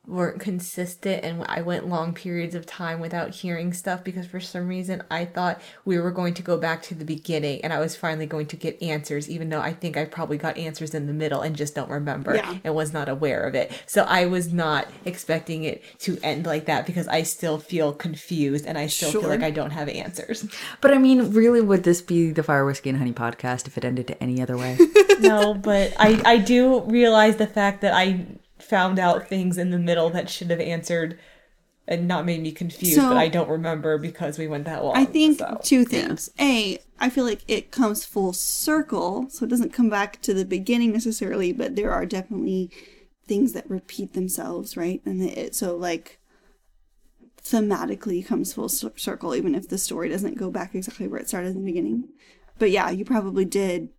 weren't 0.06 0.38
consistent 0.40 1.24
and 1.24 1.42
I 1.48 1.62
went 1.62 1.88
long 1.88 2.12
periods 2.12 2.54
of 2.54 2.66
time 2.66 3.00
without 3.00 3.30
hearing 3.30 3.72
stuff 3.72 4.04
because 4.04 4.26
for 4.26 4.38
some 4.38 4.68
reason 4.68 5.02
I 5.10 5.24
thought 5.24 5.62
we 5.86 5.98
were 5.98 6.10
going 6.10 6.34
to 6.34 6.42
go 6.42 6.58
back 6.58 6.82
to 6.84 6.94
the 6.94 7.06
beginning 7.06 7.62
and 7.64 7.72
I 7.72 7.80
was 7.80 7.96
finally 7.96 8.26
going 8.26 8.46
to 8.48 8.56
get 8.56 8.82
answers 8.82 9.30
even 9.30 9.48
though 9.48 9.60
I 9.60 9.72
think 9.72 9.96
I 9.96 10.04
probably 10.04 10.36
got 10.36 10.58
answers 10.58 10.94
in 10.94 11.06
the 11.06 11.14
middle 11.14 11.40
and 11.40 11.56
just 11.56 11.74
don't 11.74 11.88
remember 11.88 12.34
Yeah. 12.36 12.58
and 12.64 12.74
was 12.74 12.92
not 12.92 13.08
aware 13.08 13.44
of 13.44 13.54
it. 13.54 13.72
So 13.86 14.02
I 14.04 14.26
was 14.26 14.52
not 14.52 14.88
expecting 15.06 15.64
it 15.64 15.82
to 16.00 16.18
end 16.22 16.44
like 16.44 16.66
that 16.66 16.84
because 16.84 17.08
I 17.08 17.22
still 17.22 17.58
feel 17.58 17.92
confused 17.94 18.66
and 18.66 18.76
I 18.76 18.88
still 18.88 19.10
feel 19.10 19.28
like 19.30 19.42
I 19.42 19.50
don't 19.50 19.70
have 19.70 19.88
answers. 19.88 20.46
But 20.82 20.92
I 20.92 20.98
mean, 20.98 21.32
really, 21.32 21.62
would 21.62 21.82
this 21.84 22.02
be 22.02 22.30
the 22.30 22.42
Fire 22.42 22.64
Whiskey 22.66 22.90
and 22.90 22.98
Honey 22.98 23.12
podcast 23.12 23.66
if 23.66 23.78
it 23.78 23.84
ended 23.84 24.06
to 24.08 24.22
any 24.22 24.42
other 24.42 24.56
way? 24.58 24.76
no, 25.20 25.54
but 25.54 25.94
I 25.98 26.20
I 26.24 26.36
do 26.38 26.80
realize 26.82 27.36
the 27.36 27.46
fact 27.46 27.80
that 27.80 27.94
I 27.94 28.26
found 28.64 28.98
out 28.98 29.28
things 29.28 29.58
in 29.58 29.70
the 29.70 29.78
middle 29.78 30.10
that 30.10 30.30
should 30.30 30.50
have 30.50 30.60
answered 30.60 31.18
and 31.86 32.08
not 32.08 32.24
made 32.24 32.40
me 32.42 32.50
confused, 32.50 32.96
So- 32.96 33.08
but 33.08 33.18
I 33.18 33.28
don't 33.28 33.48
remember 33.48 33.98
because 33.98 34.38
we 34.38 34.46
went 34.48 34.64
that 34.64 34.82
long. 34.82 34.96
I 34.96 35.04
think 35.04 35.38
so. 35.38 35.60
two 35.62 35.84
things. 35.84 36.30
A, 36.40 36.78
I 36.98 37.10
feel 37.10 37.24
like 37.24 37.42
it 37.46 37.70
comes 37.70 38.04
full 38.06 38.32
circle, 38.32 39.26
so 39.28 39.44
it 39.44 39.48
doesn't 39.50 39.72
come 39.74 39.90
back 39.90 40.22
to 40.22 40.32
the 40.32 40.46
beginning 40.46 40.92
necessarily, 40.92 41.52
but 41.52 41.76
there 41.76 41.92
are 41.92 42.06
definitely 42.06 42.70
things 43.26 43.52
that 43.52 43.68
repeat 43.68 44.14
themselves, 44.14 44.76
right? 44.76 45.02
And 45.04 45.22
it 45.22 45.54
so 45.54 45.76
like 45.76 46.18
thematically 47.42 48.24
comes 48.24 48.52
full 48.54 48.68
cir- 48.68 48.92
circle, 48.96 49.34
even 49.34 49.54
if 49.54 49.68
the 49.68 49.78
story 49.78 50.08
doesn't 50.08 50.38
go 50.38 50.50
back 50.50 50.74
exactly 50.74 51.06
where 51.06 51.20
it 51.20 51.28
started 51.28 51.48
in 51.48 51.60
the 51.64 51.70
beginning. 51.70 52.08
But 52.58 52.70
yeah, 52.70 52.90
you 52.90 53.04
probably 53.04 53.44
did 53.44 53.90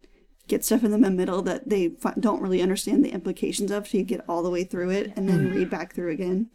get 0.47 0.63
stuff 0.65 0.83
in 0.83 0.91
the 0.91 0.97
middle 1.09 1.41
that 1.43 1.69
they 1.69 1.89
fi- 1.89 2.13
don't 2.19 2.41
really 2.41 2.61
understand 2.61 3.03
the 3.03 3.11
implications 3.11 3.71
of, 3.71 3.87
so 3.87 3.97
you 3.97 4.03
get 4.03 4.23
all 4.29 4.43
the 4.43 4.49
way 4.49 4.63
through 4.63 4.89
it 4.91 5.13
and 5.15 5.27
then 5.27 5.51
read 5.51 5.69
back 5.69 5.93
through 5.93 6.11
again. 6.11 6.49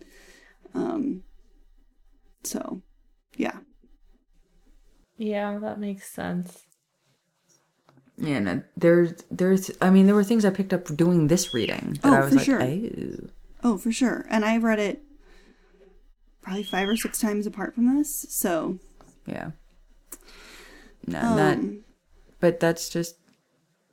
Um. 0.75 1.23
So, 2.43 2.81
yeah. 3.37 3.59
yeah, 5.19 5.59
that 5.59 5.79
makes 5.79 6.11
sense. 6.11 6.63
yeah, 8.17 8.39
no, 8.39 8.63
there's, 8.79 9.13
there's, 9.31 9.71
I 9.83 9.91
mean, 9.91 10.07
there 10.07 10.15
were 10.15 10.25
things 10.25 10.45
I 10.47 10.51
picked 10.51 10.73
up 10.73 10.85
doing 10.97 11.27
this 11.27 11.53
reading 11.53 11.99
that 12.03 12.11
Oh, 12.11 12.15
I 12.17 12.21
was 12.21 12.31
for 12.31 12.37
like, 12.37 12.45
sure. 12.47 12.63
oh. 12.63 13.29
Oh, 13.63 13.77
for 13.77 13.93
sure. 13.93 14.25
And 14.31 14.43
I've 14.45 14.63
read 14.63 14.79
it 14.79 15.03
probably 16.41 16.63
five 16.63 16.89
or 16.89 16.97
six 16.97 17.21
times 17.21 17.47
apart 17.47 17.75
from 17.75 17.95
this. 17.95 18.25
So, 18.31 18.79
Yeah. 19.27 19.51
No, 21.07 21.37
that, 21.37 21.59
um, 21.59 21.85
but 22.41 22.59
that's 22.61 22.89
just, 22.89 23.17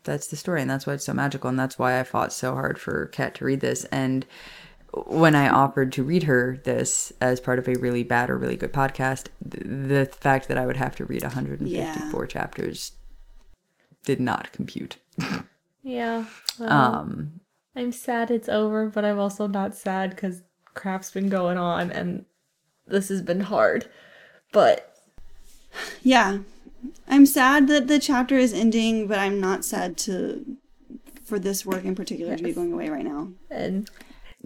that's 0.07 0.27
the 0.27 0.35
story, 0.35 0.61
and 0.61 0.69
that's 0.69 0.87
why 0.87 0.93
it's 0.93 1.05
so 1.05 1.13
magical, 1.13 1.49
and 1.49 1.59
that's 1.59 1.77
why 1.77 1.99
I 1.99 2.03
fought 2.03 2.33
so 2.33 2.53
hard 2.55 2.79
for 2.79 3.05
Kat 3.07 3.35
to 3.35 3.45
read 3.45 3.59
this. 3.59 3.85
And 3.85 4.25
when 5.05 5.35
I 5.35 5.47
offered 5.49 5.91
to 5.93 6.03
read 6.03 6.23
her 6.23 6.59
this 6.63 7.13
as 7.21 7.39
part 7.39 7.59
of 7.59 7.67
a 7.67 7.75
really 7.75 8.01
bad 8.03 8.29
or 8.31 8.37
really 8.37 8.55
good 8.55 8.73
podcast, 8.73 9.27
th- 9.49 9.63
the 9.63 10.05
fact 10.11 10.47
that 10.47 10.57
I 10.57 10.65
would 10.65 10.77
have 10.77 10.95
to 10.95 11.05
read 11.05 11.21
154 11.21 12.25
chapters 12.27 12.93
did 14.05 14.19
not 14.19 14.51
compute. 14.51 14.97
Yeah. 15.83 16.25
Well, 16.59 16.69
Um, 16.69 17.39
I'm 17.73 17.93
sad 17.93 18.29
it's 18.29 18.49
over, 18.49 18.87
but 18.89 19.05
I'm 19.05 19.19
also 19.19 19.47
not 19.47 19.73
sad 19.73 20.09
because 20.09 20.41
crap's 20.73 21.11
been 21.11 21.29
going 21.29 21.57
on 21.57 21.91
and 21.91 22.25
this 22.87 23.07
has 23.07 23.21
been 23.21 23.39
hard. 23.39 23.89
But 24.51 24.93
Yeah. 26.01 26.39
I'm 27.07 27.25
sad 27.25 27.67
that 27.67 27.87
the 27.87 27.99
chapter 27.99 28.37
is 28.37 28.53
ending, 28.53 29.07
but 29.07 29.19
I'm 29.19 29.39
not 29.39 29.65
sad 29.65 29.97
to 29.99 30.57
for 31.23 31.39
this 31.39 31.65
work 31.65 31.83
in 31.83 31.93
particular 31.95 32.37
to 32.37 32.43
be 32.43 32.53
going 32.53 32.71
away 32.71 32.89
right 32.89 33.03
now. 33.03 33.29
and 33.51 33.89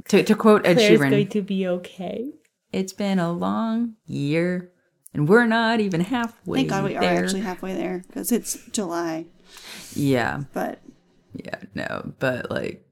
to, 0.06 0.24
to 0.24 0.36
quote 0.36 0.66
Ed 0.66 0.76
Claire's 0.76 1.00
Sheeran, 1.00 1.10
going 1.12 1.28
to 1.28 1.42
be 1.42 1.68
okay. 1.68 2.32
it's 2.72 2.94
been 2.94 3.20
a 3.20 3.32
long 3.32 3.96
year 4.08 4.72
and 5.14 5.28
we're 5.28 5.46
not 5.46 5.80
even 5.80 6.02
halfway 6.02 6.60
Thank 6.60 6.70
God 6.70 6.86
we 6.86 6.96
are 6.96 7.04
actually 7.04 7.42
halfway 7.42 7.74
there 7.76 8.04
because 8.08 8.32
it's 8.32 8.58
July. 8.72 9.26
Yeah, 9.94 10.44
But 10.54 10.82
yeah, 11.34 11.60
no, 11.76 12.14
but 12.20 12.50
like 12.50 12.88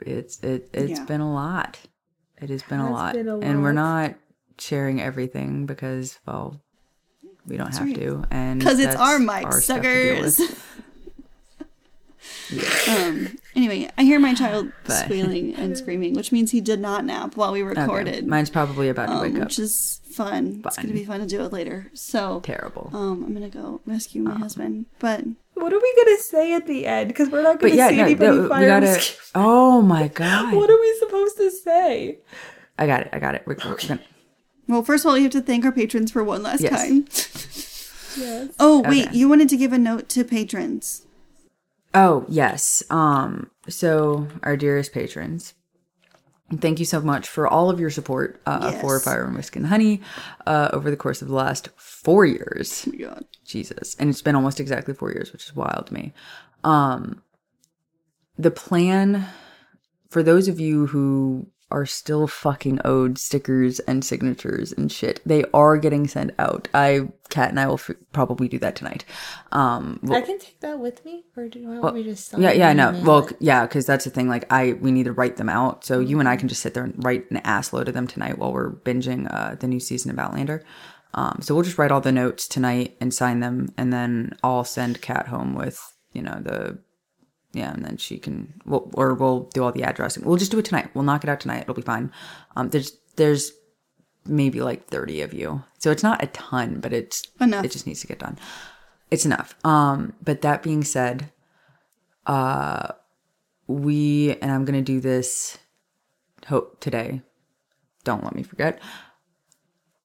it's 0.00 0.40
it 0.40 0.68
it's 0.72 0.98
Yeah. 0.98 1.04
been 1.04 1.20
a 1.20 1.32
lot. 1.32 1.78
It 2.42 2.50
has 2.50 2.62
been 2.64 2.80
a 2.80 2.90
lot. 2.90 3.14
been 3.14 3.28
a 3.28 3.38
And 3.38 3.62
we're 3.62 3.72
not 3.72 4.14
sharing 4.58 5.00
everything 5.00 5.64
because 5.66 6.18
well 6.26 6.60
we 7.50 7.56
don't 7.56 7.74
have 7.74 7.86
right. 7.86 7.94
to 7.96 8.24
and 8.30 8.60
because 8.60 8.78
it's 8.78 8.94
that's 8.94 9.00
our 9.00 9.18
mic 9.18 9.44
our 9.44 9.60
stuff 9.60 9.82
to 9.82 10.30
suckers. 10.30 10.40
um. 12.88 13.38
Anyway, 13.56 13.88
I 13.98 14.04
hear 14.04 14.20
my 14.20 14.34
child 14.34 14.72
But- 14.84 15.04
squealing 15.04 15.54
and 15.56 15.76
screaming, 15.76 16.14
which 16.14 16.32
means 16.32 16.50
he 16.50 16.60
did 16.60 16.80
not 16.80 17.04
nap 17.04 17.36
while 17.36 17.52
we 17.52 17.62
Okay. 17.62 17.80
recorded. 17.80 18.26
Mine's 18.26 18.50
probably 18.50 18.88
about 18.88 19.06
to 19.06 19.12
um, 19.14 19.20
wake 19.22 19.34
up. 19.36 19.44
which 19.48 19.58
is 19.58 20.00
fun. 20.12 20.62
It's 20.64 20.76
gonna 20.76 20.92
be 20.92 21.04
fun 21.04 21.20
to 21.20 21.26
do 21.26 21.42
it 21.44 21.52
later. 21.52 21.90
So, 21.94 22.40
Terrible. 22.40 22.90
um, 22.92 23.24
I'm 23.24 23.32
gonna 23.34 23.48
go 23.48 23.80
rescue 23.86 24.22
my 24.22 24.38
husband. 24.38 24.86
But 24.98 25.24
What 25.54 25.72
are 25.72 25.78
we 25.80 25.94
gonna 26.04 26.18
say 26.18 26.54
at 26.54 26.66
the 26.66 26.86
end? 26.86 27.08
Because 27.08 27.28
we're 27.30 27.42
not 27.42 27.60
gonna 27.60 27.74
yeah, 27.74 27.88
see 27.88 27.96
no, 27.96 28.04
anybody 28.04 28.36
no, 28.38 28.48
fire. 28.48 28.66
gotta. 28.66 29.12
Oh 29.34 29.82
my 29.82 30.08
god! 30.08 30.54
What 30.54 30.70
are 30.70 30.80
we 30.80 30.96
supposed 30.98 31.36
to 31.38 31.50
say? 31.50 32.18
I 32.78 32.86
got 32.86 33.02
it. 33.02 33.10
I 33.12 33.18
got 33.18 33.34
it. 33.34 33.42
We're, 33.46 33.56
we're 33.64 33.76
gonna, 33.76 34.00
well, 34.70 34.82
first 34.82 35.04
of 35.04 35.10
all, 35.10 35.16
you 35.16 35.24
have 35.24 35.32
to 35.32 35.40
thank 35.42 35.64
our 35.64 35.72
patrons 35.72 36.10
for 36.12 36.22
one 36.24 36.42
last 36.42 36.60
Yes. 36.62 36.70
time. 36.82 37.04
Yes. 38.18 38.48
Oh 38.58 38.82
wait, 38.88 39.08
Okay. 39.08 39.16
you 39.16 39.28
wanted 39.28 39.48
to 39.50 39.56
give 39.56 39.72
a 39.72 39.78
note 39.78 40.08
to 40.10 40.24
patrons. 40.24 41.02
Oh, 41.94 42.24
yes. 42.28 42.82
Um, 42.90 43.50
so 43.68 44.28
our 44.42 44.56
dearest 44.56 44.92
patrons, 44.92 45.54
thank 46.58 46.78
you 46.78 46.84
so 46.84 47.00
much 47.00 47.28
for 47.28 47.46
all 47.48 47.70
of 47.70 47.78
your 47.80 47.90
support 47.90 48.40
uh, 48.46 48.72
for 48.80 48.98
Fire 49.00 49.24
and 49.24 49.36
Whiskey 49.36 49.58
and 49.60 49.66
Honey 49.68 50.00
uh, 50.46 50.70
over 50.72 50.90
the 50.90 50.96
course 50.96 51.20
of 51.22 51.28
the 51.28 51.34
last 51.34 51.68
four 51.76 52.24
years. 52.26 52.84
Oh 52.86 52.90
my 52.92 52.96
God. 52.98 53.24
Jesus. 53.44 53.94
And 53.98 54.08
it's 54.10 54.22
been 54.22 54.36
almost 54.36 54.60
exactly 54.60 54.94
four 54.94 55.10
years, 55.12 55.32
which 55.32 55.44
is 55.44 55.54
wild 55.56 55.86
to 55.88 55.94
me. 55.94 56.12
Um, 56.64 57.22
the 58.38 58.50
plan 58.52 59.26
for 60.08 60.22
those 60.22 60.46
of 60.48 60.58
you 60.60 60.86
who 60.86 61.46
are 61.70 61.86
still 61.86 62.26
fucking 62.26 62.80
owed 62.84 63.18
stickers 63.18 63.80
and 63.80 64.04
signatures 64.04 64.72
and 64.72 64.90
shit, 64.90 65.20
they 65.24 65.44
are 65.54 65.76
getting 65.76 66.08
sent 66.08 66.32
out. 66.38 66.68
I, 66.74 67.08
Kat 67.28 67.50
and 67.50 67.60
I 67.60 67.66
will 67.66 67.74
f- 67.74 67.90
probably 68.12 68.48
do 68.48 68.58
that 68.58 68.76
tonight. 68.76 69.04
Um, 69.52 70.00
I 70.10 70.20
can 70.20 70.38
take 70.38 70.60
that 70.60 70.78
with 70.78 71.04
me, 71.04 71.24
or 71.36 71.48
do 71.48 71.70
I 71.70 71.78
want 71.78 71.94
me 71.94 72.02
to 72.02 72.10
just 72.10 72.28
sign 72.28 72.42
yeah, 72.42 72.52
yeah, 72.52 72.72
no. 72.72 73.00
Well, 73.04 73.26
it? 73.26 73.36
yeah, 73.40 73.66
because 73.66 73.86
that's 73.86 74.04
the 74.04 74.10
thing. 74.10 74.28
Like, 74.28 74.50
I 74.52 74.72
we 74.74 74.90
need 74.92 75.04
to 75.04 75.12
write 75.12 75.36
them 75.36 75.48
out. 75.48 75.84
So 75.84 76.00
you 76.00 76.18
and 76.20 76.28
I 76.28 76.36
can 76.36 76.48
just 76.48 76.62
sit 76.62 76.74
there 76.74 76.84
and 76.84 76.94
write 77.04 77.30
an 77.30 77.38
ass 77.38 77.72
load 77.72 77.88
of 77.88 77.94
them 77.94 78.06
tonight 78.06 78.38
while 78.38 78.52
we're 78.52 78.72
binging 78.72 79.32
uh, 79.32 79.54
the 79.54 79.68
new 79.68 79.80
season 79.80 80.10
of 80.10 80.18
Outlander. 80.18 80.64
Um, 81.14 81.38
so 81.40 81.54
we'll 81.54 81.64
just 81.64 81.78
write 81.78 81.90
all 81.90 82.00
the 82.00 82.12
notes 82.12 82.46
tonight 82.46 82.96
and 83.00 83.12
sign 83.12 83.40
them, 83.40 83.72
and 83.76 83.92
then 83.92 84.36
I'll 84.42 84.64
send 84.64 85.02
Kat 85.02 85.28
home 85.28 85.54
with 85.54 85.80
you 86.12 86.22
know 86.22 86.40
the 86.40 86.78
yeah, 87.52 87.72
and 87.72 87.84
then 87.84 87.96
she 87.96 88.18
can 88.18 88.54
we'll, 88.64 88.90
or 88.94 89.14
we'll 89.14 89.50
do 89.54 89.64
all 89.64 89.72
the 89.72 89.82
addressing. 89.82 90.24
We'll 90.24 90.36
just 90.36 90.52
do 90.52 90.58
it 90.58 90.64
tonight. 90.64 90.90
We'll 90.94 91.04
knock 91.04 91.24
it 91.24 91.30
out 91.30 91.40
tonight. 91.40 91.62
It'll 91.62 91.74
be 91.74 91.82
fine. 91.82 92.12
Um, 92.56 92.70
there's 92.70 92.92
there's 93.16 93.52
maybe 94.24 94.60
like 94.60 94.86
thirty 94.86 95.20
of 95.22 95.34
you, 95.34 95.62
so 95.78 95.90
it's 95.90 96.02
not 96.02 96.22
a 96.22 96.28
ton, 96.28 96.80
but 96.80 96.92
it's 96.92 97.24
Enough. 97.40 97.64
It 97.64 97.72
just 97.72 97.86
needs 97.86 98.00
to 98.02 98.06
get 98.06 98.18
done. 98.18 98.38
It's 99.10 99.24
enough. 99.24 99.56
Um, 99.64 100.12
but 100.22 100.42
that 100.42 100.62
being 100.62 100.84
said, 100.84 101.32
uh, 102.26 102.92
we 103.66 104.36
and 104.40 104.52
I'm 104.52 104.64
gonna 104.64 104.82
do 104.82 105.00
this 105.00 105.58
hope 106.46 106.78
today. 106.80 107.22
Don't 108.04 108.24
let 108.24 108.34
me 108.34 108.42
forget. 108.42 108.80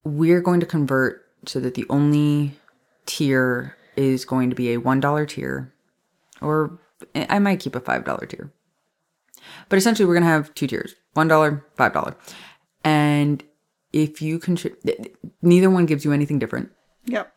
We're 0.04 0.42
going 0.42 0.60
to 0.60 0.66
convert 0.66 1.26
so 1.46 1.60
that 1.60 1.76
the 1.76 1.86
only 1.90 2.60
tier 3.06 3.78
is 3.96 4.26
going 4.26 4.50
to 4.50 4.56
be 4.56 4.74
a 4.74 4.78
one 4.78 5.00
dollar 5.00 5.26
tier, 5.26 5.74
or 6.42 6.80
I 7.16 7.40
might 7.40 7.60
keep 7.60 7.76
a 7.76 7.80
five 7.80 8.04
dollar 8.06 8.26
tier. 8.26 8.52
But 9.70 9.78
essentially, 9.78 10.06
we're 10.06 10.16
gonna 10.16 10.26
have 10.26 10.54
two 10.56 10.68
tiers: 10.68 10.96
one 11.14 11.28
dollar, 11.28 11.66
five 11.76 11.94
dollar, 11.94 12.16
and 12.84 13.44
if 13.94 14.22
you 14.22 14.40
contribute, 14.40 15.16
neither 15.42 15.70
one 15.70 15.86
gives 15.86 16.04
you 16.04 16.12
anything 16.12 16.38
different 16.40 16.70
Yep. 17.06 17.32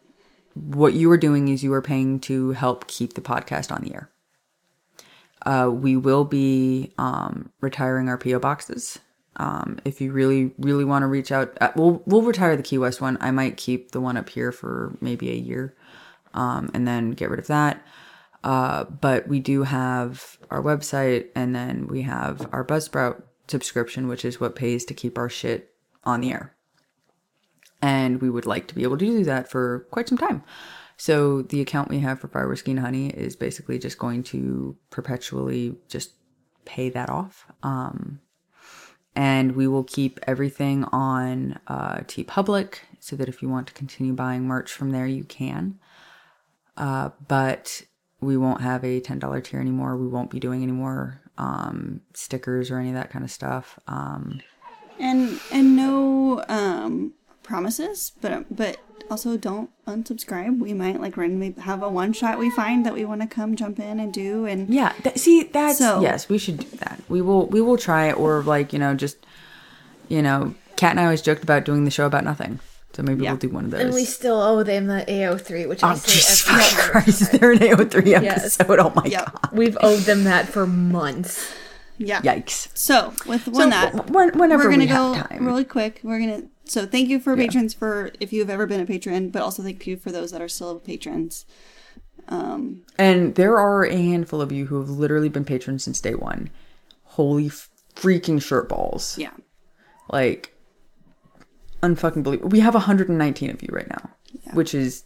what 0.54 0.94
you 0.94 1.08
are 1.12 1.16
doing 1.16 1.48
is 1.48 1.62
you 1.62 1.72
are 1.72 1.82
paying 1.82 2.18
to 2.20 2.50
help 2.50 2.86
keep 2.88 3.12
the 3.14 3.20
podcast 3.20 3.70
on 3.70 3.82
the 3.82 3.94
air. 3.94 4.10
Uh, 5.46 5.70
we 5.72 5.96
will 5.96 6.24
be 6.24 6.92
um, 6.98 7.52
retiring 7.60 8.08
our 8.08 8.18
PO 8.18 8.40
boxes. 8.40 8.98
Um, 9.36 9.78
if 9.84 10.00
you 10.00 10.10
really, 10.10 10.52
really 10.58 10.84
want 10.84 11.04
to 11.04 11.06
reach 11.06 11.30
out, 11.30 11.56
uh, 11.60 11.70
we'll 11.76 12.02
we'll 12.06 12.22
retire 12.22 12.56
the 12.56 12.62
Key 12.62 12.78
West 12.78 13.00
one. 13.00 13.16
I 13.20 13.30
might 13.30 13.56
keep 13.56 13.92
the 13.92 14.00
one 14.00 14.16
up 14.16 14.28
here 14.30 14.50
for 14.50 14.96
maybe 15.00 15.30
a 15.30 15.34
year, 15.36 15.76
um, 16.34 16.70
and 16.74 16.88
then 16.88 17.12
get 17.12 17.30
rid 17.30 17.38
of 17.38 17.46
that. 17.46 17.80
Uh, 18.48 18.84
but 18.84 19.28
we 19.28 19.40
do 19.40 19.64
have 19.64 20.38
our 20.50 20.62
website, 20.62 21.26
and 21.34 21.54
then 21.54 21.86
we 21.86 22.02
have 22.02 22.48
our 22.50 22.64
Buzzsprout 22.64 23.22
subscription, 23.46 24.08
which 24.08 24.24
is 24.24 24.40
what 24.40 24.56
pays 24.56 24.84
to 24.86 24.94
keep 24.94 25.18
our 25.18 25.28
shit 25.28 25.74
on 26.04 26.22
the 26.22 26.32
air 26.32 26.54
and 27.80 28.20
we 28.20 28.30
would 28.30 28.46
like 28.46 28.66
to 28.68 28.74
be 28.74 28.82
able 28.82 28.98
to 28.98 29.04
do 29.04 29.24
that 29.24 29.50
for 29.50 29.86
quite 29.90 30.08
some 30.08 30.18
time. 30.18 30.42
So 30.96 31.42
the 31.42 31.60
account 31.60 31.90
we 31.90 32.00
have 32.00 32.20
for 32.20 32.28
Fire 32.28 32.48
Whiskey 32.48 32.72
and 32.72 32.80
Honey 32.80 33.10
is 33.10 33.36
basically 33.36 33.78
just 33.78 33.98
going 33.98 34.24
to 34.24 34.76
perpetually 34.90 35.76
just 35.88 36.12
pay 36.64 36.90
that 36.90 37.08
off. 37.08 37.46
Um, 37.62 38.20
and 39.14 39.54
we 39.54 39.68
will 39.68 39.84
keep 39.84 40.18
everything 40.26 40.84
on 40.84 41.58
uh, 41.68 41.98
TeePublic 41.98 42.78
so 42.98 43.14
that 43.16 43.28
if 43.28 43.42
you 43.42 43.48
want 43.48 43.68
to 43.68 43.72
continue 43.74 44.12
buying 44.12 44.44
merch 44.44 44.72
from 44.72 44.90
there, 44.90 45.06
you 45.06 45.24
can. 45.24 45.78
Uh, 46.76 47.10
but 47.26 47.82
we 48.20 48.36
won't 48.36 48.60
have 48.60 48.84
a 48.84 49.00
$10 49.00 49.44
tier 49.44 49.60
anymore. 49.60 49.96
We 49.96 50.08
won't 50.08 50.30
be 50.30 50.40
doing 50.40 50.62
any 50.62 50.72
more 50.72 51.20
um, 51.38 52.00
stickers 52.14 52.70
or 52.70 52.78
any 52.78 52.88
of 52.88 52.94
that 52.94 53.10
kind 53.10 53.24
of 53.24 53.30
stuff. 53.30 53.78
Um, 53.86 54.40
And 54.98 55.38
and 55.52 55.76
no 55.76 56.42
um 56.48 57.12
promises, 57.44 58.12
but 58.20 58.44
but 58.54 58.78
also 59.10 59.36
don't 59.36 59.70
unsubscribe. 59.86 60.58
We 60.58 60.74
might 60.74 61.00
like 61.00 61.16
randomly 61.16 61.54
have 61.62 61.82
a 61.84 61.88
one 61.88 62.12
shot 62.12 62.38
we 62.38 62.50
find 62.50 62.84
that 62.84 62.92
we 62.94 63.04
want 63.04 63.20
to 63.22 63.28
come 63.28 63.54
jump 63.54 63.78
in 63.78 64.00
and 64.00 64.12
do 64.12 64.44
and 64.44 64.68
Yeah, 64.68 64.92
that, 65.04 65.18
see 65.20 65.44
that's 65.44 65.78
So- 65.78 66.00
yes, 66.02 66.28
we 66.28 66.36
should 66.38 66.58
do 66.58 66.76
that. 66.78 67.00
We 67.08 67.22
will 67.22 67.46
we 67.46 67.60
will 67.60 67.78
try 67.78 68.08
it 68.08 68.18
or 68.18 68.42
like, 68.42 68.72
you 68.72 68.80
know, 68.80 68.94
just 68.94 69.16
you 70.08 70.20
know, 70.20 70.54
Kat 70.76 70.90
and 70.90 71.00
I 71.00 71.04
always 71.04 71.22
joked 71.22 71.44
about 71.44 71.64
doing 71.64 71.84
the 71.84 71.90
show 71.92 72.06
about 72.06 72.24
nothing. 72.24 72.58
So 72.94 73.02
maybe 73.02 73.24
Yeah. 73.24 73.32
we'll 73.32 73.38
do 73.38 73.48
one 73.50 73.66
of 73.66 73.70
those. 73.70 73.80
And 73.82 73.94
we 73.94 74.04
still 74.04 74.40
owe 74.40 74.62
them 74.62 74.86
the 74.86 75.04
AO3, 75.06 75.68
which 75.68 75.84
I 75.84 75.92
oh, 75.92 75.94
say 75.94 76.12
Jesus 76.12 76.40
fucking. 76.40 76.78
Christ, 76.78 77.32
they're 77.32 77.52
an 77.52 77.58
AO3 77.58 78.06
Yes. 78.22 78.58
episode. 78.60 78.78
Oh 78.80 78.92
my 78.96 79.04
Yep. 79.04 79.32
god. 79.32 79.50
We've 79.52 79.78
owed 79.80 80.00
them 80.00 80.24
that 80.24 80.48
for 80.48 80.66
months. 80.66 81.52
yeah. 81.98 82.20
Yikes. 82.22 82.68
So 82.76 83.12
with 83.26 83.44
So 83.44 83.50
one 83.52 83.70
that 83.70 83.94
w- 83.94 84.32
whenever 84.32 84.64
we're 84.64 84.70
gonna 84.70 84.84
we 84.84 84.86
go 84.86 85.12
have 85.12 85.28
time. 85.28 85.46
really 85.46 85.64
quick. 85.64 86.00
We're 86.02 86.18
gonna 86.18 86.42
so 86.64 86.86
thank 86.86 87.08
you 87.08 87.18
for 87.20 87.36
patrons 87.36 87.72
for 87.74 88.10
if 88.20 88.32
you've 88.32 88.50
ever 88.50 88.66
been 88.66 88.80
a 88.80 88.86
patron, 88.86 89.30
but 89.30 89.42
also 89.42 89.62
thank 89.62 89.86
you 89.86 89.96
for 89.96 90.10
those 90.10 90.30
that 90.32 90.40
are 90.42 90.48
still 90.48 90.78
patrons. 90.80 91.44
Um 92.28 92.82
And 92.98 93.34
there 93.36 93.58
are 93.58 93.84
a 93.84 93.96
handful 93.96 94.40
of 94.40 94.50
you 94.52 94.66
who 94.66 94.78
have 94.80 94.90
literally 94.90 95.28
been 95.28 95.44
patrons 95.44 95.84
since 95.84 96.00
day 96.00 96.14
one. 96.14 96.50
Holy 97.04 97.50
freaking 97.94 98.40
shirt 98.42 98.68
balls. 98.68 99.16
yeah. 99.18 99.30
Like, 100.10 100.54
unfucking 101.82 102.22
believable. 102.22 102.50
We 102.50 102.60
have 102.60 102.74
119 102.74 103.50
of 103.50 103.62
you 103.62 103.68
right 103.72 103.88
now, 103.88 104.10
which 104.52 104.74
is 104.74 105.04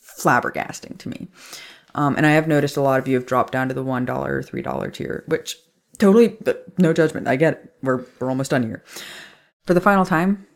flabbergasting 0.00 0.98
to 0.98 1.08
me. 1.08 1.28
Um, 1.94 2.16
and 2.16 2.26
I 2.26 2.30
have 2.30 2.48
noticed 2.48 2.76
a 2.76 2.82
lot 2.82 3.00
of 3.00 3.08
you 3.08 3.14
have 3.14 3.26
dropped 3.26 3.52
down 3.52 3.68
to 3.68 3.74
the 3.74 3.84
$1 3.84 4.08
or 4.08 4.42
$3 4.42 4.92
tier, 4.92 5.24
which 5.26 5.56
totally, 5.98 6.28
but 6.28 6.66
no 6.78 6.92
judgment. 6.92 7.28
I 7.28 7.36
get 7.36 7.54
it. 7.54 7.74
We're, 7.82 8.04
we're 8.20 8.28
almost 8.28 8.50
done 8.50 8.62
here. 8.62 8.84
For 9.64 9.74
the 9.74 9.80
final 9.80 10.04
time, 10.04 10.46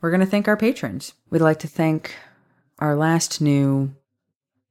we're 0.00 0.10
going 0.10 0.20
to 0.20 0.26
thank 0.26 0.48
our 0.48 0.56
patrons. 0.56 1.14
We'd 1.30 1.40
like 1.40 1.58
to 1.60 1.68
thank 1.68 2.14
our 2.78 2.96
last 2.96 3.40
new 3.40 3.94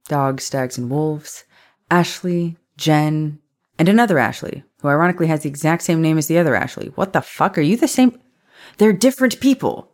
dogs, 0.08 0.44
stags, 0.44 0.78
and 0.78 0.90
wolves 0.90 1.46
Ashley, 1.90 2.58
Jen, 2.78 3.40
And 3.78 3.88
another 3.90 4.18
Ashley, 4.18 4.64
who 4.82 4.88
ironically 4.88 5.28
has 5.28 5.42
the 5.42 5.50
exact 5.50 5.84
same 5.84 6.02
name 6.02 6.18
as 6.18 6.28
the 6.28 6.38
other 6.38 6.56
Ashley. 6.56 6.88
What 6.96 7.14
the 7.14 7.22
fuck? 7.22 7.58
Are 7.58 7.62
you 7.62 7.78
the 7.78 7.88
same? 7.88 8.20
They're 8.78 8.94
different 8.94 9.40
people. 9.40 9.92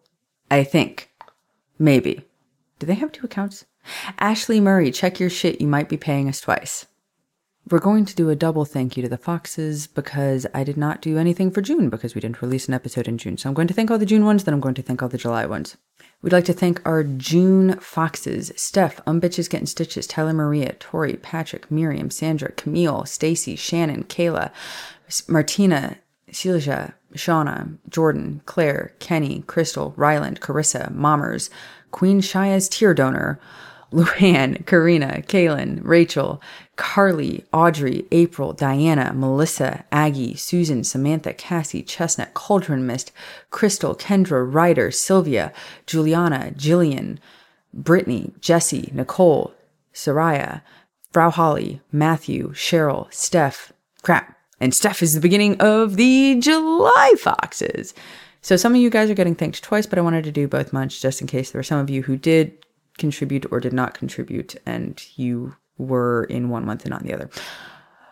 I 0.51 0.63
think. 0.63 1.11
Maybe. 1.77 2.25
Do 2.79 2.85
they 2.85 2.95
have 2.95 3.11
two 3.11 3.25
accounts? 3.25 3.65
Ashley 4.19 4.59
Murray, 4.59 4.91
check 4.91 5.19
your 5.19 5.29
shit. 5.29 5.61
You 5.61 5.67
might 5.67 5.89
be 5.89 5.97
paying 5.97 6.27
us 6.27 6.41
twice. 6.41 6.85
We're 7.69 7.79
going 7.79 8.05
to 8.05 8.15
do 8.15 8.29
a 8.29 8.35
double 8.35 8.65
thank 8.65 8.97
you 8.97 9.03
to 9.03 9.09
the 9.09 9.17
Foxes 9.17 9.85
because 9.85 10.47
I 10.55 10.63
did 10.63 10.75
not 10.75 11.01
do 11.01 11.17
anything 11.17 11.51
for 11.51 11.61
June 11.61 11.89
because 11.89 12.15
we 12.15 12.21
didn't 12.21 12.41
release 12.41 12.67
an 12.67 12.73
episode 12.73 13.07
in 13.07 13.19
June. 13.19 13.37
So 13.37 13.47
I'm 13.47 13.53
going 13.53 13.67
to 13.67 13.73
thank 13.75 13.91
all 13.91 13.99
the 13.99 14.07
June 14.07 14.25
ones, 14.25 14.43
then 14.43 14.55
I'm 14.55 14.59
going 14.59 14.73
to 14.75 14.81
thank 14.81 15.03
all 15.03 15.09
the 15.09 15.19
July 15.19 15.45
ones. 15.45 15.77
We'd 16.21 16.33
like 16.33 16.45
to 16.45 16.53
thank 16.53 16.81
our 16.85 17.03
June 17.03 17.79
Foxes 17.79 18.51
Steph, 18.55 19.03
Umbitches 19.05 19.49
Getting 19.49 19.67
Stitches, 19.67 20.07
Tyler 20.07 20.33
Maria, 20.33 20.73
Tori, 20.73 21.17
Patrick, 21.17 21.69
Miriam, 21.69 22.09
Sandra, 22.09 22.51
Camille, 22.53 23.05
Stacy, 23.05 23.55
Shannon, 23.55 24.03
Kayla, 24.03 24.51
Martina, 25.27 25.97
Silja, 26.31 26.93
Shauna, 27.13 27.77
Jordan, 27.89 28.41
Claire, 28.45 28.93
Kenny, 28.99 29.43
Crystal, 29.47 29.93
Ryland, 29.97 30.41
Carissa, 30.41 30.91
Mommers, 30.93 31.49
Queen 31.91 32.21
Shaya's 32.21 32.69
tear 32.69 32.93
donor, 32.93 33.39
Luann, 33.91 34.63
Karina, 34.67 35.23
Kaylin, 35.27 35.79
Rachel, 35.83 36.39
Carly, 36.75 37.43
Audrey, 37.51 38.05
April, 38.11 38.53
Diana, 38.53 39.11
Melissa, 39.15 39.83
Aggie, 39.91 40.35
Susan, 40.35 40.83
Samantha, 40.83 41.33
Cassie, 41.33 41.81
Chestnut, 41.81 42.33
Cauldron 42.35 42.85
Mist, 42.85 43.11
Crystal, 43.49 43.95
Kendra, 43.95 44.47
Ryder, 44.47 44.91
Sylvia, 44.91 45.51
Juliana, 45.87 46.53
Jillian, 46.55 47.17
Brittany, 47.73 48.31
Jesse, 48.39 48.91
Nicole, 48.93 49.53
Soraya, 49.91 50.61
Frau 51.11 51.31
Holly, 51.31 51.81
Matthew, 51.91 52.51
Cheryl, 52.51 53.11
Steph, 53.11 53.73
crap. 54.03 54.38
And 54.59 54.73
Steph 54.73 55.01
is 55.01 55.13
the 55.13 55.21
beginning 55.21 55.59
of 55.59 55.95
the 55.95 56.37
July 56.39 57.13
Foxes. 57.17 57.93
So 58.41 58.55
some 58.55 58.73
of 58.73 58.81
you 58.81 58.89
guys 58.89 59.09
are 59.09 59.15
getting 59.15 59.35
thanked 59.35 59.63
twice, 59.63 59.85
but 59.85 59.99
I 59.99 60.01
wanted 60.01 60.23
to 60.25 60.31
do 60.31 60.47
both 60.47 60.73
months 60.73 60.99
just 60.99 61.21
in 61.21 61.27
case 61.27 61.51
there 61.51 61.59
were 61.59 61.63
some 61.63 61.79
of 61.79 61.89
you 61.89 62.03
who 62.03 62.17
did 62.17 62.57
contribute 62.97 63.45
or 63.51 63.59
did 63.59 63.73
not 63.73 63.93
contribute 63.93 64.55
and 64.65 65.01
you 65.15 65.55
were 65.77 66.25
in 66.25 66.49
one 66.49 66.65
month 66.65 66.83
and 66.83 66.91
not 66.91 67.03
the 67.03 67.13
other. 67.13 67.29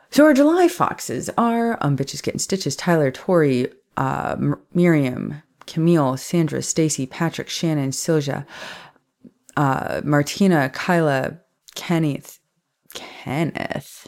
So 0.09 0.23
our 0.23 0.33
July 0.33 0.67
foxes 0.67 1.29
are 1.37 1.77
um 1.81 1.97
bitches 1.97 2.23
getting 2.23 2.39
stitches, 2.39 2.75
Tyler, 2.75 3.11
Tori, 3.11 3.71
uh, 3.97 4.35
M- 4.37 4.59
Miriam, 4.73 5.41
Camille, 5.65 6.17
Sandra, 6.17 6.61
Stacy, 6.61 7.05
Patrick, 7.05 7.49
Shannon, 7.49 7.91
Silja, 7.91 8.45
uh, 9.57 10.01
Martina, 10.03 10.69
Kyla, 10.69 11.39
Kenneth, 11.75 12.39
Kenneth, 12.93 14.07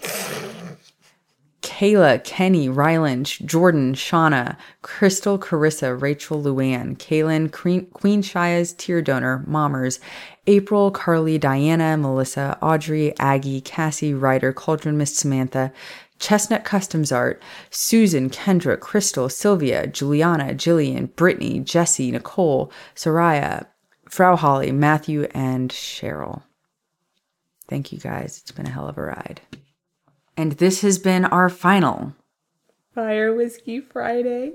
Kayla, 1.70 2.24
Kenny, 2.24 2.68
Ryland, 2.68 3.28
Jordan, 3.46 3.94
Shauna, 3.94 4.58
Crystal, 4.82 5.38
Carissa, 5.38 5.96
Rachel, 6.02 6.42
Luann, 6.42 6.98
Kaylin, 6.98 7.52
Queen, 7.52 8.24
Shaya's 8.24 8.74
tear 8.74 9.04
donor, 9.04 9.46
Mommers, 9.48 10.00
April, 10.48 10.90
Carly, 10.90 11.38
Diana, 11.38 11.96
Melissa, 11.96 12.58
Audrey, 12.60 13.14
Aggie, 13.20 13.62
Cassie, 13.62 14.16
Ryder, 14.16 14.52
Cauldron 14.52 14.98
Miss 14.98 15.16
Samantha, 15.16 15.72
Chestnut 16.18 16.64
Customs 16.64 17.12
Art, 17.12 17.40
Susan, 17.70 18.32
Kendra, 18.32 18.78
Crystal, 18.78 19.30
Sylvia, 19.30 19.86
Juliana, 19.86 20.56
Jillian, 20.56 21.16
Brittany, 21.16 21.60
Jesse, 21.60 22.10
Nicole, 22.10 22.72
Soraya, 22.96 23.68
Frau 24.10 24.36
Holly, 24.36 24.72
Matthew, 24.72 25.28
and 25.36 25.70
Cheryl. 25.70 26.42
Thank 27.68 27.92
you 27.92 28.00
guys. 28.00 28.40
It's 28.40 28.52
been 28.52 28.66
a 28.66 28.72
hell 28.72 28.90
of 28.90 28.98
a 28.98 29.04
ride. 29.04 29.42
And 30.40 30.54
this 30.54 30.80
has 30.84 30.98
been 30.98 31.26
our 31.26 31.50
final. 31.50 32.14
Fire 32.96 33.34
Whiskey 33.36 33.82
Friday. 33.82 34.54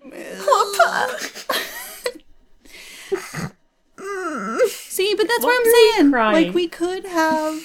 See, 4.68 5.14
but 5.16 5.26
that's 5.28 5.44
Why 5.44 5.50
what 5.50 5.66
I'm 5.66 5.72
saying. 5.96 6.12
crying? 6.12 6.46
Like 6.46 6.54
we 6.54 6.68
could 6.68 7.04
have 7.06 7.60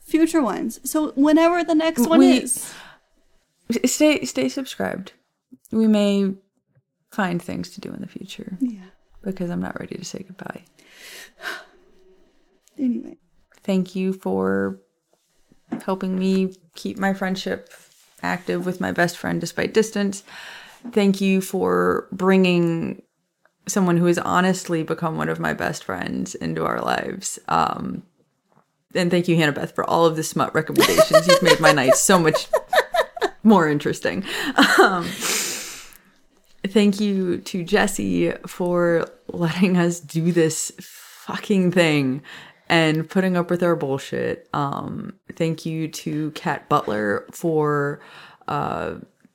future 0.00 0.40
ones. 0.42 0.80
So 0.90 1.12
whenever 1.12 1.62
the 1.62 1.74
next 1.74 2.06
one 2.08 2.20
We- 2.20 2.38
is. 2.38 2.72
Stay 3.84 4.24
stay 4.24 4.48
subscribed. 4.48 5.12
We 5.70 5.86
may 5.86 6.34
find 7.10 7.40
things 7.42 7.70
to 7.70 7.80
do 7.80 7.92
in 7.92 8.00
the 8.00 8.08
future 8.08 8.56
Yeah. 8.60 8.84
because 9.22 9.50
I'm 9.50 9.60
not 9.60 9.78
ready 9.78 9.96
to 9.96 10.04
say 10.04 10.24
goodbye. 10.26 10.64
Anyway. 12.78 13.18
Thank 13.62 13.94
you 13.94 14.14
for 14.14 14.80
helping 15.84 16.18
me 16.18 16.54
keep 16.74 16.98
my 16.98 17.12
friendship 17.12 17.70
active 18.22 18.64
with 18.66 18.80
my 18.80 18.92
best 18.92 19.16
friend 19.16 19.40
despite 19.40 19.74
distance. 19.74 20.22
Thank 20.92 21.20
you 21.20 21.40
for 21.40 22.08
bringing 22.12 23.02
someone 23.68 23.96
who 23.96 24.06
has 24.06 24.18
honestly 24.18 24.82
become 24.82 25.16
one 25.16 25.28
of 25.28 25.38
my 25.38 25.52
best 25.54 25.84
friends 25.84 26.34
into 26.34 26.64
our 26.64 26.80
lives. 26.80 27.38
Um, 27.48 28.02
and 28.94 29.10
thank 29.10 29.28
you, 29.28 29.36
Hannah 29.36 29.52
Beth, 29.52 29.74
for 29.74 29.88
all 29.88 30.04
of 30.04 30.16
the 30.16 30.22
smut 30.22 30.54
recommendations. 30.54 31.26
You've 31.26 31.42
made 31.42 31.60
my 31.60 31.72
night 31.72 31.94
so 31.94 32.18
much 32.18 32.48
more 33.42 33.68
interesting. 33.68 34.24
Um, 34.80 35.04
thank 36.66 37.00
you 37.00 37.38
to 37.38 37.64
Jesse 37.64 38.32
for 38.46 39.08
letting 39.28 39.76
us 39.76 40.00
do 40.00 40.32
this 40.32 40.72
fucking 40.80 41.72
thing 41.72 42.22
and 42.72 43.06
putting 43.10 43.36
up 43.36 43.50
with 43.50 43.62
our 43.62 43.76
bullshit. 43.76 44.48
Um, 44.54 45.12
thank 45.36 45.66
you 45.66 45.88
to 45.88 46.30
Kat 46.30 46.70
Butler 46.70 47.26
for 47.30 48.00
uh, 48.48 48.94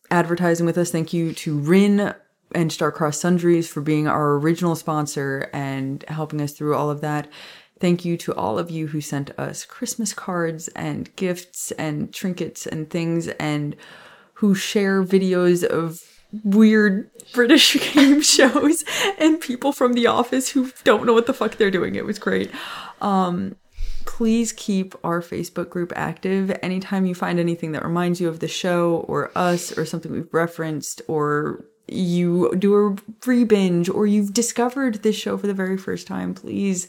advertising 0.10 0.66
with 0.66 0.76
us. 0.76 0.90
Thank 0.90 1.14
you 1.14 1.34
to 1.34 1.60
Rin 1.60 2.16
and 2.56 2.72
Starcross 2.72 3.14
Sundries 3.14 3.70
for 3.70 3.82
being 3.82 4.08
our 4.08 4.38
original 4.38 4.76
sponsor 4.76 5.52
and 5.54 6.04
helping 6.08 6.42
us 6.42 6.54
through 6.54 6.76
all 6.76 6.90
of 6.90 7.02
that. 7.02 7.28
Thank 7.80 8.04
you 8.04 8.18
to 8.18 8.34
all 8.34 8.58
of 8.58 8.72
you 8.72 8.88
who 8.88 9.02
sent 9.02 9.30
us 9.40 9.66
Christmas 9.66 10.16
cards 10.16 10.68
and 10.70 11.16
gifts 11.16 11.70
and 11.74 12.12
trinkets 12.12 12.66
and 12.66 12.90
things 12.90 13.28
and 13.28 13.76
who 14.34 14.56
share 14.56 15.04
videos 15.04 15.64
of 15.64 16.17
weird 16.44 17.10
British 17.34 17.74
game 17.94 18.22
shows 18.22 18.84
and 19.20 19.40
people 19.40 19.72
from 19.72 19.94
the 19.94 20.08
office 20.08 20.50
who 20.50 20.72
don't 20.84 21.06
know 21.06 21.14
what 21.14 21.26
the 21.28 21.34
fuck 21.34 21.56
they're 21.58 21.72
doing. 21.72 21.96
It 21.96 22.06
was 22.06 22.20
great. 22.20 22.52
Um, 23.02 23.56
please 24.06 24.54
keep 24.54 24.96
our 25.04 25.22
Facebook 25.22 25.70
group 25.70 25.92
active. 25.96 26.58
Anytime 26.64 27.06
you 27.06 27.14
find 27.14 27.40
anything 27.40 27.74
that 27.74 27.84
reminds 27.84 28.20
you 28.22 28.28
of 28.30 28.40
the 28.40 28.48
show 28.48 29.06
or 29.08 29.32
us 29.36 29.78
or 29.78 29.86
something 29.86 30.12
we've 30.12 30.34
referenced 30.34 31.02
or 31.08 31.66
you 31.90 32.54
do 32.58 32.76
a 32.76 32.96
free 33.22 33.44
binge 33.44 33.90
or 33.90 34.06
you've 34.08 34.34
discovered 34.34 35.04
this 35.04 35.16
show 35.16 35.38
for 35.38 35.48
the 35.48 35.54
very 35.54 35.78
first 35.78 36.08
time, 36.08 36.34
please 36.34 36.88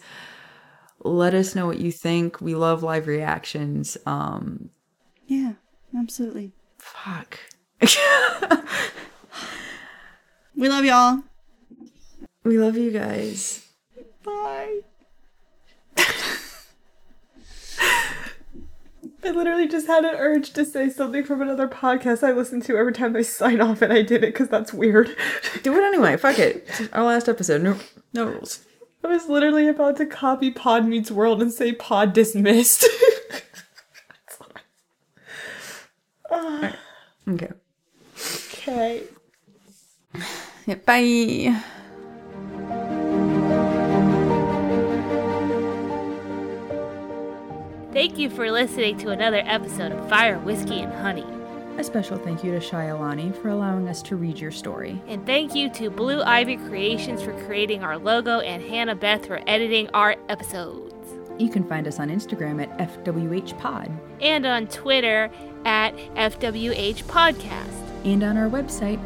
let 1.04 1.34
us 1.34 1.54
know 1.54 1.66
what 1.66 1.78
you 1.78 1.92
think. 1.92 2.40
We 2.40 2.54
love 2.54 2.82
live 2.82 3.06
reactions. 3.06 3.96
Um, 4.06 4.70
Yeah, 5.26 5.52
absolutely. 5.96 6.52
fuck. 6.78 7.38
We 10.56 10.69
love 10.69 10.85
y'all. 10.85 11.23
we 12.44 12.59
love 12.59 12.77
you 12.77 12.90
guys. 12.90 13.66
Bye. 14.24 14.81
I 19.24 19.31
literally 19.31 19.69
just 19.69 19.86
had 19.86 20.05
an 20.05 20.15
urge 20.16 20.52
to 20.52 20.65
say 20.65 20.89
something 20.89 21.24
from 21.24 21.43
another 21.43 21.69
podcast 21.69 22.27
I 22.27 22.32
listen 22.32 22.60
to 22.62 22.77
every 22.77 22.93
time 22.93 23.12
they 23.12 23.23
sign 23.23 23.60
off, 23.60 23.82
and 23.82 23.93
I 23.93 24.02
did 24.02 24.24
it 24.24 24.32
because 24.32 24.48
that's 24.48 24.73
weird. 24.73 25.15
Do 25.62 25.74
it 25.74 25.82
anyway. 25.85 26.16
Fuck 26.16 26.39
it. 26.39 26.65
It's 26.69 26.93
our 26.93 27.05
last 27.05 27.28
episode. 27.28 27.62
No, 27.62 27.77
no 28.15 28.24
rules. 28.27 28.65
I 29.05 29.09
was 29.09 29.28
literally 29.28 29.69
about 29.69 29.97
to 29.98 30.06
copy 30.06 30.51
Pod 30.51 30.86
Meets 30.86 31.10
World 31.10 31.43
and 31.43 31.52
say 31.52 31.73
Pod 31.73 32.12
Dismissed. 32.12 32.85
Okay. 37.28 37.48
okay. 38.69 39.02
Yeah, 40.69 40.74
bye. 40.85 41.62
Thank 47.95 48.19
you 48.19 48.28
for 48.28 48.51
listening 48.51 48.99
to 48.99 49.09
another 49.09 49.43
episode 49.47 49.93
of 49.93 50.09
Fire, 50.11 50.39
Whiskey, 50.40 50.81
and 50.81 50.93
Honey. 50.93 51.24
A 51.78 51.85
special 51.85 52.19
thank 52.19 52.45
you 52.45 52.53
to 52.53 52.59
ShayaLonnie 52.59 53.35
for 53.40 53.49
allowing 53.49 53.89
us 53.89 54.03
to 54.03 54.16
read 54.16 54.39
your 54.39 54.51
story. 54.51 55.01
And 55.07 55.24
thank 55.24 55.55
you 55.55 55.70
to 55.70 55.89
Blue 55.89 56.20
Ivy 56.20 56.59
Creations 56.59 57.23
for 57.23 57.32
creating 57.47 57.82
our 57.82 57.97
logo 57.97 58.40
and 58.40 58.62
Hannah 58.62 58.95
Beth 58.95 59.24
for 59.24 59.40
editing 59.47 59.89
our 59.95 60.16
episodes. 60.28 60.93
You 61.39 61.49
can 61.49 61.66
find 61.66 61.89
us 61.89 61.99
on 61.99 62.11
Instagram 62.11 62.62
at 62.62 62.77
FWHPod 62.77 63.99
And 64.20 64.45
on 64.45 64.66
Twitter 64.66 65.31
at 65.65 65.97
FWHPodcast. 65.97 68.05
And 68.05 68.23
on 68.23 68.36
our 68.36 68.51
website, 68.51 69.01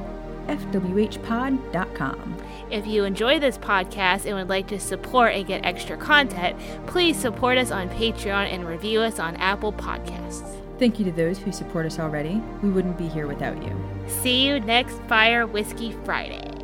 FWHpod.com. 0.48 2.36
If 2.70 2.86
you 2.86 3.04
enjoy 3.04 3.38
this 3.38 3.58
podcast 3.58 4.24
and 4.26 4.34
would 4.34 4.48
like 4.48 4.66
to 4.68 4.80
support 4.80 5.34
and 5.34 5.46
get 5.46 5.64
extra 5.64 5.96
content, 5.96 6.58
please 6.86 7.16
support 7.16 7.58
us 7.58 7.70
on 7.70 7.88
Patreon 7.90 8.52
and 8.52 8.66
review 8.66 9.00
us 9.00 9.18
on 9.18 9.36
Apple 9.36 9.72
Podcasts. 9.72 10.58
Thank 10.78 10.98
you 10.98 11.04
to 11.04 11.12
those 11.12 11.38
who 11.38 11.52
support 11.52 11.86
us 11.86 11.98
already. 11.98 12.42
We 12.62 12.70
wouldn't 12.70 12.98
be 12.98 13.08
here 13.08 13.26
without 13.26 13.62
you. 13.62 13.76
See 14.06 14.46
you 14.46 14.58
next 14.60 14.98
Fire 15.02 15.46
Whiskey 15.46 15.92
Friday. 16.04 16.61